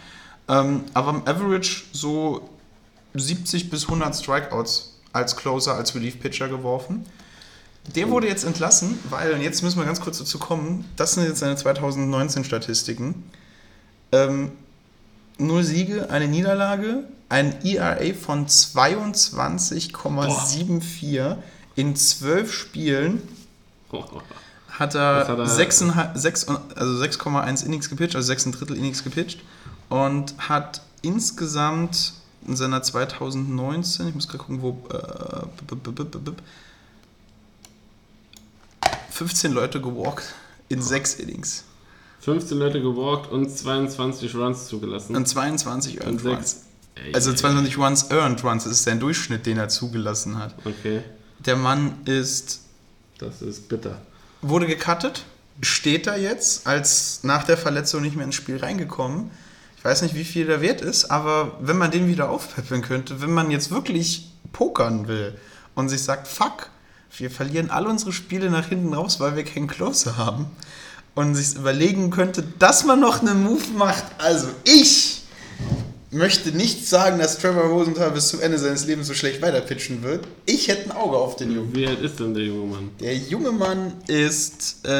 Ähm, 0.48 0.86
aber 0.96 1.12
im 1.12 1.28
Average 1.28 1.84
so 1.92 2.50
70 3.14 3.70
bis 3.70 3.84
100 3.86 4.16
Strikeouts 4.16 4.94
als 5.14 5.36
Closer, 5.36 5.76
als 5.76 5.94
Relief-Pitcher 5.96 6.48
geworfen. 6.48 7.06
Der 7.96 8.10
wurde 8.10 8.28
jetzt 8.28 8.44
entlassen, 8.44 9.00
weil, 9.10 9.34
und 9.34 9.42
jetzt 9.42 9.64
müssen 9.64 9.80
wir 9.80 9.86
ganz 9.86 10.00
kurz 10.02 10.20
dazu 10.20 10.38
kommen, 10.38 10.86
das 10.96 11.14
sind 11.16 11.24
jetzt 11.26 11.40
seine 11.40 11.56
2019-Statistiken. 11.56 13.24
Ähm, 14.12 14.52
null 15.40 15.64
Siege, 15.64 16.10
eine 16.12 16.28
Niederlage, 16.28 17.06
ein 17.30 17.66
ERA 17.66 18.14
von 18.14 18.46
22,74 18.46 21.38
in 21.76 21.96
zwölf 21.96 22.54
Spielen 22.54 23.22
hat 24.70 24.96
er, 24.96 25.28
hat 25.28 25.30
er- 25.30 25.46
6,5 25.46 26.18
sechs- 26.18 26.48
also 26.48 27.02
6,1 27.04 27.66
Innings 27.66 27.90
gepitcht, 27.90 28.16
also 28.16 28.28
6 28.28 28.52
Drittel 28.52 28.78
Innings 28.78 29.04
gepitcht 29.04 29.42
und 29.90 30.34
hat 30.38 30.82
insgesamt 31.02 32.14
in 32.48 32.56
seiner 32.56 32.82
2019, 32.82 34.08
ich 34.10 34.16
muss 34.16 34.28
gerade 34.28 34.40
gucken, 34.40 34.62
wo 34.62 34.70
äh, 34.90 35.46
b- 35.68 35.76
b- 35.76 35.92
b- 35.92 36.04
b- 36.04 36.18
b- 36.32 36.32
15 39.12 39.52
Leute 39.52 39.82
gewalkt 39.82 40.34
in 40.70 40.82
6 40.82 41.16
Innings 41.16 41.64
15 42.22 42.58
Leute 42.58 42.82
gewalkt 42.82 43.32
und 43.32 43.50
22 43.50 44.36
Runs 44.36 44.68
zugelassen. 44.68 45.16
und 45.16 45.28
22 45.28 46.02
Earned 46.02 46.24
Und 46.24 46.32
Runs. 46.32 46.62
Ey, 46.96 47.14
Also 47.16 47.32
ey, 47.32 47.36
22 47.38 47.78
Runs 47.78 48.12
Earned 48.12 48.44
Runs, 48.44 48.64
das 48.66 48.74
ist 48.74 48.86
der 48.88 48.96
Durchschnitt, 48.96 49.46
den 49.46 49.58
er 49.58 49.70
zugelassen 49.70 50.38
hat. 50.38 50.54
Okay, 50.66 51.02
Der 51.40 51.56
Mann 51.56 51.96
ist 52.06 52.62
das 53.18 53.42
ist 53.42 53.70
bitter. 53.70 54.00
wurde 54.42 54.68
gecuttet, 54.68 55.24
steht 55.62 56.06
da 56.08 56.16
jetzt 56.16 56.66
als 56.68 57.24
nach 57.24 57.44
der 57.44 57.58
Verletzung 57.58 58.02
nicht 58.04 58.16
mehr 58.16 58.26
ins 58.26 58.36
Spiel 58.36 58.58
reingekommen. 58.58 59.32
Ich 59.82 59.86
weiß 59.86 60.04
nicht, 60.04 60.14
wie 60.14 60.26
viel 60.26 60.46
der 60.46 60.62
wert 60.62 60.82
ist, 60.82 61.06
aber 61.06 61.58
wenn 61.60 61.76
man 61.76 61.90
den 61.90 62.08
wieder 62.08 62.30
aufpäppeln 62.30 62.84
könnte, 62.84 63.20
wenn 63.20 63.32
man 63.32 63.50
jetzt 63.50 63.72
wirklich 63.72 64.30
pokern 64.54 65.08
will 65.08 65.34
und 65.74 65.90
sich 65.90 66.04
sagt, 66.04 66.28
fuck, 66.28 66.70
wir 67.18 67.32
verlieren 67.32 67.72
alle 67.72 67.90
unsere 67.90 68.14
Spiele 68.14 68.52
nach 68.52 68.68
hinten 68.68 68.94
raus, 68.94 69.20
weil 69.20 69.36
wir 69.36 69.44
keinen 69.44 69.66
Closer 69.66 70.18
haben 70.18 70.46
und 71.16 71.34
sich 71.34 71.56
überlegen 71.56 72.12
könnte, 72.12 72.44
dass 72.60 72.86
man 72.86 73.00
noch 73.00 73.22
einen 73.22 73.44
Move 73.44 73.72
macht. 73.76 74.04
Also 74.20 74.50
ich 74.66 75.24
möchte 76.12 76.52
nicht 76.52 76.88
sagen, 76.88 77.18
dass 77.18 77.40
Trevor 77.40 77.64
Rosenthal 77.64 78.12
bis 78.12 78.28
zum 78.28 78.40
Ende 78.40 78.60
seines 78.60 78.86
Lebens 78.86 79.08
so 79.08 79.16
schlecht 79.16 79.42
weiterpitchen 79.42 80.04
wird. 80.04 80.28
Ich 80.46 80.68
hätte 80.68 80.92
ein 80.92 80.96
Auge 80.96 81.18
auf 81.18 81.38
den 81.38 81.56
Jungen. 81.56 81.76
Wie 81.76 81.88
alt 81.88 82.02
ist 82.02 82.20
denn 82.20 82.36
der 82.36 82.44
junge 82.44 82.68
Mann? 82.72 82.92
Der 83.00 83.18
junge 83.18 83.52
Mann 83.52 83.96
ist 84.06 84.86
äh, 84.86 84.92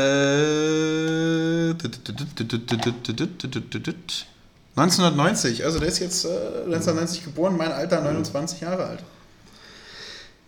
1990, 4.76 5.66
also 5.66 5.80
der 5.80 5.88
ist 5.90 6.00
jetzt 6.00 6.26
äh, 6.26 6.30
1990 6.30 7.26
geboren, 7.26 7.56
mein 7.58 7.72
Alter 7.72 8.02
29 8.02 8.62
Jahre 8.62 8.86
alt. 8.86 9.04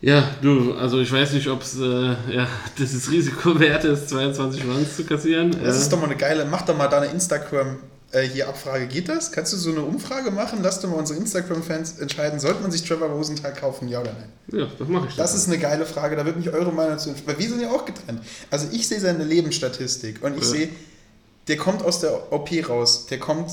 Ja, 0.01 0.32
du, 0.41 0.74
also 0.74 0.99
ich 0.99 1.11
weiß 1.11 1.32
nicht, 1.34 1.47
ob 1.47 1.61
es 1.61 1.78
äh, 1.80 2.15
ja, 2.34 2.47
dieses 2.78 3.09
Risiko 3.11 3.59
wert 3.59 3.84
ist, 3.86 4.09
22 4.09 4.63
Runs 4.65 4.95
zu 4.97 5.03
kassieren. 5.05 5.55
Das 5.63 5.78
ist 5.80 5.91
doch 5.91 5.97
mal 5.99 6.05
eine 6.05 6.15
geile, 6.17 6.45
mach 6.45 6.63
doch 6.63 6.78
mal 6.78 6.88
deine 6.88 7.05
Instagram 7.07 7.78
äh, 8.11 8.21
hier 8.21 8.47
Abfrage, 8.47 8.88
geht 8.88 9.09
das? 9.09 9.32
Kannst 9.32 9.53
du 9.53 9.57
so 9.57 9.71
eine 9.71 9.82
Umfrage 9.82 10.30
machen? 10.32 10.59
Lass 10.61 10.80
doch 10.82 10.89
mal 10.89 10.97
unsere 10.97 11.19
Instagram-Fans 11.19 11.99
entscheiden, 11.99 12.39
sollte 12.39 12.61
man 12.61 12.71
sich 12.71 12.84
Trevor 12.84 13.07
Rosenthal 13.09 13.53
kaufen, 13.53 13.88
ja 13.88 14.01
oder 14.01 14.13
nein? 14.13 14.59
ja, 14.61 14.67
das 14.78 14.88
mache 14.88 15.07
ich. 15.09 15.15
Das 15.15 15.34
ist 15.36 15.47
eine 15.47 15.57
geile 15.57 15.86
Frage, 15.86 16.15
da 16.15 16.26
würde 16.26 16.38
mich 16.39 16.49
eure 16.51 16.71
Meinung 16.71 16.97
zu 16.99 17.13
weil 17.26 17.39
wir 17.39 17.49
sind 17.49 17.61
ja 17.61 17.71
auch 17.71 17.86
getrennt. 17.86 18.21
Also 18.51 18.67
ich 18.71 18.88
sehe 18.88 18.99
seine 18.99 19.24
Lebensstatistik 19.24 20.21
und 20.24 20.36
ich 20.38 20.43
Ja. 20.43 20.49
sehe, 20.49 20.69
der 21.47 21.57
kommt 21.57 21.84
aus 21.84 21.99
der 22.01 22.32
OP 22.32 22.49
raus, 22.69 23.05
der 23.09 23.19
kommt 23.19 23.51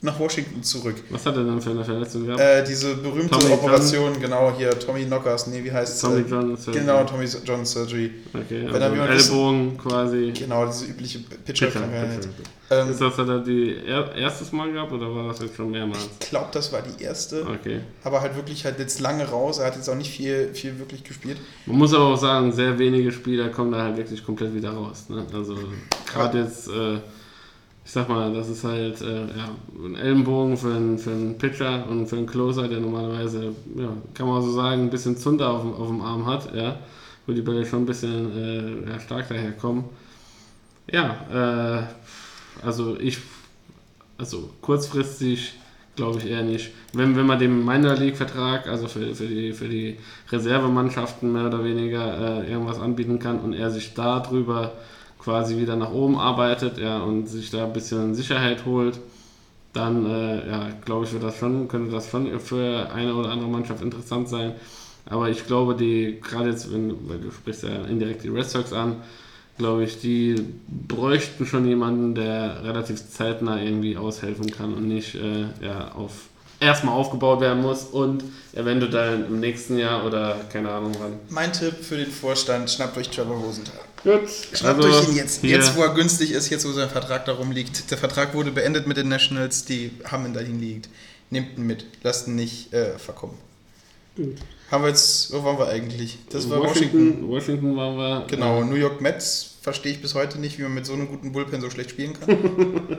nach 0.00 0.18
Washington 0.18 0.62
zurück. 0.62 0.96
Was 1.10 1.26
hat 1.26 1.36
er 1.36 1.44
denn 1.44 1.60
für 1.60 1.70
eine 1.70 1.84
Verletzung 1.84 2.26
gehabt? 2.26 2.40
Äh, 2.40 2.64
diese 2.64 2.94
berühmte 2.96 3.30
Tommy 3.36 3.52
Operation, 3.52 4.20
genau 4.20 4.52
hier, 4.56 4.70
Tommy 4.78 5.04
Knockers, 5.04 5.48
nee, 5.48 5.62
wie 5.64 5.72
heißt 5.72 5.94
es? 5.94 6.00
Tommy 6.00 6.20
Äh, 6.20 6.24
John 6.28 6.56
Surgery. 6.56 6.80
Genau, 6.80 7.04
Tommy 7.04 7.26
John 7.44 7.66
Surgery. 7.66 8.10
Okay, 8.32 8.68
Wenn 8.70 8.82
also 8.82 9.02
Ellbogen 9.02 9.76
quasi. 9.76 10.32
Genau, 10.38 10.66
diese 10.66 10.84
übliche 10.86 11.18
Pitcher, 11.18 11.66
Pitcher-Krankheit. 11.66 12.20
Pitcher. 12.20 12.30
Ähm, 12.70 12.90
Ist 12.90 13.00
das 13.00 13.16
hat 13.16 13.28
er 13.28 13.40
die 13.40 13.76
er 13.86 14.14
erstes 14.14 14.52
Mal 14.52 14.70
gehabt 14.70 14.92
oder 14.92 15.14
war 15.14 15.28
das 15.28 15.40
jetzt 15.40 15.56
schon 15.56 15.70
mehrmals? 15.70 16.06
ich 16.20 16.28
glaube, 16.28 16.48
das 16.52 16.70
war 16.70 16.82
die 16.82 17.02
erste. 17.02 17.46
Okay. 17.46 17.80
Aber 18.04 18.20
halt 18.20 18.36
wirklich 18.36 18.64
halt 18.66 18.78
jetzt 18.78 19.00
lange 19.00 19.24
raus. 19.24 19.58
Er 19.58 19.66
hat 19.68 19.76
jetzt 19.76 19.88
auch 19.88 19.94
nicht 19.94 20.10
viel, 20.10 20.50
viel 20.52 20.78
wirklich 20.78 21.02
gespielt. 21.02 21.38
Man 21.64 21.78
muss 21.78 21.94
aber 21.94 22.04
auch 22.04 22.18
sagen, 22.18 22.52
sehr 22.52 22.78
wenige 22.78 23.10
Spieler 23.10 23.48
kommen 23.48 23.72
da 23.72 23.82
halt 23.82 23.96
wirklich 23.96 24.22
komplett 24.24 24.54
wieder 24.54 24.70
raus. 24.70 25.06
Ne? 25.08 25.24
Also 25.32 25.56
gerade 26.12 26.40
jetzt, 26.40 26.68
äh, 26.68 26.98
ich 27.88 27.94
sag 27.94 28.06
mal, 28.10 28.34
das 28.34 28.50
ist 28.50 28.64
halt 28.64 29.00
äh, 29.00 29.22
ja, 29.22 29.48
ein 29.82 29.96
Ellenbogen 29.96 30.58
für 30.58 30.74
einen, 30.74 30.98
für 30.98 31.10
einen 31.10 31.38
Pitcher 31.38 31.88
und 31.88 32.06
für 32.06 32.18
einen 32.18 32.26
Closer, 32.26 32.68
der 32.68 32.80
normalerweise, 32.80 33.54
ja, 33.76 33.88
kann 34.12 34.28
man 34.28 34.42
so 34.42 34.52
sagen, 34.52 34.82
ein 34.82 34.90
bisschen 34.90 35.16
Zunder 35.16 35.48
auf, 35.50 35.62
dem- 35.62 35.72
auf 35.72 35.88
dem 35.88 36.02
Arm 36.02 36.26
hat, 36.26 36.54
ja, 36.54 36.76
wo 37.26 37.32
die 37.32 37.40
Bälle 37.40 37.64
schon 37.64 37.84
ein 37.84 37.86
bisschen 37.86 38.84
äh, 38.86 38.90
ja, 38.90 39.00
stark 39.00 39.28
daherkommen. 39.30 39.84
Ja, 40.90 41.86
äh, 42.62 42.66
also 42.66 42.98
ich, 42.98 43.18
also 44.16 44.50
kurzfristig 44.62 45.54
glaube 45.96 46.18
ich 46.18 46.26
eher 46.30 46.42
nicht. 46.42 46.70
Wenn, 46.92 47.16
wenn 47.16 47.26
man 47.26 47.38
dem 47.38 47.64
Minor 47.64 47.94
League 47.96 48.16
Vertrag, 48.16 48.68
also 48.68 48.88
für, 48.88 49.14
für, 49.14 49.26
die, 49.26 49.52
für 49.52 49.68
die 49.68 49.96
Reservemannschaften 50.30 51.32
mehr 51.32 51.46
oder 51.46 51.64
weniger 51.64 52.42
äh, 52.44 52.50
irgendwas 52.50 52.78
anbieten 52.80 53.18
kann 53.18 53.40
und 53.40 53.52
er 53.54 53.70
sich 53.70 53.94
darüber 53.94 54.72
quasi 55.18 55.56
wieder 55.56 55.76
nach 55.76 55.92
oben 55.92 56.16
arbeitet 56.16 56.78
ja, 56.78 56.98
und 57.02 57.26
sich 57.26 57.50
da 57.50 57.64
ein 57.64 57.72
bisschen 57.72 58.14
Sicherheit 58.14 58.64
holt, 58.64 59.00
dann 59.72 60.06
äh, 60.06 60.48
ja, 60.48 60.70
glaube 60.84 61.04
ich, 61.04 61.12
wird 61.12 61.22
das 61.22 61.36
schon, 61.38 61.68
könnte 61.68 61.90
das 61.90 62.10
schon 62.10 62.38
für 62.40 62.90
eine 62.92 63.14
oder 63.14 63.30
andere 63.30 63.48
Mannschaft 63.48 63.82
interessant 63.82 64.28
sein. 64.28 64.52
Aber 65.06 65.30
ich 65.30 65.46
glaube, 65.46 65.74
die, 65.74 66.20
gerade 66.20 66.50
jetzt, 66.50 66.72
wenn 66.72 67.08
weil 67.08 67.18
du 67.18 67.30
sprichst 67.30 67.62
ja 67.62 67.84
indirekt 67.84 68.24
die 68.24 68.28
Red 68.28 68.48
Sox 68.48 68.72
an, 68.72 68.96
glaube 69.56 69.84
ich, 69.84 70.00
die 70.00 70.36
bräuchten 70.68 71.46
schon 71.46 71.66
jemanden, 71.66 72.14
der 72.14 72.62
relativ 72.62 73.08
zeitnah 73.10 73.60
irgendwie 73.60 73.96
aushelfen 73.96 74.50
kann 74.50 74.74
und 74.74 74.86
nicht 74.86 75.14
äh, 75.16 75.46
ja, 75.60 75.92
auf 75.92 76.28
erstmal 76.60 76.94
aufgebaut 76.94 77.40
werden 77.40 77.62
muss 77.62 77.84
und 77.84 78.24
eventuell 78.54 78.90
dann 78.90 79.26
im 79.26 79.40
nächsten 79.40 79.78
Jahr 79.78 80.04
oder 80.04 80.36
keine 80.52 80.70
Ahnung 80.70 80.92
wann. 80.98 81.12
Mein 81.28 81.52
Tipp 81.52 81.74
für 81.82 81.96
den 81.96 82.10
Vorstand, 82.10 82.70
schnappt 82.70 82.96
euch 82.96 83.08
Trevor 83.10 83.36
Rosenthal. 83.36 83.80
Gut, 84.04 84.28
Schnappt 84.52 84.84
also 84.84 84.98
euch 84.98 85.08
ihn 85.08 85.16
jetzt, 85.16 85.40
hier- 85.40 85.50
jetzt, 85.50 85.76
wo 85.76 85.82
er 85.82 85.94
günstig 85.94 86.30
ist, 86.32 86.50
jetzt, 86.50 86.66
wo 86.66 86.72
sein 86.72 86.88
Vertrag 86.88 87.24
darum 87.24 87.50
liegt. 87.52 87.90
Der 87.90 87.98
Vertrag 87.98 88.34
wurde 88.34 88.50
beendet 88.52 88.86
mit 88.86 88.96
den 88.96 89.08
Nationals, 89.08 89.64
die 89.64 89.90
haben 90.04 90.26
ihn 90.26 90.34
dahin 90.34 90.60
liegt. 90.60 90.88
Nehmt 91.30 91.58
ihn 91.58 91.66
mit, 91.66 91.84
lasst 92.02 92.26
ihn 92.28 92.36
nicht 92.36 92.72
äh, 92.72 92.98
verkommen. 92.98 93.36
Haben 94.70 94.82
wir 94.84 94.88
jetzt, 94.88 95.32
wo 95.32 95.44
waren 95.44 95.58
wir 95.58 95.68
eigentlich? 95.68 96.18
Das 96.30 96.48
war 96.50 96.60
Washington. 96.60 97.28
Washington, 97.28 97.28
Washington 97.28 97.76
waren 97.76 97.96
wir. 97.96 98.24
Genau, 98.28 98.64
New 98.64 98.74
York 98.76 99.00
Mets 99.00 99.54
verstehe 99.62 99.92
ich 99.92 100.00
bis 100.02 100.14
heute 100.14 100.38
nicht, 100.40 100.58
wie 100.58 100.62
man 100.62 100.74
mit 100.74 100.86
so 100.86 100.92
einem 100.94 101.08
guten 101.08 101.32
Bullpen 101.32 101.60
so 101.60 101.68
schlecht 101.70 101.90
spielen 101.90 102.14
kann. 102.18 102.98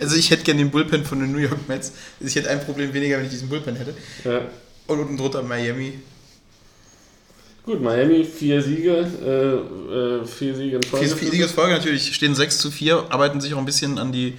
also 0.00 0.16
ich 0.16 0.30
hätte 0.30 0.44
gerne 0.44 0.60
den 0.60 0.70
Bullpen 0.70 1.04
von 1.04 1.20
den 1.20 1.32
New 1.32 1.38
York 1.38 1.68
Mets. 1.68 1.92
Ich 2.20 2.34
hätte 2.34 2.50
ein 2.50 2.60
Problem 2.60 2.92
weniger, 2.92 3.18
wenn 3.18 3.24
ich 3.24 3.30
diesen 3.30 3.48
Bullpen 3.48 3.76
hätte. 3.76 3.94
Ja. 4.24 4.42
Und 4.86 4.98
unten 4.98 5.16
drunter 5.16 5.42
Miami. 5.42 5.94
Gut, 7.64 7.80
Miami, 7.80 8.24
vier 8.24 8.60
Siege, 8.60 9.06
äh, 9.24 10.22
äh, 10.22 10.26
vier 10.26 10.54
Siege 10.54 10.76
in 10.76 10.82
Folge. 10.82 11.08
Vier 11.08 11.30
Siege 11.30 11.48
Folge 11.48 11.72
natürlich, 11.72 12.14
stehen 12.14 12.34
6 12.34 12.58
zu 12.58 12.70
4, 12.70 13.06
arbeiten 13.08 13.40
sich 13.40 13.54
auch 13.54 13.58
ein 13.58 13.64
bisschen 13.64 13.98
an 13.98 14.12
die 14.12 14.34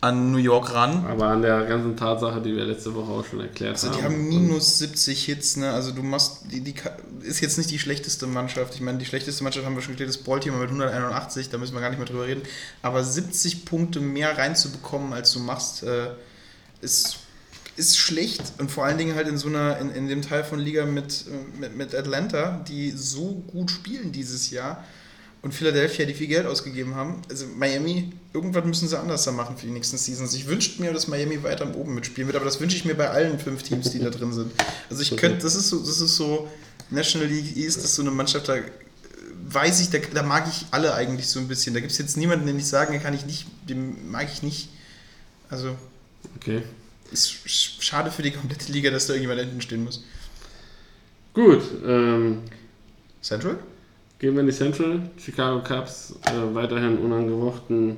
an 0.00 0.30
New 0.30 0.38
York 0.38 0.72
ran. 0.74 1.04
Aber 1.06 1.26
an 1.26 1.42
der 1.42 1.64
ganzen 1.64 1.96
Tatsache, 1.96 2.40
die 2.40 2.54
wir 2.54 2.64
letzte 2.64 2.94
Woche 2.94 3.10
auch 3.10 3.24
schon 3.24 3.40
erklärt 3.40 3.72
Also 3.72 3.88
haben. 3.88 3.96
die 3.98 4.04
haben 4.04 4.28
minus 4.28 4.78
70 4.78 5.24
Hits, 5.24 5.56
ne? 5.56 5.72
Also 5.72 5.90
du 5.90 6.04
machst, 6.04 6.42
die, 6.52 6.60
die 6.60 6.74
ist 7.22 7.40
jetzt 7.40 7.58
nicht 7.58 7.70
die 7.70 7.80
schlechteste 7.80 8.28
Mannschaft. 8.28 8.74
Ich 8.74 8.80
meine, 8.80 8.98
die 8.98 9.06
schlechteste 9.06 9.42
Mannschaft 9.42 9.66
haben 9.66 9.74
wir 9.74 9.82
schon 9.82 9.94
geklärt, 9.94 10.10
das 10.10 10.18
Baltimore 10.18 10.60
mit 10.62 10.70
181, 10.70 11.48
da 11.50 11.58
müssen 11.58 11.74
wir 11.74 11.80
gar 11.80 11.90
nicht 11.90 11.98
mehr 11.98 12.06
drüber 12.06 12.26
reden. 12.26 12.42
Aber 12.80 13.02
70 13.02 13.64
Punkte 13.64 13.98
mehr 14.00 14.38
reinzubekommen, 14.38 15.12
als 15.12 15.32
du 15.32 15.40
machst, 15.40 15.82
äh, 15.82 16.10
ist, 16.80 17.18
ist 17.76 17.98
schlecht. 17.98 18.52
Und 18.58 18.70
vor 18.70 18.84
allen 18.84 18.98
Dingen 18.98 19.16
halt 19.16 19.26
in 19.26 19.36
so 19.36 19.48
einer, 19.48 19.78
in, 19.78 19.90
in 19.90 20.06
dem 20.08 20.22
Teil 20.22 20.44
von 20.44 20.60
Liga 20.60 20.86
mit, 20.86 21.24
äh, 21.26 21.58
mit, 21.58 21.76
mit 21.76 21.94
Atlanta, 21.96 22.64
die 22.68 22.92
so 22.92 23.42
gut 23.48 23.72
spielen 23.72 24.12
dieses 24.12 24.50
Jahr. 24.50 24.84
Und 25.48 25.54
Philadelphia, 25.54 26.04
die 26.04 26.12
viel 26.12 26.26
Geld 26.26 26.44
ausgegeben 26.44 26.94
haben. 26.94 27.22
Also 27.30 27.46
Miami, 27.56 28.12
irgendwas 28.34 28.66
müssen 28.66 28.86
sie 28.86 28.98
anders 28.98 29.24
da 29.24 29.32
machen 29.32 29.56
für 29.56 29.64
die 29.64 29.72
nächsten 29.72 29.96
Seasons. 29.96 30.34
Ich 30.34 30.46
wünschte 30.46 30.82
mir, 30.82 30.92
dass 30.92 31.08
Miami 31.08 31.42
weiter 31.42 31.74
oben 31.74 31.94
mitspielen 31.94 32.28
wird, 32.28 32.36
aber 32.36 32.44
das 32.44 32.60
wünsche 32.60 32.76
ich 32.76 32.84
mir 32.84 32.94
bei 32.94 33.08
allen 33.08 33.38
fünf 33.38 33.62
Teams, 33.62 33.90
die 33.90 33.98
da 33.98 34.10
drin 34.10 34.30
sind. 34.34 34.52
Also 34.90 35.00
ich 35.00 35.16
könnte, 35.16 35.38
das 35.38 35.54
ist 35.54 35.70
so, 35.70 35.78
das 35.78 36.00
ist 36.02 36.16
so, 36.16 36.48
National 36.90 37.28
League 37.28 37.56
East 37.56 37.78
das 37.78 37.84
ist 37.86 37.94
so 37.94 38.02
eine 38.02 38.10
Mannschaft, 38.10 38.46
da 38.46 38.56
äh, 38.56 38.62
weiß 39.48 39.80
ich, 39.80 39.88
da, 39.88 39.98
da 40.12 40.22
mag 40.22 40.46
ich 40.50 40.66
alle 40.70 40.92
eigentlich 40.92 41.26
so 41.28 41.40
ein 41.40 41.48
bisschen. 41.48 41.72
Da 41.72 41.80
gibt 41.80 41.92
es 41.92 41.98
jetzt 41.98 42.18
niemanden, 42.18 42.46
den 42.46 42.58
ich 42.58 42.66
sagen 42.66 43.00
kann, 43.00 43.14
ich 43.14 43.24
nicht, 43.24 43.46
den 43.66 44.10
mag 44.10 44.28
ich 44.30 44.42
nicht. 44.42 44.68
Also 45.48 45.74
Okay. 46.36 46.62
ist 47.10 47.30
sch- 47.46 47.80
schade 47.80 48.10
für 48.10 48.20
die 48.22 48.32
komplette 48.32 48.70
Liga, 48.70 48.90
dass 48.90 49.06
da 49.06 49.14
irgendjemand 49.14 49.40
hinten 49.40 49.62
stehen 49.62 49.82
muss. 49.84 50.04
Gut, 51.32 51.62
ähm, 51.86 52.42
Central? 53.22 53.58
Gehen 54.18 54.34
wir 54.34 54.40
in 54.40 54.46
die 54.46 54.52
Central. 54.52 55.00
Chicago 55.18 55.62
Cubs 55.62 56.14
äh, 56.26 56.54
weiterhin 56.54 56.98
unangefochten 56.98 57.96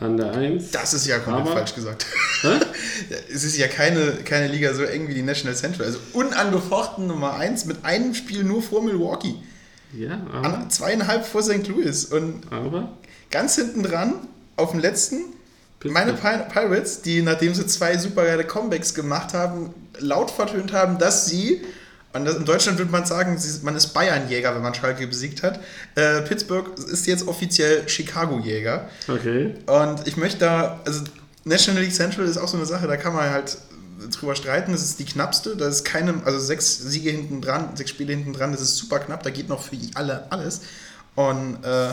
an 0.00 0.16
der 0.16 0.32
1. 0.34 0.72
Das 0.72 0.92
ist 0.92 1.06
ja 1.06 1.18
komplett 1.18 1.46
Aber- 1.46 1.56
falsch 1.56 1.74
gesagt. 1.74 2.06
Hä? 2.42 2.48
Es 3.32 3.42
ist 3.44 3.56
ja 3.56 3.66
keine, 3.68 4.12
keine 4.24 4.48
Liga 4.48 4.72
so 4.74 4.82
eng 4.84 5.08
wie 5.08 5.14
die 5.14 5.22
National 5.22 5.56
Central. 5.56 5.86
Also 5.86 5.98
unangefochten 6.12 7.06
Nummer 7.06 7.34
1 7.34 7.64
mit 7.66 7.84
einem 7.84 8.14
Spiel 8.14 8.44
nur 8.44 8.62
vor 8.62 8.82
Milwaukee. 8.82 9.34
Ja, 9.96 10.20
aber, 10.32 10.46
An, 10.62 10.70
zweieinhalb 10.70 11.24
vor 11.26 11.42
St. 11.42 11.66
Louis. 11.68 12.04
Und 12.06 12.42
aber 12.52 12.90
ganz 13.30 13.54
hinten 13.56 13.82
dran, 13.82 14.14
auf 14.56 14.70
dem 14.72 14.80
letzten, 14.80 15.16
meine 15.84 16.12
Pi- 16.14 16.44
Pirates, 16.52 17.02
die 17.02 17.22
nachdem 17.22 17.54
sie 17.54 17.66
zwei 17.66 17.98
super 17.98 18.24
geile 18.24 18.44
Comebacks 18.44 18.94
gemacht 18.94 19.34
haben, 19.34 19.70
laut 19.98 20.30
vertönt 20.30 20.72
haben, 20.72 20.98
dass 20.98 21.26
sie, 21.26 21.62
das, 22.24 22.36
in 22.36 22.44
Deutschland 22.44 22.78
würde 22.78 22.92
man 22.92 23.04
sagen, 23.04 23.36
man 23.62 23.74
ist 23.74 23.88
Bayernjäger, 23.88 24.54
wenn 24.54 24.62
man 24.62 24.74
Schalke 24.74 25.06
besiegt 25.06 25.42
hat. 25.42 25.58
Äh, 25.96 26.22
Pittsburgh 26.22 26.78
ist 26.78 27.06
jetzt 27.06 27.26
offiziell 27.26 27.88
Chicago-Jäger. 27.88 28.88
okay. 29.08 29.54
Und 29.66 30.06
ich 30.06 30.16
möchte 30.16 30.38
da, 30.38 30.80
also 30.84 31.02
National 31.44 31.82
League 31.82 31.92
Central 31.92 32.26
ist 32.26 32.38
auch 32.38 32.48
so 32.48 32.56
eine 32.56 32.66
Sache, 32.66 32.86
da 32.86 32.96
kann 32.96 33.14
man 33.14 33.30
halt 33.30 33.58
drüber 34.12 34.34
streiten. 34.36 34.72
Das 34.72 34.82
ist 34.82 34.98
die 34.98 35.04
knappste. 35.04 35.56
Da 35.56 35.68
ist 35.68 35.84
keine, 35.84 36.14
also 36.24 36.38
sechs 36.38 36.78
Siege 36.78 37.10
hinten 37.10 37.40
dran, 37.40 37.70
sechs 37.76 37.90
Spiele 37.90 38.12
hinten 38.12 38.32
dran, 38.32 38.52
das 38.52 38.60
ist 38.60 38.76
super 38.76 38.98
knapp. 38.98 39.22
Da 39.22 39.30
geht 39.30 39.48
noch 39.48 39.62
für 39.62 39.76
alle 39.94 40.30
alles. 40.30 40.62
Und 41.14 41.58
äh, 41.64 41.90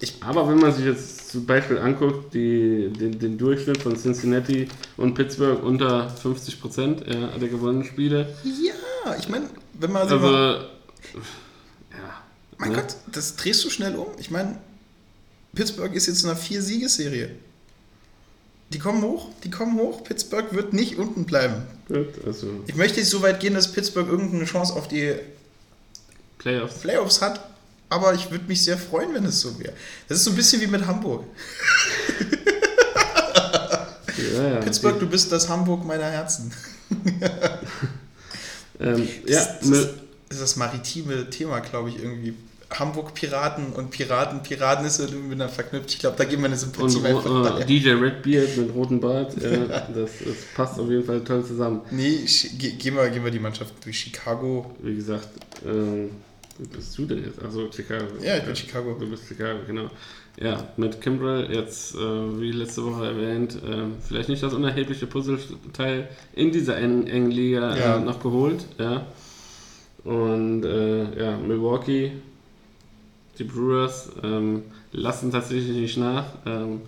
ich, 0.00 0.20
Aber 0.20 0.48
wenn 0.48 0.58
man 0.58 0.72
sich 0.72 0.84
jetzt 0.84 1.30
zum 1.30 1.46
Beispiel 1.46 1.78
anguckt, 1.78 2.34
die, 2.34 2.92
den, 2.92 3.18
den 3.18 3.38
Durchschnitt 3.38 3.80
von 3.80 3.96
Cincinnati 3.96 4.68
und 4.96 5.14
Pittsburgh 5.14 5.62
unter 5.62 6.10
50 6.10 6.60
Prozent 6.60 7.04
ja, 7.06 7.38
der 7.38 7.48
gewonnenen 7.48 7.84
Spiele. 7.84 8.34
ja, 8.42 9.14
ich 9.16 9.28
meine, 9.28 9.46
wenn 9.74 9.92
man 9.92 10.08
so 10.08 10.16
Also, 10.16 10.36
ja. 10.56 12.22
mein 12.58 12.70
ne? 12.70 12.76
Gott, 12.76 12.96
das 13.10 13.36
drehst 13.36 13.64
du 13.64 13.70
schnell 13.70 13.96
um. 13.96 14.08
Ich 14.18 14.30
meine, 14.30 14.58
Pittsburgh 15.54 15.94
ist 15.94 16.06
jetzt 16.06 16.22
in 16.22 16.30
einer 16.30 16.38
Vier-Siegesserie. 16.38 17.30
Die 18.70 18.78
kommen 18.78 19.02
hoch, 19.02 19.28
die 19.44 19.50
kommen 19.50 19.78
hoch. 19.78 20.02
Pittsburgh 20.02 20.52
wird 20.52 20.72
nicht 20.72 20.96
unten 20.96 21.24
bleiben. 21.24 21.62
Also 22.24 22.48
Ich 22.66 22.74
möchte 22.74 23.00
nicht 23.00 23.10
so 23.10 23.20
weit 23.20 23.40
gehen, 23.40 23.54
dass 23.54 23.70
Pittsburgh 23.70 24.08
irgendeine 24.08 24.46
Chance 24.46 24.72
auf 24.72 24.88
die 24.88 25.14
Playoffs. 26.38 26.78
Playoffs 26.80 27.20
hat, 27.20 27.46
aber 27.90 28.14
ich 28.14 28.30
würde 28.30 28.46
mich 28.46 28.64
sehr 28.64 28.78
freuen, 28.78 29.14
wenn 29.14 29.26
es 29.26 29.40
so 29.40 29.58
wäre. 29.58 29.74
Das 30.08 30.18
ist 30.18 30.24
so 30.24 30.30
ein 30.30 30.36
bisschen 30.36 30.62
wie 30.62 30.66
mit 30.66 30.86
Hamburg. 30.86 31.24
Ja, 34.34 34.48
ja. 34.48 34.60
Pittsburgh, 34.60 34.98
du 34.98 35.08
bist 35.08 35.32
das 35.32 35.48
Hamburg 35.48 35.84
meiner 35.84 36.06
Herzen. 36.06 36.52
Ähm, 38.80 39.08
ja, 39.26 39.38
Das, 39.38 39.58
das, 39.60 39.68
ne, 39.68 39.90
ist 40.30 40.40
das 40.42 40.56
maritime 40.56 41.28
Thema, 41.30 41.60
glaube 41.60 41.90
ich, 41.90 41.98
irgendwie. 41.98 42.34
Hamburg 42.70 43.12
Piraten 43.12 43.66
und 43.74 43.90
Piraten, 43.90 44.42
Piraten 44.42 44.86
ist 44.86 44.98
irgendwie 44.98 45.18
miteinander 45.28 45.52
verknüpft. 45.52 45.90
Ich 45.90 45.98
glaube, 45.98 46.16
da 46.16 46.24
geben 46.24 46.40
wir 46.40 46.46
eine 46.46 46.54
und 46.54 46.60
Sympathie 46.60 47.04
einfach 47.06 47.26
ro- 47.26 47.42
daher. 47.44 47.60
äh, 47.60 47.66
DJ 47.66 47.90
Redbeard 47.90 48.56
mit 48.56 48.74
rotem 48.74 48.98
Bart, 48.98 49.34
ja, 49.42 49.66
das, 49.66 50.10
das 50.24 50.36
passt 50.54 50.80
auf 50.80 50.88
jeden 50.88 51.04
Fall 51.04 51.22
toll 51.22 51.44
zusammen. 51.44 51.82
Nee, 51.90 52.20
gehen 52.56 52.96
wir, 52.96 53.10
gehen 53.10 53.22
wir 53.24 53.30
die 53.30 53.40
Mannschaft 53.40 53.74
durch 53.84 53.98
Chicago. 53.98 54.74
Wie 54.82 54.94
gesagt, 54.96 55.28
wo 55.62 56.08
bist 56.74 56.96
du 56.96 57.04
denn 57.04 57.24
jetzt? 57.26 57.42
Achso, 57.42 57.70
Chicago. 57.70 58.06
Ja, 58.22 58.38
ich 58.38 58.44
bin 58.44 58.56
Chicago. 58.56 58.94
Du 58.98 59.06
bist 59.10 59.24
Chicago, 59.28 59.58
genau. 59.66 59.90
Ja, 60.40 60.66
mit 60.76 61.00
Kimbrell 61.02 61.52
jetzt, 61.52 61.94
äh, 61.94 62.40
wie 62.40 62.52
letzte 62.52 62.84
Woche 62.84 63.04
erwähnt, 63.06 63.58
ähm, 63.66 63.94
vielleicht 64.00 64.28
nicht 64.30 64.42
das 64.42 64.54
unerhebliche 64.54 65.06
Puzzleteil 65.06 66.08
in 66.34 66.50
dieser 66.52 66.78
engen, 66.78 67.06
engen 67.06 67.30
Liga 67.30 67.76
Ja. 67.76 67.96
äh, 67.96 68.00
noch 68.00 68.20
geholt. 68.20 68.64
Ja. 68.78 69.06
Und 70.04 70.64
äh, 70.64 71.18
ja, 71.22 71.36
Milwaukee, 71.36 72.12
die 73.38 73.44
Brewers 73.44 74.10
ähm, 74.22 74.62
lassen 74.92 75.30
tatsächlich 75.30 75.76
nicht 75.76 75.96
nach. 75.98 76.24
Ähm, 76.46 76.80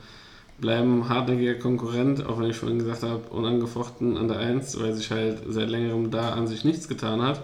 bleiben 0.59 1.09
hartnäckiger 1.09 1.55
Konkurrent, 1.55 2.27
auch 2.27 2.39
wenn 2.39 2.49
ich 2.51 2.57
vorhin 2.57 2.79
gesagt 2.79 3.03
habe, 3.03 3.23
unangefochten 3.31 4.17
an 4.17 4.29
der 4.29 4.39
1, 4.39 4.81
weil 4.81 4.95
sich 4.95 5.11
halt 5.11 5.39
seit 5.49 5.69
längerem 5.69 6.11
da 6.11 6.31
an 6.33 6.47
sich 6.47 6.65
nichts 6.65 6.89
getan 6.89 7.21
hat, 7.23 7.43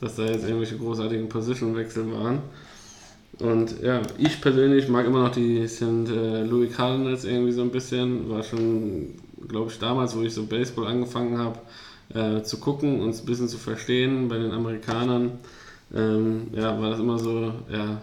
dass 0.00 0.16
da 0.16 0.24
jetzt 0.24 0.44
irgendwelche 0.44 0.76
großartigen 0.76 1.28
Positionwechsel 1.28 2.12
waren. 2.12 2.38
Und 3.40 3.80
ja, 3.82 4.02
ich 4.18 4.40
persönlich 4.40 4.88
mag 4.88 5.06
immer 5.06 5.24
noch 5.24 5.32
die 5.32 5.66
St. 5.66 5.82
Äh, 5.82 6.44
Louis 6.44 6.74
Cardinals 6.74 7.24
irgendwie 7.24 7.52
so 7.52 7.62
ein 7.62 7.70
bisschen. 7.70 8.28
War 8.28 8.42
schon, 8.42 9.14
glaube 9.48 9.70
ich, 9.70 9.78
damals, 9.78 10.16
wo 10.16 10.22
ich 10.22 10.34
so 10.34 10.44
Baseball 10.44 10.86
angefangen 10.86 11.38
habe, 11.38 11.58
äh, 12.14 12.42
zu 12.42 12.58
gucken 12.58 13.00
und 13.00 13.14
ein 13.14 13.26
bisschen 13.26 13.48
zu 13.48 13.56
verstehen 13.56 14.28
bei 14.28 14.38
den 14.38 14.52
Amerikanern. 14.52 15.32
Ähm, 15.94 16.48
ja, 16.52 16.80
war 16.80 16.90
das 16.90 17.00
immer 17.00 17.18
so, 17.18 17.52
ja, 17.72 18.00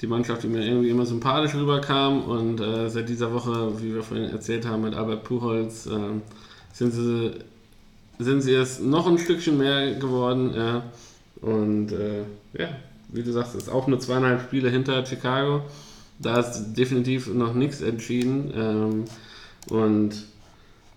die 0.00 0.06
Mannschaft, 0.06 0.42
die 0.42 0.48
mir 0.48 0.66
irgendwie 0.66 0.90
immer 0.90 1.06
sympathisch 1.06 1.54
rüberkam. 1.54 2.22
Und 2.22 2.60
äh, 2.60 2.88
seit 2.88 3.08
dieser 3.08 3.32
Woche, 3.32 3.80
wie 3.82 3.94
wir 3.94 4.02
vorhin 4.02 4.30
erzählt 4.30 4.66
haben, 4.66 4.82
mit 4.82 4.94
Albert 4.94 5.24
Puchholz, 5.24 5.86
äh, 5.86 5.90
sind 6.72 6.92
sie 6.92 7.32
sind 8.18 8.40
sie 8.40 8.54
es 8.54 8.80
noch 8.80 9.06
ein 9.06 9.18
Stückchen 9.18 9.58
mehr 9.58 9.94
geworden. 9.94 10.52
Ja. 10.54 10.82
Und 11.42 11.92
äh, 11.92 12.22
ja, 12.58 12.68
wie 13.16 13.22
du 13.22 13.32
sagst, 13.32 13.54
ist 13.54 13.70
auch 13.70 13.86
nur 13.86 13.98
zweieinhalb 13.98 14.42
Spiele 14.42 14.70
hinter 14.70 15.04
Chicago. 15.04 15.62
Da 16.18 16.40
ist 16.40 16.74
definitiv 16.74 17.32
noch 17.32 17.54
nichts 17.54 17.80
entschieden. 17.80 18.52
Ähm, 18.56 19.04
und 19.70 20.24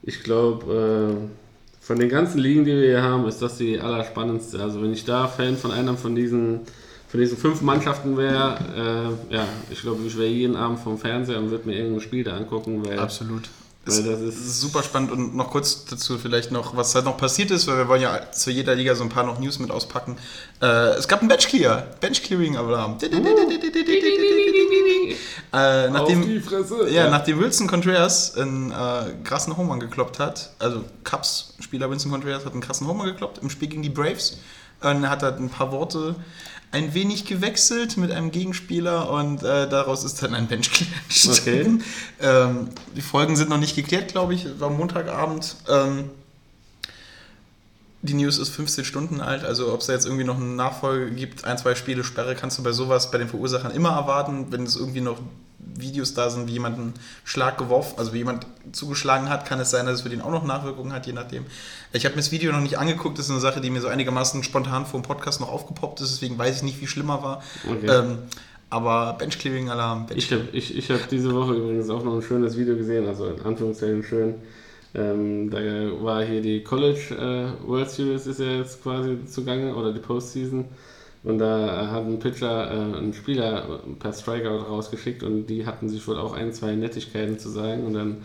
ich 0.03 0.23
glaube, 0.23 1.17
äh, 1.17 1.85
von 1.89 1.99
den 1.99 2.09
ganzen 2.09 2.39
Ligen, 2.39 2.65
die 2.65 2.71
wir 2.71 2.87
hier 2.87 3.01
haben, 3.01 3.27
ist 3.27 3.41
das 3.41 3.57
die 3.57 3.79
allerspannendste. 3.79 4.61
Also 4.61 4.81
wenn 4.81 4.93
ich 4.93 5.05
da 5.05 5.27
Fan 5.27 5.57
von 5.57 5.71
einer 5.71 5.97
von 5.97 6.15
diesen, 6.15 6.61
von 7.07 7.19
diesen 7.19 7.37
fünf 7.37 7.61
Mannschaften 7.61 8.15
wäre, 8.15 9.17
äh, 9.31 9.33
ja, 9.35 9.47
ich 9.71 9.81
glaube, 9.81 10.05
ich 10.05 10.17
wäre 10.17 10.27
jeden 10.27 10.55
Abend 10.55 10.79
vom 10.79 10.97
Fernseher 10.97 11.39
und 11.39 11.49
würde 11.49 11.67
mir 11.67 11.75
irgendein 11.75 12.01
Spiel 12.01 12.23
da 12.23 12.37
angucken. 12.37 12.85
Weil, 12.85 12.99
Absolut. 12.99 13.49
Das 13.85 13.97
ist 13.97 14.61
super 14.61 14.83
spannend 14.83 15.11
und 15.11 15.35
noch 15.35 15.49
kurz 15.49 15.85
dazu 15.85 16.17
vielleicht 16.19 16.51
noch, 16.51 16.75
was 16.75 16.93
halt 16.93 17.05
noch 17.05 17.17
passiert 17.17 17.49
ist, 17.49 17.65
weil 17.65 17.77
wir 17.77 17.87
wollen 17.87 18.01
ja 18.01 18.31
zu 18.31 18.51
jeder 18.51 18.75
Liga 18.75 18.93
so 18.93 19.03
ein 19.03 19.09
paar 19.09 19.23
noch 19.23 19.39
News 19.39 19.57
mit 19.57 19.71
auspacken. 19.71 20.17
Äh, 20.61 20.97
es 20.97 21.07
gab 21.07 21.21
ein 21.21 21.27
Bench 21.27 21.47
Clear, 21.47 21.87
Bench 21.99 22.21
Clearing 22.21 22.57
Alarm. 22.57 22.97
Äh, 25.51 25.89
nachdem. 25.89 26.43
Ja, 26.89 27.09
nachdem 27.09 27.39
Wilson 27.39 27.67
Contreras 27.67 28.37
einen 28.37 28.71
äh, 28.71 29.13
krassen 29.23 29.57
Homer 29.57 29.79
gekloppt 29.79 30.19
hat, 30.19 30.51
also 30.59 30.83
Cubs-Spieler 31.03 31.89
Wilson 31.89 32.11
Contreras 32.11 32.45
hat 32.45 32.51
einen 32.51 32.61
krassen 32.61 32.85
Homer 32.85 33.05
gekloppt 33.05 33.39
im 33.39 33.49
Spiel 33.49 33.69
gegen 33.69 33.81
die 33.81 33.89
Braves. 33.89 34.37
Und 34.81 35.03
er 35.03 35.09
hat 35.09 35.23
halt 35.23 35.39
ein 35.39 35.49
paar 35.49 35.71
Worte 35.71 36.15
ein 36.71 36.93
wenig 36.93 37.25
gewechselt 37.25 37.97
mit 37.97 38.11
einem 38.11 38.31
Gegenspieler 38.31 39.09
und 39.09 39.41
äh, 39.41 39.67
daraus 39.67 40.03
ist 40.03 40.21
dann 40.21 40.35
ein 40.35 40.47
Bench 40.47 40.69
entstanden. 41.07 41.83
Okay. 42.19 42.27
Ähm, 42.27 42.69
die 42.95 43.01
Folgen 43.01 43.35
sind 43.35 43.49
noch 43.49 43.57
nicht 43.57 43.75
geklärt, 43.75 44.11
glaube 44.11 44.35
ich. 44.35 44.59
War 44.59 44.69
Montagabend. 44.69 45.55
Ähm, 45.67 46.11
die 48.01 48.13
News 48.13 48.37
ist 48.37 48.49
15 48.49 48.85
Stunden 48.85 49.19
alt, 49.19 49.43
also 49.43 49.73
ob 49.73 49.81
es 49.81 49.87
da 49.87 49.93
jetzt 49.93 50.05
irgendwie 50.05 50.23
noch 50.23 50.37
eine 50.37 50.45
Nachfolge 50.45 51.11
gibt, 51.11 51.43
ein, 51.43 51.57
zwei 51.57 51.75
Spiele 51.75 52.05
Sperre, 52.05 52.33
kannst 52.33 52.57
du 52.57 52.63
bei 52.63 52.71
sowas 52.71 53.11
bei 53.11 53.17
den 53.17 53.27
Verursachern 53.27 53.71
immer 53.71 53.89
erwarten, 53.89 54.47
wenn 54.51 54.63
es 54.63 54.77
irgendwie 54.77 55.01
noch 55.01 55.19
Videos 55.59 56.13
da 56.13 56.29
sind, 56.29 56.47
wie 56.47 56.53
jemand 56.53 56.77
einen 56.77 56.93
Schlag 57.23 57.57
geworfen, 57.57 57.95
also 57.97 58.13
wie 58.13 58.19
jemand 58.19 58.45
zugeschlagen 58.71 59.29
hat, 59.29 59.45
kann 59.45 59.59
es 59.59 59.69
sein, 59.69 59.85
dass 59.85 59.95
es 59.95 60.01
für 60.01 60.09
den 60.09 60.21
auch 60.21 60.31
noch 60.31 60.45
Nachwirkungen 60.45 60.93
hat, 60.93 61.05
je 61.05 61.13
nachdem. 61.13 61.45
Ich 61.93 62.05
habe 62.05 62.15
mir 62.15 62.21
das 62.21 62.31
Video 62.31 62.51
noch 62.51 62.61
nicht 62.61 62.77
angeguckt, 62.77 63.17
das 63.17 63.25
ist 63.25 63.31
eine 63.31 63.39
Sache, 63.39 63.61
die 63.61 63.69
mir 63.69 63.81
so 63.81 63.87
einigermaßen 63.87 64.43
spontan 64.43 64.85
vor 64.85 64.99
dem 64.99 65.03
Podcast 65.03 65.41
noch 65.41 65.49
aufgepoppt 65.49 66.01
ist, 66.01 66.11
deswegen 66.11 66.37
weiß 66.37 66.57
ich 66.57 66.63
nicht, 66.63 66.81
wie 66.81 66.87
schlimmer 66.87 67.23
war. 67.23 67.43
Okay. 67.69 67.87
Ähm, 67.87 68.17
aber 68.69 69.15
Bench 69.17 69.39
Clearing 69.39 69.69
Alarm. 69.69 70.05
Bench 70.05 70.25
Ich 70.25 70.31
habe 70.31 70.47
ich, 70.53 70.77
ich 70.77 70.91
hab 70.91 71.09
diese 71.09 71.33
Woche 71.33 71.53
übrigens 71.55 71.89
auch 71.89 72.03
noch 72.03 72.15
ein 72.15 72.21
schönes 72.21 72.57
Video 72.57 72.75
gesehen, 72.75 73.07
also 73.07 73.27
in 73.27 73.41
Anführungszeichen 73.41 74.03
schön. 74.03 74.35
Ähm, 74.95 75.49
da 75.51 75.59
war 76.03 76.23
hier 76.23 76.41
die 76.41 76.63
College 76.63 77.15
äh, 77.15 77.67
World 77.67 77.89
Series 77.89 78.25
ist 78.25 78.39
ja 78.39 78.47
jetzt 78.47 78.81
quasi 78.81 79.23
zugange 79.25 79.75
oder 79.75 79.93
die 79.93 79.99
Postseason. 79.99 80.65
Und 81.23 81.39
da 81.39 81.91
hat 81.91 82.05
ein 82.05 82.19
Pitcher 82.19 82.71
äh, 82.71 82.97
einen 82.97 83.13
Spieler 83.13 83.81
per 83.99 84.13
Strikeout 84.13 84.63
rausgeschickt 84.69 85.23
und 85.23 85.47
die 85.47 85.65
hatten 85.65 85.89
sich 85.89 86.07
wohl 86.07 86.17
auch 86.17 86.33
ein, 86.33 86.53
zwei 86.53 86.75
Nettigkeiten 86.75 87.37
zu 87.37 87.49
sagen. 87.49 87.85
Und 87.85 87.93
dann 87.93 88.17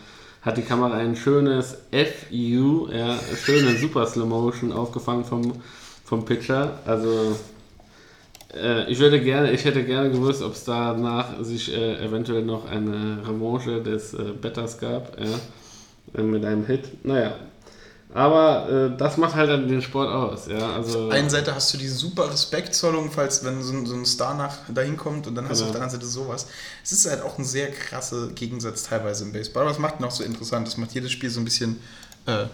hat 0.42 0.56
die 0.56 0.62
Kamera 0.62 0.94
ein 0.94 1.16
schönes 1.16 1.78
FU, 1.90 2.88
ja, 2.92 3.18
schöne 3.36 3.76
Super 3.78 4.06
Slow 4.06 4.26
Motion 4.26 4.72
aufgefangen 4.72 5.24
vom, 5.24 5.54
vom 6.04 6.24
Pitcher. 6.24 6.78
Also 6.84 7.34
äh, 8.54 8.90
ich, 8.90 8.98
würde 9.00 9.20
gerne, 9.20 9.50
ich 9.50 9.64
hätte 9.64 9.82
gerne 9.84 10.10
gewusst, 10.10 10.42
ob 10.42 10.52
es 10.52 10.64
danach 10.64 11.42
sich 11.42 11.74
äh, 11.74 12.04
eventuell 12.04 12.44
noch 12.44 12.66
eine 12.66 13.22
Revanche 13.26 13.82
des 13.82 14.14
äh, 14.14 14.32
Betters 14.40 14.78
gab, 14.78 15.18
ja, 15.18 16.22
mit 16.22 16.44
einem 16.44 16.64
Hit. 16.66 17.04
Naja, 17.04 17.34
aber 18.14 18.70
äh, 18.70 18.96
das 18.96 19.16
macht 19.16 19.34
halt 19.34 19.50
dann 19.50 19.66
den 19.68 19.82
Sport 19.82 20.08
aus, 20.08 20.46
ja. 20.46 20.74
Also, 20.76 21.04
Auf 21.04 21.08
der 21.10 21.18
einen 21.18 21.28
Seite 21.30 21.54
hast 21.54 21.74
du 21.74 21.78
die 21.78 21.88
super 21.88 22.30
Respektzollung, 22.30 23.10
falls 23.10 23.44
wenn 23.44 23.60
so 23.62 23.72
ein, 23.72 23.84
so 23.86 23.94
ein 23.94 24.06
Star 24.06 24.34
nach 24.36 24.56
dahin 24.72 24.96
kommt 24.96 25.26
und 25.26 25.34
dann 25.34 25.48
hast 25.48 25.58
du 25.60 25.64
Genau. 25.64 25.70
auf 25.70 25.76
der 25.76 25.82
anderen 25.82 26.00
Seite 26.00 26.10
sowas. 26.10 26.46
Es 26.84 26.92
ist 26.92 27.10
halt 27.10 27.22
auch 27.22 27.36
ein 27.38 27.44
sehr 27.44 27.70
krasser 27.72 28.28
Gegensatz 28.28 28.84
teilweise 28.84 29.24
im 29.24 29.32
Baseball, 29.32 29.62
aber 29.64 29.72
es 29.72 29.78
macht 29.78 29.98
ihn 30.00 30.04
auch 30.04 30.12
so 30.12 30.22
interessant. 30.22 30.66
Das 30.66 30.76
macht 30.76 30.92
jedes 30.92 31.10
Spiel 31.10 31.28
so 31.28 31.40
ein 31.40 31.44
bisschen 31.44 31.80
äh, 32.26 32.44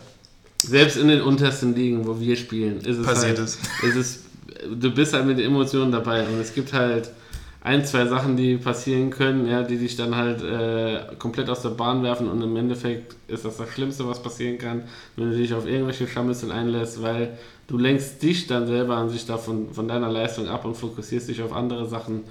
selbst 0.63 0.97
in 0.97 1.09
den 1.09 1.21
untersten 1.23 1.75
Ligen, 1.75 2.07
wo 2.07 2.19
wir 2.19 2.37
spielen, 2.37 2.81
ist 2.81 2.97
es 2.99 3.07
Passiert 3.07 3.39
halt, 3.39 3.49
es. 3.49 3.59
ist 3.83 3.97
es, 3.97 4.19
du 4.81 4.91
bist 4.91 5.13
halt 5.13 5.27
mit 5.27 5.39
den 5.39 5.47
Emotionen 5.47 5.93
dabei 5.93 6.27
und 6.27 6.41
es 6.41 6.55
gibt 6.55 6.73
halt 6.73 7.11
ein, 7.63 7.85
zwei 7.85 8.07
Sachen, 8.07 8.37
die 8.37 8.57
passieren 8.57 9.11
können, 9.11 9.47
ja, 9.47 9.63
die 9.63 9.77
dich 9.77 9.97
dann 9.97 10.17
halt 10.17 10.43
äh, 10.43 11.15
komplett 11.19 11.51
aus 11.51 11.61
der 11.61 11.71
Bahn 11.71 12.03
werfen 12.03 12.29
und 12.29 12.43
im 12.43 12.57
Endeffekt 12.57 13.17
ist 13.29 13.45
das 13.45 13.59
das 13.59 13.69
Schlimmste, 13.69 14.09
was 14.09 14.23
passieren 14.23 14.57
kann, 14.57 14.85
wenn 15.17 15.31
du 15.31 15.37
dich 15.37 15.53
auf 15.53 15.67
irgendwelche 15.67 16.07
Scharmützel 16.07 16.53
einlässt, 16.53 17.03
weil 17.03 17.37
du 17.67 17.77
lenkst 17.77 18.23
dich 18.23 18.47
dann 18.47 18.67
selber 18.67 18.97
an 18.97 19.11
sich 19.11 19.27
davon 19.27 19.73
von 19.73 19.89
deiner 19.89 20.11
Leistung 20.11 20.49
ab 20.49 20.65
und 20.65 20.77
fokussierst 20.77 21.29
dich 21.29 21.43
auf 21.43 21.53
andere 21.53 21.87
Sachen, 21.87 22.23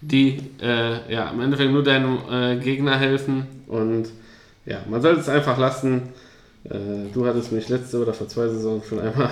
die 0.00 0.40
äh, 0.60 1.12
ja 1.12 1.30
im 1.30 1.40
Endeffekt 1.40 1.70
nur 1.70 1.84
deinem 1.84 2.18
äh, 2.28 2.56
Gegner 2.56 2.98
helfen 2.98 3.46
und 3.68 4.08
ja, 4.66 4.78
man 4.88 5.00
sollte 5.00 5.20
es 5.20 5.28
einfach 5.28 5.58
lassen. 5.58 6.02
Äh, 6.64 7.10
du 7.12 7.24
hattest 7.26 7.52
mich 7.52 7.68
letzte 7.68 8.00
oder 8.00 8.14
vor 8.14 8.28
zwei 8.28 8.48
Saisons 8.48 8.86
schon 8.86 9.00
einmal 9.00 9.30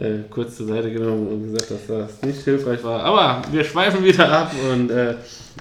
äh, 0.00 0.20
kurz 0.30 0.56
zur 0.56 0.66
Seite 0.66 0.90
genommen 0.90 1.28
und 1.28 1.52
gesagt, 1.52 1.70
dass 1.70 1.86
das 1.86 2.22
nicht 2.22 2.40
hilfreich 2.42 2.82
war. 2.82 3.02
Aber 3.04 3.42
wir 3.52 3.62
schweifen 3.64 4.02
wieder 4.04 4.28
ab 4.30 4.52
und 4.72 4.90
äh, 4.90 5.14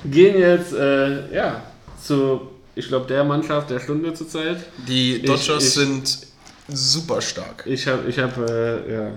gehen 0.06 0.40
jetzt 0.40 0.74
äh, 0.74 1.34
ja, 1.36 1.62
zu, 2.02 2.42
ich 2.76 2.88
glaube, 2.88 3.06
der 3.08 3.24
Mannschaft 3.24 3.70
der 3.70 3.80
Stunde 3.80 4.14
zurzeit. 4.14 4.58
Die 4.88 5.16
Ich- 5.18 5.24
Dodgers 5.26 5.64
ich- 5.66 5.74
sind 5.74 6.18
super 6.70 7.22
stark. 7.22 7.64
Ich 7.66 7.88
habe 7.88 8.08
ich 8.08 8.18
hab, 8.20 8.38
äh, 8.50 8.94
ja, 8.94 9.12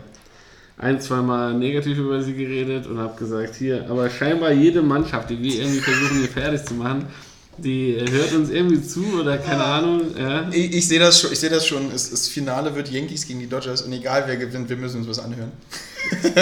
ein, 0.79 1.01
zweimal 1.01 1.55
negativ 1.55 1.99
über 1.99 2.21
sie 2.23 2.35
geredet 2.35 2.87
und 2.87 2.99
habe 2.99 3.17
gesagt, 3.17 3.55
hier, 3.57 3.87
aber 3.89 4.11
scheinbar 4.11 4.51
jede 4.53 4.83
Mannschaft, 4.83 5.31
die 5.31 5.41
wir 5.41 5.55
irgendwie 5.61 5.79
versuchen, 5.81 6.19
hier 6.19 6.29
fertig 6.29 6.65
zu 6.65 6.75
machen, 6.75 7.07
die 7.59 7.97
hört 8.11 8.33
uns 8.33 8.51
irgendwie 8.51 8.83
zu 8.83 9.21
oder 9.21 9.39
keine 9.39 9.65
Ahnung. 9.65 10.17
Ja. 10.17 10.49
Ich, 10.51 10.75
ich 10.75 10.89
sehe 10.89 10.99
das 10.99 11.21
schon, 11.21 11.33
ich 11.33 11.39
sehe 11.39 11.51
das 11.51 11.67
schon. 11.67 11.91
Es, 11.93 12.11
das 12.11 12.29
Finale 12.29 12.75
wird 12.75 12.91
Yankees 12.91 13.27
gegen 13.27 13.41
die 13.41 13.49
Dodgers 13.49 13.83
und 13.83 13.93
egal 13.93 14.25
wer 14.27 14.37
gewinnt, 14.37 14.69
wir 14.69 14.77
müssen 14.77 14.99
uns 14.99 15.09
was 15.09 15.19
anhören. 15.19 15.53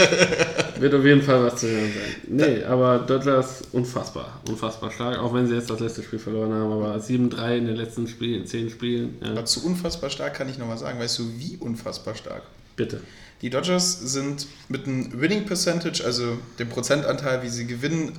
Wird 0.80 0.94
auf 0.94 1.04
jeden 1.04 1.20
Fall 1.20 1.44
was 1.44 1.60
zu 1.60 1.68
hören 1.68 1.92
sein. 1.92 2.14
Nee, 2.28 2.64
aber 2.64 3.00
Dodgers 3.00 3.60
unfassbar. 3.72 4.40
Unfassbar 4.48 4.90
stark, 4.90 5.18
auch 5.18 5.34
wenn 5.34 5.46
sie 5.46 5.54
jetzt 5.54 5.68
das 5.68 5.80
letzte 5.80 6.02
Spiel 6.02 6.18
verloren 6.18 6.54
haben. 6.54 6.72
Aber 6.72 6.96
7-3 6.96 7.58
in 7.58 7.66
den 7.66 7.76
letzten 7.76 8.08
Spielen, 8.08 8.46
10 8.46 8.70
Spielen. 8.70 9.18
Ja, 9.22 9.32
Aber 9.32 9.44
zu 9.44 9.62
unfassbar 9.62 10.08
stark 10.08 10.32
kann 10.32 10.48
ich 10.48 10.56
noch 10.56 10.66
mal 10.66 10.78
sagen. 10.78 10.98
Weißt 10.98 11.18
du, 11.18 11.24
wie 11.36 11.58
unfassbar 11.58 12.14
stark? 12.14 12.44
bitte. 12.80 13.00
Die 13.42 13.50
Dodgers 13.50 14.00
sind 14.00 14.46
mit 14.68 14.86
einem 14.86 15.20
Winning 15.20 15.44
Percentage, 15.44 16.02
also 16.04 16.38
dem 16.58 16.68
Prozentanteil, 16.70 17.42
wie 17.42 17.48
sie 17.48 17.66
gewinnen, 17.66 18.18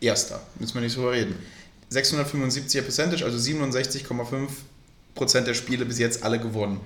Erster. 0.00 0.40
Müssen 0.58 0.74
wir 0.74 0.82
nicht 0.82 0.96
drüber 0.96 1.12
reden. 1.12 1.34
675er 1.90 2.82
Percentage, 2.82 3.24
also 3.24 3.38
67,5% 3.38 5.40
der 5.42 5.54
Spiele 5.54 5.84
bis 5.84 5.98
jetzt 5.98 6.22
alle 6.22 6.38
gewonnen. 6.38 6.80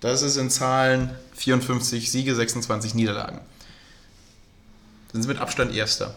Das 0.00 0.22
ist 0.22 0.36
in 0.36 0.50
Zahlen 0.50 1.10
54 1.34 2.10
Siege, 2.10 2.34
26 2.34 2.94
Niederlagen. 2.94 3.40
Sind 5.12 5.22
sie 5.22 5.28
mit 5.28 5.38
Abstand 5.38 5.74
Erster. 5.74 6.14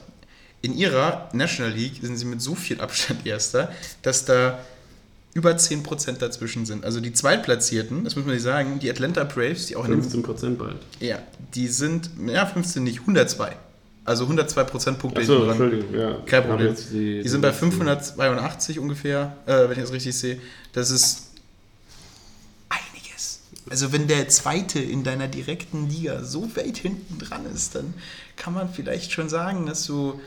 In 0.61 0.75
ihrer 0.75 1.29
National 1.33 1.71
League 1.71 1.97
sind 2.01 2.17
sie 2.17 2.25
mit 2.25 2.41
so 2.41 2.55
viel 2.55 2.81
Abstand 2.81 3.25
Erster, 3.25 3.71
dass 4.01 4.25
da 4.25 4.59
über 5.35 5.51
10% 5.51 6.13
dazwischen 6.13 6.65
sind. 6.65 6.85
Also 6.85 7.01
die 7.01 7.13
Zweitplatzierten, 7.13 8.05
das 8.05 8.15
muss 8.15 8.25
man 8.25 8.33
nicht 8.33 8.43
sagen, 8.43 8.79
die 8.79 8.89
Atlanta 8.89 9.25
Braves, 9.25 9.67
die 9.67 9.75
auch 9.75 9.85
in 9.85 9.91
dem 9.91 10.01
15% 10.01 10.55
bald. 10.55 10.77
ja, 11.01 11.19
die 11.53 11.67
sind, 11.67 12.09
ja, 12.25 12.45
15 12.45 12.83
nicht, 12.83 13.01
102. 13.01 13.55
Also 14.05 14.25
102 14.25 14.63
Prozentpunkte 14.65 15.21
Achso, 15.21 15.33
hinten 15.33 15.47
dran. 15.47 15.61
Entschuldigung, 15.61 15.99
ja. 15.99 16.17
Kein 16.25 16.47
Problem. 16.47 16.75
Die, 16.75 17.23
Die 17.23 17.27
sind 17.27 17.41
bei 17.41 17.51
582 17.51 18.79
ungefähr, 18.79 19.35
äh, 19.47 19.63
wenn 19.63 19.71
ich 19.71 19.79
das 19.79 19.91
richtig 19.91 20.15
sehe. 20.15 20.39
Das 20.73 20.91
ist 20.91 21.31
einiges. 22.69 23.39
Also 23.67 23.91
wenn 23.91 24.07
der 24.07 24.29
Zweite 24.29 24.79
in 24.79 25.03
deiner 25.03 25.27
direkten 25.27 25.89
Liga 25.89 26.23
so 26.23 26.55
weit 26.55 26.77
hinten 26.77 27.17
dran 27.17 27.45
ist, 27.51 27.73
dann 27.73 27.95
kann 28.35 28.53
man 28.53 28.71
vielleicht 28.71 29.11
schon 29.11 29.27
sagen, 29.27 29.65
dass 29.65 29.85
du 29.85 30.21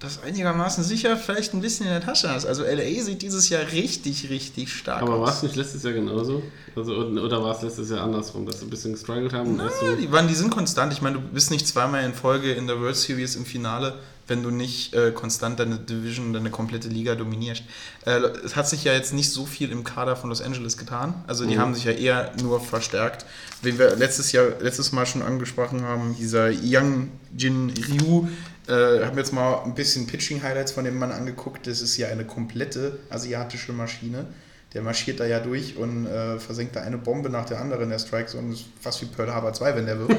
das 0.00 0.22
einigermaßen 0.22 0.82
sicher 0.82 1.14
vielleicht 1.16 1.52
ein 1.52 1.60
bisschen 1.60 1.86
in 1.86 1.92
der 1.92 2.00
Tasche 2.00 2.30
hast. 2.30 2.46
Also 2.46 2.64
LA 2.64 3.02
sieht 3.02 3.20
dieses 3.20 3.50
Jahr 3.50 3.70
richtig, 3.70 4.30
richtig 4.30 4.72
stark 4.72 5.02
Aber 5.02 5.16
aus. 5.16 5.20
war 5.20 5.34
es 5.36 5.42
nicht 5.42 5.56
letztes 5.56 5.82
Jahr 5.82 5.92
genauso? 5.92 6.42
Also, 6.74 6.94
oder 6.96 7.44
war 7.44 7.54
es 7.54 7.62
letztes 7.62 7.90
Jahr 7.90 8.00
andersrum, 8.00 8.46
dass 8.46 8.60
sie 8.60 8.66
ein 8.66 8.70
bisschen 8.70 8.92
gestruggelt 8.92 9.34
haben? 9.34 9.58
so, 9.58 9.94
die, 9.96 10.10
waren, 10.10 10.26
die 10.26 10.34
sind 10.34 10.50
konstant. 10.50 10.92
Ich 10.94 11.02
meine, 11.02 11.18
du 11.18 11.22
bist 11.22 11.50
nicht 11.50 11.66
zweimal 11.66 12.02
in 12.04 12.14
Folge 12.14 12.52
in 12.52 12.66
der 12.66 12.80
World 12.80 12.96
Series 12.96 13.36
im 13.36 13.44
Finale, 13.44 13.98
wenn 14.26 14.42
du 14.42 14.50
nicht 14.50 14.94
äh, 14.94 15.10
konstant 15.10 15.60
deine 15.60 15.76
Division, 15.76 16.32
deine 16.32 16.50
komplette 16.50 16.88
Liga 16.88 17.14
dominierst. 17.14 17.64
Äh, 18.06 18.20
es 18.42 18.56
hat 18.56 18.68
sich 18.68 18.84
ja 18.84 18.94
jetzt 18.94 19.12
nicht 19.12 19.30
so 19.30 19.44
viel 19.44 19.70
im 19.70 19.84
Kader 19.84 20.16
von 20.16 20.30
Los 20.30 20.40
Angeles 20.40 20.78
getan. 20.78 21.12
Also 21.26 21.44
die 21.44 21.58
haben 21.58 21.74
sich 21.74 21.84
ja 21.84 21.92
eher 21.92 22.32
nur 22.40 22.60
verstärkt. 22.60 23.26
Wen 23.60 23.78
wir 23.78 23.96
letztes 23.96 24.32
Jahr, 24.32 24.46
letztes 24.60 24.92
Mal 24.92 25.04
schon 25.04 25.20
angesprochen 25.20 25.82
haben, 25.82 26.16
dieser 26.18 26.48
Yang 26.48 27.10
Jin 27.36 27.70
Ryu, 27.70 28.28
äh, 28.70 29.04
haben 29.04 29.18
jetzt 29.18 29.32
mal 29.32 29.62
ein 29.64 29.74
bisschen 29.74 30.06
Pitching-Highlights 30.06 30.72
von 30.72 30.84
dem 30.84 30.98
Mann 30.98 31.12
angeguckt. 31.12 31.66
Das 31.66 31.80
ist 31.80 31.96
ja 31.96 32.08
eine 32.08 32.24
komplette 32.24 32.98
asiatische 33.10 33.72
Maschine. 33.72 34.26
Der 34.72 34.82
marschiert 34.82 35.18
da 35.18 35.26
ja 35.26 35.40
durch 35.40 35.76
und 35.76 36.06
äh, 36.06 36.38
versenkt 36.38 36.76
da 36.76 36.82
eine 36.82 36.96
Bombe 36.96 37.28
nach 37.28 37.44
der 37.44 37.60
anderen 37.60 37.84
in 37.84 37.90
der 37.90 37.98
Strike 37.98 38.28
Zone. 38.28 38.52
Ist 38.52 38.66
fast 38.80 39.02
wie 39.02 39.06
Pearl 39.06 39.34
Harbor 39.34 39.52
2, 39.52 39.74
wenn 39.74 39.86
der 39.86 39.98
wirft. 39.98 40.14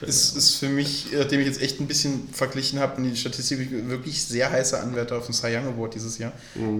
ist, 0.00 0.36
ist 0.36 0.54
für 0.54 0.70
mich, 0.70 1.08
nachdem 1.12 1.40
ich 1.40 1.46
jetzt 1.46 1.60
echt 1.60 1.78
ein 1.78 1.86
bisschen 1.86 2.30
verglichen 2.32 2.78
habe, 2.78 3.02
die 3.02 3.14
Statistik 3.14 3.70
wirklich 3.90 4.24
sehr 4.24 4.50
heißer 4.50 4.82
Anwärter 4.82 5.18
auf 5.18 5.26
den 5.26 5.34
Cy 5.34 5.54
Young 5.54 5.66
Award 5.74 5.94
dieses 5.94 6.16
Jahr. 6.16 6.32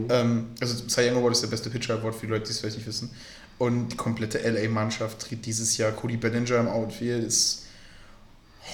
Ähm, 0.08 0.46
also 0.62 0.88
Cy 0.88 1.10
Young 1.10 1.18
Award 1.18 1.32
ist 1.32 1.42
der 1.42 1.48
beste 1.48 1.68
Pitcher 1.68 1.96
Award 1.96 2.14
für 2.14 2.26
die 2.26 2.32
Leute, 2.32 2.46
die 2.46 2.52
es 2.52 2.60
vielleicht 2.60 2.78
nicht 2.78 2.86
wissen. 2.86 3.10
Und 3.58 3.90
die 3.90 3.96
komplette 3.96 4.38
LA-Mannschaft 4.38 5.18
tritt 5.20 5.44
dieses 5.44 5.76
Jahr 5.76 5.92
Cody 5.92 6.16
Bellinger 6.16 6.58
im 6.58 6.68
Outfield. 6.68 7.22
Ist 7.22 7.65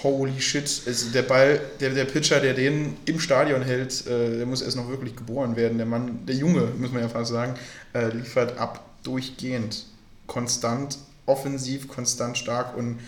holy 0.02 0.40
shit. 0.40 0.82
Also 0.86 1.10
der 1.10 1.22
Ball, 1.22 1.60
der, 1.80 1.90
der 1.90 2.04
Pitcher, 2.04 2.40
der 2.40 2.54
den 2.54 2.96
im 3.04 3.20
Stadion 3.20 3.62
hält, 3.62 4.06
äh, 4.06 4.38
der 4.38 4.46
muss 4.46 4.62
erst 4.62 4.76
noch 4.76 4.88
wirklich 4.88 5.16
geboren 5.16 5.56
werden. 5.56 5.78
Der 5.78 5.86
Mann, 5.86 6.24
der 6.26 6.34
Junge, 6.34 6.68
muss 6.78 6.92
man 6.92 7.02
ja 7.02 7.08
fast 7.08 7.30
sagen, 7.30 7.54
äh, 7.94 8.08
liefert 8.08 8.58
ab 8.58 8.84
durchgehend. 9.02 9.86
Konstant, 10.26 10.98
offensiv, 11.26 11.88
konstant 11.88 12.38
stark 12.38 12.76
und 12.76 13.00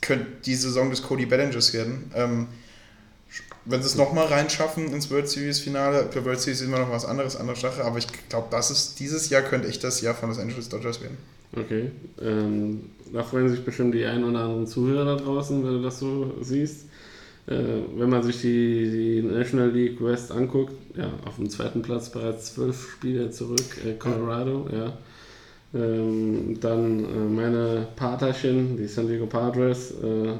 könnte 0.00 0.26
die 0.44 0.54
Saison 0.54 0.90
des 0.90 1.02
Cody 1.02 1.26
Bellingers 1.26 1.72
werden. 1.72 2.10
Ähm, 2.14 2.48
wenn 3.64 3.82
sie 3.82 3.88
es 3.88 3.96
nochmal 3.96 4.26
reinschaffen 4.26 4.92
ins 4.92 5.10
World 5.10 5.28
Series 5.28 5.58
Finale, 5.58 6.08
für 6.10 6.24
World 6.24 6.40
Series 6.40 6.60
ist 6.60 6.66
immer 6.66 6.78
noch 6.78 6.90
was 6.90 7.04
anderes, 7.04 7.36
andere 7.36 7.56
Sache, 7.56 7.84
aber 7.84 7.98
ich 7.98 8.06
glaube, 8.28 8.48
dieses 8.98 9.28
Jahr 9.28 9.42
könnte 9.42 9.68
echt 9.68 9.82
das 9.82 10.00
Jahr 10.00 10.14
von 10.14 10.28
Los 10.28 10.38
Angeles 10.38 10.68
Dodgers 10.68 11.00
werden. 11.00 11.18
Okay. 11.52 11.90
Ähm, 12.20 12.90
da 13.12 13.22
freuen 13.22 13.48
sich 13.48 13.64
bestimmt 13.64 13.94
die 13.94 14.04
ein 14.04 14.24
oder 14.24 14.40
anderen 14.40 14.66
Zuhörer 14.66 15.04
da 15.04 15.16
draußen, 15.16 15.64
wenn 15.64 15.74
du 15.74 15.82
das 15.82 15.98
so 15.98 16.34
siehst. 16.40 16.86
Äh, 17.46 17.54
wenn 17.96 18.10
man 18.10 18.22
sich 18.22 18.40
die, 18.40 18.90
die 18.90 19.22
National 19.22 19.70
League 19.70 20.02
West 20.02 20.32
anguckt, 20.32 20.72
ja, 20.96 21.10
auf 21.26 21.36
dem 21.36 21.48
zweiten 21.48 21.82
Platz 21.82 22.10
bereits 22.10 22.54
zwölf 22.54 22.90
Spiele 22.90 23.30
zurück, 23.30 23.84
äh, 23.86 23.92
Colorado, 23.94 24.68
ja. 24.72 24.92
Ähm, 25.74 26.58
dann 26.60 27.04
äh, 27.04 27.28
meine 27.28 27.86
Paterchen, 27.96 28.76
die 28.76 28.86
San 28.86 29.06
Diego 29.06 29.26
Padres, 29.26 29.92
äh, 29.92 30.32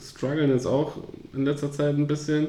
strugglen 0.00 0.50
jetzt 0.50 0.66
auch 0.66 0.96
in 1.32 1.44
letzter 1.44 1.70
Zeit 1.70 1.96
ein 1.96 2.06
bisschen. 2.06 2.48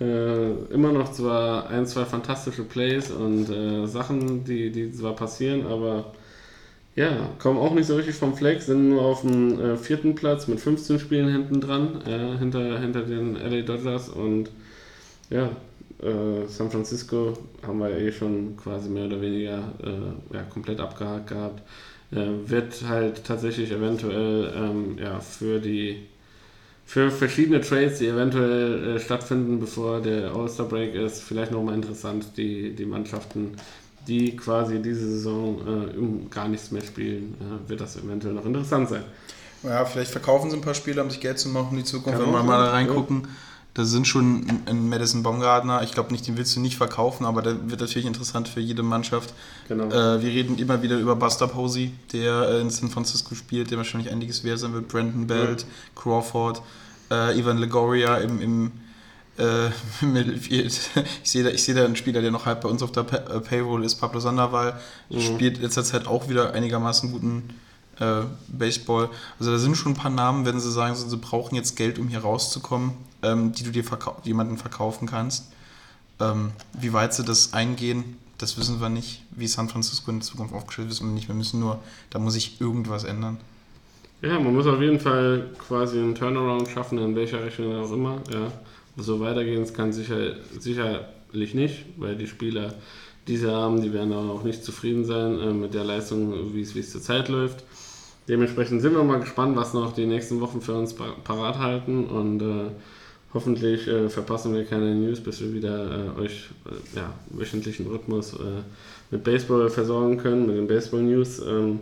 Äh, 0.00 0.50
immer 0.72 0.92
noch 0.92 1.12
zwar 1.12 1.68
ein, 1.68 1.86
zwei 1.86 2.04
fantastische 2.04 2.64
Plays 2.64 3.10
und 3.10 3.48
äh, 3.50 3.86
Sachen, 3.86 4.44
die, 4.44 4.72
die 4.72 4.90
zwar 4.92 5.14
passieren, 5.14 5.66
aber 5.66 6.12
ja, 6.94 7.30
kommen 7.38 7.58
auch 7.58 7.74
nicht 7.74 7.86
so 7.86 7.96
richtig 7.96 8.14
vom 8.16 8.34
Fleck, 8.34 8.60
sind 8.60 8.90
nur 8.90 9.02
auf 9.02 9.22
dem 9.22 9.58
äh, 9.58 9.76
vierten 9.76 10.14
Platz 10.14 10.46
mit 10.48 10.60
15 10.60 10.98
Spielen 10.98 11.32
hinten 11.32 11.60
dran, 11.60 12.02
äh, 12.06 12.38
hinter, 12.38 12.78
hinter 12.80 13.02
den 13.02 13.36
LA 13.36 13.62
Dodgers 13.62 14.08
und 14.08 14.50
ja, 15.30 15.50
äh, 16.02 16.46
San 16.48 16.70
Francisco 16.70 17.32
haben 17.66 17.78
wir 17.78 17.96
eh 17.96 18.12
schon 18.12 18.56
quasi 18.56 18.90
mehr 18.90 19.06
oder 19.06 19.20
weniger 19.20 19.58
äh, 19.82 20.34
ja, 20.34 20.42
komplett 20.42 20.80
abgehakt 20.80 21.28
gehabt. 21.28 21.62
Äh, 22.10 22.50
wird 22.50 22.82
halt 22.86 23.24
tatsächlich 23.24 23.70
eventuell 23.70 24.52
ähm, 24.54 24.98
ja, 24.98 25.20
für 25.20 25.60
die 25.60 26.08
für 26.84 27.10
verschiedene 27.10 27.60
Trades, 27.60 28.00
die 28.00 28.08
eventuell 28.08 28.96
äh, 28.96 29.00
stattfinden, 29.00 29.60
bevor 29.60 30.00
der 30.02 30.34
All-Star 30.34 30.66
Break 30.66 30.94
ist, 30.94 31.22
vielleicht 31.22 31.52
nochmal 31.52 31.74
interessant, 31.74 32.36
die, 32.36 32.74
die 32.74 32.84
Mannschaften, 32.84 33.56
die 34.06 34.36
quasi 34.36 34.80
diese 34.80 35.08
Saison 35.08 35.60
äh, 35.66 36.28
gar 36.30 36.48
nichts 36.48 36.70
mehr 36.70 36.82
spielen, 36.82 37.34
äh, 37.40 37.68
wird 37.68 37.80
das 37.80 37.96
eventuell 37.96 38.34
noch 38.34 38.44
interessant 38.44 38.88
sein. 38.88 39.04
Ja, 39.62 39.84
vielleicht 39.84 40.10
verkaufen 40.10 40.50
sie 40.50 40.56
ein 40.56 40.62
paar 40.62 40.74
Spiele, 40.74 41.02
um 41.02 41.10
sich 41.10 41.20
Geld 41.20 41.38
zu 41.38 41.48
machen 41.48 41.72
in 41.72 41.78
die 41.78 41.84
Zukunft. 41.84 42.18
Kann 42.18 42.26
Wenn 42.26 42.34
wir 42.34 42.42
mal 42.42 42.64
da 42.64 42.72
reingucken, 42.72 43.28
da 43.74 43.84
sind 43.84 44.06
schon 44.08 44.44
ein- 44.66 44.88
Madison 44.88 45.22
Baumgartner. 45.22 45.82
Ich 45.82 45.92
glaube 45.92 46.10
nicht, 46.12 46.26
den 46.26 46.36
willst 46.36 46.54
du 46.56 46.60
nicht 46.60 46.76
verkaufen, 46.76 47.24
aber 47.24 47.42
der 47.42 47.70
wird 47.70 47.80
natürlich 47.80 48.06
interessant 48.06 48.48
für 48.48 48.60
jede 48.60 48.82
Mannschaft. 48.82 49.32
Genau. 49.68 49.84
Äh, 49.86 50.20
wir 50.20 50.30
reden 50.30 50.58
immer 50.58 50.82
wieder 50.82 50.98
über 50.98 51.14
Buster 51.16 51.46
Posey, 51.46 51.92
der 52.12 52.48
äh, 52.48 52.60
in 52.60 52.70
San 52.70 52.90
Francisco 52.90 53.34
spielt, 53.36 53.70
der 53.70 53.78
wahrscheinlich 53.78 54.12
einiges 54.12 54.42
wert 54.44 54.58
sein 54.58 54.72
wird. 54.74 54.88
Brandon 54.88 55.26
Belt, 55.28 55.64
Crawford, 55.94 56.60
äh, 57.10 57.38
Ivan 57.38 57.58
Legoria 57.58 58.16
im, 58.18 58.42
im 58.42 58.72
äh, 59.38 59.66
im 60.02 60.12
Mittelfield. 60.12 60.78
Ich 61.22 61.30
sehe 61.30 61.44
da, 61.44 61.50
ich 61.50 61.62
sehe 61.62 61.74
da 61.74 61.84
einen 61.84 61.96
Spieler, 61.96 62.20
der 62.20 62.30
noch 62.30 62.46
halb 62.46 62.62
bei 62.62 62.68
uns 62.68 62.82
auf 62.82 62.92
der 62.92 63.04
Pay 63.04 63.36
äh, 63.36 63.40
Payroll 63.40 63.84
ist, 63.84 63.96
Pablo 63.96 64.20
Sandoval, 64.20 64.78
spielt 65.10 65.56
in 65.56 65.62
letzter 65.62 65.84
Zeit 65.84 66.06
auch 66.06 66.28
wieder 66.28 66.52
einigermaßen 66.52 67.12
guten 67.12 67.50
äh, 67.98 68.22
Baseball. 68.48 69.08
Also 69.38 69.52
da 69.52 69.58
sind 69.58 69.76
schon 69.76 69.92
ein 69.92 69.96
paar 69.96 70.10
Namen, 70.10 70.44
wenn 70.44 70.60
sie 70.60 70.70
sagen, 70.70 70.94
sie 70.94 71.16
brauchen 71.16 71.54
jetzt 71.54 71.76
Geld, 71.76 71.98
um 71.98 72.08
hier 72.08 72.20
rauszukommen, 72.20 72.92
ähm, 73.22 73.52
die 73.52 73.64
du 73.64 73.70
dir 73.70 73.84
verkau 73.84 74.16
jemanden 74.24 74.58
verkaufen 74.58 75.08
kannst. 75.08 75.52
Ähm, 76.20 76.52
wie 76.78 76.92
weit 76.92 77.14
sie 77.14 77.24
das 77.24 77.52
eingehen, 77.52 78.16
das 78.38 78.58
wissen 78.58 78.80
wir 78.80 78.88
nicht. 78.88 79.22
Wie 79.30 79.46
San 79.46 79.68
Francisco 79.68 80.10
in 80.10 80.18
der 80.18 80.26
Zukunft 80.26 80.54
aufgestellt 80.54 80.88
ist, 80.88 80.96
wissen 80.96 81.10
wir 81.10 81.14
nicht. 81.14 81.28
Wir 81.28 81.34
müssen 81.34 81.60
nur, 81.60 81.78
da 82.10 82.18
muss 82.18 82.34
sich 82.34 82.60
irgendwas 82.60 83.04
ändern. 83.04 83.38
Ja, 84.20 84.38
man 84.38 84.54
muss 84.54 84.66
auf 84.66 84.80
jeden 84.80 85.00
Fall 85.00 85.50
quasi 85.58 85.98
einen 85.98 86.14
Turnaround 86.14 86.68
schaffen, 86.68 86.98
in 86.98 87.16
welcher 87.16 87.44
Richtung 87.44 87.74
auch 87.74 87.90
immer. 87.90 88.20
Ja. 88.30 88.52
So 88.96 89.20
weitergehen 89.20 89.62
es 89.62 89.72
kann 89.72 89.92
sicher, 89.92 90.36
sicherlich 90.58 91.54
nicht, 91.54 91.84
weil 91.96 92.16
die 92.16 92.26
Spieler, 92.26 92.74
die 93.26 93.36
sie 93.36 93.50
haben, 93.50 93.80
die 93.80 93.92
werden 93.92 94.12
auch 94.12 94.42
nicht 94.42 94.64
zufrieden 94.64 95.04
sein 95.04 95.38
äh, 95.38 95.52
mit 95.52 95.74
der 95.74 95.84
Leistung, 95.84 96.54
wie 96.54 96.60
es 96.60 96.74
wie 96.74 96.80
es 96.80 96.90
zurzeit 96.92 97.28
läuft. 97.28 97.64
Dementsprechend 98.28 98.82
sind 98.82 98.94
wir 98.94 99.02
mal 99.02 99.20
gespannt, 99.20 99.56
was 99.56 99.74
noch 99.74 99.92
die 99.92 100.06
nächsten 100.06 100.40
Wochen 100.40 100.60
für 100.60 100.74
uns 100.74 100.94
pa- 100.94 101.16
parat 101.24 101.58
halten 101.58 102.04
und 102.04 102.40
äh, 102.42 102.70
hoffentlich 103.34 103.88
äh, 103.88 104.08
verpassen 104.08 104.54
wir 104.54 104.64
keine 104.64 104.94
News, 104.94 105.20
bis 105.20 105.40
wir 105.40 105.52
wieder 105.54 106.14
äh, 106.16 106.20
euch 106.20 106.50
äh, 106.66 106.96
ja, 106.96 107.12
wöchentlichen 107.30 107.86
Rhythmus 107.86 108.34
äh, 108.34 108.62
mit 109.10 109.24
Baseball 109.24 109.68
versorgen 109.70 110.18
können, 110.18 110.46
mit 110.46 110.56
den 110.56 110.66
Baseball-News. 110.68 111.40
Ähm, 111.48 111.80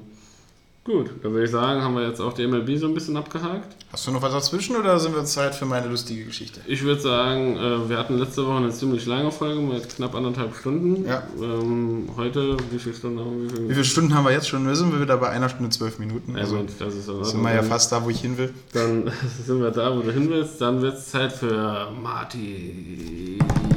Gut, 0.90 1.10
dann 1.22 1.32
würde 1.32 1.44
ich 1.44 1.50
sagen, 1.52 1.82
haben 1.82 1.94
wir 1.94 2.08
jetzt 2.08 2.20
auch 2.20 2.32
die 2.32 2.44
MLB 2.46 2.76
so 2.76 2.86
ein 2.86 2.94
bisschen 2.94 3.16
abgehakt. 3.16 3.76
Hast 3.92 4.06
du 4.06 4.10
noch 4.10 4.22
was 4.22 4.32
dazwischen 4.32 4.74
oder 4.74 4.98
sind 4.98 5.14
wir 5.14 5.24
Zeit 5.24 5.54
für 5.54 5.64
meine 5.64 5.86
lustige 5.86 6.24
Geschichte? 6.24 6.60
Ich 6.66 6.82
würde 6.82 7.00
sagen, 7.00 7.56
äh, 7.56 7.88
wir 7.88 7.96
hatten 7.96 8.18
letzte 8.18 8.44
Woche 8.44 8.56
eine 8.56 8.70
ziemlich 8.70 9.06
lange 9.06 9.30
Folge 9.30 9.60
mit 9.60 9.88
knapp 9.88 10.16
anderthalb 10.16 10.56
Stunden. 10.56 11.06
Ja. 11.06 11.22
Ähm, 11.40 12.08
heute, 12.16 12.56
wie 12.70 12.78
viele 12.78 12.94
Stunden 12.94 13.20
haben 13.20 13.50
wir? 13.50 13.68
Wie 13.68 13.72
viele 13.72 13.84
Stunden 13.84 14.14
haben 14.14 14.24
wir 14.24 14.32
jetzt 14.32 14.48
schon? 14.48 14.66
Wir 14.66 14.74
sind 14.74 15.00
wieder 15.00 15.16
bei 15.16 15.28
einer 15.28 15.48
Stunde 15.48 15.70
zwölf 15.70 16.00
Minuten. 16.00 16.32
Ja, 16.32 16.40
Also 16.40 16.56
gut, 16.56 16.70
das 16.78 16.94
ist 16.94 17.08
in 17.08 17.24
sind 17.24 17.42
wir 17.42 17.54
ja 17.54 17.62
fast 17.62 17.92
da, 17.92 18.04
wo 18.04 18.10
ich 18.10 18.20
hin 18.20 18.36
will. 18.36 18.52
Dann 18.72 19.12
sind 19.46 19.60
wir 19.60 19.70
da, 19.70 19.96
wo 19.96 20.00
du 20.00 20.10
hin 20.12 20.28
willst. 20.28 20.60
Dann 20.60 20.82
wird 20.82 20.98
es 20.98 21.10
Zeit 21.10 21.32
für 21.32 21.88
Martins 22.02 23.69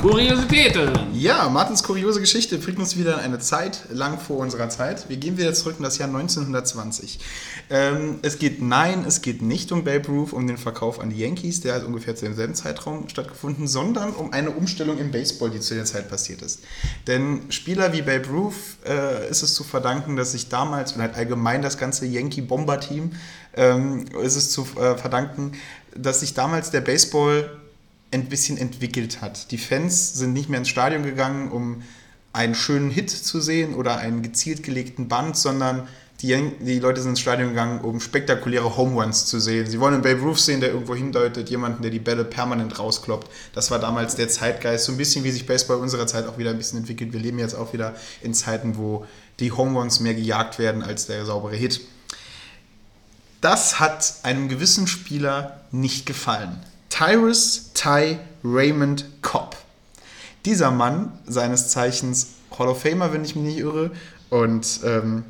Kuriositäten. 0.00 0.92
Ja, 1.12 1.50
Martins 1.50 1.82
kuriose 1.82 2.20
Geschichte 2.20 2.56
bringt 2.56 2.78
uns 2.78 2.96
wieder 2.96 3.18
in 3.18 3.20
eine 3.20 3.38
Zeit 3.38 3.82
lang 3.90 4.18
vor 4.18 4.38
unserer 4.38 4.70
Zeit. 4.70 5.10
Wir 5.10 5.18
gehen 5.18 5.36
wieder 5.36 5.52
zurück 5.52 5.74
in 5.76 5.82
das 5.82 5.98
Jahr 5.98 6.08
1920. 6.08 7.18
Ähm, 7.68 8.18
es 8.22 8.38
geht, 8.38 8.62
nein, 8.62 9.04
es 9.06 9.20
geht 9.20 9.42
nicht 9.42 9.70
um 9.72 9.84
Babe 9.84 10.08
Ruth, 10.08 10.32
um 10.32 10.46
den 10.46 10.56
Verkauf 10.56 11.00
an 11.00 11.10
die 11.10 11.18
Yankees, 11.18 11.60
der 11.60 11.74
hat 11.74 11.84
ungefähr 11.84 12.16
zu 12.16 12.24
demselben 12.24 12.54
Zeitraum 12.54 13.10
stattgefunden, 13.10 13.68
sondern 13.68 14.14
um 14.14 14.32
eine 14.32 14.52
Umstellung 14.52 14.96
im 14.96 15.10
Baseball, 15.10 15.50
die 15.50 15.60
zu 15.60 15.74
der 15.74 15.84
Zeit 15.84 16.08
passiert 16.08 16.40
ist. 16.40 16.60
Denn 17.06 17.42
Spieler 17.50 17.92
wie 17.92 18.00
Babe 18.00 18.26
Ruth 18.28 18.54
äh, 18.86 19.28
ist 19.28 19.42
es 19.42 19.52
zu 19.52 19.64
verdanken, 19.64 20.16
dass 20.16 20.32
sich 20.32 20.48
damals 20.48 20.92
und 20.92 21.02
halt 21.02 21.14
allgemein 21.14 21.60
das 21.60 21.76
ganze 21.76 22.06
Yankee-Bomber-Team 22.06 23.12
ähm, 23.54 24.06
ist 24.22 24.36
es 24.36 24.50
zu 24.50 24.62
äh, 24.80 24.96
verdanken, 24.96 25.52
dass 25.94 26.20
sich 26.20 26.32
damals 26.32 26.70
der 26.70 26.80
Baseball 26.80 27.59
ein 28.10 28.28
bisschen 28.28 28.58
entwickelt 28.58 29.20
hat. 29.20 29.50
Die 29.50 29.58
Fans 29.58 30.14
sind 30.14 30.32
nicht 30.32 30.48
mehr 30.48 30.58
ins 30.58 30.68
Stadion 30.68 31.02
gegangen, 31.04 31.50
um 31.50 31.82
einen 32.32 32.54
schönen 32.54 32.90
Hit 32.90 33.10
zu 33.10 33.40
sehen 33.40 33.74
oder 33.74 33.98
einen 33.98 34.22
gezielt 34.22 34.62
gelegten 34.62 35.08
Band, 35.08 35.36
sondern 35.36 35.88
die, 36.22 36.52
die 36.60 36.78
Leute 36.78 37.00
sind 37.00 37.12
ins 37.12 37.20
Stadion 37.20 37.50
gegangen, 37.50 37.80
um 37.80 37.98
spektakuläre 37.98 38.76
Home 38.76 39.00
Runs 39.00 39.26
zu 39.26 39.40
sehen. 39.40 39.66
Sie 39.66 39.80
wollen 39.80 39.94
einen 39.94 40.02
Babe 40.02 40.20
Ruth 40.20 40.38
sehen, 40.38 40.60
der 40.60 40.70
irgendwo 40.70 40.94
hindeutet, 40.94 41.48
jemanden, 41.48 41.82
der 41.82 41.90
die 41.90 41.98
Bälle 41.98 42.24
permanent 42.24 42.78
rauskloppt. 42.78 43.30
Das 43.54 43.70
war 43.70 43.78
damals 43.78 44.16
der 44.16 44.28
Zeitgeist, 44.28 44.84
so 44.84 44.92
ein 44.92 44.98
bisschen 44.98 45.24
wie 45.24 45.30
sich 45.30 45.46
Baseball 45.46 45.78
unserer 45.78 46.06
Zeit 46.06 46.26
auch 46.26 46.36
wieder 46.36 46.50
ein 46.50 46.58
bisschen 46.58 46.78
entwickelt. 46.78 47.12
Wir 47.12 47.20
leben 47.20 47.38
jetzt 47.38 47.54
auch 47.54 47.72
wieder 47.72 47.94
in 48.20 48.34
Zeiten, 48.34 48.76
wo 48.76 49.06
die 49.38 49.52
Home 49.52 49.78
Runs 49.78 50.00
mehr 50.00 50.14
gejagt 50.14 50.58
werden 50.58 50.82
als 50.82 51.06
der 51.06 51.24
saubere 51.24 51.56
Hit. 51.56 51.80
Das 53.40 53.80
hat 53.80 54.16
einem 54.22 54.50
gewissen 54.50 54.86
Spieler 54.86 55.62
nicht 55.70 56.04
gefallen. 56.04 56.62
Tyrus 56.90 57.70
Ty 57.72 58.18
Raymond 58.44 59.06
Cobb. 59.22 59.56
Dieser 60.44 60.70
Mann, 60.70 61.12
seines 61.26 61.68
Zeichens 61.68 62.28
Hall 62.58 62.68
of 62.68 62.82
Famer, 62.82 63.12
wenn 63.12 63.24
ich 63.24 63.34
mich 63.34 63.44
nicht 63.44 63.58
irre, 63.58 63.90
und 64.28 64.80
ähm, 64.84 65.24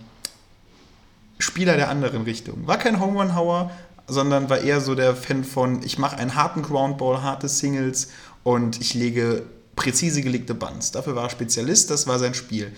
Spieler 1.38 1.76
der 1.76 1.88
anderen 1.88 2.22
Richtung. 2.22 2.66
War 2.66 2.78
kein 2.78 3.00
Home 3.00 3.20
Run 3.20 3.34
Hauer, 3.34 3.70
sondern 4.06 4.50
war 4.50 4.58
eher 4.58 4.80
so 4.80 4.94
der 4.94 5.14
Fan 5.14 5.44
von, 5.44 5.82
ich 5.82 5.98
mache 5.98 6.16
einen 6.16 6.34
harten 6.34 6.62
Groundball, 6.62 7.22
harte 7.22 7.48
Singles 7.48 8.08
und 8.42 8.80
ich 8.80 8.94
lege 8.94 9.44
präzise 9.76 10.22
gelegte 10.22 10.54
Bunts. 10.54 10.90
Dafür 10.90 11.14
war 11.14 11.24
er 11.24 11.30
Spezialist, 11.30 11.90
das 11.90 12.06
war 12.06 12.18
sein 12.18 12.34
Spiel. 12.34 12.72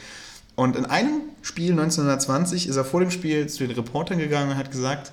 Und 0.55 0.77
in 0.77 0.85
einem 0.85 1.23
Spiel 1.41 1.73
1920 1.73 2.69
ist 2.69 2.77
er 2.77 2.85
vor 2.85 3.01
dem 3.01 3.11
Spiel 3.11 3.49
zu 3.49 3.67
den 3.67 3.75
Reportern 3.75 4.19
gegangen 4.19 4.51
und 4.51 4.57
hat 4.57 4.71
gesagt, 4.71 5.13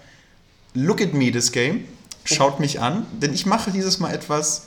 look 0.73 1.01
at 1.01 1.13
me 1.13 1.31
this 1.31 1.51
game, 1.51 1.85
schaut 2.23 2.59
mich 2.59 2.79
an, 2.79 3.05
denn 3.21 3.33
ich 3.33 3.45
mache 3.45 3.71
dieses 3.71 3.99
Mal 3.99 4.13
etwas, 4.13 4.63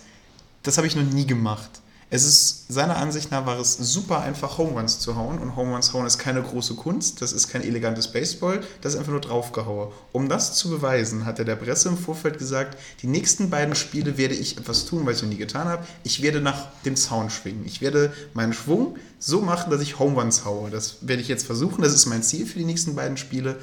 das 0.63 0.77
habe 0.77 0.87
ich 0.87 0.97
noch 0.97 1.03
nie 1.03 1.27
gemacht. 1.27 1.83
Es 2.15 2.27
ist, 2.27 2.71
seiner 2.71 2.99
Ansicht 2.99 3.31
nach 3.31 3.47
war 3.47 3.59
es 3.59 3.73
super 3.73 4.21
einfach, 4.21 4.59
Home 4.59 4.73
Runs 4.73 4.99
zu 4.99 5.17
hauen. 5.17 5.39
Und 5.39 5.57
Home 5.57 5.73
Runs 5.73 5.95
hauen 5.95 6.05
ist 6.05 6.19
keine 6.19 6.43
große 6.43 6.75
Kunst, 6.75 7.23
das 7.23 7.33
ist 7.33 7.49
kein 7.49 7.63
elegantes 7.63 8.13
Baseball, 8.13 8.61
das 8.83 8.93
ist 8.93 8.99
einfach 8.99 9.13
nur 9.13 9.23
draufgehauen. 9.23 9.91
Um 10.13 10.29
das 10.29 10.53
zu 10.53 10.69
beweisen, 10.69 11.25
hat 11.25 11.39
er 11.39 11.47
der 11.47 11.57
Presse 11.57 11.89
im 11.89 11.97
Vorfeld 11.97 12.37
gesagt, 12.37 12.77
die 13.01 13.07
nächsten 13.07 13.49
beiden 13.49 13.75
Spiele 13.75 14.19
werde 14.19 14.35
ich 14.35 14.59
etwas 14.59 14.85
tun, 14.85 15.07
was 15.07 15.17
ich 15.17 15.23
noch 15.23 15.31
nie 15.31 15.39
getan 15.39 15.69
habe. 15.69 15.87
Ich 16.05 16.21
werde 16.21 16.43
nach 16.43 16.67
dem 16.85 16.97
Zaun 16.97 17.31
schwingen. 17.31 17.65
Ich 17.65 17.81
werde 17.81 18.13
meinen 18.35 18.53
Schwung 18.53 18.97
so 19.19 19.41
machen, 19.41 19.71
dass 19.71 19.81
ich 19.81 19.99
Home 19.99 20.21
Runs 20.21 20.45
haue. 20.45 20.69
Das 20.69 20.99
werde 21.01 21.23
ich 21.23 21.29
jetzt 21.29 21.47
versuchen, 21.47 21.81
das 21.81 21.95
ist 21.95 22.05
mein 22.05 22.23
Ziel 22.23 22.45
für 22.45 22.59
die 22.59 22.67
nächsten 22.67 22.95
beiden 22.95 23.17
Spiele. 23.17 23.59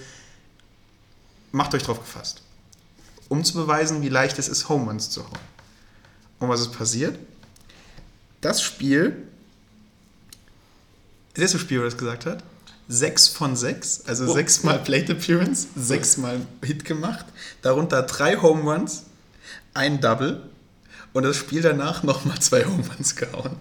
Macht 1.52 1.76
euch 1.76 1.84
drauf 1.84 1.99
gefasst. 1.99 2.41
Um 3.30 3.43
zu 3.43 3.53
beweisen, 3.53 4.01
wie 4.01 4.10
leicht 4.10 4.38
es 4.39 4.47
ist, 4.49 4.68
Home 4.69 4.85
Runs 4.89 5.10
zu 5.10 5.23
hauen. 5.23 5.39
Und 6.39 6.49
was 6.49 6.60
ist 6.61 6.72
passiert? 6.73 7.18
das 8.41 8.61
Spiel, 8.61 9.27
das 11.34 11.41
erste 11.43 11.60
Spiel, 11.60 11.80
wo 11.81 11.84
das 11.84 11.97
gesagt 11.97 12.26
hat, 12.26 12.41
6 12.88 13.27
von 13.27 13.56
6, 13.56 14.03
also 14.07 14.26
Oh. 14.26 14.34
6 14.34 14.64
mal 14.64 14.80
Plate 14.80 15.11
Appearance, 15.11 15.68
6 15.76 16.18
mal 16.18 16.39
Hit 16.64 16.85
gemacht, 16.85 17.26
darunter 17.61 18.01
3 18.01 18.38
Home 18.38 18.61
Runs, 18.64 19.03
ein 19.73 19.99
Double 20.01 20.41
und 21.14 21.23
das 21.23 21.35
Spiel 21.38 21.61
danach 21.61 22.03
nochmal 22.03 22.39
2 22.39 22.65
Home 22.65 22.84
Runs 22.95 23.15
gehauen. 23.18 23.57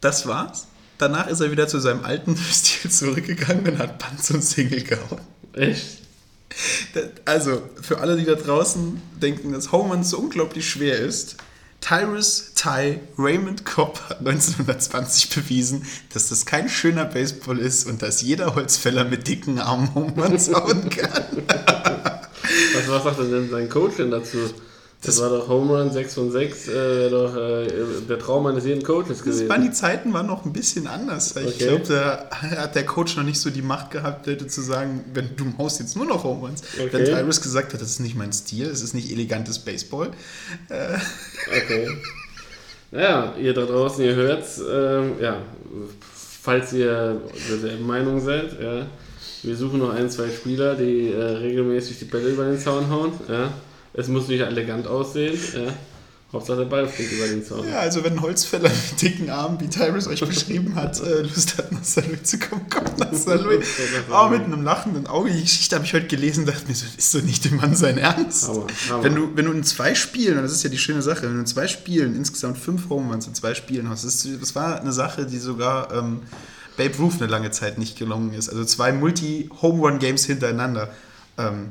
Das 0.00 0.26
war's. 0.26 0.66
Danach 0.98 1.26
ist 1.26 1.40
er 1.40 1.50
wieder 1.50 1.66
zu 1.66 1.80
seinem 1.80 2.04
alten 2.04 2.36
Stil 2.52 2.90
zurückgegangen 2.90 3.66
und 3.66 3.78
hat 3.78 3.98
Punts 3.98 4.30
und 4.30 4.42
Single 4.44 4.82
gehauen. 4.82 5.20
Echt? 5.54 6.02
Also, 7.24 7.62
für 7.80 7.98
alle, 7.98 8.16
die 8.16 8.24
da 8.24 8.34
draußen 8.34 9.00
denken, 9.20 9.52
dass 9.52 9.72
Home 9.72 9.92
Run 9.92 10.04
so 10.04 10.18
unglaublich 10.18 10.68
schwer 10.68 10.98
ist, 10.98 11.36
Tyrus 11.80 12.52
Ty 12.54 13.00
Raymond 13.18 13.66
Cobb 13.66 14.00
hat 14.08 14.20
1920 14.20 15.28
bewiesen, 15.30 15.84
dass 16.14 16.30
das 16.30 16.46
kein 16.46 16.70
schöner 16.70 17.04
Baseball 17.04 17.58
ist 17.58 17.86
und 17.86 18.00
dass 18.00 18.22
jeder 18.22 18.54
Holzfäller 18.54 19.04
mit 19.04 19.28
dicken 19.28 19.58
Armen 19.58 19.94
Home 19.94 20.14
Runs 20.16 20.48
hauen 20.54 20.88
kann. 20.88 21.24
Was, 22.74 22.88
was 22.88 23.02
sagt 23.04 23.18
denn 23.30 23.50
sein 23.50 23.68
Coach 23.68 23.96
denn 23.98 24.10
dazu? 24.10 24.38
Das, 25.04 25.20
war 25.20 25.28
doch 25.30 25.48
Home 25.48 25.76
Run 25.78 25.92
6 25.92 26.14
von 26.14 26.30
6, 26.32 26.68
äh, 26.68 27.10
doch 27.10 27.36
äh, 27.36 27.66
der 28.08 28.18
Traum 28.18 28.46
eines 28.46 28.64
jeden 28.64 28.82
Coaches 28.82 29.08
Das 29.08 29.22
gewesen. 29.22 29.48
waren 29.48 29.62
die 29.62 29.70
Zeiten 29.72 30.12
waren 30.12 30.26
noch 30.26 30.44
ein 30.44 30.52
bisschen 30.52 30.86
anders. 30.86 31.36
Ich 31.36 31.46
Okay. 31.56 31.66
glaube, 31.68 31.84
da 31.88 32.28
hat 32.30 32.74
der 32.74 32.86
Coach 32.86 33.16
noch 33.16 33.24
nicht 33.24 33.38
so 33.40 33.50
die 33.50 33.62
Macht 33.62 33.90
gehabt, 33.90 34.26
hätte 34.26 34.46
zu 34.46 34.60
sagen, 34.62 35.04
wenn 35.12 35.36
du 35.36 35.46
haust 35.58 35.80
jetzt 35.80 35.96
nur 35.96 36.06
noch 36.06 36.24
Home 36.24 36.40
Runs. 36.46 36.62
Okay. 36.78 36.88
Wenn 36.92 37.04
Tyrus 37.04 37.40
gesagt 37.40 37.72
hat, 37.74 37.80
das 37.80 37.90
ist 37.90 38.00
nicht 38.00 38.16
mein 38.16 38.32
Stil, 38.32 38.66
es 38.66 38.82
ist 38.82 38.94
nicht 38.94 39.10
elegantes 39.10 39.58
Baseball. 39.58 40.10
Okay. 40.68 41.88
Naja, 42.90 43.34
ihr 43.40 43.54
da 43.54 43.64
draußen, 43.66 44.04
ihr 44.04 44.14
hört's, 44.14 44.58
ähm, 44.70 45.14
ja, 45.20 45.38
falls 46.42 46.72
ihr 46.72 47.20
derselben 47.50 47.86
Meinung 47.86 48.20
seid, 48.24 48.58
ja, 48.60 48.86
wir 49.42 49.56
suchen 49.56 49.80
noch 49.80 49.92
ein, 49.92 50.08
zwei 50.10 50.28
Spieler, 50.30 50.74
die 50.76 51.10
äh, 51.10 51.20
regelmäßig 51.22 51.98
die 51.98 52.04
Bälle 52.04 52.28
über 52.30 52.44
den 52.44 52.58
Zaun 52.58 52.88
hauen, 52.90 53.12
ja. 53.28 53.52
Es 53.94 54.08
muss 54.08 54.28
nicht 54.28 54.40
elegant 54.40 54.86
aussehen, 54.86 55.38
ja. 55.54 55.72
Hauptsache 56.34 56.58
der 56.58 56.64
Ball 56.64 56.88
fliegt 56.88 57.12
über 57.12 57.28
den 57.28 57.44
Zaun. 57.44 57.66
Ja, 57.68 57.78
also 57.78 58.02
wenn 58.02 58.14
ein 58.14 58.20
Holzfäller 58.20 58.68
mit 58.68 59.00
dicken 59.00 59.30
Armen, 59.30 59.60
wie 59.60 59.68
Tyrus 59.68 60.08
euch 60.08 60.20
beschrieben 60.20 60.74
hat, 60.74 61.00
äh, 61.00 61.22
Lust 61.22 61.56
hat, 61.56 61.70
nach 61.70 61.84
St. 61.84 62.08
Louis 62.08 62.24
zu 62.24 62.38
kommen, 62.40 62.68
kommt 62.68 62.98
nach. 62.98 63.12
Louis. 63.40 63.64
Oh, 64.10 64.28
mit 64.28 64.42
einem 64.42 64.64
lachenden 64.64 65.06
Auge. 65.06 65.30
Die 65.30 65.42
Geschichte 65.42 65.76
habe 65.76 65.84
ich 65.84 65.94
heute 65.94 66.08
gelesen 66.08 66.44
dachte 66.44 66.66
mir 66.66 66.74
so, 66.74 66.86
ist 66.96 67.14
doch 67.14 67.22
nicht 67.22 67.44
dem 67.44 67.56
Mann 67.56 67.76
sein 67.76 67.98
Ernst. 67.98 68.48
Hammer, 68.48 68.66
Hammer. 68.90 69.04
Wenn, 69.04 69.14
du, 69.14 69.36
wenn 69.36 69.44
du 69.44 69.52
in 69.52 69.62
zwei 69.62 69.94
Spielen, 69.94 70.36
und 70.36 70.42
das 70.42 70.52
ist 70.52 70.64
ja 70.64 70.70
die 70.70 70.78
schöne 70.78 71.02
Sache, 71.02 71.22
wenn 71.22 71.34
du 71.34 71.40
in 71.40 71.46
zwei 71.46 71.68
Spielen 71.68 72.16
insgesamt 72.16 72.58
fünf 72.58 72.88
Home 72.88 73.12
Runs 73.12 73.28
in 73.28 73.34
zwei 73.34 73.54
Spielen 73.54 73.88
hast, 73.88 74.04
das, 74.04 74.24
ist, 74.24 74.42
das 74.42 74.56
war 74.56 74.80
eine 74.80 74.92
Sache, 74.92 75.26
die 75.26 75.38
sogar 75.38 75.92
ähm, 75.94 76.22
Babe 76.76 76.96
Ruth 76.98 77.14
eine 77.20 77.30
lange 77.30 77.52
Zeit 77.52 77.78
nicht 77.78 77.96
gelungen 77.96 78.32
ist. 78.32 78.48
Also 78.48 78.64
zwei 78.64 78.92
Multi-Home-Run-Games 78.92 80.24
hintereinander. 80.24 80.90
Ähm, 81.38 81.68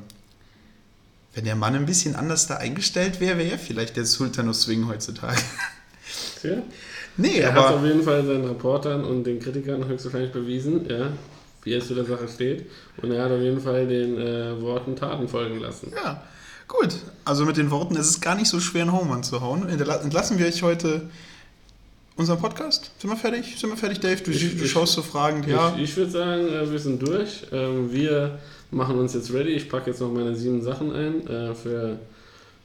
wenn 1.35 1.45
der 1.45 1.55
Mann 1.55 1.75
ein 1.75 1.85
bisschen 1.85 2.15
anders 2.15 2.47
da 2.47 2.57
eingestellt 2.57 3.19
wäre, 3.19 3.37
wäre 3.37 3.51
er 3.51 3.59
vielleicht 3.59 3.95
der 3.97 4.05
Sultan 4.05 4.49
of 4.49 4.55
Swing 4.55 4.87
heutzutage. 4.87 5.41
Tja. 6.41 6.57
Nee, 7.17 7.37
Er 7.39 7.53
hat 7.53 7.57
auf 7.59 7.77
aber 7.77 7.87
jeden 7.87 8.03
Fall 8.03 8.25
seinen 8.25 8.45
Reportern 8.45 9.03
und 9.03 9.23
den 9.23 9.39
Kritikern 9.39 9.87
höchstwahrscheinlich 9.87 10.31
bewiesen, 10.31 10.87
ja, 10.89 11.09
wie 11.63 11.73
er 11.73 11.81
zu 11.81 11.93
der 11.93 12.05
Sache 12.05 12.27
steht. 12.27 12.69
Und 13.01 13.11
er 13.11 13.23
hat 13.25 13.31
auf 13.31 13.39
jeden 13.41 13.61
Fall 13.61 13.87
den 13.87 14.17
äh, 14.19 14.59
Worten 14.61 14.95
Taten 14.95 15.27
folgen 15.27 15.59
lassen. 15.59 15.91
ja, 15.95 16.23
gut. 16.67 16.89
Also 17.25 17.45
mit 17.45 17.57
den 17.57 17.69
Worten, 17.71 17.95
es 17.95 18.09
ist 18.09 18.21
gar 18.21 18.35
nicht 18.35 18.47
so 18.49 18.59
schwer, 18.59 18.81
einen 18.83 18.91
Home 18.93 19.11
Run 19.11 19.23
zu 19.23 19.41
hauen. 19.41 19.67
Entla- 19.69 20.01
Entlassen 20.01 20.39
wir 20.39 20.47
euch 20.47 20.63
heute 20.63 21.09
unseren 22.15 22.39
Podcast. 22.39 22.91
Sind 22.99 23.09
wir 23.09 23.17
fertig? 23.17 23.55
Sind 23.59 23.69
wir 23.69 23.77
fertig, 23.77 23.99
Dave? 23.99 24.21
Du, 24.21 24.31
Ich- 24.31 24.57
du 24.57 24.63
ich- 24.65 24.71
schaust 24.71 24.93
so 24.93 25.01
fragend, 25.03 25.47
ja. 25.47 25.73
Ich, 25.77 25.83
ich 25.83 25.97
würde 25.97 26.11
sagen, 26.11 26.47
äh, 26.47 26.69
wir 26.71 26.79
sind 26.79 27.01
durch. 27.07 27.43
Ähm, 27.51 27.91
wir 27.91 28.39
machen 28.73 28.97
uns 28.99 29.13
jetzt 29.13 29.33
ready. 29.33 29.51
Ich 29.51 29.69
packe 29.69 29.89
jetzt 29.91 30.01
noch 30.01 30.11
meine 30.11 30.35
sieben 30.35 30.61
Sachen 30.61 30.91
ein 30.93 31.27
äh, 31.27 31.53
für, 31.55 31.97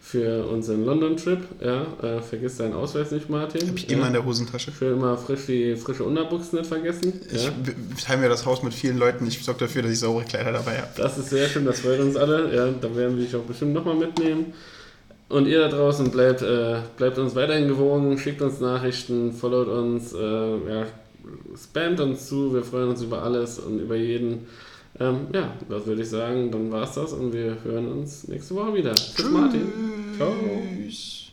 für 0.01 0.47
unseren 0.47 0.85
London-Trip. 0.85 1.39
Ja, 1.61 1.87
äh, 2.03 2.21
vergiss 2.23 2.57
deinen 2.57 2.75
Ausweis 2.75 3.11
nicht, 3.11 3.29
Martin. 3.29 3.69
Hab 3.69 3.77
ich 3.77 3.91
immer 3.91 4.07
in 4.07 4.13
der 4.15 4.25
Hosentasche. 4.25 4.73
Schön 4.73 4.95
immer 4.95 5.17
frisch 5.19 5.47
die 5.47 5.77
frische 5.77 6.05
Unterbuchs 6.05 6.53
nicht 6.53 6.67
vergessen. 6.67 7.13
Ich 7.33 7.45
Ja. 7.45 7.53
teile 8.05 8.23
mir 8.23 8.29
das 8.29 8.47
Haus 8.47 8.63
mit 8.63 8.75
vielen 8.75 8.99
Leuten. 8.99 9.27
Ich 9.27 9.43
sorge 9.45 9.61
dafür, 9.61 9.83
dass 9.83 9.93
ich 9.93 10.01
saubere 10.01 10.25
Kleider 10.25 10.53
dabei 10.53 10.79
habe. 10.79 10.89
Das 10.97 11.19
ist 11.19 11.31
sehr 11.31 11.49
schön, 11.49 11.65
das 11.65 11.81
freut 11.81 12.01
uns 12.01 12.17
alle. 12.17 12.55
Ja, 12.55 12.69
da 12.81 12.95
werden 12.97 13.19
wir 13.19 13.25
dich 13.25 13.37
auch 13.37 13.43
bestimmt 13.43 13.75
nochmal 13.75 13.97
mitnehmen. 13.97 14.53
Und 15.29 15.47
ihr 15.47 15.59
da 15.61 15.69
draußen 15.69 16.11
bleibt, 16.11 16.41
äh, 16.41 16.77
bleibt 16.97 17.19
uns 17.19 17.35
weiterhin 17.35 17.69
gewogen, 17.69 18.17
schickt 18.17 18.41
uns 18.41 18.61
Nachrichten, 18.61 19.33
followt 19.35 19.69
uns, 19.69 20.15
äh, 20.15 20.19
ja, 20.19 20.87
spamt 21.63 22.01
uns 22.01 22.29
zu, 22.29 22.55
wir 22.55 22.63
freuen 22.63 22.89
uns 22.89 23.03
über 23.03 23.23
alles 23.23 23.59
und 23.59 23.79
über 23.79 23.97
jeden. 23.97 24.47
Ähm, 25.01 25.29
ja, 25.33 25.53
das 25.69 25.87
würde 25.87 26.03
ich 26.03 26.09
sagen, 26.09 26.51
dann 26.51 26.71
war's 26.73 26.95
das 26.95 27.13
und 27.13 27.33
wir 27.33 27.57
hören 27.63 27.87
uns 27.87 28.27
nächste 28.27 28.55
Woche 28.55 28.75
wieder. 28.75 28.95
Tschüss, 28.95 29.31
Martin. 29.31 29.67
Ciao. 30.17 30.33
Tschüss. 30.77 31.28